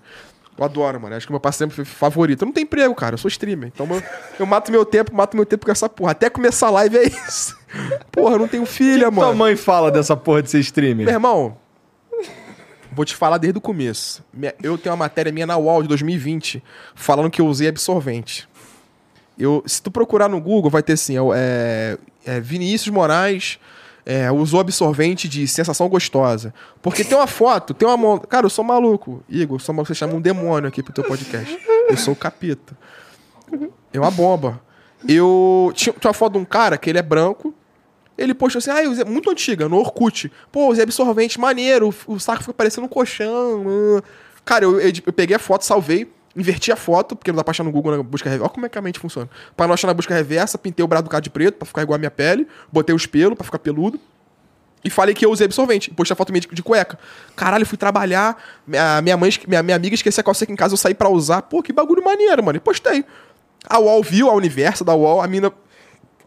[0.58, 1.16] Eu adoro, mano.
[1.16, 2.42] Acho que o meu passatempo favorito.
[2.42, 3.16] Eu não tenho emprego, cara.
[3.16, 3.70] Eu sou streamer.
[3.74, 4.02] Então eu,
[4.40, 6.12] eu mato meu tempo, mato meu tempo com essa porra.
[6.12, 7.56] Até começar a live é isso.
[8.12, 9.36] Porra, eu não tenho filha, Tua mano.
[9.36, 11.06] mãe fala dessa porra de ser streamer.
[11.06, 11.58] Meu irmão,
[12.96, 14.24] vou te falar desde o começo.
[14.64, 16.64] Eu tenho uma matéria minha na UOL de 2020
[16.96, 18.48] falando que eu usei absorvente.
[19.38, 23.60] Eu, se tu procurar no Google, vai ter assim: é, é, Vinícius Moraes
[24.06, 26.54] é, usou absorvente de sensação gostosa.
[26.82, 28.20] Porque tem uma foto, tem uma.
[28.20, 29.24] Cara, eu sou maluco.
[29.28, 31.60] Igor, sou maluco, você chama um demônio aqui pro teu podcast.
[31.90, 32.78] Eu sou o capeta.
[33.92, 34.62] É uma bomba.
[35.08, 35.72] Eu.
[35.76, 37.54] Tinha, tinha uma foto de um cara que ele é branco.
[38.18, 40.32] Ele postou assim, ah, usei, muito antiga, no Orkut.
[40.52, 43.66] Pô, usei absorvente, maneiro, o, saco fica parecendo um colchão.
[43.68, 44.04] ah."
[44.46, 47.52] Cara, eu, eu, eu peguei a foto, salvei, inverti a foto, porque não dá pra
[47.52, 48.46] achar no Google na busca reversa.
[48.46, 49.30] Olha como é que a mente funciona.
[49.58, 51.82] Pra não achar na busca reversa, pintei o braço do cara de preto, pra ficar
[51.82, 54.00] igual a minha pele, botei os pelos, pra ficar peludo.
[54.86, 55.90] E falei que eu usei absorvente.
[55.90, 57.00] Postei a foto minha de, cueca.
[57.36, 58.38] Caralho, fui trabalhar.
[58.68, 61.10] Minha, minha mãe, minha, minha amiga esqueceu a calça aqui em casa, eu saí pra
[61.10, 61.42] usar.
[61.42, 62.58] Pô, que bagulho maneiro, mano.
[62.58, 63.04] E postei.
[63.68, 65.52] A UOL viu, a Universa da UOL, a mina.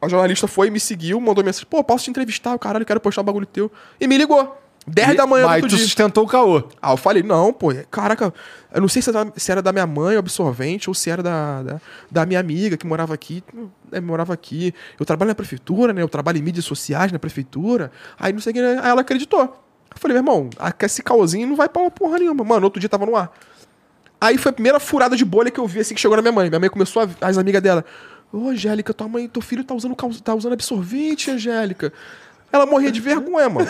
[0.01, 1.67] A jornalista foi, me seguiu, mandou mensagem.
[1.69, 2.53] Pô, posso te entrevistar?
[2.53, 3.71] Eu, Caralho, quero postar um bagulho teu.
[4.01, 4.57] E me ligou.
[4.87, 5.85] 10 da manhã do Mas outro tu dia.
[5.87, 6.63] sustentou o caô.
[6.81, 8.33] Ah, eu falei, não, pô, caraca,
[8.73, 11.11] eu não sei se era, da- se era da minha mãe, o absorvente, ou se
[11.11, 11.81] era da, da,
[12.11, 13.45] da minha amiga que morava aqui.
[13.93, 14.73] É, morava aqui.
[14.99, 16.01] Eu trabalho na prefeitura, né?
[16.01, 17.91] Eu trabalho em mídias sociais na prefeitura.
[18.19, 18.63] Aí não sei o que.
[18.63, 18.81] né?
[18.83, 19.41] Aí ela acreditou.
[19.43, 20.49] Eu falei, meu irmão,
[20.81, 22.43] esse caosinho não vai pra uma porra nenhuma.
[22.43, 23.31] Mano, outro dia tava no ar.
[24.21, 26.33] Aí foi a primeira furada de bolha que eu vi assim que chegou na minha
[26.33, 26.49] mãe.
[26.49, 27.27] Minha mãe começou a.
[27.29, 27.85] As amigas dela.
[28.33, 31.93] Ô, Angélica, tua mãe, teu filho tá usando, tá usando absorvente, Angélica.
[32.51, 33.69] Ela morria de vergonha, mano.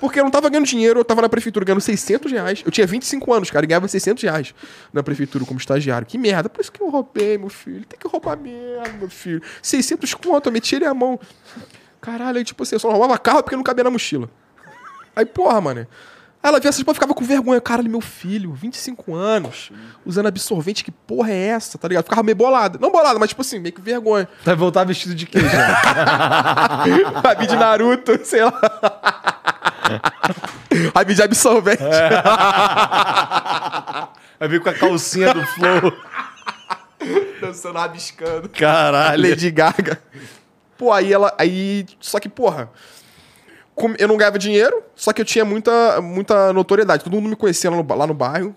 [0.00, 2.62] Porque eu não tava ganhando dinheiro, eu tava na prefeitura ganhando 600 reais.
[2.64, 4.54] Eu tinha 25 anos, cara, e ganhava 600 reais
[4.92, 6.06] na prefeitura como estagiário.
[6.06, 7.84] Que merda, por isso que eu roubei, meu filho.
[7.84, 9.42] Tem que roubar mesmo, meu filho.
[9.60, 11.18] 600 conto, eu meti ele a mão.
[12.00, 14.30] Caralho, aí tipo assim, eu só roubava carro porque não cabia na mochila.
[15.14, 15.86] Aí, porra, mano.
[16.42, 17.60] Ela via essas porra, ficava com vergonha.
[17.60, 19.70] Caralho, meu filho, 25 anos,
[20.06, 22.04] usando absorvente, que porra é essa, tá ligado?
[22.04, 22.78] Ficava meio bolada.
[22.80, 24.26] Não bolada, mas tipo assim, meio que vergonha.
[24.42, 25.66] Vai voltar vestido de quê, já?
[27.22, 28.58] Rabi de Naruto, sei lá.
[30.94, 31.82] Rabi de absorvente.
[34.38, 35.92] Vai vir com a calcinha do Flow.
[37.40, 38.48] Dançando, rabiscando.
[38.48, 39.28] Caralho.
[39.28, 40.00] Lady Gaga.
[40.78, 41.34] Pô, aí ela.
[41.38, 41.86] Aí.
[42.00, 42.70] Só que, porra.
[43.98, 47.04] Eu não ganhava dinheiro, só que eu tinha muita, muita notoriedade.
[47.04, 48.54] Todo mundo me conhecia lá no, lá no bairro,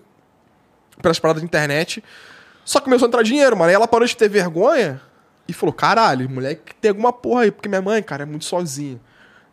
[1.00, 2.02] pelas paradas de internet.
[2.64, 3.68] Só começou a entrar dinheiro, mano.
[3.68, 5.00] Aí ela parou de ter vergonha
[5.46, 9.00] e falou: caralho, moleque, tem alguma porra aí, porque minha mãe, cara, é muito sozinha.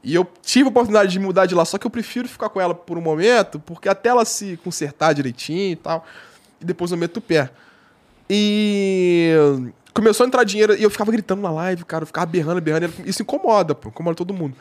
[0.03, 2.59] E eu tive a oportunidade de mudar de lá, só que eu prefiro ficar com
[2.59, 6.05] ela por um momento, porque até ela se consertar direitinho e tal,
[6.59, 7.51] e depois eu meto o pé.
[8.27, 9.31] E
[9.93, 12.91] começou a entrar dinheiro e eu ficava gritando na live, cara, eu ficava berrando, berrando,
[13.05, 14.55] e isso incomoda, pô, incomoda todo mundo.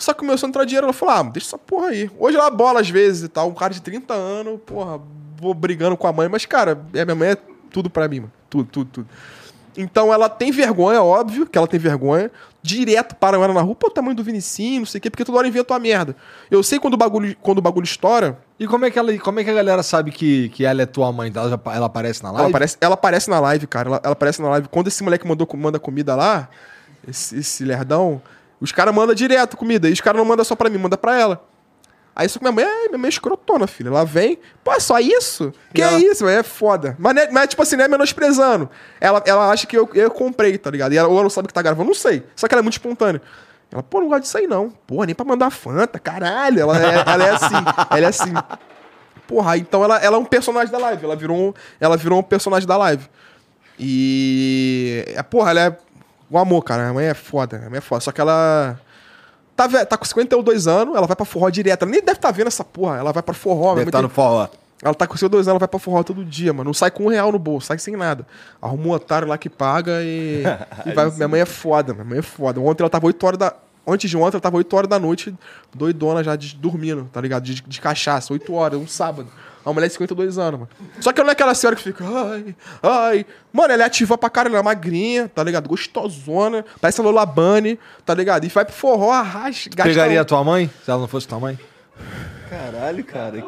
[0.00, 2.10] Só que começou a entrar dinheiro, ela falou, ah, deixa essa porra aí.
[2.18, 5.00] Hoje ela bola às vezes e tal, um cara de 30 anos, porra,
[5.40, 7.36] vou brigando com a mãe, mas, cara, é, minha mãe é
[7.70, 8.32] tudo pra mim, mano.
[8.48, 9.08] Tudo, tudo, tudo.
[9.76, 12.30] Então ela tem vergonha, óbvio que ela tem vergonha.
[12.62, 15.24] Direto param ela na rua, pô, o tamanho do Vinicinho, não sei o quê, porque
[15.24, 16.14] toda hora inventa uma merda.
[16.50, 19.40] Eu sei quando o bagulho, quando o bagulho estoura, E como é que, ela, como
[19.40, 21.32] é que a galera sabe que, que ela é tua mãe?
[21.34, 22.40] Ela, já- ela aparece na live?
[22.42, 23.88] Ela aparece, ela aparece na live, cara.
[23.88, 24.68] Ela, ela aparece na live.
[24.68, 26.48] Quando esse moleque mandou, manda comida lá,
[27.08, 28.20] esse, esse lerdão,
[28.60, 29.88] os caras mandam direto comida.
[29.88, 31.44] E os caras não mandam só pra mim, manda pra ela.
[32.14, 33.88] Aí só que minha mãe, é, minha mãe é escrotona, filha.
[33.88, 35.52] Ela vem, pô, é só isso?
[35.72, 36.40] Que é isso, velho?
[36.40, 36.96] É foda.
[36.98, 38.68] Mas, não é- mas, tipo assim, não é menosprezando.
[39.00, 40.92] Ela, ela acha que eu, eu comprei, tá ligado?
[40.92, 42.24] E ela, ou ela não sabe que tá gravando, não sei.
[42.36, 43.22] Só que ela é muito espontânea.
[43.72, 44.70] Ela, pô, não gosta disso aí não.
[44.86, 46.60] Pô, nem pra mandar Fanta, caralho.
[46.60, 47.54] Ela é, ela é assim,
[47.90, 48.32] ela é assim.
[49.28, 51.04] Porra, então ela, ela é um personagem da live.
[51.04, 53.08] Ela virou um, ela virou um personagem da live.
[53.78, 55.04] E.
[55.16, 55.76] É, porra, ela é
[56.30, 56.88] um amor, cara.
[56.88, 57.64] A mãe é foda.
[57.66, 58.00] A mãe é foda.
[58.00, 58.78] Só que ela.
[59.56, 61.82] Tá, tá com 52 anos, ela vai pra forró direto.
[61.82, 62.96] Ela nem deve estar vendo essa porra.
[62.96, 63.74] Ela vai pra forró.
[63.74, 64.48] Deve minha tá no forró.
[64.82, 66.68] Ela tá com 52 anos, ela vai pra forró todo dia, mano.
[66.68, 68.26] Não sai com um real no bolso, sai sem nada.
[68.62, 70.42] Arruma um otário lá que paga e.
[70.86, 71.10] e vai.
[71.10, 72.58] Minha mãe é foda, minha mãe é foda.
[72.60, 73.54] Ontem ela tava 8 horas da.
[73.86, 75.34] Antes de ontem, ela tava 8 horas da noite,
[75.74, 77.42] doidona já de, dormindo, tá ligado?
[77.42, 79.28] De, de cachaça, 8 horas, um sábado.
[79.64, 80.70] Uma mulher de 52 anos, mano.
[81.00, 83.26] Só que ela não é aquela senhora que fica, ai, ai.
[83.52, 85.68] Mano, ela é ativa pra caralho, ela é magrinha, tá ligado?
[85.68, 88.44] Gostosona, parece a Lola Bunny, tá ligado?
[88.44, 90.70] E vai pro forró, arrasta, Pegaria um- a tua mãe?
[90.84, 91.58] Se ela não fosse tua mãe?
[92.48, 93.44] Caralho, cara.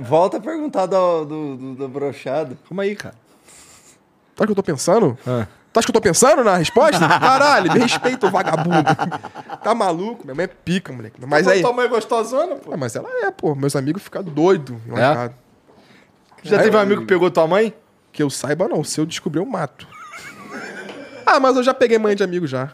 [0.00, 2.56] Volta a perguntar do, do, do, do brochado.
[2.68, 3.14] Calma aí, cara.
[4.36, 5.18] Sabe o que eu tô pensando?
[5.26, 5.46] Ah.
[5.72, 6.98] Tu acha que eu tô pensando na resposta?
[6.98, 8.88] Caralho, me respeita, ô vagabundo.
[9.62, 10.24] Tá maluco?
[10.24, 11.20] Minha mãe é pica, moleque.
[11.24, 11.62] Mas aí.
[11.62, 12.72] Tua mãe é gostosona, pô.
[12.72, 13.54] Ah, mas ela é, pô.
[13.54, 14.76] Meus amigos ficam doidos.
[14.96, 15.30] É?
[16.42, 17.72] Já teve um amigo que pegou tua mãe?
[18.12, 18.82] Que eu saiba, não.
[18.82, 19.86] Se eu descobrir, eu mato.
[21.24, 22.72] ah, mas eu já peguei mãe de amigo já.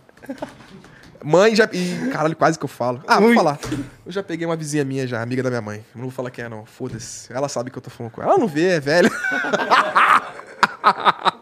[1.23, 1.69] Mãe já.
[1.71, 3.03] Ih, caralho, quase que eu falo.
[3.07, 3.59] Ah, vou falar.
[4.07, 5.85] Eu já peguei uma vizinha minha já, amiga da minha mãe.
[5.95, 6.65] Eu não vou falar quem é, não.
[6.65, 7.31] Foda-se.
[7.31, 8.31] Ela sabe que eu tô falando com ela.
[8.33, 9.11] Ela não vê, é velha.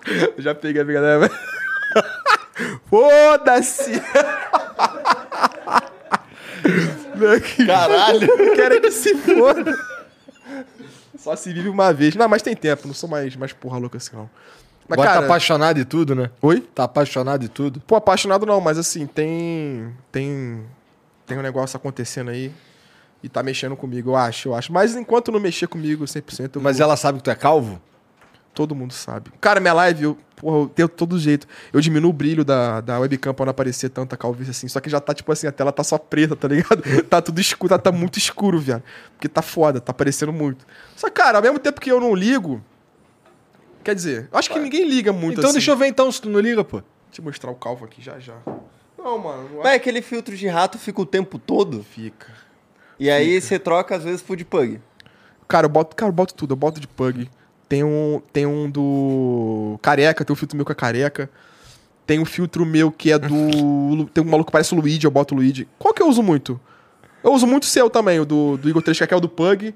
[0.06, 1.30] eu já peguei a mãe.
[2.88, 4.00] Foda-se!
[7.66, 8.28] Caralho!
[8.54, 9.74] Quero que se foda.
[11.18, 12.14] Só se vive uma vez.
[12.14, 12.86] Não, mas tem tempo.
[12.86, 14.28] Não sou mais, mais porra louca assim, não.
[14.86, 15.20] Mas, Agora cara...
[15.20, 16.30] tá apaixonado e tudo, né?
[16.42, 16.60] Oi?
[16.60, 17.80] Tá apaixonado e tudo.
[17.80, 19.94] Pô, apaixonado não, mas assim, tem.
[20.12, 20.62] Tem.
[21.26, 22.52] Tem um negócio acontecendo aí.
[23.22, 24.70] E tá mexendo comigo, eu acho, eu acho.
[24.70, 27.80] Mas enquanto não mexer comigo 100%, eu Mas vou- ela sabe que tu é calvo?
[28.54, 29.30] Todo mundo sabe.
[29.40, 31.46] Cara, minha live, eu, porra, eu tenho todo jeito.
[31.72, 34.68] Eu diminuo o brilho da, da webcam pra não aparecer tanta calvície assim.
[34.68, 36.82] Só que já tá, tipo assim, a tela tá só preta, tá ligado?
[37.10, 38.82] tá tudo escuro, tá, tá muito escuro, viado.
[39.12, 40.64] Porque tá foda, tá aparecendo muito.
[40.96, 42.62] Só que, cara, ao mesmo tempo que eu não ligo.
[43.82, 45.58] Quer dizer, eu acho que ninguém liga muito então assim.
[45.58, 46.82] deixa eu ver então se tu não liga, pô.
[47.08, 48.34] Deixa eu mostrar o calvo aqui já já.
[48.96, 51.84] Não, mano, não Mas aquele filtro de rato fica o tempo todo.
[51.84, 52.28] fica.
[52.98, 54.80] E aí você troca às vezes por de pug.
[55.46, 56.52] Cara, eu boto, cara, eu boto tudo.
[56.52, 57.28] Eu boto de pug.
[57.74, 61.28] Tem um, tem um do careca, tem um filtro meu que é careca.
[62.06, 64.06] Tem um filtro meu que é do.
[64.14, 65.66] tem um maluco que parece o Luigi, eu boto o Luigi.
[65.76, 66.60] Qual que eu uso muito?
[67.24, 69.28] Eu uso muito o seu também, o do, do Igor 3K, que é o do
[69.28, 69.74] Pug.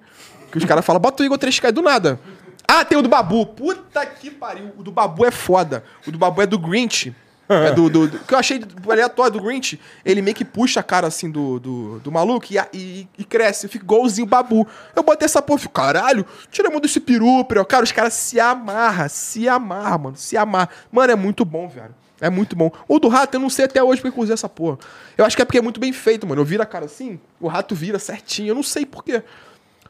[0.52, 2.20] Que os caras falam, bota o Igor 3K do nada.
[2.68, 3.44] Ah, tem o do Babu.
[3.46, 4.70] Puta que pariu.
[4.78, 5.82] O do Babu é foda.
[6.06, 7.12] O do Babu é do Grinch.
[7.68, 9.80] É do, do, do- que eu achei aleatório do Grinch.
[10.04, 13.68] Ele meio que puxa a cara assim do, do, do maluco e, e, e cresce.
[13.68, 14.66] Fica igualzinho Babu.
[14.94, 17.64] Eu botei essa porra fico, caralho, tira a mão desse peru, peru.
[17.64, 20.16] Cara, os caras se amarram, se amarram, mano.
[20.16, 20.68] Se amarram.
[20.92, 21.94] Mano, é muito bom, velho.
[22.20, 22.70] É muito bom.
[22.88, 24.76] O do rato, eu não sei até hoje porque eu usei essa porra.
[25.16, 26.40] Eu acho que é porque é muito bem feito, mano.
[26.40, 28.48] Eu viro a cara assim, o rato vira certinho.
[28.48, 29.22] Eu não sei porquê.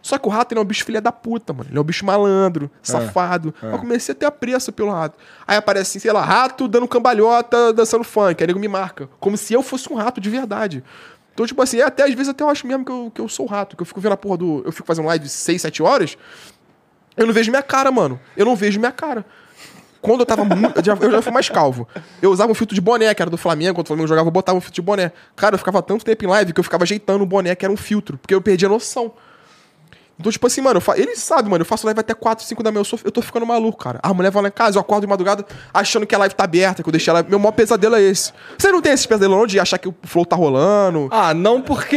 [0.02, 1.68] Só que o rato ele é um bicho filha da puta, mano.
[1.70, 3.54] Ele é um bicho malandro, safado.
[3.62, 5.18] Eu comecei a ter apreço pelo rato.
[5.46, 8.42] Aí aparece assim, sei lá, rato dando cambalhota, dançando funk.
[8.42, 9.08] Aí nego me marca.
[9.20, 10.82] Como se eu fosse um rato de verdade.
[11.34, 13.46] Então, tipo assim, até às vezes até eu acho mesmo que eu, que eu sou
[13.46, 14.62] o rato, que eu fico vendo a porra do.
[14.64, 16.18] Eu fico fazendo live 6, 7 horas,
[17.16, 18.18] eu não vejo minha cara, mano.
[18.36, 19.24] Eu não vejo minha cara.
[20.00, 20.78] Quando eu tava muito.
[20.78, 21.86] Eu já, eu já fui mais calvo.
[22.22, 23.74] Eu usava um filtro de boné, que era do Flamengo.
[23.74, 25.12] Quando o Flamengo jogava, eu botava um filtro de boné.
[25.34, 27.72] Cara, eu ficava tanto tempo em live que eu ficava ajeitando o boné, que era
[27.72, 29.12] um filtro, porque eu perdi a noção.
[30.18, 30.98] Então, tipo assim, mano, fa...
[30.98, 32.98] ele sabe, mano, eu faço live até 4, 5 da manhã, eu, sou...
[33.04, 34.00] eu tô ficando maluco, cara.
[34.02, 36.44] A mulher vai lá em casa, eu acordo de madrugada achando que a live tá
[36.44, 37.22] aberta, que eu deixei ela.
[37.22, 38.32] Meu maior pesadelo é esse.
[38.58, 41.08] Você não tem esse pesadelo não de achar que o flow tá rolando?
[41.12, 41.96] Ah, não porque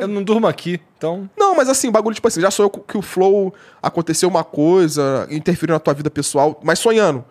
[0.00, 1.28] eu não durmo aqui, então...
[1.36, 4.44] Não, mas assim, o bagulho, tipo assim, já sou eu que o flow aconteceu uma
[4.44, 7.24] coisa, interferiu na tua vida pessoal, mas sonhando.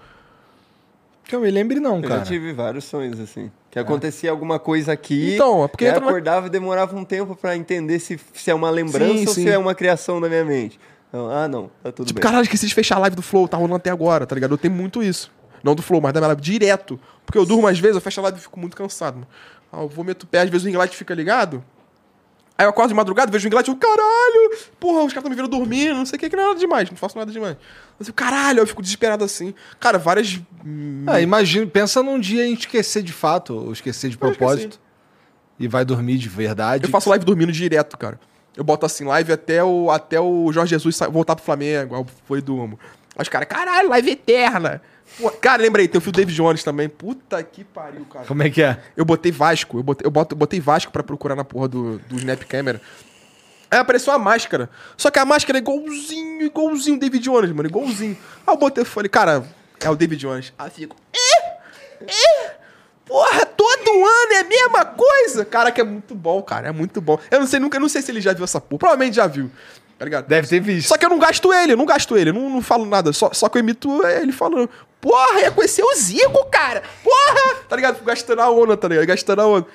[1.30, 2.19] Que eu me lembre não, Eu cara.
[2.22, 3.51] já tive vários sonhos, assim.
[3.69, 5.35] Que acontecia alguma coisa aqui.
[5.35, 8.72] Então, é porque eu acordava e demorava um tempo pra entender se, se é uma
[8.72, 9.43] lembrança Sim, ou sim.
[9.43, 10.80] se é uma criação da minha mente.
[11.07, 12.23] Então, ah, não, tá tudo Tipo, bem.
[12.23, 14.56] caralho, esqueci de fechar a live do Flow, tá rolando até agora, tá ligado?
[14.56, 15.31] Eu tenho muito isso.
[15.64, 16.99] Não do Flow, mas da minha live direto.
[17.23, 19.27] Porque eu durmo às vezes, eu fecho a live e fico muito cansado.
[19.72, 21.64] Ah, eu vou meto o pé, às vezes o inglite fica ligado.
[22.60, 25.30] Aí eu acordo de madrugada, vejo o inglite e eu, caralho, porra, os caras estão
[25.30, 27.31] me vendo dormindo, não sei o que, que não é nada demais, não faço nada
[27.31, 27.56] demais.
[27.98, 29.56] Eu fico, caralho, eu fico desesperado assim.
[29.80, 30.41] Cara, várias.
[31.07, 34.77] Ah, imagina, pensa num dia em esquecer de fato, ou esquecer de Eu propósito.
[35.57, 36.84] E vai dormir de verdade.
[36.84, 38.19] Eu faço live dormindo direto, cara.
[38.57, 42.06] Eu boto assim, live até o, até o Jorge Jesus voltar pro Flamengo.
[42.26, 42.77] Foi e durmo.
[43.15, 44.81] Aí os caras, caralho, live eterna.
[45.18, 46.88] Pô, cara, lembrei, tem o fio David Jones também.
[46.88, 48.26] Puta que pariu, cara.
[48.26, 48.80] Como é que é?
[48.95, 52.15] Eu botei Vasco, eu botei, eu boto- botei Vasco pra procurar na porra do, do
[52.18, 52.81] Snap Camera.
[53.72, 54.69] Aí apareceu a máscara.
[54.98, 58.18] Só que a máscara é igualzinho, igualzinho o David Jones, mano, igualzinho.
[58.48, 59.44] Aí eu botei e falei, cara,
[59.80, 60.53] é o David Jones.
[60.57, 61.60] Aí eu fico, é?
[62.07, 62.56] É?
[63.06, 65.44] Porra, todo ano é a mesma coisa?
[65.44, 67.19] Cara, que é muito bom, cara, é muito bom.
[67.30, 68.80] Eu não sei, nunca, eu não sei se ele já viu essa porra.
[68.80, 69.52] Provavelmente já viu,
[69.99, 70.27] tá ligado?
[70.27, 70.88] Deve ter visto.
[70.88, 73.11] Só que eu não gasto ele, eu não gasto ele, eu não, não falo nada.
[73.11, 74.69] Só, só que eu imito ele falando.
[75.01, 76.81] Porra, ia conhecer o Zico, cara!
[77.03, 77.55] Porra!
[77.67, 77.95] Tá ligado?
[77.95, 79.05] Fico gastando a onda, tá ligado?
[79.05, 79.67] Gastando a onda.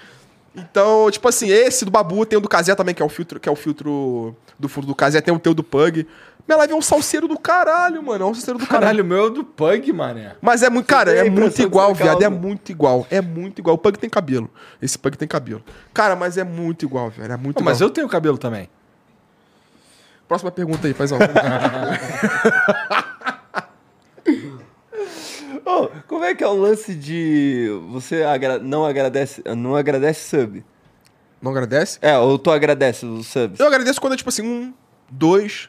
[0.56, 3.38] Então, tipo assim, esse do Babu, tem o do Kazé também, que é o filtro,
[3.38, 6.06] que é o filtro do fundo do Kazé, tem o teu do Pug.
[6.46, 8.24] Minha live é um salseiro do caralho, mano.
[8.24, 8.82] É um salseiro do caralho.
[8.82, 10.36] Caralho, o meu é do Pug, mané.
[10.40, 12.22] Mas é muito, cara, é muito igual, viado.
[12.22, 13.06] É muito igual.
[13.10, 13.74] É muito igual.
[13.74, 14.50] O Pug tem cabelo.
[14.80, 15.62] Esse Pug tem cabelo.
[15.92, 17.32] Cara, mas é muito igual, velho.
[17.32, 17.72] É muito Pô, igual.
[17.72, 18.68] mas eu tenho cabelo também.
[20.28, 21.18] Próxima pergunta aí, paizão.
[25.64, 30.64] Ô, como é que é o lance de você agra- não agradece, não agradece sub?
[31.40, 31.98] Não agradece?
[32.02, 33.60] É, ou tu agradece os subs?
[33.60, 34.72] Eu agradeço quando é tipo assim, um,
[35.10, 35.68] dois.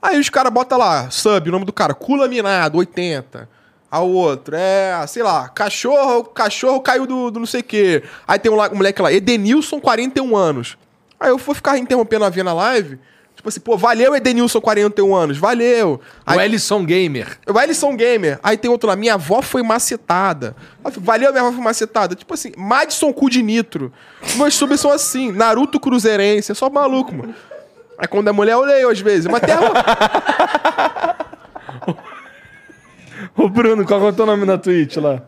[0.00, 3.48] Aí os caras botam lá, sub, o nome do cara, Cula Minado, 80.
[3.90, 8.02] Aí o outro, é, sei lá, cachorro, cachorro caiu do, do não sei o quê.
[8.26, 10.76] Aí tem um, um moleque lá, Edenilson, 41 anos.
[11.20, 12.98] Aí eu vou ficar interrompendo a via na live.
[13.42, 16.00] Tipo assim, pô, valeu Edenilson, 41 anos, valeu.
[16.24, 17.40] Aí, O Ellison Gamer.
[17.44, 18.38] o Ellison Gamer.
[18.40, 20.54] Aí tem outro lá, minha avó foi macetada.
[20.92, 22.14] Fico, Valeu, minha avó foi macetada.
[22.14, 23.92] Tipo assim, Madison Cu de Nitro.
[24.36, 26.52] Meus subs são assim, Naruto Cruzeirense.
[26.52, 27.34] É só maluco, mano.
[27.98, 29.26] Aí quando é mulher eu leio às vezes.
[29.26, 31.16] Mas tem a...
[33.36, 35.20] Ô, Bruno, qual é o teu nome na Twitch lá?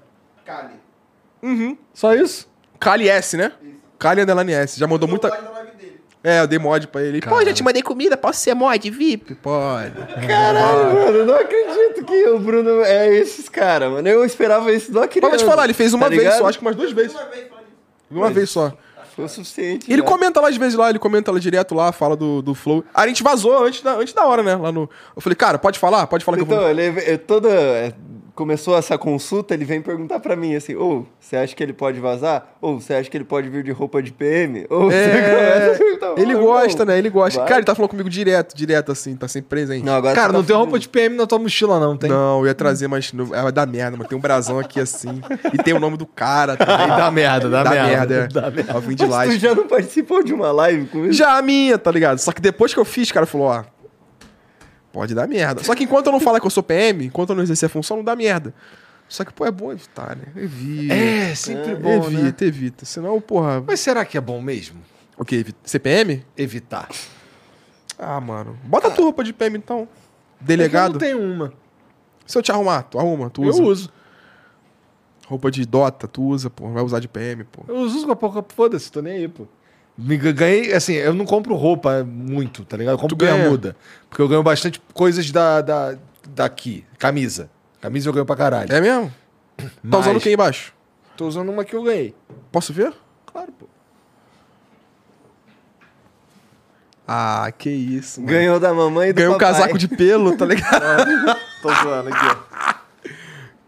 [0.44, 1.76] Kali.
[1.92, 2.48] Só isso?
[2.78, 3.50] Kali S, né?
[3.98, 4.78] Kali Underline S.
[4.78, 5.30] Já mandou muita...
[5.30, 6.00] Pode na live dele.
[6.26, 7.20] É, eu dei mod pra ele.
[7.20, 9.34] Pô, já te mandei comida, posso ser mod VIP?
[9.34, 9.92] Pode.
[10.26, 14.08] Caralho, mano, eu não acredito que o Bruno é esses caras, mano.
[14.08, 16.38] Eu esperava isso do Mas vou te falar, ele fez uma Tá vez ligado?
[16.38, 17.12] só, acho que umas duas vezes.
[17.12, 17.74] Uma vez, fala disso.
[18.10, 18.72] Uma vez só.
[19.14, 19.88] Foi o suficiente.
[19.88, 20.08] E ele né?
[20.08, 22.82] comenta lá às vezes lá, ele comenta lá direto lá, fala do, do flow.
[22.94, 24.56] A gente vazou antes da, antes da hora, né?
[24.56, 24.88] Lá no.
[25.14, 26.06] Eu falei, cara, pode falar?
[26.06, 26.68] Pode falar que eu Então, vou.
[26.70, 27.94] ele, é- toda.
[28.34, 31.72] É, Começou essa consulta, ele vem perguntar pra mim assim: ou você acha que ele
[31.72, 32.56] pode vazar?
[32.60, 34.66] Ou você acha que ele pode vir de roupa de PM?
[34.68, 36.98] Ou você começa É, a perguntar, ele "Ô, gosta, né?
[36.98, 37.38] Ele gosta.
[37.40, 39.84] vai." Cara, ele tá falando comigo direto, direto, assim, tá sempre presente.
[39.84, 40.58] Não, agora Cara, não tá tem fudido.
[40.58, 42.10] roupa de PM na tua mochila, não, tem?
[42.10, 44.80] Não, eu ia trazer, mas não- é, vai dar merda, mas tem um brasão aqui
[44.80, 45.20] assim.
[45.52, 46.88] e tem o nome do cara também.
[46.88, 47.88] Dá merda, dá, Dá merda.
[47.88, 48.26] merda, é.
[48.28, 48.72] Dá merda.
[48.72, 51.12] Eu vim de Mas tu já não participou de uma live com isso?
[51.14, 52.18] Já a minha, tá ligado?
[52.18, 53.62] Só que depois que eu fiz, o cara falou, ó.
[54.94, 55.64] Pode dar merda.
[55.64, 57.68] Só que enquanto eu não falar que eu sou PM, enquanto eu não exercer a
[57.68, 58.54] função, não dá merda.
[59.08, 60.26] Só que, pô, é bom evitar, né?
[60.36, 60.94] Evita.
[60.94, 62.20] É, sempre bom, né?
[62.20, 62.84] evita, evita.
[62.84, 63.60] Senão, porra.
[63.66, 64.80] Mas será que é bom mesmo?
[65.18, 65.44] O quê?
[65.64, 66.24] CPM?
[66.36, 66.88] Evitar.
[67.98, 68.56] Ah, mano.
[68.62, 69.80] Bota a tua roupa de PM então.
[69.80, 69.88] Eu
[70.40, 70.92] Delegado.
[70.92, 71.52] não tenho uma.
[72.24, 73.62] Se eu te arrumar, tu arruma, tu Eu usa.
[73.64, 73.90] uso.
[75.26, 76.68] Roupa de Dota, tu usa, pô.
[76.70, 77.64] Vai usar de PM, pô.
[77.66, 79.44] Eu uso com a pouco, foda-se, tô nem aí, pô.
[79.96, 82.94] Me ga- ganhei, assim, eu não compro roupa muito, tá ligado?
[82.94, 83.76] Eu compro bermuda.
[84.10, 85.96] Porque eu ganho bastante coisas da, da,
[86.30, 86.84] daqui.
[86.98, 87.48] Camisa.
[87.80, 88.72] Camisa eu ganho pra caralho.
[88.72, 89.12] É mesmo?
[89.56, 90.72] Tá Mas usando quem embaixo?
[91.16, 92.12] Tô usando uma que eu ganhei.
[92.50, 92.92] Posso ver?
[93.24, 93.66] Claro, pô.
[97.06, 98.32] Ah, que isso, mano.
[98.32, 99.52] Ganhou da mamãe e do Ganhou um papai.
[99.52, 101.38] casaco de pelo, tá ligado?
[101.60, 102.74] Tô zoando aqui, ó.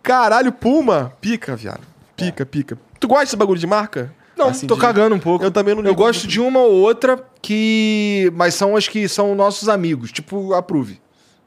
[0.02, 1.12] Caralho, Puma.
[1.20, 1.82] Pica, viado.
[2.16, 2.78] Pica, pica.
[2.98, 4.12] Tu gosta desse bagulho de marca?
[4.36, 5.44] Não, Assim, tô de- cagando um pouco.
[5.44, 6.30] Eu também não Eu gosto muito.
[6.30, 8.30] de uma ou outra que.
[8.34, 11.00] Mas são as que são nossos amigos, tipo a Prove.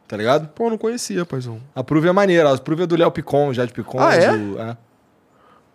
[0.08, 0.48] Tá ligado?
[0.50, 1.62] Pô, eu não conhecia, paizão.
[1.76, 2.52] A Prove é maneira.
[2.52, 4.00] A Prove é do Léo Picon, já de Picon.
[4.00, 4.36] Ah, é?
[4.36, 4.76] do- é.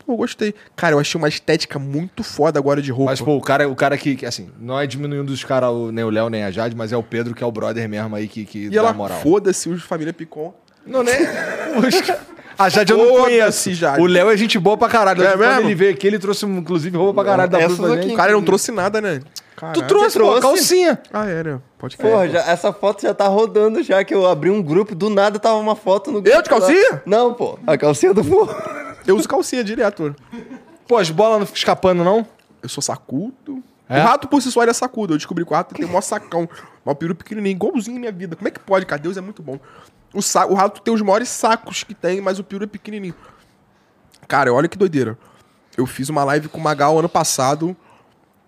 [0.05, 0.55] Pô, eu gostei.
[0.74, 3.12] Cara, eu achei uma estética muito foda agora de roupa.
[3.12, 6.05] Mas, pô, o cara, o cara que, que, assim, não é diminuindo os caras, nem
[6.05, 8.27] o Léo, nem a Jade, mas é o Pedro, que é o brother mesmo aí
[8.28, 9.20] que, que e dá ela, moral.
[9.20, 10.53] foda-se, os família Picon.
[10.85, 11.12] Não, né?
[12.59, 13.72] A Jade eu não conheço.
[13.72, 14.01] Jade.
[14.01, 15.22] O Léo é gente boa pra caralho.
[15.22, 15.60] É Quando mesmo?
[15.62, 18.02] ele veio aqui, ele trouxe, inclusive, roupa pra caralho da Essas Prove pra aqui.
[18.09, 18.14] gente.
[18.14, 19.20] O cara não trouxe nada, né?
[19.56, 19.81] Caralho.
[19.81, 20.40] Tu trouxe, Você pô, trouxe?
[20.43, 21.02] calcinha.
[21.12, 21.60] Ah, é, né?
[21.78, 22.10] Pode crer.
[22.10, 25.39] Porra, já- essa foto já tá rodando já, que eu abri um grupo, do nada
[25.39, 26.36] tava uma foto no grupo.
[26.36, 26.90] Eu de calcinha?
[26.93, 27.02] lá.
[27.06, 27.59] Não, pô.
[27.66, 28.48] A calcinha do vô.
[29.06, 30.16] Eu uso calcinha direto.
[30.89, 32.26] Pô, as bolas não ficam escapando, não?
[32.62, 33.62] Eu sou sacudo.
[33.86, 34.01] É?
[34.01, 35.12] O rato por si só ele é sacudo.
[35.12, 36.48] Eu descobri que o rato tem um maior sacão.
[36.82, 38.35] Mas o peru pequenininho, igualzinho na minha vida.
[38.35, 39.01] Como é que pode, cara?
[39.02, 39.59] Deus é muito bom.
[40.15, 40.47] O, sa...
[40.47, 43.15] o rato tem os maiores sacos que tem, mas o peru é pequenininho.
[44.28, 45.19] Cara, olha que doideira.
[45.77, 47.77] Eu fiz uma live com o Magal ano passado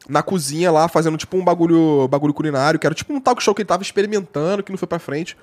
[0.09, 3.55] na cozinha lá, fazendo tipo um bagulho, bagulho culinário, que era tipo um talk show
[3.55, 5.37] que ele tava experimentando, que não foi pra frente.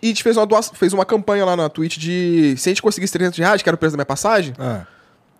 [0.00, 2.70] E a gente fez uma, doação- fez uma campanha lá na Twitch de se a
[2.70, 4.86] gente conseguisse 300 reais, que era o preço da minha passagem, Ah.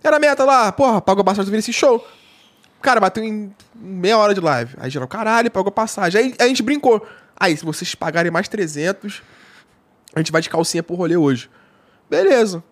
[0.03, 2.05] era a meta lá, porra, pagou a passagem do Vinicius Show.
[2.81, 4.75] Cara, bateu em meia hora de live.
[4.79, 6.21] Aí geral, caralho, pagou a passagem.
[6.21, 7.07] Aí a gente brincou.
[7.37, 9.23] Aí, se vocês pagarem mais 300,
[10.15, 11.49] a gente vai de calcinha pro rolê hoje.
[12.09, 12.63] Beleza.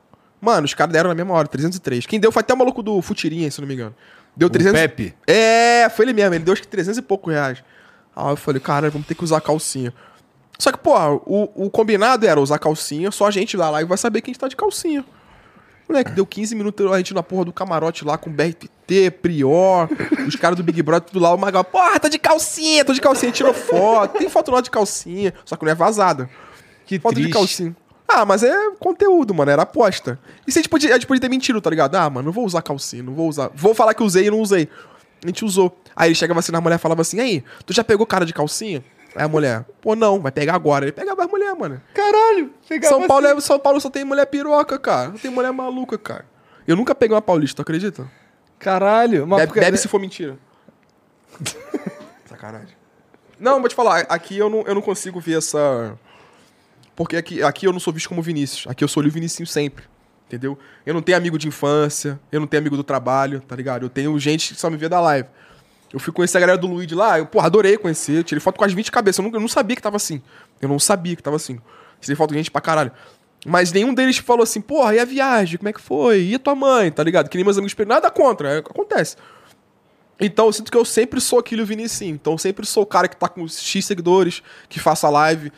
[0.41, 2.07] Mano, os caras deram na mesma hora, 303.
[2.07, 3.95] Quem deu foi até o maluco do Futirinha, se não me engano.
[4.37, 4.81] Deu O 300.
[4.81, 5.15] Pepe.
[5.27, 6.35] É, foi ele mesmo.
[6.35, 7.63] Ele deu acho que 300 e pouco reais.
[8.15, 9.93] Aí eu falei, cara, vamos ter que usar calcinha.
[10.59, 10.95] Só que, pô,
[11.27, 14.33] o, o combinado era usar calcinha, só a gente lá live vai saber que a
[14.33, 15.05] gente tá de calcinha.
[15.89, 19.89] Moleque, deu 15 minutos a gente na porra do camarote lá com BRT, Prior,
[20.27, 21.35] os caras do Big Brother, tudo lá.
[21.35, 24.19] O Magal, porra, tô de calcinha, tô de calcinha, tirou foto.
[24.19, 26.29] Tem foto lá de calcinha, só que não é vazada.
[26.91, 27.29] Que Foto triste.
[27.29, 27.77] de calcinha.
[28.09, 30.19] Ah, mas é conteúdo, mano, era aposta.
[30.45, 31.95] E se a gente podia, a gente podia ter mentido, tá ligado?
[31.95, 33.49] Ah, mano, não vou usar calcinha, não vou usar.
[33.55, 34.69] Vou falar que usei e não usei.
[35.23, 35.79] A gente usou.
[35.95, 38.33] Aí ele chegava assim na mulher e falava assim: aí, tu já pegou cara de
[38.33, 38.85] calcinha?
[39.15, 40.85] Aí a mulher, pô, não, vai pegar agora.
[40.85, 41.81] Ele pegava as mulher, mano.
[41.95, 42.51] Caralho.
[42.69, 43.37] pegava São Paulo, assim.
[43.39, 45.11] é, São Paulo só tem mulher piroca, cara.
[45.11, 46.25] Não tem mulher maluca, cara.
[46.67, 48.11] Eu nunca peguei uma paulista, tu acredita?
[48.59, 49.29] Caralho.
[49.29, 50.37] Mas Bebe, porque- bebe se for mentira.
[52.27, 52.77] Sacanagem.
[53.39, 55.97] Não, vou te falar, aqui eu não, eu não consigo ver essa.
[57.01, 58.67] Porque aqui, aqui eu não sou visto como Vinícius.
[58.67, 59.87] Aqui eu sou o Vinicinho sempre.
[60.27, 60.59] Entendeu?
[60.85, 63.87] Eu não tenho amigo de infância, eu não tenho amigo do trabalho, tá ligado?
[63.87, 65.27] Eu tenho gente que só me vê da live.
[65.91, 68.19] Eu fui conhecer a galera do Luigi lá, eu, porra, adorei conhecer.
[68.19, 69.19] eu Tirei foto com as 20 cabeças.
[69.19, 70.21] Eu não, eu não sabia que tava assim.
[70.61, 71.59] Eu não sabia que tava assim.
[72.03, 72.93] Tirei foto de gente pra caralho.
[73.47, 75.57] Mas nenhum deles falou assim, porra, e a viagem?
[75.57, 76.25] Como é que foi?
[76.25, 77.31] E a tua mãe, tá ligado?
[77.31, 77.75] Que nem meus amigos.
[77.87, 79.17] Nada contra, é, acontece.
[80.21, 82.15] Então eu sinto que eu sempre sou aquele Vinicinho.
[82.15, 85.51] Então eu sempre sou o cara que tá com X seguidores, que faça live.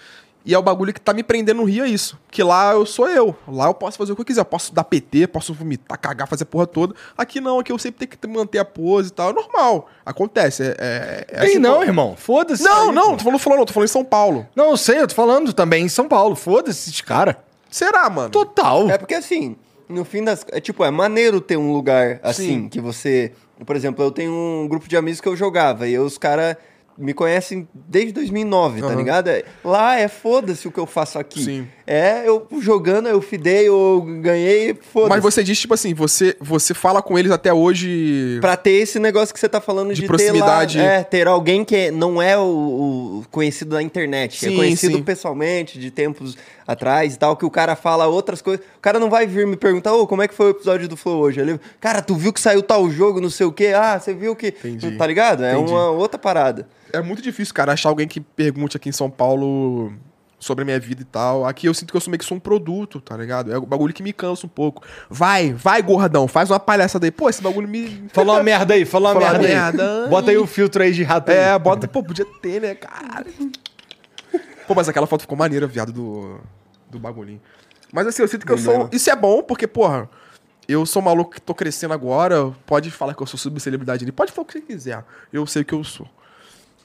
[0.45, 2.19] E é o bagulho que tá me prendendo no Rio, é isso.
[2.31, 3.35] Que lá eu sou eu.
[3.47, 4.41] Lá eu posso fazer o que eu quiser.
[4.41, 6.95] Eu posso dar PT, posso vomitar, cagar, fazer a porra toda.
[7.17, 9.31] Aqui não, aqui eu sempre tenho que manter a pose e tal.
[9.31, 9.89] É normal.
[10.05, 10.63] Acontece.
[10.65, 11.85] É, é, é Tem assim, não, pô.
[11.85, 12.17] irmão.
[12.17, 12.63] Foda-se.
[12.65, 13.17] Não, aí, não, pô.
[13.17, 14.47] tô falando, falando, tô falando em São Paulo.
[14.57, 16.35] Não, eu sei, eu tô falando também em São Paulo.
[16.35, 17.37] Foda-se esses caras.
[17.71, 18.31] Será, mano?
[18.31, 18.91] Total.
[18.91, 19.57] É porque assim,
[19.89, 20.45] no fim das.
[20.51, 22.69] É tipo, é maneiro ter um lugar assim, Sim.
[22.69, 23.33] que você.
[23.65, 26.57] Por exemplo, eu tenho um grupo de amigos que eu jogava e os caras
[26.99, 28.97] me conhecem desde 2009, tá Aham.
[28.97, 29.29] ligado?
[29.29, 31.43] É- Lá é foda-se o que eu faço aqui.
[31.45, 31.69] Sim.
[31.87, 35.11] É eu jogando, eu fidei, eu ganhei, foda-se.
[35.11, 38.39] Mas você diz, tipo assim, você, você fala com eles até hoje.
[38.41, 40.79] Pra ter esse negócio que você tá falando De de, proximidade.
[40.79, 44.55] ter lá, é, ter alguém que não é o, o conhecido na internet, que Sim,
[44.55, 45.03] é conhecido sim.
[45.03, 46.37] pessoalmente, de tempos
[46.67, 48.65] atrás e tal, que o cara fala outras coisas.
[48.77, 50.97] O cara não vai vir me perguntar, ô, como é que foi o episódio do
[50.97, 51.41] Flow hoje?
[51.41, 53.73] Ele, cara, tu viu que saiu tal jogo, não sei o quê?
[53.75, 54.49] Ah, você viu que...
[54.49, 54.97] Entendi.
[54.97, 55.45] Tá ligado?
[55.45, 55.73] É Entendi.
[55.73, 56.69] uma outra parada.
[56.93, 59.93] É muito difícil, cara, achar alguém que pergunte aqui em São Paulo
[60.43, 61.47] sobre a minha vida e tal.
[61.47, 63.53] Aqui eu sinto que eu sou meio que sou um produto, tá ligado?
[63.53, 64.83] É o bagulho que me cansa um pouco.
[65.09, 67.13] Vai, vai, gordão, faz uma palhaçada aí.
[67.13, 68.09] Pô, esse bagulho me.
[68.13, 70.11] Falou uma merda aí, falou uma Falou uma merda, merda aí.
[70.11, 71.37] Bota aí o filtro aí de rato aí.
[71.37, 71.87] É, bota.
[71.87, 73.27] Pô, podia ter, né, cara?
[74.67, 76.41] Pô, mas aquela foto ficou maneira, viado, do,
[76.91, 77.41] do bagulhinho.
[77.93, 78.89] Mas assim, eu sinto que eu sou.
[78.91, 80.11] Isso é bom, porque, porra,
[80.69, 82.53] eu sou maluco que tô crescendo agora.
[82.67, 84.11] Pode falar que eu sou subcelebridade ali.
[84.11, 85.05] Pode falar o que você quiser.
[85.33, 86.09] Eu sei que eu sou.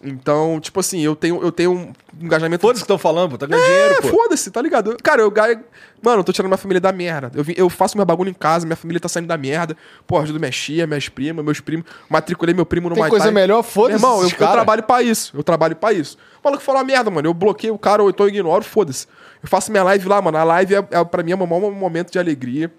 [0.04, 2.62] Então, tipo assim, eu tenho, eu tenho um engajamento.
[2.62, 3.38] Foda-se que estão falando, pô.
[3.38, 4.08] Tá ganhando dinheiro, É, pô.
[4.10, 4.96] foda-se, tá ligado?
[5.02, 5.64] Cara, eu ganho.
[6.02, 7.32] Mano, eu tô tirando minha família da merda.
[7.34, 9.76] Eu, eu faço meu bagulho em casa, minha família tá saindo da merda.
[10.06, 11.86] Pô, ajudo minhas tias, minhas primas, meus primos.
[12.08, 13.64] Matriculei meu primo no Tem Muay coisa melhor?
[13.64, 15.36] Foda-se Irmão, eu, eu trabalho pra isso.
[15.36, 16.18] Eu trabalho pra isso.
[16.44, 17.28] O maluco fala merda, mano.
[17.28, 19.08] Eu bloqueio o cara ou então eu ignoro, foda-se.
[19.42, 20.38] Eu faço minha live lá, mano.
[20.38, 22.72] A live é, é pra mim é um maior momento de alegria.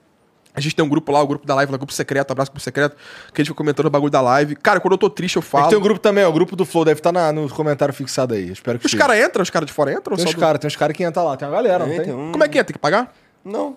[0.54, 2.62] A gente tem um grupo lá, o grupo da live, lá, grupo secreto, abraço grupo
[2.64, 2.96] secreto,
[3.32, 4.56] que a gente fica comentando o bagulho da live.
[4.56, 5.68] Cara, quando eu tô triste, eu É falo.
[5.68, 6.28] tem um grupo também, ó.
[6.28, 8.50] O grupo do Flow deve estar na, no comentário fixado aí.
[8.50, 10.12] Espero que Os caras entram, os caras de fora entram?
[10.14, 11.36] ou Tem só uns do- caras, tem uns caras que entram lá.
[11.36, 12.12] Tem uma galera, não Tem, tem?
[12.14, 12.64] um- Como é que é?
[12.64, 13.14] Tem que pagar?
[13.44, 13.76] Não.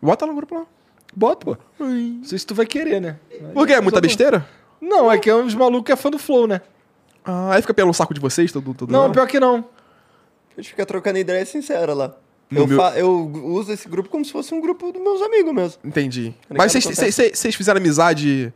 [0.00, 0.64] Bota lá no grupo lá.
[1.14, 1.56] Bota, pô.
[1.78, 3.16] Não sei se tu vai querer, né?
[3.52, 3.72] Por quê?
[3.74, 4.46] É muita besteira?
[4.80, 6.60] Não, é que é uns malucos que é fã do Flow, né?
[7.24, 9.12] Ah, aí fica pelo saco de vocês, todo, todo Não, ano?
[9.14, 9.64] pior que não.
[10.56, 12.14] A gente fica trocando ideia sincera lá.
[12.50, 13.10] Eu, meu- fa- eu
[13.44, 15.78] uso esse grupo como se fosse um grupo dos meus amigos mesmo.
[15.84, 16.34] Entendi.
[16.48, 18.52] Tá Mas vocês- fizeram amizade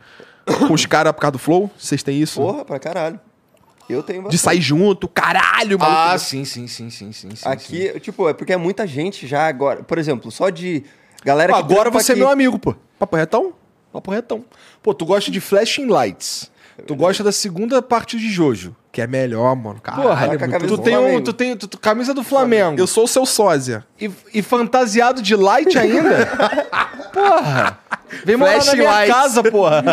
[0.66, 1.70] com os caras por causa do Flow?
[1.78, 2.40] Vocês têm isso?
[2.40, 3.18] Porra, pra caralho.
[3.88, 4.42] Eu tenho De bastante.
[4.42, 5.98] sair junto, caralho, maluco.
[6.00, 7.30] Ah, sim, sim, sim, sim, sim.
[7.30, 7.48] sim, sim.
[7.48, 9.82] Aqui, tipo, é porque é muita gente já agora.
[9.84, 10.82] Por exemplo, só de
[11.24, 12.20] galera que Agora você é aqui.
[12.20, 12.74] meu amigo, pô.
[12.98, 13.52] Papo retão?
[13.92, 14.44] Papo retão.
[14.82, 16.50] Pô, tu gosta de Flashing Lights.
[16.86, 18.74] Tu gosta da segunda parte de Jojo.
[18.96, 19.78] Que é melhor, mano.
[19.78, 21.20] Caralho, Porra, é muito camisa tu do tem um, Flamengo.
[21.22, 22.80] tu tem tu- tu- camisa do Flamengo.
[22.80, 23.84] Eu sou o seu sósia.
[24.00, 26.26] E, e fantasiado de light ainda?
[27.12, 27.78] porra!
[28.24, 29.14] Vem morar na Flash minha lights.
[29.14, 29.84] casa, porra!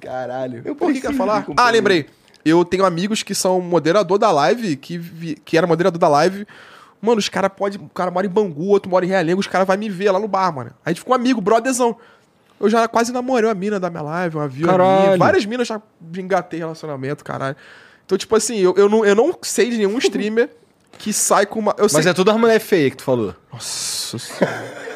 [0.00, 0.62] Caralho.
[0.64, 1.46] Eu Por que que eu ia falar?
[1.56, 2.06] Ah, lembrei.
[2.44, 6.46] Eu tenho amigos que são moderador da live, que, vi- que era moderador da live.
[7.00, 7.80] Mano, os caras podem.
[7.80, 10.18] O cara mora em Bangu, outro mora em Realengo, os caras vão me ver lá
[10.18, 10.72] no bar, mano.
[10.84, 11.96] A gente ficou amigo, brotherzão.
[12.58, 14.68] Eu já quase namorei uma mina da minha live, uma viu.
[15.18, 15.80] Várias minas já
[16.16, 17.56] engatei relacionamento, caralho.
[18.04, 20.48] Então, tipo assim, eu, eu, não, eu não sei de nenhum streamer
[20.98, 21.74] que sai com uma.
[21.76, 23.34] Eu sei Mas é tudo as mulher feia que tu falou.
[23.52, 24.86] nossa senhora.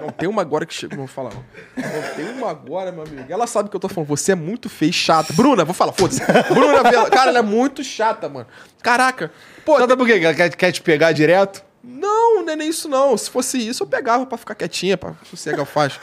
[0.00, 1.30] Não tem uma agora que chegou, não vou falar.
[1.34, 2.14] Não.
[2.14, 3.24] tem uma agora, meu amigo.
[3.28, 4.08] Ela sabe o que eu tô falando.
[4.08, 5.32] Você é muito feio e chata.
[5.32, 6.20] Bruna, vou falar, foda-se.
[6.52, 6.82] Bruna.
[7.10, 8.46] Cara, ela é muito chata, mano.
[8.82, 9.32] Caraca.
[9.64, 10.20] Pô, Sabe por quê?
[10.22, 11.64] Ela quer, quer te pegar direto?
[11.82, 13.16] não, não é nem isso, não.
[13.16, 16.00] Se fosse isso, eu pegava pra ficar quietinha, pra sossegar o facho.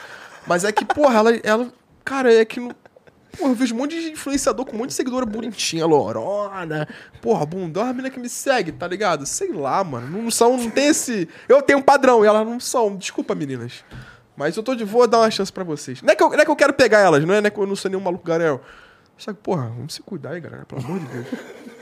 [0.48, 1.36] Mas é que, porra, ela.
[1.44, 2.60] ela cara, é que.
[2.60, 6.88] Porra, eu vejo um monte de influenciador com um monte de seguidora bonitinha, lorona.
[7.22, 9.26] Porra, bundão, a mina que me segue, tá ligado?
[9.26, 10.22] Sei lá, mano.
[10.22, 11.28] Não são, não tem esse.
[11.50, 12.96] Eu tenho um padrão e elas não são.
[12.96, 13.84] Desculpa, meninas.
[14.36, 16.02] Mas eu tô de vou dar uma chance pra vocês.
[16.02, 17.50] Não é que eu, não é que eu quero pegar elas, não é, não é
[17.50, 18.62] que eu não sou nenhum maluco garel.
[19.18, 21.28] Só que, porra, vamos se cuidar aí, galera, pelo amor de Deus.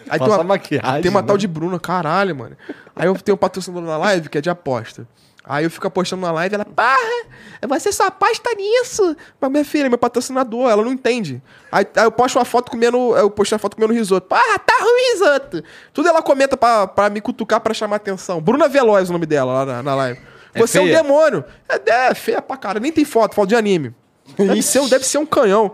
[0.09, 1.27] Aí tem Passa uma, maquiagem, tem uma né?
[1.27, 2.57] tal de Bruna, caralho, mano.
[2.93, 5.07] Aí eu tenho um patrocinador na live que é de aposta.
[5.51, 7.27] Aí eu fico apostando na live, ela, porra,
[7.67, 9.17] você só aposta nisso.
[9.37, 11.43] Mas minha filha, é meu patrocinador, ela não entende.
[11.69, 14.29] Aí, aí eu posto uma foto comendo, eu postei uma foto comendo risoto.
[14.29, 15.61] Porra, tá ruim risoto.
[15.91, 18.39] Tudo ela comenta pra, pra me cutucar, pra chamar atenção.
[18.39, 20.21] Bruna Veloz é o nome dela lá na, na live.
[20.53, 20.99] É Você é, feia?
[20.99, 21.43] um demônio.
[21.67, 23.93] É, é feia pra cara, nem tem foto, foto de anime.
[24.37, 25.73] Deve ser, deve ser um canhão.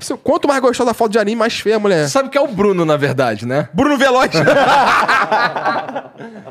[0.00, 2.04] Ser- quanto mais gostosa a foto de anime, mais feia a mulher.
[2.06, 3.68] Você sabe que é o Bruno, na verdade, né?
[3.72, 4.30] Bruno Veloz.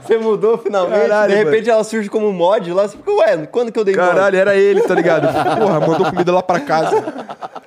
[0.02, 3.72] Você mudou finalmente, Caralho, de repente ela surge como mod lá, você fica, ué, quando
[3.72, 4.08] que eu dei mod?
[4.08, 5.28] Caralho, era ele, tá ligado?
[5.58, 6.92] Porra, mandou comida lá pra casa.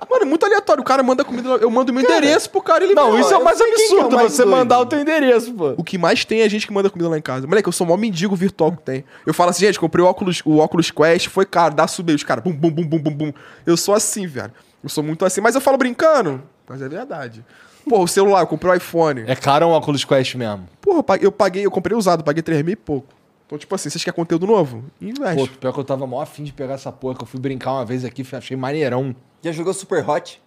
[0.08, 0.80] Mano, é muito aleatório.
[0.80, 1.56] O cara manda comida lá.
[1.56, 3.72] Eu mando meu endereço pro cara ele Não, isso é o mais que é o
[3.72, 4.56] absurdo, mais você doido.
[4.56, 5.74] mandar o teu endereço, pô.
[5.76, 7.46] O que mais tem é gente que manda comida lá em casa.
[7.46, 9.04] Moleque, eu sou o maior mendigo virtual que tem.
[9.26, 12.22] Eu falo assim, gente, comprei o óculos, o óculos Quest, foi caro, dá subir os
[12.22, 12.42] caras.
[12.42, 13.32] Bum, bum, bum, bum, bum, bum.
[13.66, 14.52] Eu sou assim, velho.
[14.82, 15.40] Eu sou muito assim.
[15.40, 16.42] Mas eu falo brincando.
[16.68, 17.44] Mas é verdade.
[17.88, 19.24] Pô, o celular, eu comprei o iPhone.
[19.26, 20.68] É caro um óculos Quest mesmo.
[20.80, 23.14] Porra, eu paguei, eu comprei usado, paguei 3 mil e pouco.
[23.46, 24.84] Então, tipo assim, vocês querem conteúdo novo?
[25.00, 25.48] Investe.
[25.48, 27.72] Pô, pior que eu tava mó afim de pegar essa porra, que eu fui brincar
[27.72, 29.16] uma vez aqui, achei maneirão.
[29.40, 30.40] Já jogou Super Hot?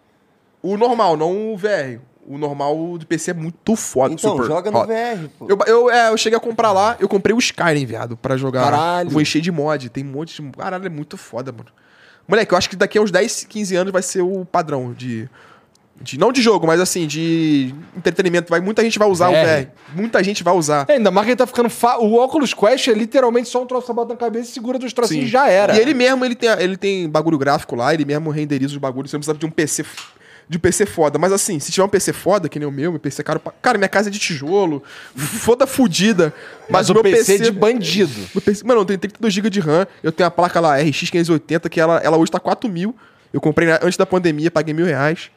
[0.62, 2.00] O normal, não o VR.
[2.28, 4.14] O normal do PC é muito foda.
[4.14, 4.88] Então, super joga no hot.
[4.88, 5.48] VR, pô.
[5.50, 8.66] Eu, eu, é, eu cheguei a comprar lá, eu comprei o Skyrim, viado, pra jogar.
[8.66, 9.08] Caralho.
[9.08, 10.52] Eu vou encher de mod, tem um monte de.
[10.52, 11.70] Caralho, é muito foda, mano.
[12.32, 15.30] Moleque, eu acho que daqui a uns 10, 15 anos vai ser o padrão de.
[16.00, 18.50] de não de jogo, mas assim, de entretenimento.
[18.50, 19.66] Vai, muita gente vai usar o VR.
[19.66, 19.68] VR.
[19.94, 20.86] Muita gente vai usar.
[20.88, 21.70] É, ainda mais que ele tá ficando.
[21.70, 21.98] Fa...
[21.98, 24.94] O óculos Quest é literalmente só um troço que bota na cabeça e segura dos
[24.94, 25.76] trocinhos e já era.
[25.76, 29.12] E ele mesmo, ele tem, ele tem bagulho gráfico lá, ele mesmo renderiza os bagulhos.
[29.12, 29.84] Você não precisa de um PC.
[30.52, 31.18] De PC foda.
[31.18, 33.40] Mas assim, se tiver um PC foda, que nem o meu, meu PC é caro.
[33.40, 34.84] pra- Cara, minha casa é de tijolo,
[35.16, 36.34] foda fudida.
[36.70, 38.12] Mas, o meu PC, é de bandido.
[38.36, 39.88] meu PC mano, eu tenho 32 GB de RAM.
[40.04, 42.94] Eu tenho a placa lá RX 580, que ela, ela hoje tá 4 mil.
[43.32, 45.32] Eu comprei antes da pandemia, paguei mil reais.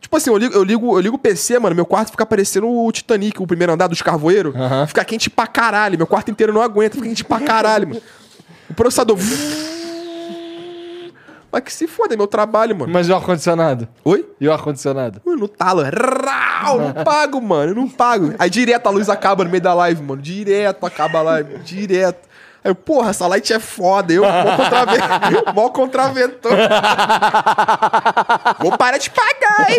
[0.00, 2.68] Tipo assim, eu ligo, eu, ligo, eu ligo o PC, mano, meu quarto fica parecendo
[2.68, 4.54] o Titanic, o primeiro andar dos carvoeiros.
[4.54, 4.86] Aham.
[4.86, 5.98] Fica quente pra caralho.
[5.98, 8.00] Meu quarto inteiro não aguenta, fica quente pra caralho, mano.
[8.70, 9.18] O processador.
[11.52, 12.90] Mas que se foda, é meu trabalho, mano.
[12.90, 13.86] Mas e o ar-condicionado?
[14.02, 14.26] Oi?
[14.40, 15.20] E o ar-condicionado?
[15.22, 15.82] Mano, no talo.
[15.82, 17.72] Rau, não pago, mano.
[17.72, 18.32] Eu não pago.
[18.38, 20.22] Aí direto a luz acaba no meio da live, mano.
[20.22, 21.58] Direto acaba a live.
[21.58, 22.26] Direto.
[22.64, 24.14] Aí eu, porra, essa light é foda.
[24.14, 25.44] Eu, mó contraventor.
[25.54, 26.52] mó contraventor.
[28.60, 29.78] Vou parar de pagar, hein?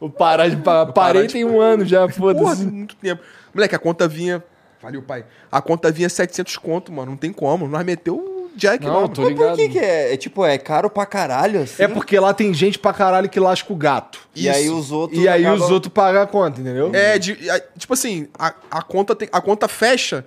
[0.00, 0.92] Vou parar de pagar.
[0.92, 2.64] Parei tem um ano já, Porra, foda-se.
[2.64, 3.22] muito tempo.
[3.54, 4.42] Moleque, a conta vinha.
[4.84, 5.24] Valeu, pai.
[5.50, 7.10] A conta vinha 700 conto, mano.
[7.12, 7.66] Não tem como.
[7.66, 9.34] Nós meteu o Jack Não, tô mano.
[9.36, 9.56] Mas por ligado.
[9.56, 10.14] que que é?
[10.14, 11.82] É tipo, é caro pra caralho, assim?
[11.82, 14.20] É porque lá tem gente pra caralho que lasca o gato.
[14.34, 16.90] E aí os outros E aí acabam- os outros pagam a conta, entendeu?
[16.94, 20.24] É, de- a- tipo assim, a, a conta tem, a conta fecha.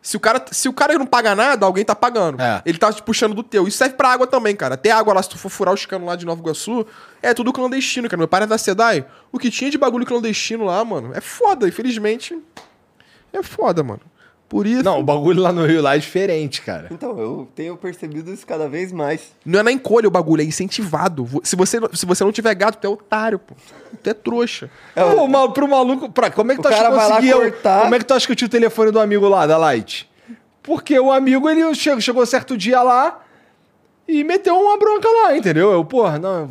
[0.00, 2.40] Se o, cara, se o cara não paga nada, alguém tá pagando.
[2.40, 2.62] É.
[2.64, 3.66] Ele tá te puxando do teu.
[3.66, 4.74] Isso serve pra água também, cara.
[4.74, 6.86] Até água lá, se tu for furar os canos lá de Nova Iguaçu,
[7.20, 8.16] é tudo clandestino, cara.
[8.18, 9.04] Meu pai era da SEDAI.
[9.32, 11.66] O que tinha de bagulho clandestino lá, mano, é foda.
[11.66, 12.38] Infelizmente,
[13.38, 14.00] é foda, mano.
[14.48, 14.84] Por isso.
[14.84, 16.86] Não, o bagulho lá no Rio lá é diferente, cara.
[16.92, 19.32] Então, eu tenho percebido isso cada vez mais.
[19.44, 21.28] Não é na encolha o bagulho, é incentivado.
[21.42, 23.54] Se você, não- se você não tiver gato, tu é otário, pô.
[24.00, 24.70] Tu é trouxa.
[24.94, 26.08] Pô, mal, pro maluco.
[26.12, 27.34] Pra, como é que O tu acha que conseguia.
[27.34, 27.82] cortar.
[27.82, 30.08] Como é que tu acha que eu tinha o telefone do amigo lá, da Light?
[30.62, 33.20] Porque o amigo, ele chegou, chegou certo dia lá
[34.06, 35.72] e meteu uma bronca lá, entendeu?
[35.72, 36.48] Eu, porra, não,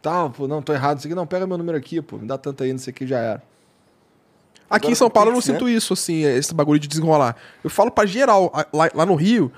[0.00, 1.14] tá, pô, não, tô errado, isso aqui.
[1.14, 3.18] Não, pega meu número aqui, pô, me dá tanto aí, não sei o que, já
[3.18, 3.42] era.
[4.68, 5.42] Aqui Agora em São Paulo eu não né?
[5.42, 7.36] sinto isso, assim, esse bagulho de desenrolar.
[7.62, 8.52] Eu falo pra geral.
[8.72, 9.52] Lá, lá no Rio,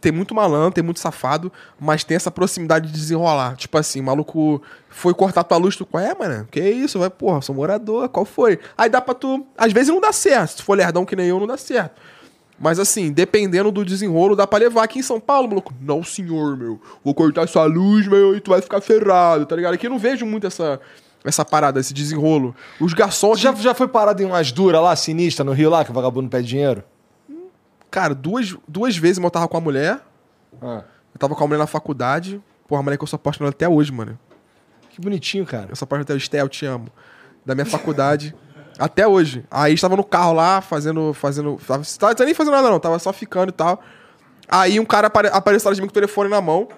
[0.00, 3.56] tem muito malandro, tem muito safado, mas tem essa proximidade de desenrolar.
[3.56, 6.46] Tipo assim, o maluco foi cortar tua luz, tu, qual é, mano?
[6.50, 6.98] Que isso?
[6.98, 8.58] Vai, porra, sou morador, qual foi?
[8.76, 9.46] Aí dá pra tu.
[9.56, 10.50] Às vezes não dá certo.
[10.50, 12.00] Se tu for lerdão que nem eu, não dá certo.
[12.58, 14.84] Mas assim, dependendo do desenrolo, dá pra levar.
[14.84, 16.80] Aqui em São Paulo, maluco, não senhor, meu.
[17.04, 19.74] Vou cortar sua luz, meu, e tu vai ficar ferrado, tá ligado?
[19.74, 20.80] Aqui eu não vejo muito essa,
[21.26, 22.54] essa parada, esse desenrolo.
[22.80, 23.40] Os garçons.
[23.40, 26.28] Já, já foi parado em umas duras lá, sinistra, no Rio lá, que o vagabundo
[26.28, 26.84] pede dinheiro?
[27.90, 30.00] Cara, duas, duas vezes eu tava com a mulher.
[30.60, 30.82] Ah,
[31.14, 32.40] Eu tava com a mulher na faculdade.
[32.68, 34.18] Porra, a mulher que eu sou apaixonado até hoje, mano.
[34.90, 35.68] que bonitinho, cara.
[35.70, 36.24] Eu sou apaixonado até hoje.
[36.24, 36.88] Estel, te amo.
[37.44, 38.34] Da minha faculdade.
[38.78, 39.44] até hoje.
[39.50, 41.12] Aí estava no carro lá, fazendo.
[41.14, 42.78] fazendo tava, tava nem fazendo nada, não.
[42.80, 43.82] Tava só ficando e tal.
[44.48, 46.68] Aí um cara apare, apareceu atrás de mim com o telefone na mão.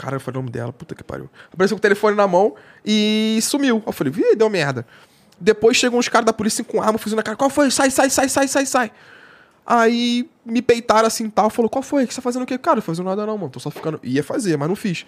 [0.00, 1.28] Cara, foi o nome dela, puta que pariu.
[1.52, 3.82] Apareceu com o telefone na mão e sumiu.
[3.86, 4.86] Eu falei, vi, deu merda.
[5.38, 7.36] Depois chegam uns caras da polícia com arma, fuzil na cara.
[7.36, 7.70] Qual foi?
[7.70, 8.92] Sai, sai, sai, sai, sai, sai.
[9.66, 11.50] Aí me peitaram assim tal.
[11.50, 12.06] Falou, qual foi?
[12.06, 12.56] Que você tá fazendo o quê?
[12.56, 13.50] Cara, não fazendo nada não, mano.
[13.50, 14.00] Tô só ficando.
[14.02, 15.04] Ia fazer, mas não fiz.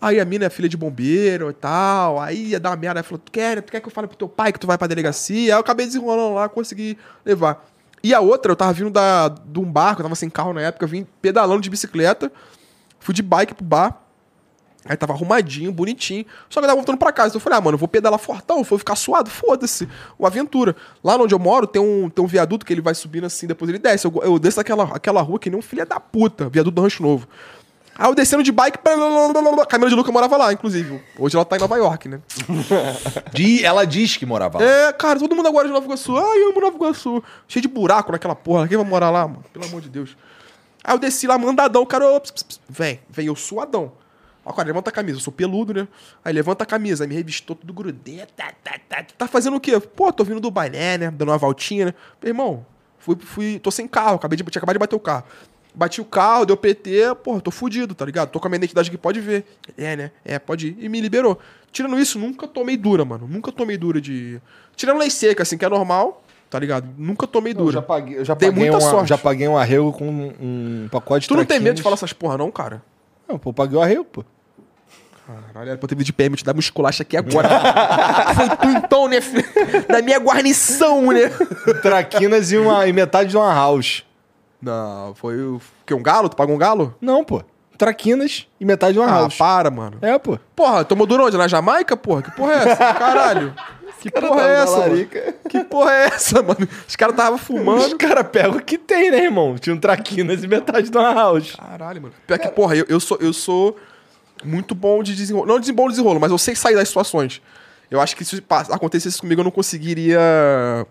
[0.00, 2.20] Aí a mina é filha de bombeiro e tal.
[2.20, 2.98] Aí ia dar uma merda.
[2.98, 4.76] Aí falou, tu quer, tu quer que eu fale pro teu pai que tu vai
[4.76, 5.54] pra delegacia?
[5.54, 7.64] Aí eu acabei desenrolando lá, consegui levar.
[8.02, 10.62] E a outra, eu tava vindo da, de um barco, eu tava sem carro na
[10.62, 12.32] época, eu vim pedalando de bicicleta.
[12.98, 14.05] Fui de bike pro bar.
[14.88, 16.24] Aí tava arrumadinho, bonitinho.
[16.48, 17.28] Só que eu tava voltando pra casa.
[17.28, 19.88] Então eu falei, ah, mano, eu vou pedalar fortão, vou ficar suado, foda-se.
[20.18, 20.76] Uma aventura.
[21.02, 23.68] Lá onde eu moro, tem um, tem um viaduto que ele vai subindo assim, depois
[23.68, 24.06] ele desce.
[24.06, 27.02] Eu, eu desço aquela, aquela rua que nem um filho da puta, viaduto do Rancho
[27.02, 27.26] Novo.
[27.98, 28.78] Aí eu descendo de bike,
[29.68, 31.00] Camila de Luca morava lá, inclusive.
[31.18, 32.20] Hoje ela tá em Nova York, né?
[33.64, 34.64] Ela diz que morava lá.
[34.64, 36.14] É, cara, todo mundo agora de Nova Iguaçu.
[36.14, 37.22] Ai, eu amo Nova Iguaçu.
[37.48, 38.68] Cheio de buraco naquela porra.
[38.68, 39.44] Quem vai morar lá, mano?
[39.50, 40.14] Pelo amor de Deus.
[40.84, 42.04] Aí eu desci lá, mandadão, o cara,
[42.68, 43.92] vem, vem, eu suadão.
[44.48, 45.88] Ó, cara, levanta a camisa, eu sou peludo, né?
[46.24, 48.32] Aí levanta a camisa, aí me revistou tudo grudento.
[48.36, 49.02] Tá, tá, tá.
[49.02, 49.78] Tu tá fazendo o quê?
[49.80, 51.10] Pô, tô vindo do Bané, né?
[51.10, 51.94] Dando uma voltinha, né?
[52.22, 52.64] Meu irmão,
[52.98, 55.24] fui, fui, tô sem carro, acabei de, tinha acabado de bater o carro.
[55.74, 58.30] Bati o carro, deu PT, porra, tô fudido, tá ligado?
[58.30, 59.44] Tô com a minha identidade aqui, pode ver.
[59.76, 60.10] É, né?
[60.24, 60.76] É, pode ir.
[60.80, 61.38] E me liberou.
[61.72, 63.28] Tirando isso, nunca tomei dura, mano.
[63.28, 64.40] Nunca tomei dura de.
[64.74, 66.88] Tirando lei seca, assim, que é normal, tá ligado?
[66.96, 67.72] Nunca tomei Eu dura.
[67.72, 69.08] já paguei, eu já Tem paguei muita uma- sorte.
[69.10, 72.12] Já paguei um arrego com um pacote de Tu não tem medo de falar essas
[72.14, 72.80] porra, não, cara?
[73.28, 74.24] Não, pô, eu paguei o arrego, pô.
[75.26, 77.48] Caralho, era pra ter vindo de PM, te dar musculacha aqui agora.
[78.34, 79.20] Foi tu então, né?
[79.20, 79.44] filho?
[79.88, 81.30] Da minha guarnição, né?
[81.82, 84.04] Traquinas e, uma, e metade de uma house.
[84.62, 85.60] Não, foi o.
[85.84, 86.28] Que, um galo?
[86.28, 86.94] Tu pagou um galo?
[87.00, 87.42] Não, pô.
[87.76, 89.36] Traquinas e metade de uma Ah, house.
[89.36, 89.98] para, mano.
[90.00, 90.38] É, pô.
[90.54, 91.36] Porra, tomou duro onde?
[91.36, 92.22] Na Jamaica, porra?
[92.22, 92.94] Que porra é essa?
[92.94, 93.54] Caralho.
[94.00, 94.90] Que porra é essa?
[95.48, 96.68] Que porra é essa, mano?
[96.88, 97.96] Os caras estavam Os fumando.
[97.98, 99.56] caras pegam o que tem, né, irmão?
[99.58, 101.54] Tinha um traquinas e metade de uma house.
[101.56, 102.14] Caralho, mano.
[102.26, 103.76] Pior que, porra, eu, eu, sou, eu sou
[104.44, 105.46] muito bom de desenrolo.
[105.46, 107.40] Não de bom desenrolo, mas eu sei sair das situações.
[107.90, 110.18] Eu acho que se acontecesse comigo, eu não conseguiria.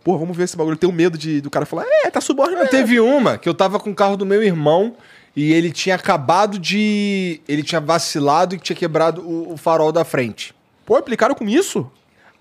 [0.04, 0.76] Porra, vamos ver esse bagulho.
[0.76, 2.70] Eu tenho medo de, do cara falar, é, tá subordinado.
[2.70, 4.96] Teve uma que eu tava com o carro do meu irmão
[5.36, 7.42] e ele tinha acabado de.
[7.48, 10.56] Ele tinha vacilado e tinha quebrado o, o farol da frente.
[10.86, 11.90] Pô, aplicaram com isso?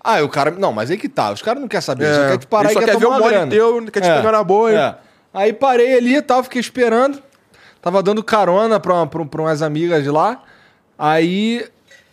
[0.01, 0.51] Ah, o cara.
[0.51, 1.31] Não, mas aí que tá.
[1.31, 2.05] Os caras não querem saber.
[2.05, 4.07] É, Só quer te parar ele e quer, quer ver o mole teu, quer te
[4.17, 4.75] pegar na boa, é.
[5.33, 7.21] Aí parei ali e tal, fiquei esperando.
[7.81, 10.41] Tava dando carona pra, uma- pra, pra umas amigas de lá.
[10.97, 11.67] Aí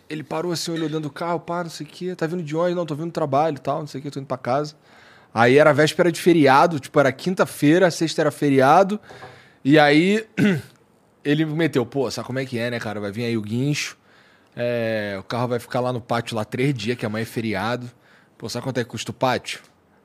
[0.08, 2.14] ele parou assim, olhou dentro do carro, pá, não sei o quê.
[2.14, 2.74] Tá vindo de onde?
[2.74, 4.74] Não, tô vindo do trabalho e tal, não sei o quê, tô indo pra casa.
[5.34, 9.00] Aí era véspera de feriado, tipo, era quinta-feira, sexta era feriado.
[9.64, 10.26] E aí
[11.24, 13.00] ele meteu, pô, sabe como é que é, né, cara?
[13.00, 13.96] Vai vir aí o guincho.
[14.56, 17.90] é, o carro vai ficar lá no pátio lá três dias, que amanhã é feriado.
[18.36, 19.60] Pô, sabe quanto é que custa o pátio?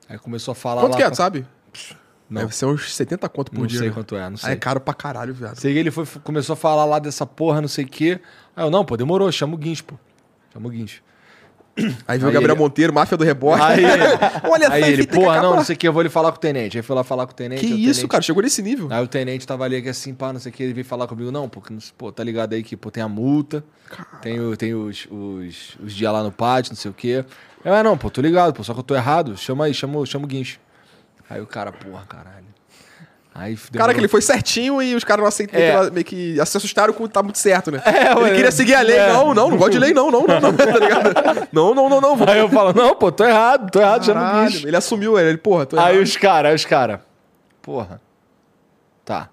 [0.08, 0.96] Aí começou a falar Quanto lá.
[0.96, 1.46] que é, pra- sabe?
[2.30, 2.42] Não.
[2.42, 3.78] Deve ser uns 70 conto por Não dia.
[3.78, 3.94] sei né?
[3.94, 4.50] quanto é, não sei.
[4.50, 5.56] Aí é caro pra caralho, viado.
[5.56, 8.20] Sei que ele foi, começou a falar lá dessa porra, não sei o quê.
[8.54, 9.94] Aí eu, não, pô, demorou, chama o guincho, pô.
[10.52, 11.02] Chama o guincho.
[12.08, 13.62] Aí veio o Gabriel ele- Monteiro, máfia do rebote.
[13.62, 13.84] Aí,
[14.50, 16.40] Olha aí ele, porra, não, não sei o que, eu vou lhe falar com o
[16.40, 16.76] tenente.
[16.76, 17.60] Aí foi lá falar com o tenente.
[17.64, 18.22] Que o isso, tenente- cara?
[18.22, 18.88] Chegou nesse nível.
[18.90, 21.30] Aí o tenente tava ali assim, pá, não sei o que, ele veio falar comigo,
[21.30, 23.62] não, pô, que não- pô, tá ligado aí que, pô, tem a multa,
[24.20, 27.24] tem, o- tem os, os, os dias lá no pátio, não sei o que.
[27.64, 30.04] Eu, é, não, pô, tô ligado, pô, só que eu tô errado, chama aí, chama,
[30.04, 30.58] chama o guincho.
[31.30, 32.46] Aí o cara, porra, caralho.
[33.34, 35.72] Aí Cara, que ele foi certinho e os caras não aceitam, É.
[35.72, 37.80] meio, que, meio que se assustaram com tá muito certo, né?
[37.86, 38.96] É, ele queria seguir a lei.
[38.96, 39.12] é.
[39.12, 41.48] Não, não, não gosto de lei, não, não, não, não, tá ligado?
[41.52, 42.16] Não, não, não, não.
[42.16, 42.28] Vou...
[42.28, 44.66] Aí eu falo, não, pô, tô errado, tô errado, chama o Caralho, guincho.
[44.66, 46.04] ele assumiu, ele, ele porra, tô Aí errado.
[46.04, 47.00] os caras, aí os caras.
[47.62, 48.00] porra.
[49.04, 49.28] Tá.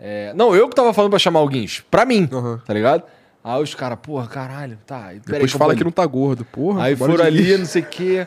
[0.00, 1.84] É, não, eu que tava falando pra chamar o Guincho.
[1.90, 2.60] Pra mim, Aham.
[2.66, 3.02] tá ligado?
[3.48, 5.02] Aí os caras, porra, caralho, tá.
[5.02, 6.82] peraí Depois fala que não tá gordo, porra.
[6.82, 7.58] Aí foram ali, lixo.
[7.58, 8.26] não sei o quê.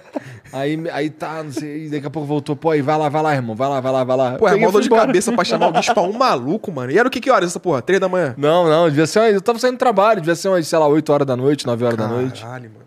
[0.53, 1.87] Aí, aí tá, não sei.
[1.87, 2.55] e Daqui a pouco voltou.
[2.55, 3.53] Pô, aí vai lá, vai lá, irmão.
[3.53, 4.31] Vai lá, vai lá, vai lá.
[4.37, 5.05] Pô, é mó dor de embora.
[5.07, 6.89] cabeça pra chamar o bicho pra um maluco, mano.
[6.91, 7.81] E era o que que horas essa porra?
[7.81, 8.33] Três da manhã?
[8.37, 9.33] Não, não, devia ser.
[9.33, 11.83] Eu tava saindo do trabalho, devia ser umas, sei lá, 8 horas da noite, 9
[11.83, 12.41] horas da noite.
[12.41, 12.85] Caralho, mano.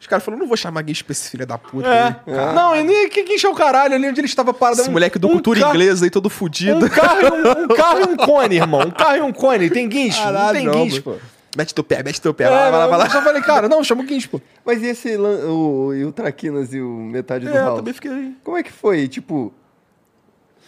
[0.00, 2.02] Os caras falaram, não vou chamar guincho pra esse filho da puta É.
[2.04, 2.54] aí.
[2.54, 4.80] Não, e nem que, que encheu o caralho ali onde ele estava parado.
[4.82, 6.84] Esse Um- moleque do um cultura carro- inglesa aí, todo fudido.
[6.86, 8.82] Um carro, e um, um carro e um cone, irmão.
[8.82, 9.68] Um carro e um cone.
[9.68, 10.18] Tem guincho?
[10.18, 11.14] não Caralho, tem não, guincho, pô.
[11.56, 12.44] Mete teu pé, mete teu pé.
[12.44, 13.04] É, vai lá, vai lá.
[13.06, 14.40] Eu só falei, cara, não, chama o guincho, pô.
[14.64, 17.76] Mas e esse o, e o Traquinas e o metade do É, eu House?
[17.78, 18.34] também fiquei...
[18.44, 19.08] Como é que foi?
[19.08, 19.52] Tipo.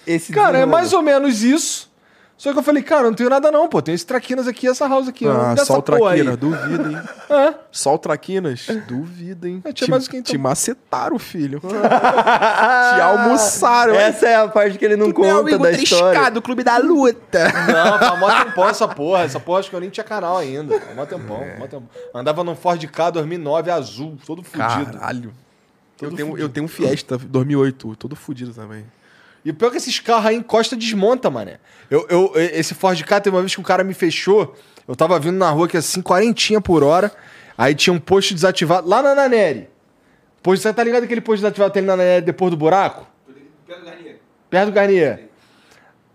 [0.07, 1.88] Esse Cara, é mais ou menos isso.
[2.39, 3.83] Só que eu falei, cara, não tenho nada não, pô.
[3.83, 5.27] Tem esse Traquinas aqui e essa house aqui.
[5.27, 5.83] Ah, só o.
[5.83, 6.99] Traquinas, duvido, hein?
[7.29, 7.55] É.
[7.73, 9.61] Só o Traquinas, duvido, hein?
[9.65, 10.31] É, tinha te, mais o que, então?
[10.31, 11.59] te macetaram, filho.
[11.61, 14.01] te almoçaram, hein?
[14.01, 16.31] Essa é a parte que ele não conta da história.
[16.31, 17.45] do Clube da Luta.
[17.73, 19.23] Não, faz mó tempão essa porra.
[19.25, 20.79] Essa porra acho que eu nem tinha canal ainda.
[20.79, 21.59] Faz Mó tempão, É.
[21.59, 21.89] mó tempão.
[22.15, 24.97] Andava num Ford K 2009 azul, todo fudido.
[24.97, 25.33] Caralho.
[26.01, 26.45] Eu Todo tenho, fudido.
[26.45, 28.85] eu tenho um Fiesta 2008, todo fudido também.
[29.49, 31.59] E o pior é que esses carros aí encosta e desmonta, mané.
[31.91, 34.55] Eu, eu, esse Ford K, teve uma vez que um cara me fechou.
[34.87, 37.11] Eu tava vindo na rua que assim, quarentinha por hora.
[37.57, 39.71] Aí tinha um posto desativado lá na Naneri.
[40.43, 43.07] Posto, você tá ligado aquele posto desativado que tem ali na Naneri depois do buraco?
[44.51, 45.31] Perto do Garnier.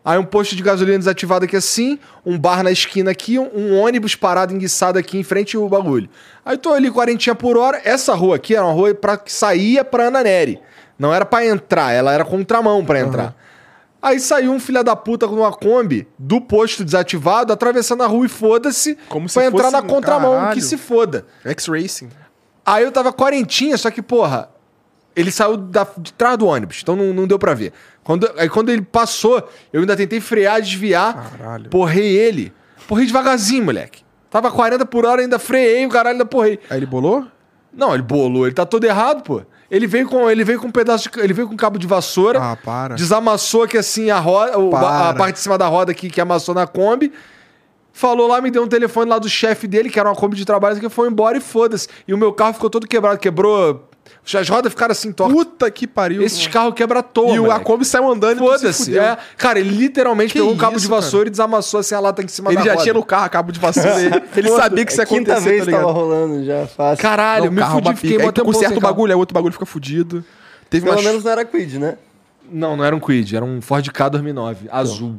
[0.05, 3.79] Aí um posto de gasolina desativado aqui assim, um bar na esquina aqui, um, um
[3.79, 6.07] ônibus parado enguiçado aqui em frente ao bagulho.
[6.45, 7.81] Aí tô ali quarentinha por hora.
[7.83, 10.59] Essa rua aqui era uma rua pra, que saía pra Ananeri.
[10.97, 13.35] Não era pra entrar, ela era contramão pra entrar.
[14.01, 18.25] Aí saiu um filho da puta com uma Kombi do posto desativado, atravessando a rua
[18.25, 20.53] e foda-se, Como se pra entrar na contramão, caralho.
[20.55, 21.25] que se foda.
[21.45, 22.09] X-Racing.
[22.65, 24.49] Aí eu tava quarentinha, só que, porra,
[25.15, 27.71] ele saiu da- de trás do ônibus, então não, não deu pra ver.
[28.03, 31.69] Quando, aí quando ele passou, eu ainda tentei frear, desviar, Caralho.
[31.69, 32.51] porrei ele.
[32.87, 34.03] Porrei devagarzinho, moleque.
[34.29, 36.59] Tava 40 por hora, ainda freiei, o caralho ainda porrei.
[36.69, 37.25] Aí ele bolou?
[37.71, 39.41] Não, ele bolou, ele tá todo errado, pô.
[39.73, 41.87] Ele veio com, ele veio com um pedaço de, ele veio com um cabo de
[41.87, 42.93] vassoura, Ah, para.
[42.93, 44.69] desamassou aqui assim a roda, o-
[45.09, 47.11] a parte de cima da roda aqui que amassou na Kombi.
[47.91, 50.45] Falou lá, me deu um telefone lá do chefe dele, que era uma Kombi de
[50.45, 51.87] trabalho, que foi embora e foda-se.
[52.07, 53.89] E o meu carro ficou todo quebrado, quebrou.
[54.35, 55.35] As rodas ficaram assim tortas.
[55.35, 56.21] Puta que pariu.
[56.23, 57.35] Esses carros quebram à toa.
[57.35, 57.61] E o moleque.
[57.61, 58.85] a Kombi saiu andando e se Foda-se.
[58.85, 59.03] fudeu.
[59.03, 59.17] É.
[59.37, 62.23] Cara, ele literalmente Que pegou um cabo isso, de vassoura e desamassou assim a lata
[62.23, 62.83] em cima Ele da já roda.
[62.83, 63.99] tinha no carro cabo de vassoura.
[64.01, 65.81] ele ele sabia que isso ia é quinta acontecer, vez tá ligado?
[65.81, 67.01] tava rolando já, fácil.
[67.01, 68.23] Caralho, Não, me carro, fudi, fiquei pica.
[68.23, 68.93] mó Aí tu tempão sem conserta o carro.
[68.93, 70.23] bagulho, aí outro bagulho fica fudido.
[70.69, 71.03] Teve Pelo uma...
[71.03, 71.97] menos não era Quid, né?
[72.49, 75.15] Não, não era um Quid, era um Ford K 2009, azul.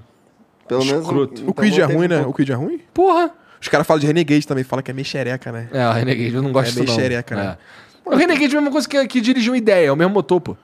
[0.66, 1.02] Pelo menos.
[1.02, 1.34] Escroto.
[1.42, 2.24] então O Quid é ruim, um né?
[2.26, 2.80] O Quid é ruim?
[2.94, 3.30] Porra!
[3.60, 5.68] Os caras falam de Renegade também, falam que é meio xereca, né?
[5.72, 6.94] É, o Renegade eu não gosto É não.
[6.94, 7.56] xereca, né?
[8.06, 8.08] É.
[8.10, 10.40] O Renegade é a mesma coisa que, que dirigir uma ideia, é o mesmo motor,
[10.40, 10.56] pô.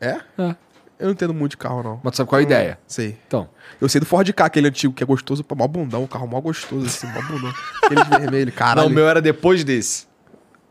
[0.00, 0.18] É?
[0.38, 0.56] É.
[0.98, 2.00] Eu não entendo muito de carro, não.
[2.02, 2.78] Mas tu sabe qual é a ideia?
[2.86, 3.18] Sei.
[3.26, 3.48] Então.
[3.80, 6.26] Eu sei do Ford K, aquele antigo que é gostoso, pô, mó bundão, o carro
[6.26, 7.52] mó gostoso, assim, mó bundão.
[7.82, 8.82] Aquele de vermelho, caralho.
[8.82, 10.06] Não, o meu era depois desse.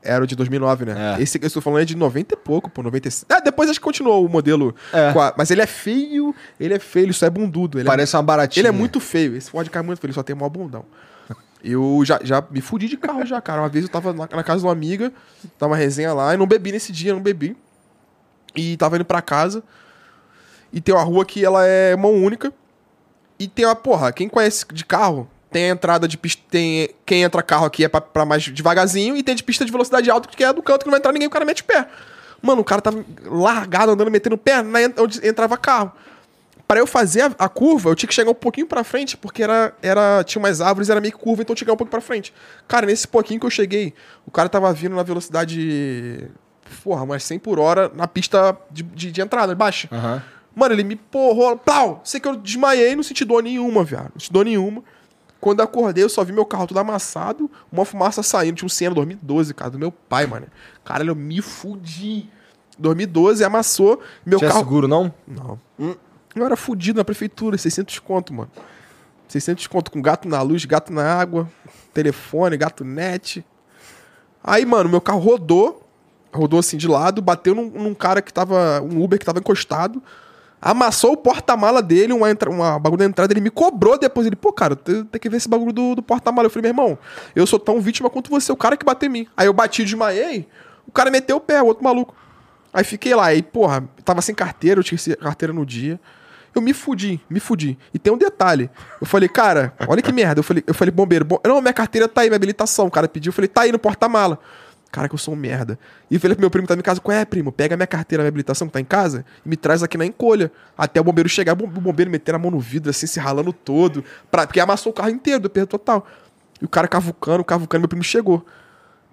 [0.01, 1.15] Era o de 2009, né?
[1.17, 1.21] É.
[1.21, 3.25] Esse que eu estou falando é de 90 e pouco, pô, 96.
[3.29, 4.75] Ah, depois acho que continuou o modelo.
[4.91, 5.09] É.
[5.09, 7.79] a- Mas ele é feio, ele é feio, ele só é bundudo.
[7.79, 8.25] Ele Parece uma é...
[8.25, 8.61] baratinha.
[8.61, 10.85] Ele é muito feio, esse Ford K é muito feio, ele só tem mó bundão.
[11.63, 13.61] Eu já, já me fudi de carro já, cara.
[13.61, 15.13] Uma vez eu tava na, na casa de uma amiga,
[15.57, 17.55] tava uma resenha lá, e não bebi nesse dia, não bebi.
[18.53, 19.63] E tava indo pra casa.
[20.71, 22.51] E tem uma rua que ela é mão única.
[23.39, 26.41] E tem uma, porra, quem conhece de carro, tem a entrada de pista.
[26.49, 29.71] Tem, quem entra carro aqui é pra, pra mais devagarzinho, e tem de pista de
[29.71, 31.65] velocidade alta, que é do canto que não vai entrar ninguém, o cara mete o
[31.65, 31.87] pé.
[32.41, 35.93] Mano, o cara tava largado, andando, metendo o pé na, onde entrava carro.
[36.67, 39.43] Pra eu fazer a, a curva, eu tinha que chegar um pouquinho pra frente, porque
[39.43, 41.77] era, era tinha umas árvores, era meio que curva, então eu tinha que chegar um
[41.77, 42.33] pouco pra frente.
[42.67, 43.93] Cara, nesse pouquinho que eu cheguei,
[44.25, 46.29] o cara tava vindo na velocidade.
[46.83, 49.87] Porra, umas 100 por hora na pista de, de, de entrada, baixa.
[49.91, 50.23] Aham.
[50.55, 52.01] Mano, ele me porrou, plau!
[52.03, 54.11] Sei que eu desmaiei, não senti dor nenhuma, viado.
[54.13, 54.83] Não senti dor nenhuma.
[55.41, 58.55] Quando eu acordei, eu só vi meu carro todo amassado, uma fumaça saindo.
[58.55, 60.47] Tinha um Siena 2012, cara, do meu pai, mano.
[60.85, 62.29] Caralho, eu me fudi.
[62.79, 64.01] 2012, amassou.
[64.25, 64.61] Meu Tinha carro.
[64.63, 65.13] seguro, não?
[65.27, 65.59] Não.
[66.35, 68.51] Eu era fudido na prefeitura, 600 conto, mano.
[69.27, 71.49] 600 conto com gato na luz, gato na água,
[71.93, 73.45] telefone, gato net.
[74.43, 75.87] Aí, mano, meu carro rodou,
[76.33, 80.01] rodou assim de lado, bateu num, num cara que tava, um Uber que tava encostado,
[80.61, 84.25] amassou o porta-mala dele, uma, uma bagulho da entrada, ele me cobrou depois.
[84.25, 86.45] Ele, pô, cara, tem, que ver esse bagulho do, do porta-mala.
[86.45, 86.97] Eu falei, meu irmão,
[87.35, 89.27] eu sou tão vítima quanto você, o cara que bateu em mim.
[89.35, 90.47] Aí eu bati, desmaiei,
[90.87, 92.15] o cara meteu o pé, o outro maluco.
[92.73, 95.99] Aí fiquei lá, aí, porra, tava sem carteira, eu tinha carteira no dia.
[96.55, 97.77] Eu me fudi, me fudi.
[97.93, 98.69] E tem um detalhe.
[99.01, 100.39] Eu falei, cara, olha que merda.
[100.39, 101.39] Eu falei, eu falei bombeiro, bom...
[101.45, 102.85] não, minha carteira tá aí, minha habilitação.
[102.85, 104.39] O cara pediu, eu falei, tá aí no porta-mala.
[104.91, 105.79] Cara, que eu sou um merda.
[106.11, 107.51] E eu falei pro meu primo que tá em casa, qual é, primo?
[107.51, 110.51] Pega minha carteira, minha habilitação que tá em casa e me traz aqui na encolha.
[110.77, 114.03] Até o bombeiro chegar, o bombeiro meter a mão no vidro, assim, se ralando todo.
[114.29, 116.05] Pra, porque amassou o carro inteiro, deu perda total.
[116.61, 118.45] E o cara cavucando, cavucando, meu primo chegou.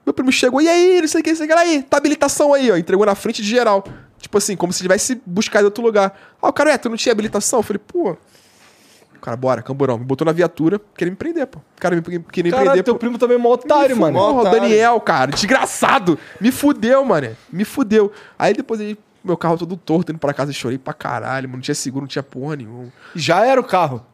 [0.04, 1.96] Meu primo chegou, e aí, não sei o que, não sei o que, aí, tá
[1.96, 2.76] habilitação aí, ó.
[2.76, 3.82] Entregou na frente de geral.
[4.20, 6.16] Tipo assim, como se tivesse buscado em outro lugar.
[6.40, 7.60] Ah, o cara, é, tu não tinha habilitação?
[7.60, 8.16] Eu falei, pô.
[9.16, 9.98] O cara, bora, camburão.
[9.98, 11.58] Me botou na viatura, queria me prender, pô.
[11.58, 12.84] O cara me queria me Caralho, prender.
[12.84, 13.00] teu pô.
[13.00, 14.18] primo também é mó otário, mano.
[14.18, 14.52] Porra, o.
[14.52, 16.18] Daniel, cara, desgraçado.
[16.40, 17.36] Me fudeu, mano.
[17.52, 18.12] Me fudeu.
[18.38, 21.56] Aí depois ele, meu carro todo torto, indo pra casa, eu chorei pra caralho, mano.
[21.58, 22.90] Não tinha seguro, não tinha porra nenhuma.
[23.14, 24.04] Já era o carro.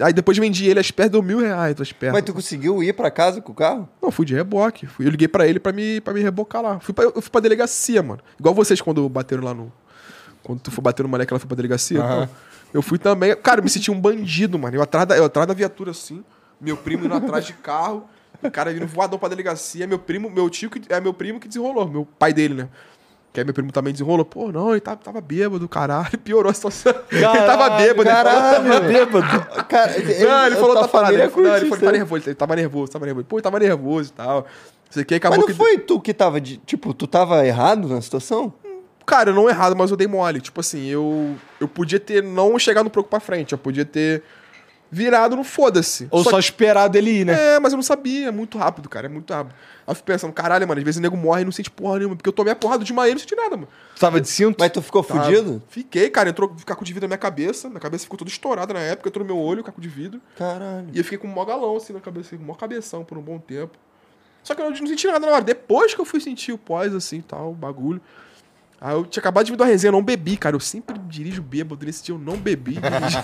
[0.00, 2.14] Aí depois vendi ele as pernas, deu mil reais as pernas.
[2.14, 3.88] Mas tu conseguiu ir pra casa com o carro?
[4.02, 4.86] Não, fui de reboque.
[4.86, 6.78] Fui, eu liguei pra ele pra me, pra me rebocar lá.
[6.80, 8.20] Fui pra, eu fui pra delegacia, mano.
[8.38, 9.72] Igual vocês quando bateram lá no.
[10.42, 12.00] Quando tu foi bater no moleque, ela foi pra delegacia.
[12.00, 12.22] Aham.
[12.22, 12.28] Então,
[12.74, 13.34] eu fui também.
[13.36, 14.76] Cara, eu me senti um bandido, mano.
[14.76, 16.22] Eu atrás da, eu atrás da viatura assim.
[16.60, 18.04] Meu primo indo atrás de carro.
[18.42, 19.86] O cara vindo voador pra delegacia.
[19.86, 21.88] Meu primo, meu tio, que, é meu primo que desenrolou.
[21.88, 22.68] Meu pai dele, né?
[23.36, 24.24] Que aí meu primo também desenrolou.
[24.24, 26.16] Pô, não, ele tava, tava bêbado, caralho.
[26.24, 26.94] Piorou a situação.
[27.12, 27.82] ele tava bêbado.
[27.82, 28.64] ele falou- Caralho!
[28.72, 29.64] Tava bêbado.
[29.68, 31.12] Cara, ele, Não, ele falou outra parada.
[31.12, 32.28] Ele, falou- não, ele falou, tá nervoso.
[32.28, 33.26] Ele tava nervoso, tava nervoso.
[33.26, 34.46] Pô, ele tava nervoso e tal.
[34.88, 35.52] Isso aqui Mas acabou não que.
[35.52, 36.56] foi tu que tava de.
[36.56, 38.54] Tipo, tu tava errado na situação?
[39.04, 40.40] Cara, não errado, mas eu dei mole.
[40.40, 43.52] Tipo assim, eu, eu podia ter não chegado no troco pra frente.
[43.52, 44.22] Eu podia ter
[44.90, 46.06] virado no foda-se.
[46.10, 47.54] Ou só, esperar dele ir, né?
[47.56, 48.28] É, mas eu não sabia.
[48.28, 49.06] É muito rápido, cara.
[49.06, 49.54] É muito rápido.
[49.86, 51.98] Aí eu fico pensando, caralho, mano, às vezes o nego morre e não sente porra
[51.98, 52.16] nenhuma.
[52.16, 53.68] Porque eu tomei a porrada de uma e não senti nada, mano.
[53.94, 54.56] Tu tava de cinto?
[54.58, 55.22] Mas tu ficou Tá.
[55.22, 55.62] fudido?
[55.68, 56.28] Fiquei, cara.
[56.30, 57.68] Entrou ficar com de vidro na minha cabeça.
[57.68, 59.08] Minha cabeça ficou toda estourada na época.
[59.08, 60.20] Entrou no meu olho, caco de vidro.
[60.36, 60.88] Caralho.
[60.92, 62.36] E eu fiquei com um mó galão, assim, na cabeça.
[62.36, 63.76] Com um mó cabeção por um bom tempo.
[64.42, 65.44] Só que eu não senti nada na hora.
[65.44, 68.00] Depois que eu fui sentir o pós, assim, tal, o bagulho.
[68.80, 70.54] Aí eu tinha acabado de vir da resenha, eu não bebi, cara.
[70.54, 71.84] Eu sempre dirijo bêbado.
[71.84, 72.72] Nesse dia eu não bebi.
[72.72, 73.18] dirigi.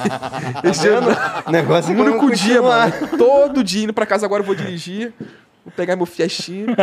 [0.64, 1.10] Esse dia eu não...
[1.46, 2.90] O negócio O é único dia, continuar.
[3.00, 3.08] mano.
[3.18, 5.12] Todo dia indo pra casa agora eu vou dirigir.
[5.64, 6.74] Vou pegar meu festinha.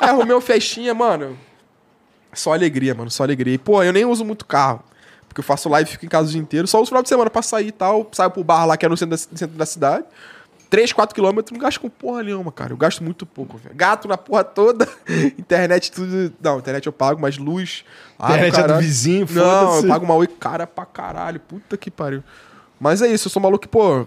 [0.00, 1.36] Arrumei uma festinha, mano.
[2.32, 3.10] Só alegria, mano.
[3.10, 3.54] Só alegria.
[3.54, 4.82] E, pô, eu nem uso muito carro.
[5.28, 6.66] Porque eu faço live e fico em casa o dia inteiro.
[6.66, 8.08] Só uso final de semana pra sair e tal.
[8.12, 10.04] Saio pro bar lá que é no centro da, centro da cidade.
[10.72, 12.72] 3, 4 quilômetros, não gasto com porra nenhuma, cara.
[12.72, 13.74] Eu gasto muito pouco, velho.
[13.76, 14.88] Gato na porra toda.
[15.38, 16.32] internet, tudo.
[16.42, 17.84] Não, internet eu pago, mas luz.
[18.18, 19.86] água, Internet é do vizinho, Não, eu foda-se.
[19.88, 21.38] pago uma oi cara pra caralho.
[21.40, 22.24] Puta que pariu.
[22.80, 24.06] Mas é isso, eu sou maluco que, pô.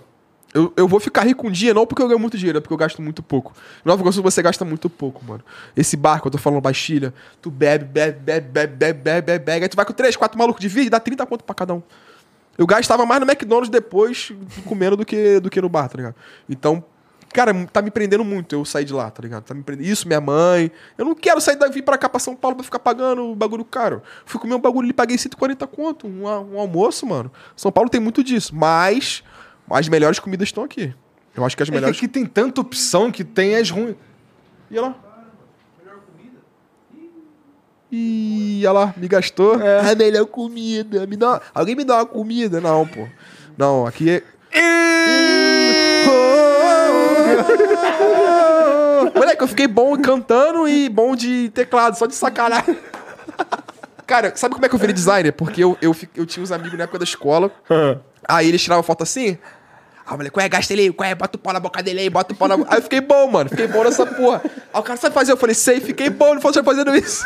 [0.55, 2.73] Eu, eu vou ficar rico um dia, não porque eu ganho muito dinheiro, é porque
[2.73, 3.53] eu gasto muito pouco.
[3.85, 5.43] Em Nova Iguaçu você gasta muito pouco, mano.
[5.77, 7.13] Esse barco, eu tô falando baixilha,
[7.43, 9.63] tu bebe, bebe, bebe, bebe, bebe, bebe, bebe, bebe.
[9.65, 11.83] Aí tu vai com 3, 4 malucos de vídeo, dá 30 conto pra cada um.
[12.57, 14.31] Eu gastava mais no McDonald's depois
[14.65, 16.15] comendo do que, do que no bar, tá ligado?
[16.49, 16.83] Então,
[17.33, 19.43] cara, tá me prendendo muito eu sair de lá, tá ligado?
[19.43, 19.85] Tá me prendendo.
[19.87, 20.71] Isso, minha mãe.
[20.97, 23.65] Eu não quero sair daqui pra cá, pra São Paulo, pra ficar pagando o bagulho
[23.65, 24.01] caro.
[24.25, 27.29] Fui comer um bagulho ali, paguei 140 conto, um, um almoço, mano.
[27.57, 29.21] São Paulo tem muito disso, mas
[29.69, 30.93] as melhores comidas estão aqui.
[31.35, 31.97] Eu acho que as É que melhores.
[31.97, 33.95] aqui tem tanta opção que tem as ruins.
[34.71, 34.95] E olha lá.
[37.91, 39.61] Ih, olha lá, me gastou.
[39.61, 39.91] É.
[39.91, 41.05] A melhor comida.
[41.07, 41.41] Me dá...
[41.53, 42.59] Alguém me dá uma comida?
[42.59, 43.07] Não, pô.
[43.57, 44.23] Não, aqui é.
[49.15, 52.77] Moleque, eu fiquei bom cantando e bom de teclado, só de sacanagem.
[54.05, 55.31] Cara, sabe como é que eu virei designer?
[55.31, 57.51] Porque eu, eu, eu tinha uns amigos na época da escola.
[58.27, 59.37] Aí eles tiravam foto assim.
[60.05, 60.49] Ah, moleque, qual é?
[60.49, 61.15] Gasta ele aí, qual é?
[61.15, 62.71] Bota o pau na boca dele aí, bota o pau na boca.
[62.71, 63.49] Aí eu fiquei bom, mano.
[63.49, 64.41] Fiquei bom nessa porra.
[64.45, 65.31] Aí o cara sabe fazer?
[65.31, 67.25] Eu falei, sei, fiquei bom, não fosse fazendo isso.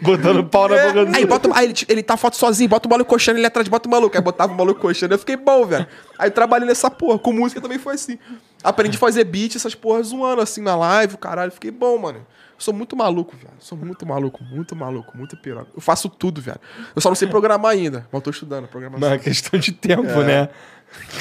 [0.00, 2.86] Botando pau na É, boca do aí bota, aí ele, ele tá foto sozinho, bota
[2.86, 4.16] o maluco coxando ele atrás, bota o maluco.
[4.16, 5.86] Aí botava o maluco coxando, eu fiquei bom, velho.
[6.18, 7.18] Aí trabalhei nessa porra.
[7.18, 8.18] Com música também foi assim.
[8.62, 11.50] Aprendi a fazer beat, essas porras zoando assim na live, o caralho.
[11.50, 12.18] Fiquei bom, mano.
[12.18, 13.52] Eu sou muito maluco, velho.
[13.58, 15.68] Sou muito maluco, muito maluco, muito piroca.
[15.74, 16.58] Eu faço tudo, velho.
[16.94, 19.08] Eu só não sei programar ainda, mas eu tô estudando programação.
[19.08, 20.48] Não, é questão de tempo, né?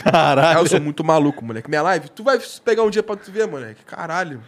[0.06, 0.60] Ah, Caralho.
[0.60, 1.70] eu sou muito maluco, moleque.
[1.70, 3.84] Minha live, tu vai pegar um dia pra tu ver, moleque.
[3.84, 4.42] Caralho.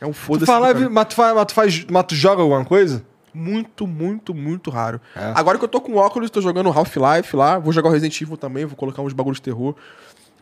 [0.00, 0.88] É um Tu foda-se.
[0.90, 1.06] mas,
[1.46, 3.04] tu faz, mas tu joga alguma coisa?
[3.34, 5.00] Muito, muito, muito raro.
[5.16, 5.32] É.
[5.34, 8.36] Agora que eu tô com óculos, tô jogando Half-Life lá, vou jogar o Resident Evil
[8.36, 9.74] também, vou colocar uns bagulhos de terror.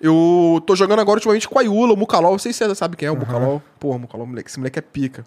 [0.00, 2.96] Eu tô jogando agora ultimamente com a Yula, o Mukalol, não sei se você sabe
[2.96, 3.62] quem é o Mukalol.
[3.78, 5.24] Porra, Mukalol, moleque, esse moleque é pica.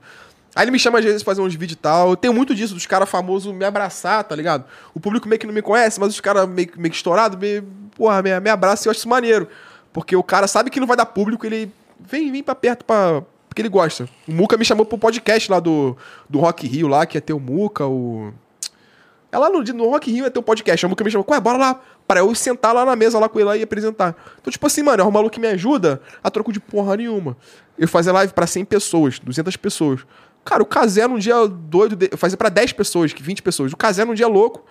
[0.55, 2.11] Aí ele me chama às vezes pra fazer uns vídeos e tal.
[2.11, 4.65] Eu tenho muito disso, dos caras famosos me abraçar, tá ligado?
[4.93, 7.61] O público meio que não me conhece, mas os caras meio, meio que estourados, me,
[7.95, 9.47] porra, me, me abraçam e eu acho isso maneiro.
[9.91, 13.23] Porque o cara sabe que não vai dar público, ele vem, vem pra perto pra,
[13.53, 14.09] porque ele gosta.
[14.27, 15.95] O Muca me chamou pro podcast lá do,
[16.27, 18.33] do Rock Rio lá, que ia ter o Muca, o...
[19.31, 20.83] É lá no, no Rock Rio ia ter um podcast.
[20.85, 21.79] O Muca me chamou, ué, bora lá.
[22.07, 24.15] Para eu sentar lá na mesa lá com ele lá e apresentar.
[24.41, 27.37] Então, tipo assim, mano, é um maluco que me ajuda a troco de porra nenhuma.
[27.77, 30.01] Eu fazia live pra 100 pessoas, 200 pessoas.
[30.43, 33.71] Cara, o Casé num dia doido, de- fazia pra 10 pessoas, que 20 pessoas.
[33.71, 34.65] O Casé num dia louco.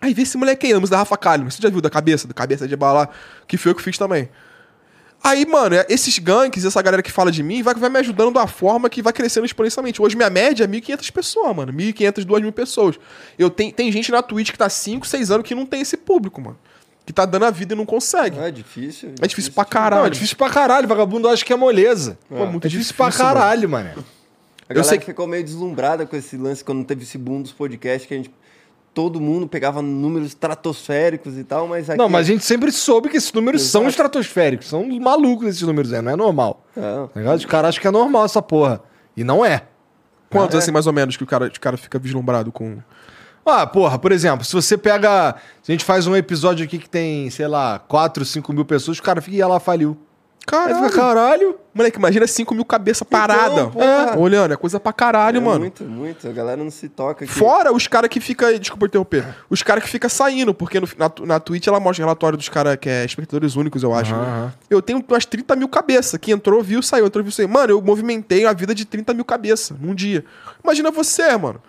[0.00, 1.50] Aí vê esse moleque aí, da Rafa Kalimann.
[1.50, 3.08] Você já viu da cabeça, da cabeça de bala,
[3.48, 4.28] que foi eu que fiz também.
[5.26, 8.34] Aí, mano, é- esses ganks, essa galera que fala de mim, vai, vai me ajudando
[8.34, 10.02] da forma que vai crescendo exponencialmente.
[10.02, 11.72] Hoje minha média é 1.500 pessoas, mano.
[11.72, 12.96] 1.500, 2.000 pessoas.
[13.38, 15.96] Eu tenho, tem gente na Twitch que tá 5, 6 anos que não tem esse
[15.96, 16.58] público, mano.
[17.06, 18.38] Que tá dando a vida e não consegue.
[18.38, 19.14] É difícil.
[19.20, 20.00] É difícil pra caralho.
[20.02, 20.86] Não, é difícil pra caralho.
[20.86, 22.18] Vagabundo acha que é moleza.
[22.28, 23.88] Pô, muito é difícil, pra caralho, mano.
[23.88, 27.40] A Eu galera sei que- ficou meio deslumbrada com esse lance quando teve esse boom
[27.42, 28.30] dos podcasts, que a gente.
[28.94, 31.98] Todo mundo pegava números estratosféricos e tal, mas aqui.
[31.98, 33.90] Não, mas a gente sempre soube que esses números são Exato.
[33.90, 34.68] estratosféricos.
[34.68, 36.64] São malucos esses números aí, não é normal.
[36.76, 37.22] É.
[37.22, 37.34] Tá?
[37.34, 38.80] Os caras acham que é normal essa porra.
[39.16, 39.64] E não é.
[40.30, 42.78] Quantos, assim, mais ou menos, que o cara, o cara fica vislumbrado com.
[43.44, 45.34] Ah, porra, por exemplo, se você pega.
[45.62, 48.98] Se a gente faz um episódio aqui que tem, sei lá, 4, 5 mil pessoas,
[48.98, 49.96] o cara fica e ela faliu.
[50.46, 50.84] Caralho.
[50.84, 51.56] fica, caralho.
[51.74, 53.66] Moleque, imagina 5 mil cabeça parada.
[53.68, 53.84] porra.
[53.84, 55.60] É, olhando, é coisa pra caralho, É mano.
[55.60, 56.28] Muito, muito.
[56.28, 57.32] A galera não se toca aqui.
[57.32, 61.10] Fora os caras que fica, desculpa interromper, os caras que fica saindo, porque no- na,
[61.26, 64.14] na Twitch ela mostra relatório dos caras que é espectadores únicos, eu acho.
[64.70, 67.48] Eu tenho umas 30 mil cabeças, que entrou, viu, saiu, entrou, viu, saiu.
[67.48, 70.24] Mano, eu movimentei a vida de 30 mil cabeças num dia.
[70.62, 71.60] Imagina você, mano.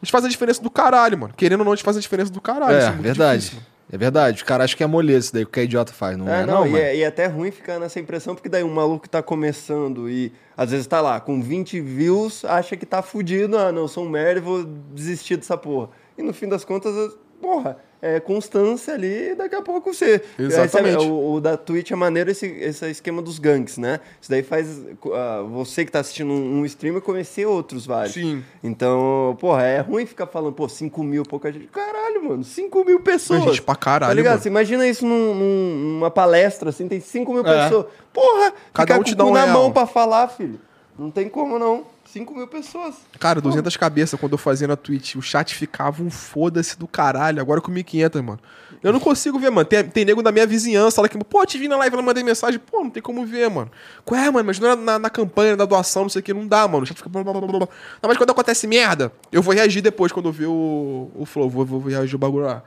[0.00, 1.34] A gente faz a diferença do caralho, mano.
[1.36, 2.74] Querendo ou não, a gente faz a diferença do caralho.
[2.74, 3.40] É, muito verdade.
[3.42, 3.62] difícil.
[3.92, 4.38] É verdade.
[4.38, 6.16] Os caras acham que é moleza isso daí, o que é idiota faz.
[6.16, 8.48] Não é, É, não, não, e, é, e é até ruim ficar nessa impressão, porque
[8.48, 12.74] daí um maluco que tá começando e às vezes tá lá com 20 views, acha
[12.74, 15.90] que tá fudido, ah, não, eu sou um merda e vou desistir dessa porra.
[16.16, 16.94] E no fim das contas,
[17.42, 20.22] porra, é constância ali e daqui a pouco você.
[20.38, 20.96] Exatamente.
[21.04, 24.00] É- o, o da Twitch é maneiro esse, esse esquema dos ganks, né?
[24.20, 24.80] Isso daí faz
[25.12, 28.14] ah, você que tá assistindo um, um streamer conhecer outros vários.
[28.14, 28.42] Sim.
[28.62, 31.66] Então, porra, é ruim ficar falando, pô, 5 mil, pouca gente.
[31.66, 33.42] Caralho, mano, 5 mil pessoas.
[33.44, 34.32] gente pra caralho, Tá ligado?
[34.32, 34.42] mano.
[34.42, 37.64] Você imagina isso num- num- numa palestra, assim, tem 5 mil É.
[37.64, 37.86] pessoas.
[38.12, 39.52] Porra, Cada ficar um te com dá um na real.
[39.58, 40.58] mão pra falar, filho.
[40.98, 41.84] Não tem como, não.
[42.12, 42.96] 5 mil pessoas.
[43.18, 45.14] Cara, 200 cabeças quando eu fazia na Twitch.
[45.14, 47.40] O chat ficava um foda-se do caralho.
[47.40, 48.38] Agora com 1.500, mano.
[48.82, 49.64] Eu não consigo ver, mano.
[49.64, 52.22] Tem, tem nego da minha vizinhança lá que, pô, te vi na live, ela mandei
[52.22, 52.60] mensagem.
[52.60, 53.70] Pô, não tem como ver, mano.
[54.04, 54.44] Qual é, mano?
[54.44, 56.82] Mas não é na, na campanha da doação, não sei o que, não dá, mano.
[56.82, 57.08] O chat fica.
[57.08, 57.58] Blá, blá, blá, blá.
[57.60, 61.48] Não, mas quando acontece merda, eu vou reagir depois quando eu ver o, o flow.
[61.48, 62.62] Vou, vou reagir o bagulho lá.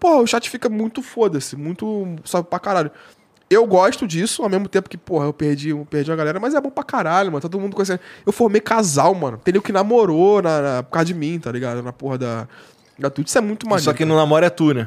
[0.00, 2.16] Pô, o chat fica muito foda-se, muito.
[2.24, 2.90] Sabe pra caralho.
[3.50, 6.54] Eu gosto disso, ao mesmo tempo que, porra, eu perdi, eu perdi a galera, mas
[6.54, 7.40] é bom pra caralho, mano.
[7.42, 7.98] Todo mundo conhecendo.
[8.24, 9.38] Eu formei casal, mano.
[9.42, 11.82] Tem nego que namorou na, na- por causa de mim, tá ligado?
[11.82, 12.48] Na porra da,
[12.96, 13.26] da Twitch.
[13.26, 13.82] Isso é muito maneiro.
[13.82, 14.86] Só que no namoro é tu, né?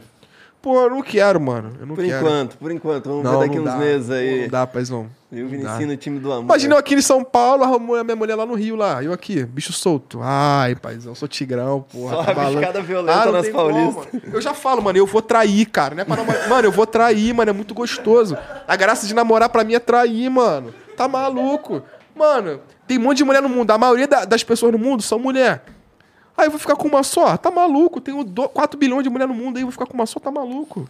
[0.64, 1.74] Pô, eu não quero, mano.
[1.78, 2.26] Eu não Por quero.
[2.26, 3.10] enquanto, por enquanto.
[3.10, 3.76] Vamos Não, ver daqui não uns dá.
[3.76, 4.42] meses aí.
[4.44, 5.10] Não dá, paizão.
[5.30, 6.44] Eu, Não Vinicius, no time do amor.
[6.46, 9.04] Imagina eu aqui em São Paulo, arrumou a minha mulher lá no Rio, lá.
[9.04, 10.20] Eu aqui, bicho solto.
[10.24, 12.16] Ai, paizão, sou tigrão, porra.
[12.16, 14.08] Só tá a biscada violenta não nas paulistas.
[14.32, 15.96] Eu já falo, mano, eu vou trair, cara.
[15.96, 16.48] Não é pra namorar.
[16.48, 18.38] Mano, eu vou trair, mano, é muito gostoso.
[18.66, 20.74] A graça de namorar pra mim é trair, mano.
[20.96, 21.82] Tá maluco.
[22.16, 23.70] Mano, tem um monte de mulher no mundo.
[23.72, 25.62] A maioria da- das pessoas no mundo são mulher.
[26.38, 27.38] Aí eu vou ficar com uma só?
[27.38, 28.02] Tá maluco.
[28.02, 30.20] Tenho 4 bilhões de mulher no mundo aí, eu vou ficar com uma só?
[30.20, 30.88] Tá maluco.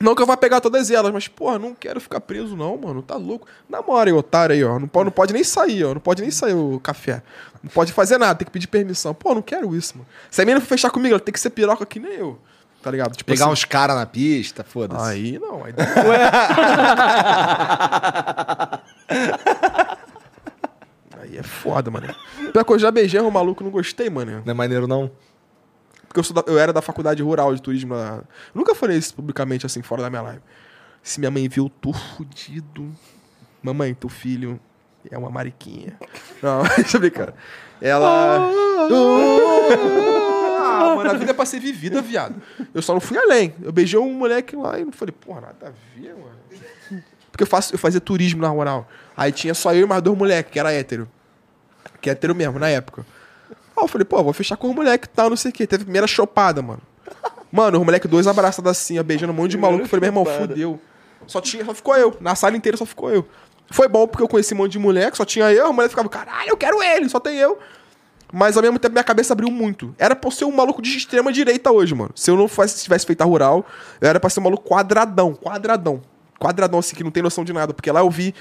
[0.00, 3.02] Não que eu vá pegar todas elas, mas, porra, não quero ficar preso, não, mano.
[3.02, 3.46] Tá louco.
[3.68, 4.78] Namora aí, otário aí, ó.
[4.78, 5.94] Não pode, não pode nem sair, ó.
[5.94, 7.22] Não pode nem sair o café.
[7.62, 9.14] Não pode fazer nada, tem que pedir permissão.
[9.14, 10.08] Pô, não quero isso, mano.
[10.28, 12.36] Se a menina for fechar comigo, ela tem que ser piroca que nem eu.
[12.82, 13.14] Tá ligado?
[13.14, 15.08] Tipo Pegar assim, uns caras na pista, foda-se.
[15.08, 15.72] Aí não, aí
[21.32, 22.14] Aí é foda, mano.
[22.52, 24.42] Pior que eu já beijei um maluco, não gostei, mano.
[24.44, 25.10] Não é maneiro, não?
[26.08, 27.94] Porque eu, da- eu era da faculdade rural de turismo.
[27.94, 28.22] lá.
[28.54, 30.42] Nunca falei isso publicamente, assim, fora da minha live.
[31.02, 32.92] Se minha mãe viu, eu tô fudido.
[33.62, 34.60] Mamãe, teu filho
[35.10, 35.96] é uma mariquinha.
[36.42, 37.34] Não, deixa eu ver, cara.
[37.80, 38.50] Ela.
[40.64, 42.40] Ah, mano, a vida é pra ser vivida, viado.
[42.74, 43.54] Eu só não fui além.
[43.62, 47.02] Eu beijei um moleque lá e não falei, porra, nada a ver, mano.
[47.30, 48.86] Porque eu, faço, eu fazia turismo na rural.
[49.16, 51.08] Aí tinha só eu e mais dois moleques, que era hétero.
[52.02, 53.06] Que é hétero mesmo, na época.
[53.74, 55.66] Aí eu falei, pô, vou fechar com o moleque e tal, não sei o quê.
[55.66, 56.82] Teve a primeira chopada, mano.
[57.50, 59.84] Mano, os moleque dois abraçados assim, ó, beijando um monte de maluco.
[59.84, 60.80] Eu falei, meu irmão, fudeu.
[61.26, 62.14] Só tinha, só ficou eu.
[62.20, 63.26] Na sala inteira só ficou eu.
[63.70, 66.08] Foi bom porque eu conheci um monte de moleque, só tinha eu, a mulher ficava,
[66.08, 67.58] caralho, eu quero ele, só tem eu.
[68.32, 69.94] Mas ao mesmo tempo minha cabeça abriu muito.
[69.98, 72.10] Era pra ser um maluco de extrema direita hoje, mano.
[72.14, 73.64] Se eu não fosse, tivesse feito a rural,
[74.00, 76.00] eu era pra ser um maluco quadradão, quadradão.
[76.38, 77.72] Quadradão, assim, que não tem noção de nada.
[77.74, 78.34] Porque lá eu vi,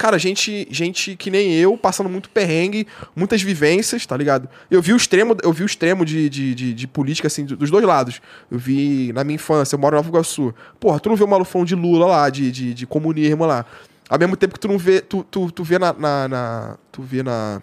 [0.00, 4.48] cara, gente, gente que nem eu, passando muito perrengue, muitas vivências, tá ligado?
[4.70, 7.56] Eu vi o extremo, eu vi o extremo de, de, de, de política, assim, do-
[7.56, 8.20] dos dois lados.
[8.50, 10.54] Eu vi na minha infância, eu moro em Nova Iguaçu.
[10.80, 13.66] Porra, tu não vê o malufão de Lula lá, de, de, de comunismo lá.
[14.08, 17.02] Ao mesmo tempo que tu não vê, tu, tu, tu vê na, na, na- Tu
[17.02, 17.62] vê na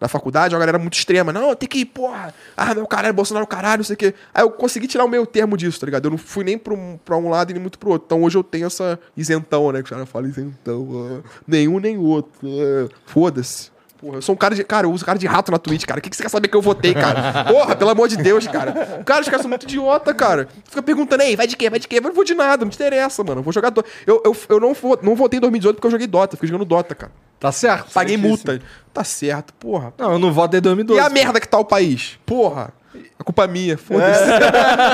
[0.00, 1.32] na faculdade, uma galera muito extrema.
[1.32, 2.34] Não, tem que ir, porra.
[2.56, 4.14] Ah, meu caralho, Bolsonaro, caralho, não sei o quê.
[4.34, 6.06] Aí eu consegui tirar o meio termo disso, tá ligado?
[6.06, 8.04] Eu não fui nem pra um, pra um lado e nem muito pro outro.
[8.06, 9.78] Então hoje eu tenho essa isentão, né?
[9.78, 11.22] Que os caras falam isentão.
[11.24, 12.30] ah, nenhum nem outro.
[12.44, 13.70] ah, Foda-se.
[13.98, 14.62] Porra, eu sou um cara de.
[14.62, 15.98] Cara, eu uso cara de rato na Twitch, cara.
[16.00, 17.44] O que, que você quer saber que eu votei, cara?
[17.44, 19.02] Porra, pelo amor de Deus, cara.
[19.06, 20.48] Cara, os caras são muito idiota, cara.
[20.68, 21.70] Fica perguntando, ei, vai de quê?
[21.70, 21.96] Vai de quê?
[21.96, 23.40] Eu não vou de nada, não te interessa, mano.
[23.40, 23.70] Eu vou jogar.
[23.70, 23.88] Dota.
[24.06, 26.36] Eu, eu, eu não, vo- não votei em 2018 porque eu joguei Dota.
[26.36, 27.10] Fiquei jogando Dota, cara.
[27.38, 27.92] Tá certo.
[27.92, 28.60] Paguei multa.
[28.92, 29.92] Tá certo, porra.
[29.98, 31.00] Não, eu não voto desde 2012.
[31.00, 32.18] E a merda que tá o país?
[32.24, 32.72] Porra.
[33.18, 34.24] A culpa é minha, foda-se.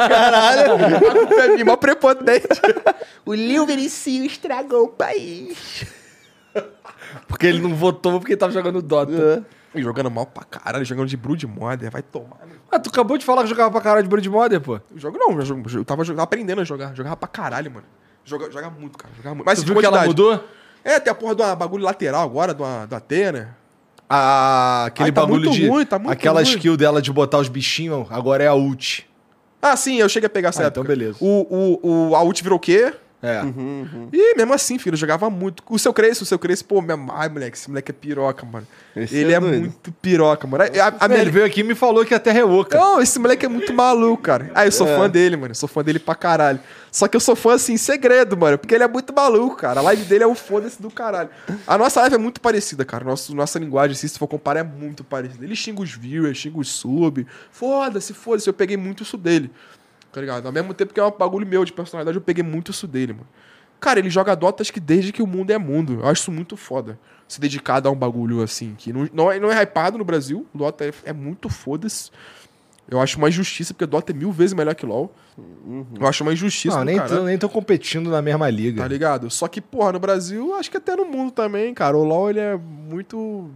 [0.09, 0.75] Caralho.
[0.75, 2.49] A culpa é minha, mó prepotente.
[3.25, 5.87] o Lil Vericinho estragou o país.
[7.29, 9.45] Porque ele não votou porque ele tava jogando Dota.
[9.75, 12.37] E jogando mal pra caralho, jogando de Brood Modder, vai tomar.
[12.71, 14.75] Ah, tu acabou de falar que jogava pra caralho de Brood Modder, pô.
[14.75, 16.95] Eu jogo não, eu, jogo, eu tava jogando- aprendendo a jogar.
[16.95, 17.87] Jogava pra caralho, mano.
[18.25, 19.15] Joga, joga muito, cara.
[19.17, 19.47] Jogava muito.
[19.47, 20.45] Mas Tu viu que ela mudou?
[20.85, 23.57] É, tem a porra de uma bagulho lateral agora, do, do Atena.
[24.09, 25.67] Ah, aquele tá bagulho muito de.
[25.69, 26.51] ruim, tá muito aquela ruim.
[26.51, 29.09] skill dela de botar os bichinhos, agora é a ult.
[29.61, 30.81] Ah, sim, eu cheguei a pegar essa Ah, época.
[30.81, 31.17] então beleza.
[31.21, 32.93] O, o, o, a ult virou o quê?
[33.23, 33.41] É.
[34.13, 35.63] E mesmo assim, filho, eu jogava muito.
[35.71, 36.99] O seu Cresce, o seu Cresce, pô, minha...
[37.13, 38.67] ai, moleque, esse moleque é piroca, mano.
[38.97, 40.65] Esse Ele é é, muito piroca, mano.
[40.65, 42.77] A, a, a minha- Ele veio aqui e me falou que a Terra é oca.
[42.77, 44.51] Não, esse moleque é muito maluco, cara.
[44.55, 45.53] Ah, eu sou fã dele, mano.
[45.53, 46.59] Eu sou fã dele pra caralho.
[46.91, 48.59] Só que eu sou fã, assim, em segredo, mano.
[48.59, 49.79] Porque ele é muito maluco, cara.
[49.79, 51.31] A live dele é um foda-se do caralho.
[51.67, 53.05] A nossa live é muito parecida, cara.
[53.05, 55.45] Nosso, nossa linguagem, assim, se for comparar, é muito parecida.
[55.45, 57.25] Ele xinga os viewers, xinga os sub.
[57.53, 58.49] Foda-se, foda-se.
[58.49, 59.51] Eu peguei muito isso dele.
[60.13, 60.47] Tá ligado?
[60.47, 63.15] Ao mesmo tempo que é um bagulho meu de personalidade, eu peguei muito isso dele,
[63.15, 63.27] mano.
[63.81, 66.01] Cara, ele joga Dota acho que desde que o mundo é mundo.
[66.03, 66.99] Eu acho isso muito foda.
[67.27, 70.47] Se dedicar a um bagulho assim, que não, não, é, não é hypado no Brasil.
[70.55, 72.11] O Dota é, é muito foda-se.
[72.89, 75.13] Eu acho uma injustiça, porque Dota é mil vezes melhor que LoL.
[75.99, 76.77] Eu acho uma injustiça.
[76.77, 78.83] Não, nem tô, nem tô competindo na mesma liga.
[78.83, 79.31] Tá ligado?
[79.31, 81.97] Só que, porra, no Brasil, acho que até no mundo também, cara.
[81.97, 83.51] O LoL, ele é muito.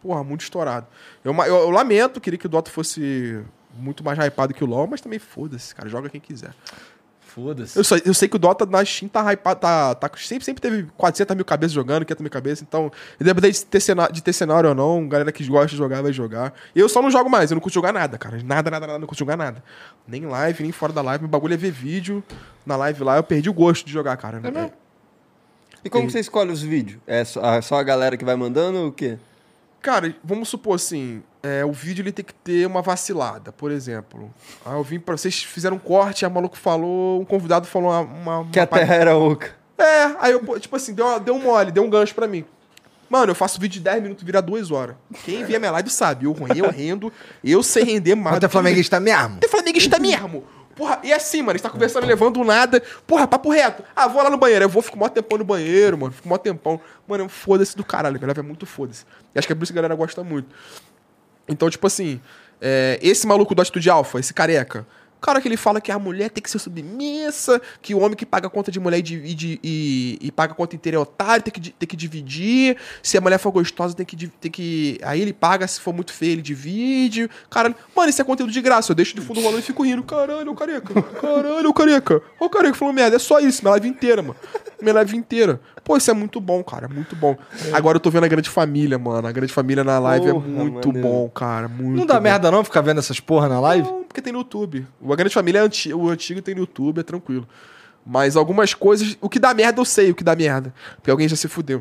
[0.00, 0.86] Porra, muito estourado.
[1.22, 3.44] Eu, eu, eu lamento, queria que o Dota fosse
[3.78, 5.88] muito mais hypado que o LoL, mas também foda-se, cara.
[5.88, 6.52] Joga quem quiser.
[7.20, 7.78] Foda-se.
[7.78, 10.60] Eu, só- eu sei que o Dota na Steam tá hypado, tá, tá, sempre, sempre
[10.60, 12.90] teve 400 mil cabeças jogando, 500 mil cabeças, então,
[13.20, 16.12] independente de ter, cenário, de ter cenário ou não, galera que gosta de jogar vai
[16.12, 16.52] jogar.
[16.74, 18.42] Eu só não jogo mais, eu não curto jogar nada, cara.
[18.42, 19.62] Nada, nada, nada, não curto jogar nada.
[20.08, 21.22] Nem live, nem fora da live.
[21.22, 22.20] Meu bagulho é ver vídeo.
[22.66, 24.38] Na live lá eu perdi o gosto de jogar, cara.
[24.42, 24.72] É mesmo?
[25.84, 27.00] E como que você escolhe os vídeos?
[27.06, 29.18] É só a, só a galera que vai mandando ou o quê?
[29.82, 34.32] Cara, vamos supor assim, é, o vídeo ele tem que ter uma vacilada, por exemplo.
[34.64, 37.90] Ah, eu vim pra vocês fizeram um corte, aí o maluco falou, um convidado falou
[37.90, 38.00] uma.
[38.00, 39.54] uma Que a uma terra era oca.
[39.78, 42.44] É, aí eu, tipo assim, deu, uma- deu um mole, deu um gancho pra mim.
[43.08, 44.94] Mano, eu faço vídeo de 10 minutos, vira 2 horas.
[45.24, 47.10] Quem vê a minha live sabe, eu, eu rendo,
[47.42, 48.32] eu sei render mais.
[48.34, 49.38] Mas tu é flamenguista mesmo?
[49.38, 50.44] Tem flamenguista mesmo.
[50.74, 52.82] Porra, e assim, mano, a gente tá conversando, levando do nada.
[53.06, 53.82] Porra, papo reto.
[53.94, 54.64] Ah, vou lá no banheiro.
[54.64, 56.12] Eu vou, fico mó tempão no banheiro, mano.
[56.12, 56.80] Fico mó tempão.
[57.06, 58.18] Mano, foda-se do caralho.
[58.20, 59.04] Live é muito foda-se.
[59.34, 60.48] E acho que é por isso que a galera gosta muito.
[61.48, 62.20] Então, tipo assim,
[62.60, 64.86] é, esse maluco do Atitude Alpha, esse careca,
[65.20, 68.24] cara que ele fala que a mulher tem que ser submissa, que o homem que
[68.26, 71.70] paga conta de mulher e, divide- e, e paga conta inteira é otário, tem que,
[71.70, 72.76] tem que dividir.
[73.02, 74.98] Se a mulher for gostosa, tem que, tem que.
[75.02, 77.28] Aí ele paga, se for muito feio, ele divide.
[77.50, 78.90] Caralho, mano, isso é conteúdo de graça.
[78.92, 80.02] Eu deixo de fundo rolando e fico rindo.
[80.02, 81.02] Caralho, o careca.
[81.02, 82.22] Caralho, o careca.
[82.38, 83.16] O careca falou merda.
[83.16, 84.36] É só isso, minha live inteira, mano.
[84.80, 85.60] Minha live inteira.
[85.84, 86.88] Pô, isso é muito bom, cara.
[86.88, 87.36] Muito bom.
[87.72, 89.26] Agora eu tô vendo a grande família, mano.
[89.26, 91.08] A grande família na live Porra, é muito maneiro.
[91.08, 91.68] bom, cara.
[91.68, 92.20] Muito Não dá bom.
[92.20, 93.88] merda não ficar vendo essas porra na live?
[93.88, 94.84] Não, porque tem no YouTube.
[95.00, 95.94] O A Grande Família é anti...
[95.94, 97.46] o antigo tem no YouTube, é tranquilo.
[98.04, 99.16] Mas algumas coisas.
[99.20, 100.74] O que dá merda, eu sei o que dá merda.
[100.96, 101.80] Porque alguém já se fudeu.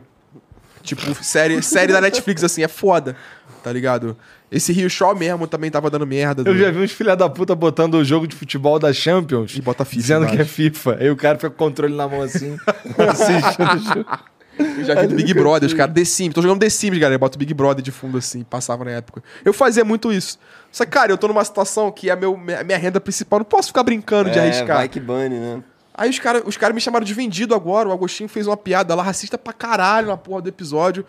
[0.83, 3.15] Tipo, série, série da Netflix, assim, é foda.
[3.63, 4.15] Tá ligado?
[4.51, 6.41] Esse Rio Show mesmo também tava dando merda.
[6.41, 9.55] Eu do- já vi uns filha da puta botando o jogo de futebol da Champions.
[9.55, 10.53] E bota FIFA Dizendo que é embaixo.
[10.53, 10.97] FIFA.
[10.99, 12.57] Aí o cara fica com o controle na mão assim,
[13.09, 14.19] assistindo o jogo.
[14.59, 16.33] Eu já vi do Big Brother, os caras, The Sims.
[16.33, 17.17] Tô jogando The Sims, galera.
[17.17, 19.23] Bota o Big Brother de fundo assim, passava na época.
[19.43, 20.37] Eu fazia muito isso.
[20.71, 23.39] Só que, cara, eu tô numa situação que é meu, minha, renda principal.
[23.39, 24.77] Não posso ficar brincando de é, arriscar.
[24.77, 25.63] vai que bane, né?
[25.93, 27.89] Aí os caras os cara me chamaram de vendido agora.
[27.89, 31.05] O Agostinho fez uma piada lá, racista pra caralho na porra do episódio.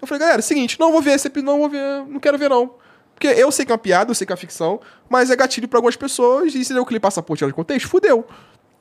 [0.00, 2.18] Eu falei, galera, é o seguinte, não vou ver esse episódio, não vou ver, não
[2.18, 2.74] quero ver não.
[3.14, 5.36] Porque eu sei que é uma piada, eu sei que é uma ficção, mas é
[5.36, 8.26] gatilho pra algumas pessoas e se der o clipe passaporte tirado de contexto, fudeu.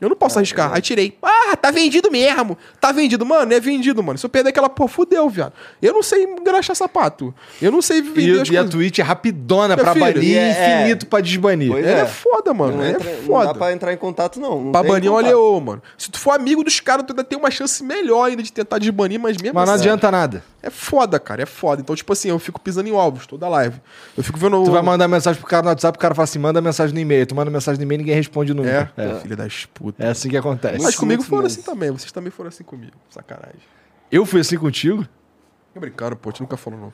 [0.01, 0.73] Eu não posso arriscar.
[0.73, 1.15] Aí tirei.
[1.21, 2.57] Ah, tá vendido mesmo.
[2.79, 3.23] Tá vendido.
[3.23, 4.17] Mano, é vendido, mano.
[4.17, 5.53] Se eu perder aquela porra, fudeu, viado.
[5.79, 7.31] Eu não sei engraxar sapato.
[7.61, 8.69] Eu não sei vender E, as e a coisas.
[8.71, 11.69] Twitch é rapidona Meu pra filho, banir e e é- infinito pra desbanir.
[11.71, 12.05] Pois é é.
[12.07, 12.77] foda, mano.
[12.77, 13.45] Não, é entra- não foda.
[13.45, 14.59] dá pra entrar em contato, não.
[14.59, 15.27] não Pra tem banir um contato.
[15.35, 15.81] oleô, mano.
[15.97, 18.79] Se tu for amigo dos caras, tu ainda tem uma chance melhor ainda de tentar
[18.79, 20.43] desbanir, mas mesmo Mas não assim, adianta nada.
[20.63, 21.43] É foda, cara.
[21.43, 21.81] É foda.
[21.81, 23.79] Então, tipo assim, eu fico pisando em ovos toda live.
[24.17, 24.63] Eu fico vendo.
[24.63, 26.99] Tu vai mandar mensagem pro cara no WhatsApp, o cara fala assim, manda mensagem no
[26.99, 27.25] e-mail.
[27.27, 28.91] Tu manda mensagem no e-mail, ninguém responde É, nunca.
[28.97, 29.15] é.
[29.21, 29.90] filha das putas.
[29.99, 30.81] É assim que acontece.
[30.83, 31.59] Mas comigo foram mesmo.
[31.59, 31.89] assim também.
[31.91, 32.93] Vocês também foram assim comigo.
[33.09, 33.59] Sacanagem.
[34.11, 35.07] Eu fui assim contigo?
[35.73, 36.31] Tô brincando, pô.
[36.31, 36.93] Tu nunca falou, não.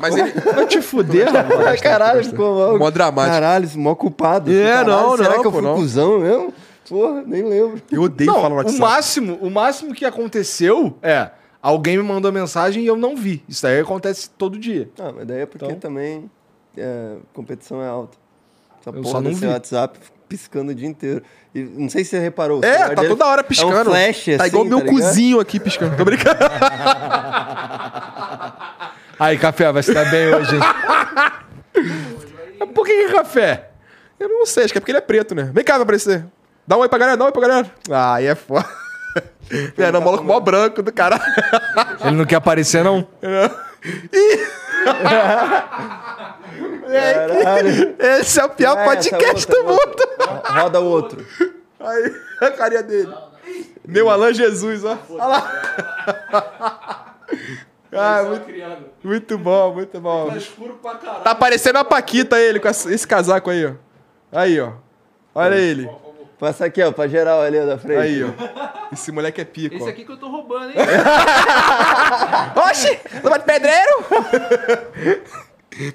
[0.00, 0.32] Mas ele.
[0.54, 1.80] Vai te fuder, rapaz.
[1.80, 2.78] Caralho, ficou mal.
[2.78, 3.32] Mó dramático.
[3.34, 4.52] Caralho, mó culpado.
[4.52, 5.74] É, Caralho, não, Será não, que eu fui não.
[5.76, 6.54] cuzão mesmo?
[6.88, 7.82] Porra, nem lembro.
[7.90, 8.78] Eu odeio Não, falar no o WhatsApp.
[8.78, 13.42] máximo, o máximo que aconteceu é alguém me mandou mensagem e eu não vi.
[13.48, 14.88] Isso aí acontece todo dia.
[14.98, 16.30] Ah, mas daí é porque Então- também
[16.76, 18.16] é, competição é alta.
[18.80, 19.46] Essa Eu porra só não vi.
[19.48, 21.22] WhatsApp piscando o dia inteiro.
[21.54, 22.62] E não sei se você reparou.
[22.64, 23.90] É, tá dele toda hora É piscando.
[23.90, 24.94] um flash, tá assim, igual o meu ligado?
[24.94, 25.96] cozinho aqui piscando.
[25.96, 26.38] Tô brincando.
[29.18, 30.58] Aí, café, vai se dar bem hoje,
[32.74, 33.70] Por que, que é café?
[34.20, 35.50] Eu não sei, acho que é porque ele é preto, né?
[35.54, 36.24] Vem cá, vai aparecer.
[36.66, 37.70] Dá um oi pra galera, dá um oi pra galera.
[37.90, 38.66] Ah, aí é foda.
[39.78, 41.18] É, não, maluco mó branco do cara.
[42.04, 43.08] Ele não quer aparecer, não?
[48.20, 49.78] Esse é o pior Ah, podcast essa do mundo.
[49.80, 50.42] outra.
[50.62, 51.26] Roda o outro.
[51.80, 53.12] Aí, a carinha dele.
[53.86, 54.96] Meu Alan Jesus, ó.
[55.10, 57.02] Olha lá.
[57.98, 58.46] Ah, muito,
[59.02, 60.28] muito bom, muito bom.
[61.24, 63.72] Tá parecendo a Paquita ele com esse casaco aí, ó.
[64.30, 64.72] Aí, ó.
[65.34, 65.88] Olha ele.
[66.38, 67.98] Passa aqui, ó, pra geral ali ó, da frente.
[68.00, 68.28] Aí, ó.
[68.92, 69.88] Esse moleque é pico, Esse ó.
[69.88, 70.76] aqui que eu tô roubando, hein?
[72.70, 72.98] Oxi!
[73.24, 74.04] Luva de pedreiro?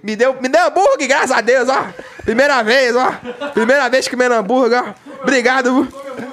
[0.04, 1.88] me, deu, me deu hambúrguer, graças a Deus, ó.
[2.24, 3.12] Primeira vez, ó.
[3.54, 4.94] Primeira vez comendo hambúrguer, ó.
[5.22, 5.88] Obrigado, viu?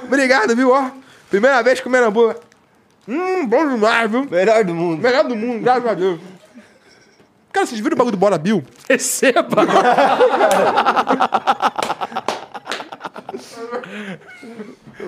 [0.04, 0.90] Obrigado, viu, ó.
[1.30, 2.36] Primeira vez comendo hambúrguer.
[3.06, 4.26] Hum, bom demais, viu?
[4.30, 5.02] Melhor do mundo.
[5.02, 6.20] Melhor do mundo, graças a Deus.
[7.52, 8.62] Cara, vocês viram o bagulho do Bora Bill?
[8.88, 9.66] Receba!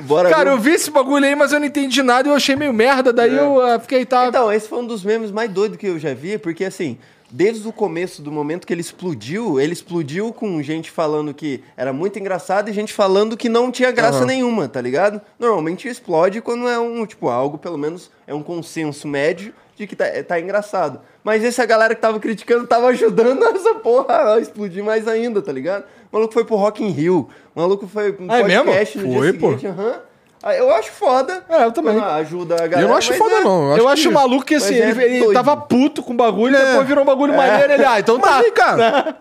[0.02, 2.56] Bora Cara, eu vi esse bagulho aí, mas eu não entendi nada e eu achei
[2.56, 3.12] meio merda.
[3.12, 4.26] Daí eu ah, fiquei, tá.
[4.26, 6.98] Então, esse foi um dos memes mais doidos que eu já vi, porque assim,
[7.30, 11.92] desde o começo do momento que ele explodiu, ele explodiu com gente falando que era
[11.92, 15.20] muito engraçado e gente falando que não tinha graça nenhuma, tá ligado?
[15.38, 19.96] Normalmente explode quando é um, tipo, algo, pelo menos, é um consenso médio de que
[19.96, 21.00] tá, tá engraçado.
[21.24, 25.52] Mas essa galera que tava criticando tava ajudando essa porra a explodir mais ainda, tá
[25.52, 25.84] ligado?
[26.12, 28.64] O maluco foi pro Rock in Rio, o maluco foi pro Ah, é mesmo?
[28.64, 29.46] podcast no Foi, dia pô.
[29.50, 29.94] seguinte, aham.
[29.96, 30.09] Ah,
[30.42, 31.44] Eu acho foda.
[31.48, 31.94] É, eu também.
[31.94, 32.80] quando Ajuda a galera.
[32.80, 33.76] Eu não acho foda, é- não.
[33.76, 36.56] Eu que- acho maluco que assim, Mas é ele, ele tava puto com o bagulho
[36.56, 37.72] e depois virou um bagulho maneiro.
[37.72, 38.40] Ele, ah, então Mas tá.
[38.40, 39.16] vem cá.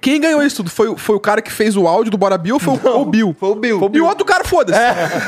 [0.00, 0.70] Quem ganhou isso tudo?
[0.70, 3.00] Foi, o- foi o cara que fez o áudio do Bora Bill ou foi o,
[3.00, 3.36] o Bill?
[3.38, 3.90] Foi o Bill.
[3.94, 4.76] E o outro cara, foda-se.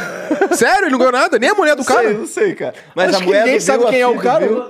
[0.56, 0.84] Sério?
[0.86, 1.38] Ele não ganhou nada?
[1.38, 2.08] Nem a mulher do Sei, cara?
[2.08, 2.74] eu sei, cara.
[2.94, 4.46] Mas Acho a que mulher ninguém do sabe Bill, quem é o cara.
[4.46, 4.64] Bill-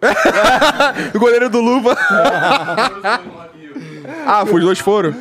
[1.14, 1.94] O goleiro do Luva.
[4.26, 5.14] ah, foi os dois foram?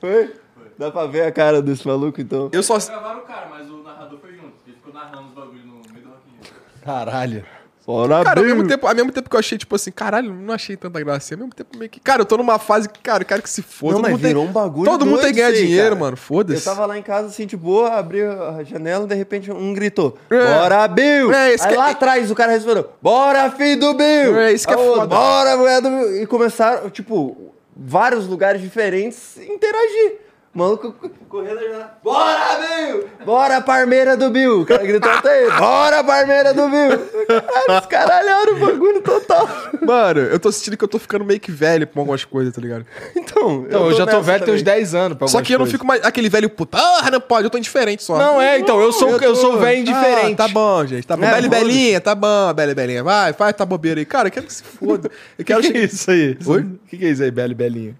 [0.00, 0.32] Foi?
[0.78, 2.48] Dá pra ver a cara desse maluco, então.
[2.52, 2.78] Eu só...
[2.78, 4.52] Gravaram o cara, mas o narrador foi junto.
[4.66, 6.52] Ele ficou narrando os bagulhos no meio do Rock in Rio.
[6.88, 7.44] Caralho.
[7.84, 8.54] Fora Cara, ao Bill.
[8.56, 11.34] mesmo, tempo, ao mesmo tempo que eu achei, tipo assim, caralho, não achei tanta graça.
[11.34, 11.98] Ao mesmo tempo meio que...
[12.00, 13.94] Cara, eu tô numa fase que, cara, eu quero que se foda.
[13.94, 15.88] Não, Todo mas mundo tem- virou um bagulho Todo mundo tem que ganhar aí, dinheiro,
[15.90, 15.96] cara.
[16.00, 16.16] mano.
[16.18, 16.60] Foda-se.
[16.66, 20.18] Eu tava lá em casa, assim, de boa, abri a janela, de repente um gritou,
[20.28, 21.32] bora, Bill!
[21.32, 24.38] É, isso Aí que- lá atrás o cara respondeu, bora, filho do Bill!
[24.38, 25.06] É, isso que é foda.
[25.06, 26.22] Bora, mulher do Bill!
[26.22, 30.18] E começaram, tipo, vários lugares diferentes interagir.
[30.52, 30.94] Maluco
[31.28, 31.90] correndo já.
[32.02, 33.08] Bora, Bill!
[33.24, 34.62] Bora, parmeira do Bill!
[34.62, 35.52] O cara gritou até ele.
[35.52, 36.98] Bora, parmeira do Bill!
[37.26, 39.48] Caralho, os caralharam o bagulho total.
[39.82, 42.60] Mano, eu tô sentindo que eu tô ficando meio que velho com algumas coisas, tá
[42.60, 42.84] ligado?
[43.14, 44.74] Então, Então, eu, já tô velho, tem uns também.
[44.78, 45.18] 10 anos.
[45.18, 45.72] pra Só que eu não coisas.
[45.72, 46.78] fico mais aquele velho puta.
[46.78, 48.16] Ah, não pode, eu tô indiferente só.
[48.18, 50.32] Não, é, então, eu sou, eu, tô- sou velho indiferente.
[50.34, 51.06] Ah, tá bom, gente.
[51.06, 51.24] Tá bom.
[51.24, 51.64] É, Bela foda-se.
[51.64, 53.02] Belinha, tá bom, Bela Belinha.
[53.04, 54.06] Vai, faz tá bobeira aí.
[54.06, 55.10] Cara, eu quero que se foda.
[55.38, 56.36] Eu quero que, que é isso aí?
[56.46, 56.60] Oi?
[56.62, 57.94] O que, que é isso aí, Bela e Belinha?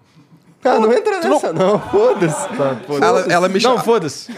[0.64, 1.78] Ah, não entra nessa, não.
[1.78, 2.48] Foda-se.
[3.02, 3.80] Ela, ela me Não, chama.
[3.80, 4.30] foda-se.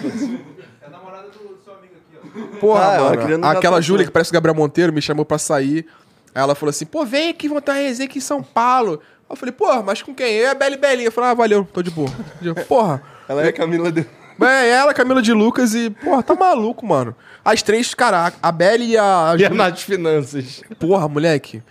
[0.83, 2.61] É a namorada do, seu amigo aqui, ó.
[2.61, 3.47] Porra, Ah, mano.
[3.47, 5.87] Aquela Júlia que parece o Gabriel Monteiro me chamou pra sair.
[6.35, 9.01] Aí ela falou assim: pô, vem aqui, vamos ter uma resenha aqui em São Paulo.
[9.29, 10.27] Eu falei, porra, mas com quem?
[10.35, 11.07] Eu e a Bela e Belinha.
[11.09, 12.11] Eu falei, ah, valeu, tô de boa.
[12.43, 13.01] Eu, Porra.
[13.29, 14.05] Ela é a Camila do...
[14.43, 17.15] É, ela, Camila de Lucas e, porra, tá maluco, mano.
[17.45, 19.35] As três, cara, a Bela e a.
[19.39, 20.63] E a Nath Finanças.
[20.81, 21.63] Porra, moleque.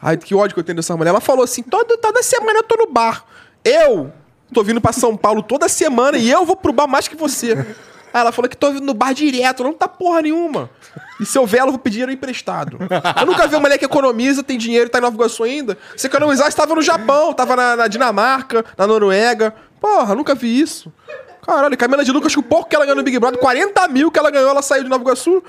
[0.00, 1.10] Ai, que ódio que eu tenho dessa mulher.
[1.10, 3.24] Ela falou assim: toda, toda semana eu tô no bar.
[3.64, 4.12] Eu
[4.52, 7.52] tô vindo pra São Paulo toda semana e eu vou pro bar mais que você.
[8.12, 10.68] Aí ela falou que tô vindo no bar direto, não tá porra nenhuma.
[11.18, 12.78] E se eu ela, eu vou pedir dinheiro emprestado.
[13.18, 15.78] Eu nunca vi uma mulher que economiza, tem dinheiro e tá em Nova Iguaçu ainda.
[15.96, 19.54] Se economizar, estava no Japão, tava na, na Dinamarca, na Noruega.
[19.80, 20.92] Porra, nunca vi isso.
[21.46, 24.18] Caralho, Camila de Lucas, o pouco que ela ganhou no Big Brother, 40 mil que
[24.18, 25.42] ela ganhou, ela saiu de Nova Iguaçu.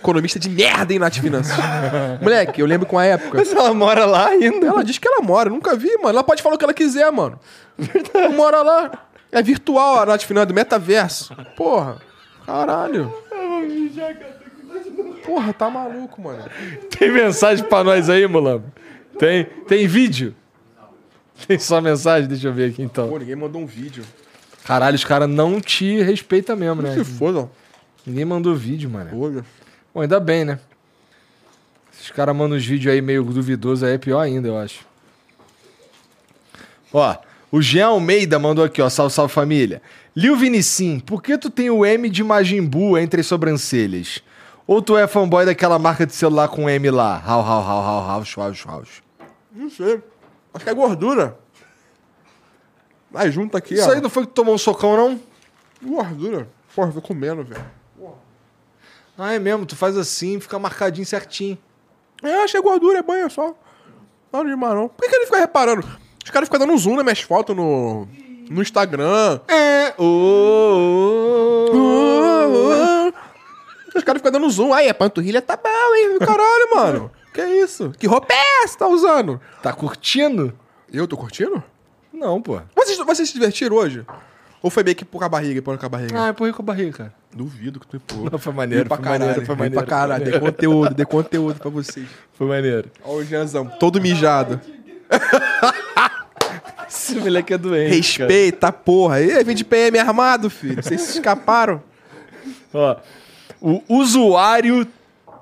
[0.00, 1.56] Economista de merda, hein, Nath Finanças.
[2.22, 3.38] Moleque, eu lembro com a época.
[3.38, 4.66] Mas ela mora lá ainda.
[4.66, 6.10] Ela diz que ela mora, eu nunca vi, mano.
[6.10, 7.38] Ela pode falar o que ela quiser, mano.
[8.14, 8.90] Não mora lá.
[9.30, 11.34] É virtual a Nath Final, é do metaverso.
[11.56, 11.98] Porra.
[12.46, 13.12] Caralho.
[15.24, 16.44] Porra, tá maluco, mano.
[16.98, 18.64] Tem mensagem pra nós aí, Mulambo?
[19.18, 20.34] Tem, tem vídeo?
[21.46, 22.28] Tem só mensagem?
[22.28, 23.08] Deixa eu ver aqui então.
[23.08, 24.04] Pô, ninguém mandou um vídeo.
[24.64, 26.94] Caralho, os caras não te respeitam mesmo, né?
[26.94, 27.48] Se foda.
[28.06, 29.10] Ninguém mandou vídeo, mano.
[29.20, 29.44] Olha.
[29.98, 30.60] Bom, ainda bem, né?
[31.90, 34.86] Se os caras mandam uns vídeos aí meio duvidosos, aí é pior ainda, eu acho.
[36.92, 37.16] Ó,
[37.50, 38.88] o Jean Almeida mandou aqui, ó.
[38.88, 39.82] Salve, salve família.
[40.14, 44.22] Lil Vinicim, por que tu tem o M de Majin Buu entre as sobrancelhas?
[44.68, 47.20] Ou tu é fanboy daquela marca de celular com M lá?
[47.26, 48.82] Hau, hau, hau, hau, hau, hau, hau.
[49.50, 50.00] Não sei.
[50.54, 51.36] Acho que é gordura.
[53.12, 53.94] Aí junta aqui, Isso ó.
[53.94, 55.20] aí não foi que tu tomou um socão, não?
[55.82, 56.48] Gordura.
[56.72, 57.77] Porra, tô comendo, velho.
[59.18, 61.58] Ah, é mesmo, tu faz assim, fica marcadinho certinho.
[62.22, 63.52] É, é gordura, é banho só.
[64.32, 64.88] Não demais, não.
[64.88, 65.84] Por que, que ele fica reparando?
[66.24, 68.06] Os caras ficam dando zoom nas minhas fotos no,
[68.48, 69.40] no Instagram.
[69.48, 69.94] É.
[69.98, 70.04] Ô,
[71.72, 73.12] ô, ô.
[73.96, 74.72] Os caras ficam dando zoom.
[74.72, 76.18] Aí, a panturrilha tá bom, hein?
[76.20, 77.10] Caralho, mano.
[77.32, 77.92] Que isso?
[77.98, 79.40] Que roupa é essa que tá usando?
[79.62, 80.56] Tá curtindo?
[80.92, 81.62] Eu tô curtindo?
[82.12, 82.60] Não, pô.
[82.76, 84.04] Vocês, vocês se divertiram hoje?
[84.62, 86.24] Ou foi meio que com a barriga, por com a barriga?
[86.24, 87.14] Ah, empurrei com a barriga, cara.
[87.32, 88.28] Duvido que tu empurrou.
[88.30, 90.24] Não, foi maneiro, pra foi caralho, maneiro, foi maneiro, pra caralho.
[90.24, 92.08] Dei conteúdo, dei conteúdo pra vocês.
[92.32, 92.90] Foi maneiro.
[93.04, 94.60] Ó o Janzão, todo mijado.
[96.88, 97.94] Esse moleque é doente.
[97.94, 99.20] Respeita, porra.
[99.20, 100.82] Ih, vem de PM armado, filho.
[100.82, 101.80] Vocês se escaparam.
[102.72, 102.96] Ó,
[103.60, 104.86] o usuário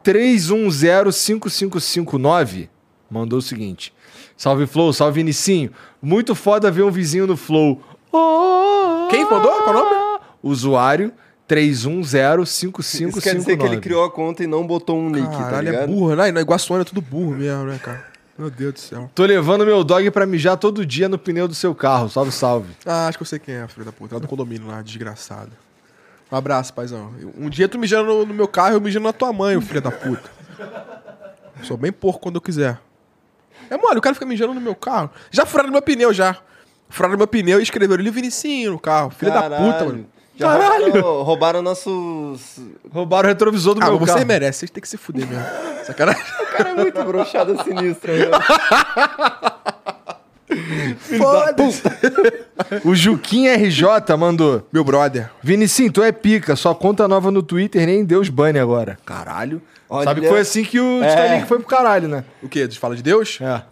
[0.04, 2.68] 3105559
[3.10, 3.92] mandou o seguinte:
[4.36, 5.70] Salve Flow, salve Inicinho.
[6.02, 7.80] Muito foda ver um vizinho no Flow.
[8.16, 9.62] Oh, Quem mandou?
[9.62, 10.20] Qual o nome?
[10.42, 11.12] Usuário
[11.48, 11.90] Isso
[13.20, 13.80] quer dizer que ele 3105559.
[13.80, 15.88] criou a conta e não botou um nick, tá Caralho, é ligado?
[15.88, 16.32] burro, né?
[16.32, 18.04] Na Iguaçuana é tudo burro mesmo, né, cara?
[18.38, 19.10] Meu Deus do céu.
[19.14, 22.08] Tô levando meu dog pra mijar todo dia no pneu do seu carro.
[22.10, 22.70] Salve, salve.
[22.84, 24.14] Ah, acho que eu sei quem é, filho da puta.
[24.16, 25.52] Lá do condomínio lá, desgraçado.
[26.30, 27.12] Um abraço, paizão.
[27.38, 29.90] Um dia tu mijando no, no meu carro, eu mijando na tua mãe, filho da
[29.90, 30.28] puta.
[31.62, 32.78] Sou bem porco quando eu quiser.
[33.70, 35.10] É mole, o cara fica mijando no meu carro.
[35.30, 36.36] Já furaram meu pneu, já.
[36.88, 39.10] Furaram meu pneu e escreveram ali Vinicinho no carro.
[39.10, 40.06] Filho da puta, mano.
[40.38, 42.60] Já Roubaram, roubaram nossos.
[42.90, 44.18] Roubaram o retrovisor do Ah, meu mas carro.
[44.18, 45.42] você merece, vocês têm que se fuder mesmo.
[45.86, 46.22] Sacanagem.
[46.22, 48.26] O cara é muito broxada sinistra, né?
[51.18, 51.82] Foda-se.
[52.84, 53.84] O Juquim RJ
[54.18, 54.66] mandou.
[54.72, 55.30] Meu brother.
[55.42, 56.54] Vinicinho, tu é pica.
[56.56, 58.98] Sua conta nova no Twitter nem Deus bane agora.
[59.04, 59.60] Caralho.
[59.88, 61.08] Olha- Sabe que foi assim que o É.
[61.08, 62.24] Titanic foi pro caralho, né?
[62.42, 62.68] O quê?
[62.78, 63.38] Fala de Deus?
[63.40, 63.62] É.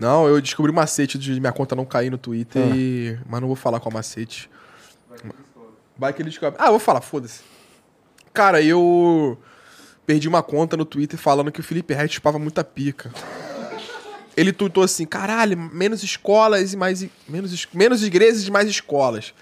[0.00, 3.18] Não, eu descobri o macete de minha conta não cair no Twitter, e...
[3.28, 4.50] mas não vou falar qual macete.
[5.96, 6.58] Vai que ele descobre.
[6.58, 7.42] Ah, eu vou falar, foda-se.
[8.32, 9.38] Cara, eu
[10.06, 13.12] perdi uma conta no Twitter falando que o Felipe Ret chupava muita pica.
[14.34, 17.06] Ele tweetou assim, caralho, menos escolas e mais...
[17.28, 19.34] Menos, menos igrejas e mais escolas.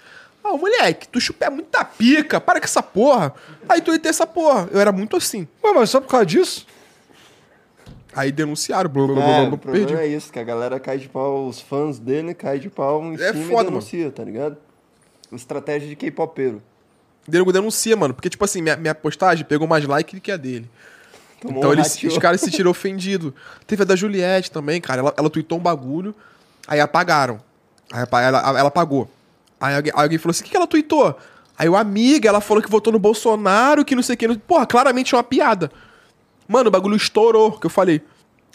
[0.43, 3.33] Ah, moleque, tu chupa é muita pica, para com essa porra.
[3.67, 4.67] Aí tuitei essa porra.
[4.71, 5.47] Eu era muito assim.
[5.63, 6.67] Ué, mas só por causa disso?
[8.15, 9.57] Aí denunciaram, blá, blá, blá, É, blá, perdi.
[9.85, 13.03] problema é isso, que a galera cai de pau, os fãs dele caem de pau
[13.03, 14.57] em É cima foda, e denuncia, tá ligado?
[15.31, 16.61] Estratégia de K-popeiro.
[17.27, 18.13] Nego denuncia, mano.
[18.15, 20.67] Porque, tipo assim, minha, minha postagem pegou mais like do que a dele.
[21.39, 23.31] Tomou então um eles, os caras se sentiram ofendidos.
[23.67, 25.01] Teve a da Juliette também, cara.
[25.01, 26.15] Ela, ela tweetou um bagulho,
[26.67, 27.39] aí apagaram.
[27.93, 29.07] Aí ela, ela apagou.
[29.61, 31.15] Aí alguém, alguém falou assim: o que, que ela tweetou?
[31.57, 34.27] Aí o amiga, ela falou que votou no Bolsonaro, que não sei o que.
[34.27, 35.71] não- Porra, claramente é uma piada.
[36.49, 38.01] Mano, o bagulho estourou, que eu falei.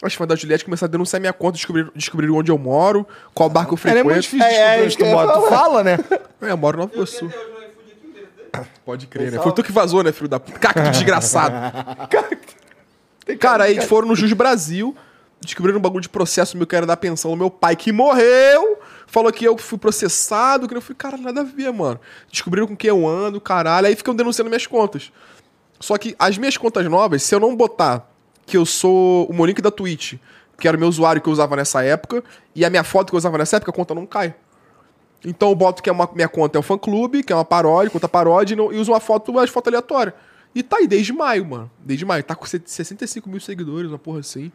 [0.03, 3.07] Acho que foi da Juliette começar a denunciar minha conta, descobrir, descobrir onde eu moro,
[3.33, 4.05] qual barco eu é frequento.
[4.05, 5.41] muito difícil É, é, descobrir onde tu mora.
[5.41, 5.97] Tu fala, né?
[6.41, 7.31] É, eu moro no Nova Sul.
[8.85, 9.39] Pode crer, né?
[9.41, 10.59] Foi tu que vazou, né, filho da puta?
[10.59, 11.55] Caca de desgraçado.
[13.39, 14.95] Cara, aí foram no Jus Brasil,
[15.41, 18.77] descobriram um bagulho de processo meu que era dar pensão no meu pai, que morreu.
[19.07, 21.99] Falou que eu fui processado, que eu fui, cara, nada a ver, mano.
[22.29, 23.87] Descobriram com quem eu ando, caralho.
[23.87, 25.11] Aí ficam denunciando minhas contas.
[25.79, 28.09] Só que as minhas contas novas, se eu não botar
[28.45, 30.15] que eu sou o Monique da Twitch,
[30.59, 32.23] que era o meu usuário que eu usava nessa época,
[32.53, 34.33] e a minha foto que eu usava nessa época, a conta não cai.
[35.25, 37.43] Então eu boto que é uma, minha conta é um fã clube, que é uma
[37.45, 40.13] paródia, conta paródia, e, não- e uso uma foto, uma foto aleatória.
[40.53, 41.71] E tá aí desde maio, mano.
[41.79, 42.23] Desde maio.
[42.23, 44.51] Tá com 65 mil seguidores, uma porra assim.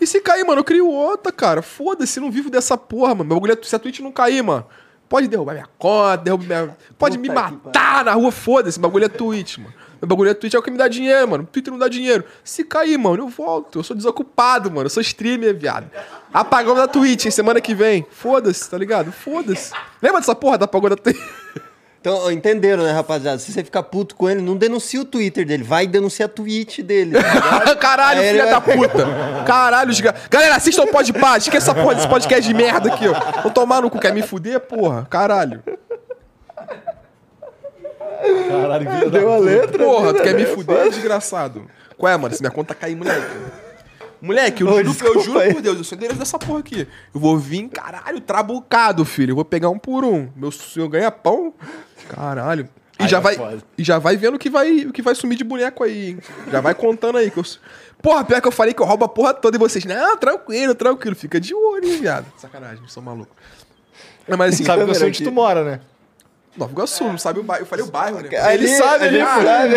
[0.00, 1.60] E se cair, mano, eu crio outra, cara.
[1.60, 3.24] Foda-se, não vivo dessa porra, mano.
[3.24, 4.64] Meu bagulho é, se a Twitch não cair, mano,
[5.08, 6.76] pode derrubar minha conta, derrubar minha...
[6.98, 8.78] Pode me Puta que matar na rua, foda-se.
[8.80, 9.74] Bagulho é Twitch, mano.
[10.04, 11.48] Meu bagulho é Twitch é o que me dá dinheiro, mano.
[11.50, 12.24] Twitter não dá dinheiro.
[12.44, 13.78] Se cair, mano, eu volto.
[13.78, 14.84] Eu sou desocupado, mano.
[14.86, 15.90] Eu sou streamer, viado.
[16.32, 18.06] Apagão da Twitch, hein, semana que vem.
[18.10, 19.10] Foda-se, tá ligado?
[19.10, 19.72] Foda-se.
[20.02, 21.16] Lembra dessa porra da apagão da Twitch?
[22.04, 23.38] Então, entenderam, né, rapaziada?
[23.38, 26.82] Se você ficar puto com ele, não denuncia o Twitter dele, vai denunciar a tweet
[26.82, 27.12] dele.
[27.18, 27.74] tá?
[27.80, 29.06] Caralho, Aí filha da vai- puta.
[29.46, 29.98] Caralho, os...
[30.02, 31.38] ga- Galera, assistam o Pode Pá.
[31.38, 33.40] Esqueça essa porra desse podcast de merda aqui, ó.
[33.40, 33.98] Vou tomar no cu.
[33.98, 35.06] Quer me fuder, porra?
[35.08, 35.62] Caralho.
[38.48, 39.84] Caralho, Deu a letra.
[39.84, 41.66] Porra, tu né, quer me fuder, desgraçado?
[41.96, 42.34] Qual é, mano?
[42.34, 43.36] Se minha conta cair, moleque.
[44.20, 45.52] Moleque, eu, Ô, juro, eu juro aí.
[45.52, 46.88] por Deus, eu sou endereço dessa porra aqui.
[47.14, 49.32] Eu vou vir, caralho, trabucado, filho.
[49.32, 50.28] Eu vou pegar um por um.
[50.34, 51.52] Meu senhor ganha pão.
[52.08, 52.68] Caralho.
[52.98, 53.58] E Aí já, é vai, foda.
[53.76, 56.18] e já vai vendo o que vai, o que vai sumir de boneco aí, hein?
[56.50, 57.30] Já vai contando aí.
[57.30, 57.44] Que eu...
[58.00, 60.74] Porra, pior que eu falei que eu roubo a porra toda e vocês, não, tranquilo,
[60.74, 61.16] tranquilo.
[61.16, 62.26] Fica de olho, hein, viado.
[62.38, 63.34] Sacanagem, sou maluco.
[64.38, 65.80] Mas assim, Sabe que eu sei onde tu mora, né?
[66.56, 67.62] Nova Iguaçu, não sabe o bairro.
[67.62, 68.36] Eu falei o bairro, né?
[68.38, 69.44] Ali, ele sabe, a ele sabe.
[69.44, 69.74] sabe.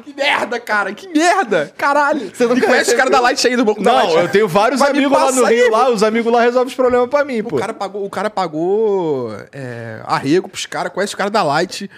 [0.04, 1.72] Que merda, cara, que merda!
[1.76, 2.30] Caralho!
[2.34, 2.96] Você não não conhece os recebeu?
[2.98, 4.14] caras da Light aí do banco da Light?
[4.14, 6.68] Não, eu tenho vários Vai amigos lá no Rio, aí, lá, os amigos lá resolvem
[6.68, 7.56] os problemas pra mim, pô.
[7.56, 11.90] O cara pagou, o cara pagou é, arrego pros caras, conhece os caras da Light.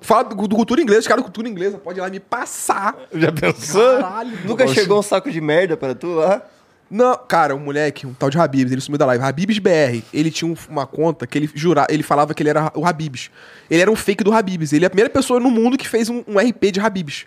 [0.00, 2.96] Fala do, do cultura inglesa, os caras da cultura inglesa, pode ir lá me passar.
[3.12, 4.00] Já pensou?
[4.00, 4.38] Caralho.
[4.44, 6.42] Nunca chegou um saco de merda pra tu lá?
[6.88, 9.24] Não, cara, um moleque, um tal de Habibs, ele sumiu da live.
[9.24, 12.70] Habibs BR, ele tinha um- uma conta que ele jurava, ele falava que ele era
[12.76, 13.30] o Habibs.
[13.68, 14.72] Ele era um fake do Habibs.
[14.72, 17.26] Ele é a primeira pessoa no mundo que fez um, um RP de Habibs.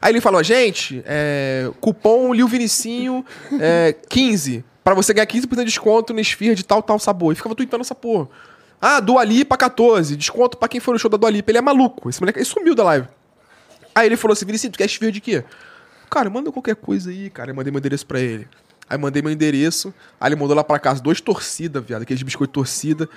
[0.00, 3.24] Aí ele falou, gente, é, cupom Lil Vinicinho
[3.60, 7.32] é, 15, pra você ganhar 15% de desconto na esfirra de tal, tal sabor.
[7.32, 8.28] E ficava tweetando essa porra.
[8.80, 11.52] Ah, Dua Lipa 14, desconto pra quem for no show da Dua Lipa.
[11.52, 13.06] Ele é maluco, esse moleque, ele sumiu da live.
[13.94, 15.44] Aí ele falou assim, Vinicinho, tu quer esfirra de quê?
[16.10, 17.52] Cara, manda qualquer coisa aí, cara.
[17.52, 18.48] Eu mandei meu endereço pra ele.
[18.92, 22.52] Aí mandei meu endereço, aí ele mandou lá pra casa dois torcida, viado, aqueles biscoitos
[22.52, 23.08] torcida.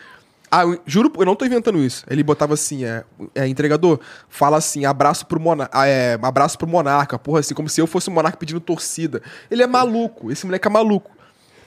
[0.50, 2.06] Ah, eu, juro, eu não tô inventando isso.
[2.10, 3.04] Ele botava assim, é,
[3.36, 7.68] é entregador, fala assim, abraço pro, mona ah, é, abraço pro monarca, porra, assim, como
[7.68, 9.22] se eu fosse o monarca pedindo torcida.
[9.52, 11.12] Ele é maluco, esse moleque é maluco.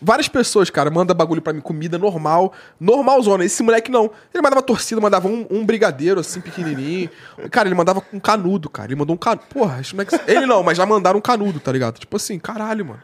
[0.00, 3.44] Várias pessoas, cara, manda bagulho pra mim, comida normal, normalzona.
[3.44, 4.10] Esse moleque não.
[4.32, 7.10] Ele mandava torcida, mandava um, um brigadeiro, assim, pequenininho.
[7.50, 8.88] Cara, ele mandava um canudo, cara.
[8.88, 9.42] Ele mandou um canudo.
[9.50, 10.18] Porra, esse moleque...
[10.26, 11.98] Ele não, mas já mandaram um canudo, tá ligado?
[11.98, 13.00] Tipo assim, caralho, mano.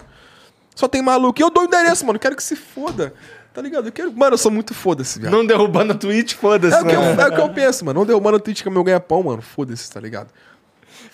[0.74, 1.40] Só tem maluco.
[1.40, 2.18] E eu dou o endereço, mano.
[2.18, 3.14] Quero que se foda.
[3.52, 3.86] Tá ligado?
[3.86, 4.12] Eu quero...
[4.12, 5.32] Mano, eu sou muito foda-se, viado.
[5.32, 6.76] Não derrubando a Twitch, foda-se.
[6.76, 7.22] É o, que eu, né?
[7.22, 8.00] é o que eu penso, mano.
[8.00, 9.40] Não derrubando o Twitch que é meu ganha-pão, mano.
[9.40, 10.28] Foda-se, tá ligado?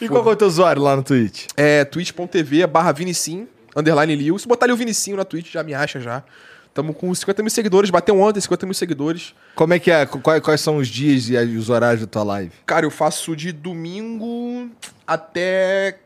[0.01, 1.49] E qual que é o teu usuário lá no Twitch?
[1.55, 4.39] É twitch.tv barra Vinicim, underline Liu.
[4.39, 6.25] Se botar ali o Vinicinho na Twitch, já me acha já.
[6.73, 7.91] Tamo com 50 mil seguidores.
[7.91, 9.35] Bateu ontem 50 mil seguidores.
[9.55, 10.07] Como é que é?
[10.07, 12.53] Quais, quais são os dias e os horários da tua live?
[12.65, 14.71] Cara, eu faço de domingo
[15.07, 15.99] até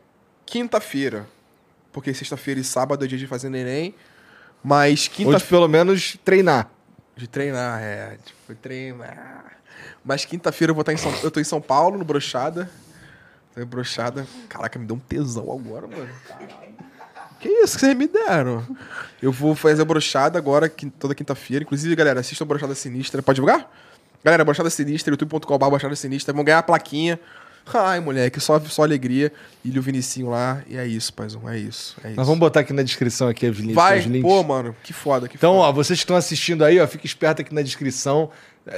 [0.45, 1.27] quinta-feira.
[1.95, 3.95] Porque sexta-feira e sábado é dia de fazer neném.
[4.61, 5.39] Mas Ou quinta-feira.
[5.39, 6.69] de pelo menos treinar.
[7.15, 8.17] De treinar, é.
[8.25, 9.53] Tipo, treinar.
[10.03, 12.69] Mas quinta-feira eu vou estar em São Eu tô em São Paulo, no Brochada.
[13.53, 14.27] Tô em Brochada.
[14.49, 16.09] Caraca, me deu um tesão agora, mano.
[17.39, 18.67] Que isso que vocês me deram?
[19.21, 21.63] Eu vou fazer a brochada agora, toda quinta-feira.
[21.63, 23.23] Inclusive, galera, assistam a Brochada Sinistra.
[23.23, 23.71] Pode divulgar?
[24.21, 26.33] Galera, Brochada Sinistra, youtube.com.br Brochada Sinistra.
[26.33, 27.17] Vão ganhar a plaquinha.
[27.73, 29.31] Ai, moleque, só, só alegria.
[29.63, 30.61] E o Vinicinho lá.
[30.67, 31.49] E é isso, paizão.
[31.49, 31.95] É isso.
[32.03, 32.17] É isso.
[32.17, 33.73] Nós vamos botar aqui na descrição aqui links.
[33.75, 34.21] Vai, os links.
[34.21, 34.75] pô, mano.
[34.83, 35.67] Que foda, que Então, foda.
[35.67, 38.29] ó, vocês que estão assistindo aí, ó, fica esperto aqui na descrição,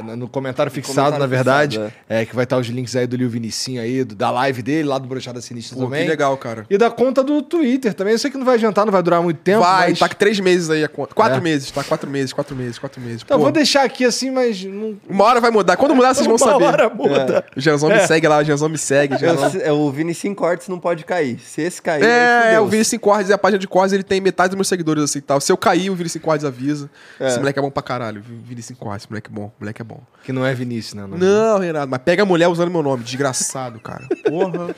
[0.03, 2.25] no no comentário fixado, comentário na verdade, fixado, é.
[2.25, 4.97] que vai estar os links aí do Lil Vinicinho aí, do- da live dele, lá
[4.97, 6.03] do Brochada Sinistra Pô, também.
[6.03, 6.65] que legal, cara.
[6.69, 8.13] E da conta do Twitter também.
[8.13, 9.99] Eu sei que não vai adiantar, não vai durar muito tempo, Vai, mas...
[9.99, 11.13] tá com três meses aí a conta.
[11.15, 11.41] Quatro É.
[11.41, 11.83] meses, tá?
[11.83, 13.21] Quatro meses, quatro meses, quatro meses.
[13.23, 14.63] Então, Pô, vou deixar aqui assim, mas...
[14.63, 14.97] Não...
[15.07, 15.77] Uma hora vai mudar.
[15.77, 16.63] Quando mudar, vocês vão Uma saber.
[16.65, 17.45] hora muda.
[17.55, 18.01] O Janzão É.
[18.01, 19.17] me segue lá, o Janzão me segue.
[19.17, 19.61] Janzão.
[19.61, 21.39] é, o Vini sem cortes não pode cair.
[21.39, 24.19] Se esse cair, É, o Vini 5 Cordes e a página de Cordes, ele tem
[24.19, 25.39] metade dos meus seguidores assim e tal.
[25.39, 26.89] Se eu cair, o Vini 5 Cordes avisa.
[27.19, 27.27] É.
[27.27, 28.21] Esse moleque é bom pra caralho.
[28.21, 29.51] Vini 5 Cordes, esse moleque é bom.
[29.59, 30.01] O moleque é bom.
[30.23, 31.05] Que não é Vinícius, né?
[31.07, 31.17] Não.
[31.17, 33.03] Não, Renato, mas pega a mulher usando meu nome.
[33.03, 34.07] Desgraçado, cara.
[34.27, 34.75] Porra.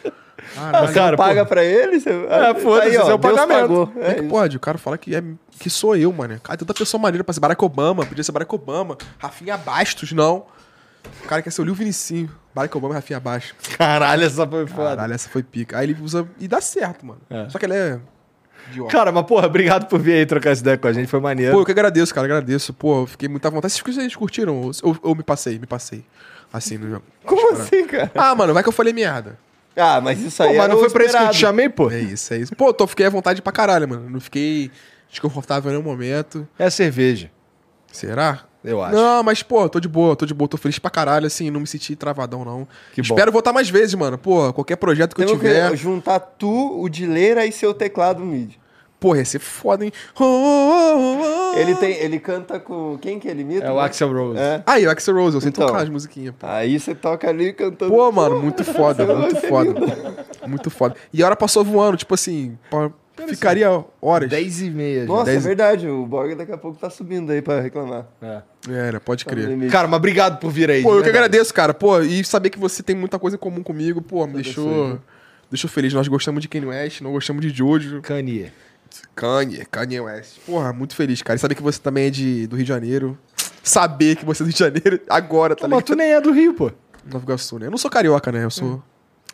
[0.56, 0.94] Caralho.
[0.94, 1.50] cara, Paga pô.
[1.50, 2.00] pra ele?
[2.00, 2.10] Você...
[2.10, 3.92] É, foda-se, Aí, ó, esse é o Deus pagamento.
[4.00, 4.58] é que pode?
[4.58, 5.24] O cara fala que, é,
[5.60, 6.40] que sou eu, mano.
[6.42, 8.06] Cara, tanta pessoa maneira pra ser Barack Obama.
[8.06, 8.98] Podia ser Barack Obama.
[9.18, 10.46] Rafinha Bastos, não.
[11.24, 12.30] O cara quer ser o Lil Vinicinho.
[12.54, 13.76] Barack Obama e Rafinha Bastos.
[13.76, 14.90] Caralho, essa foi foda.
[14.96, 15.78] Caralho, essa foi pica.
[15.78, 16.28] Aí ele usa.
[16.40, 17.22] E dá certo, mano.
[17.30, 17.50] É.
[17.50, 18.00] Só que ele é.
[18.90, 21.54] Cara, mas porra, obrigado por vir aí trocar essa ideia com a gente, foi maneiro.
[21.54, 22.26] Pô, eu que agradeço, cara.
[22.26, 22.74] Agradeço.
[22.74, 23.74] Pô, fiquei muito à vontade.
[23.74, 24.56] Vocês, vocês curtiram?
[24.58, 25.58] Ou, ou, ou me passei?
[25.58, 26.04] Me passei.
[26.52, 27.04] Assim, no jogo.
[27.26, 28.12] Como assim, cara?
[28.16, 29.38] Ah, mano, vai que eu falei merda.
[29.76, 31.90] Ah, mas isso aí Pô, mas não foi pra isso que eu te chamei, pô?
[31.90, 32.56] É isso, é isso.
[32.56, 34.10] Pô, tô, fiquei à vontade pra caralho, mano.
[34.10, 34.72] Não fiquei
[35.10, 36.48] desconfortável em nenhum momento.
[36.58, 37.32] É a cerveja,
[37.92, 38.49] Será?
[38.64, 38.96] Eu acho.
[38.96, 41.60] Não, mas, pô, tô de boa, tô de boa, tô feliz pra caralho, assim, não
[41.62, 42.68] me senti travadão, não.
[42.94, 43.16] Que bom.
[43.16, 44.18] Espero voltar mais vezes, mano.
[44.18, 45.70] Pô, qualquer projeto que eu Temos tiver.
[45.72, 48.58] que juntar tu, o Dileira e seu teclado MIDI.
[49.00, 49.94] Pô, ia ser foda, hein?
[50.20, 51.58] Oh, oh, oh.
[51.58, 52.98] Ele, tem, ele canta com...
[53.02, 53.66] Quem que ele imita?
[53.66, 54.38] É o Axel Rose.
[54.38, 54.62] É.
[54.66, 55.68] Aí, o Axel Rose, eu sei Então.
[55.68, 56.36] tocar as musiquinhas.
[56.38, 56.46] pô.
[56.46, 57.94] Aí você toca ali cantando.
[57.94, 59.74] Pô, mano, muito foda, muito foda.
[60.46, 60.96] Muito foda.
[61.14, 62.92] E a hora passou voando, tipo assim, pô,
[63.28, 64.30] ficaria horas.
[64.30, 65.06] 10 e meia.
[65.06, 65.88] Nossa, Dez- é verdade.
[65.88, 68.08] O Borg daqui a pouco tá subindo aí pra reclamar.
[68.22, 68.42] É.
[68.70, 69.70] Era, pode Tá crer.
[69.70, 70.82] Cara, mas obrigado por vir aí.
[70.84, 71.26] Pô, eu que verdade.
[71.26, 71.74] agradeço, cara.
[71.74, 75.00] Pô, e saber que você tem muita coisa em comum comigo, pô, me deixou,
[75.50, 75.94] deixou feliz.
[75.94, 78.02] Nós gostamos de Kanye West, não gostamos de Jojo.
[78.02, 78.52] Kanye.
[79.16, 80.38] Kanye, Kanye West.
[80.46, 81.38] Porra, muito feliz, cara.
[81.38, 83.18] E saber que você também é de, do Rio de Janeiro.
[83.62, 85.86] Saber que você é do Rio de Janeiro agora, tá Mas ligado?
[85.88, 86.72] tu nem é do Rio, pô.
[87.06, 87.68] Nova Iguaçu, né?
[87.68, 88.44] Eu não sou carioca, né?
[88.44, 88.82] Eu sou.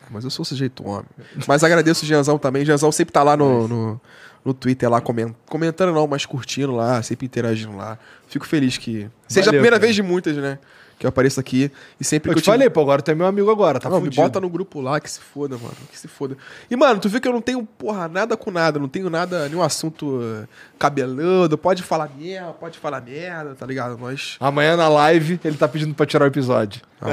[0.10, 1.06] Mas eu sou sujeito homem.
[1.48, 2.64] Mas agradeço o Gianzão também.
[2.64, 4.02] O Gianzão sempre tá lá no, no,
[4.44, 7.98] no Twitter, lá comen- comentando, não, mas curtindo lá, sempre interagindo lá.
[8.28, 9.10] Fico feliz que.
[9.28, 9.82] Seja a Valeu, primeira cara.
[9.82, 10.60] vez de muitas, né?
[10.98, 11.72] Que eu apareço aqui.
[12.00, 14.00] E sempre Eu que te falei, pô, agora tu é meu amigo agora, tá não,
[14.00, 15.76] me bota no grupo lá, que se foda, mano.
[15.92, 16.38] Que se foda.
[16.70, 18.80] E, mano, tu vê que eu não tenho, porra, nada com nada.
[18.80, 20.48] Não tenho nada, nenhum assunto eh,
[20.80, 21.58] cabeludo.
[21.58, 23.98] Pode falar merda, pode falar merda, tá ligado?
[23.98, 24.38] Nós.
[24.40, 26.82] Amanhã na live ele tá pedindo pra tirar o episódio.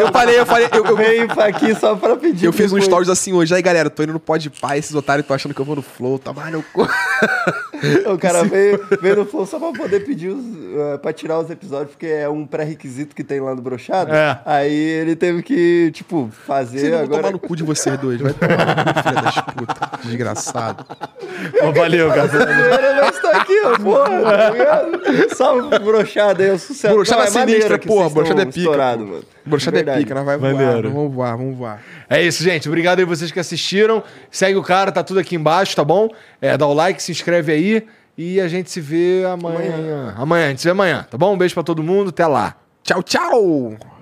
[0.00, 2.44] Eu falei, eu falei, eu, eu, Veio aqui só pra pedir.
[2.44, 3.52] eu fiz um stories assim hoje.
[3.54, 5.82] Aí, galera, tô indo no Pode Pá, esses otários estão achando que eu vou no
[5.82, 6.86] Flow, tá mais no cu.
[8.12, 10.44] O cara veio, veio no Flow só pra poder pedir os.
[10.44, 14.14] eh, pra tirar os episódios, porque é um pré-requisito que tem lá no Brochado.
[14.14, 14.40] É.
[14.44, 17.22] Aí ele teve que, tipo, fazer Vocês vão agora.
[17.22, 18.20] tomar no cu de vocês dois.
[18.20, 19.88] Vai tomar no cu, filha das putas.
[20.04, 20.86] Desgraçado.
[21.74, 22.26] Valeu, cara.
[22.26, 25.34] Zoeira, Mas tá aqui, ó, porra, tá ligado?
[25.36, 26.94] Só o brochado aí, o sucesso.
[26.94, 29.24] Brochada Não, é maneiro sinistra, porra, tão é pica, estourado, mano.
[29.44, 30.82] Brochada é pica, nós vai voar.
[30.82, 31.82] Vamos voar, vamos voar.
[32.08, 32.68] É isso, gente.
[32.68, 34.02] Obrigado aí vocês que assistiram.
[34.30, 36.08] Segue o cara, tá tudo aqui embaixo, tá bom?
[36.40, 37.86] É, dá o like, se inscreve aí.
[38.16, 40.12] E a gente se vê amanhã.
[40.16, 41.34] Amanhã, a gente se vê amanhã, tá bom?
[41.34, 42.56] Um beijo pra todo mundo, até lá.
[42.88, 43.97] Tchau, tchau!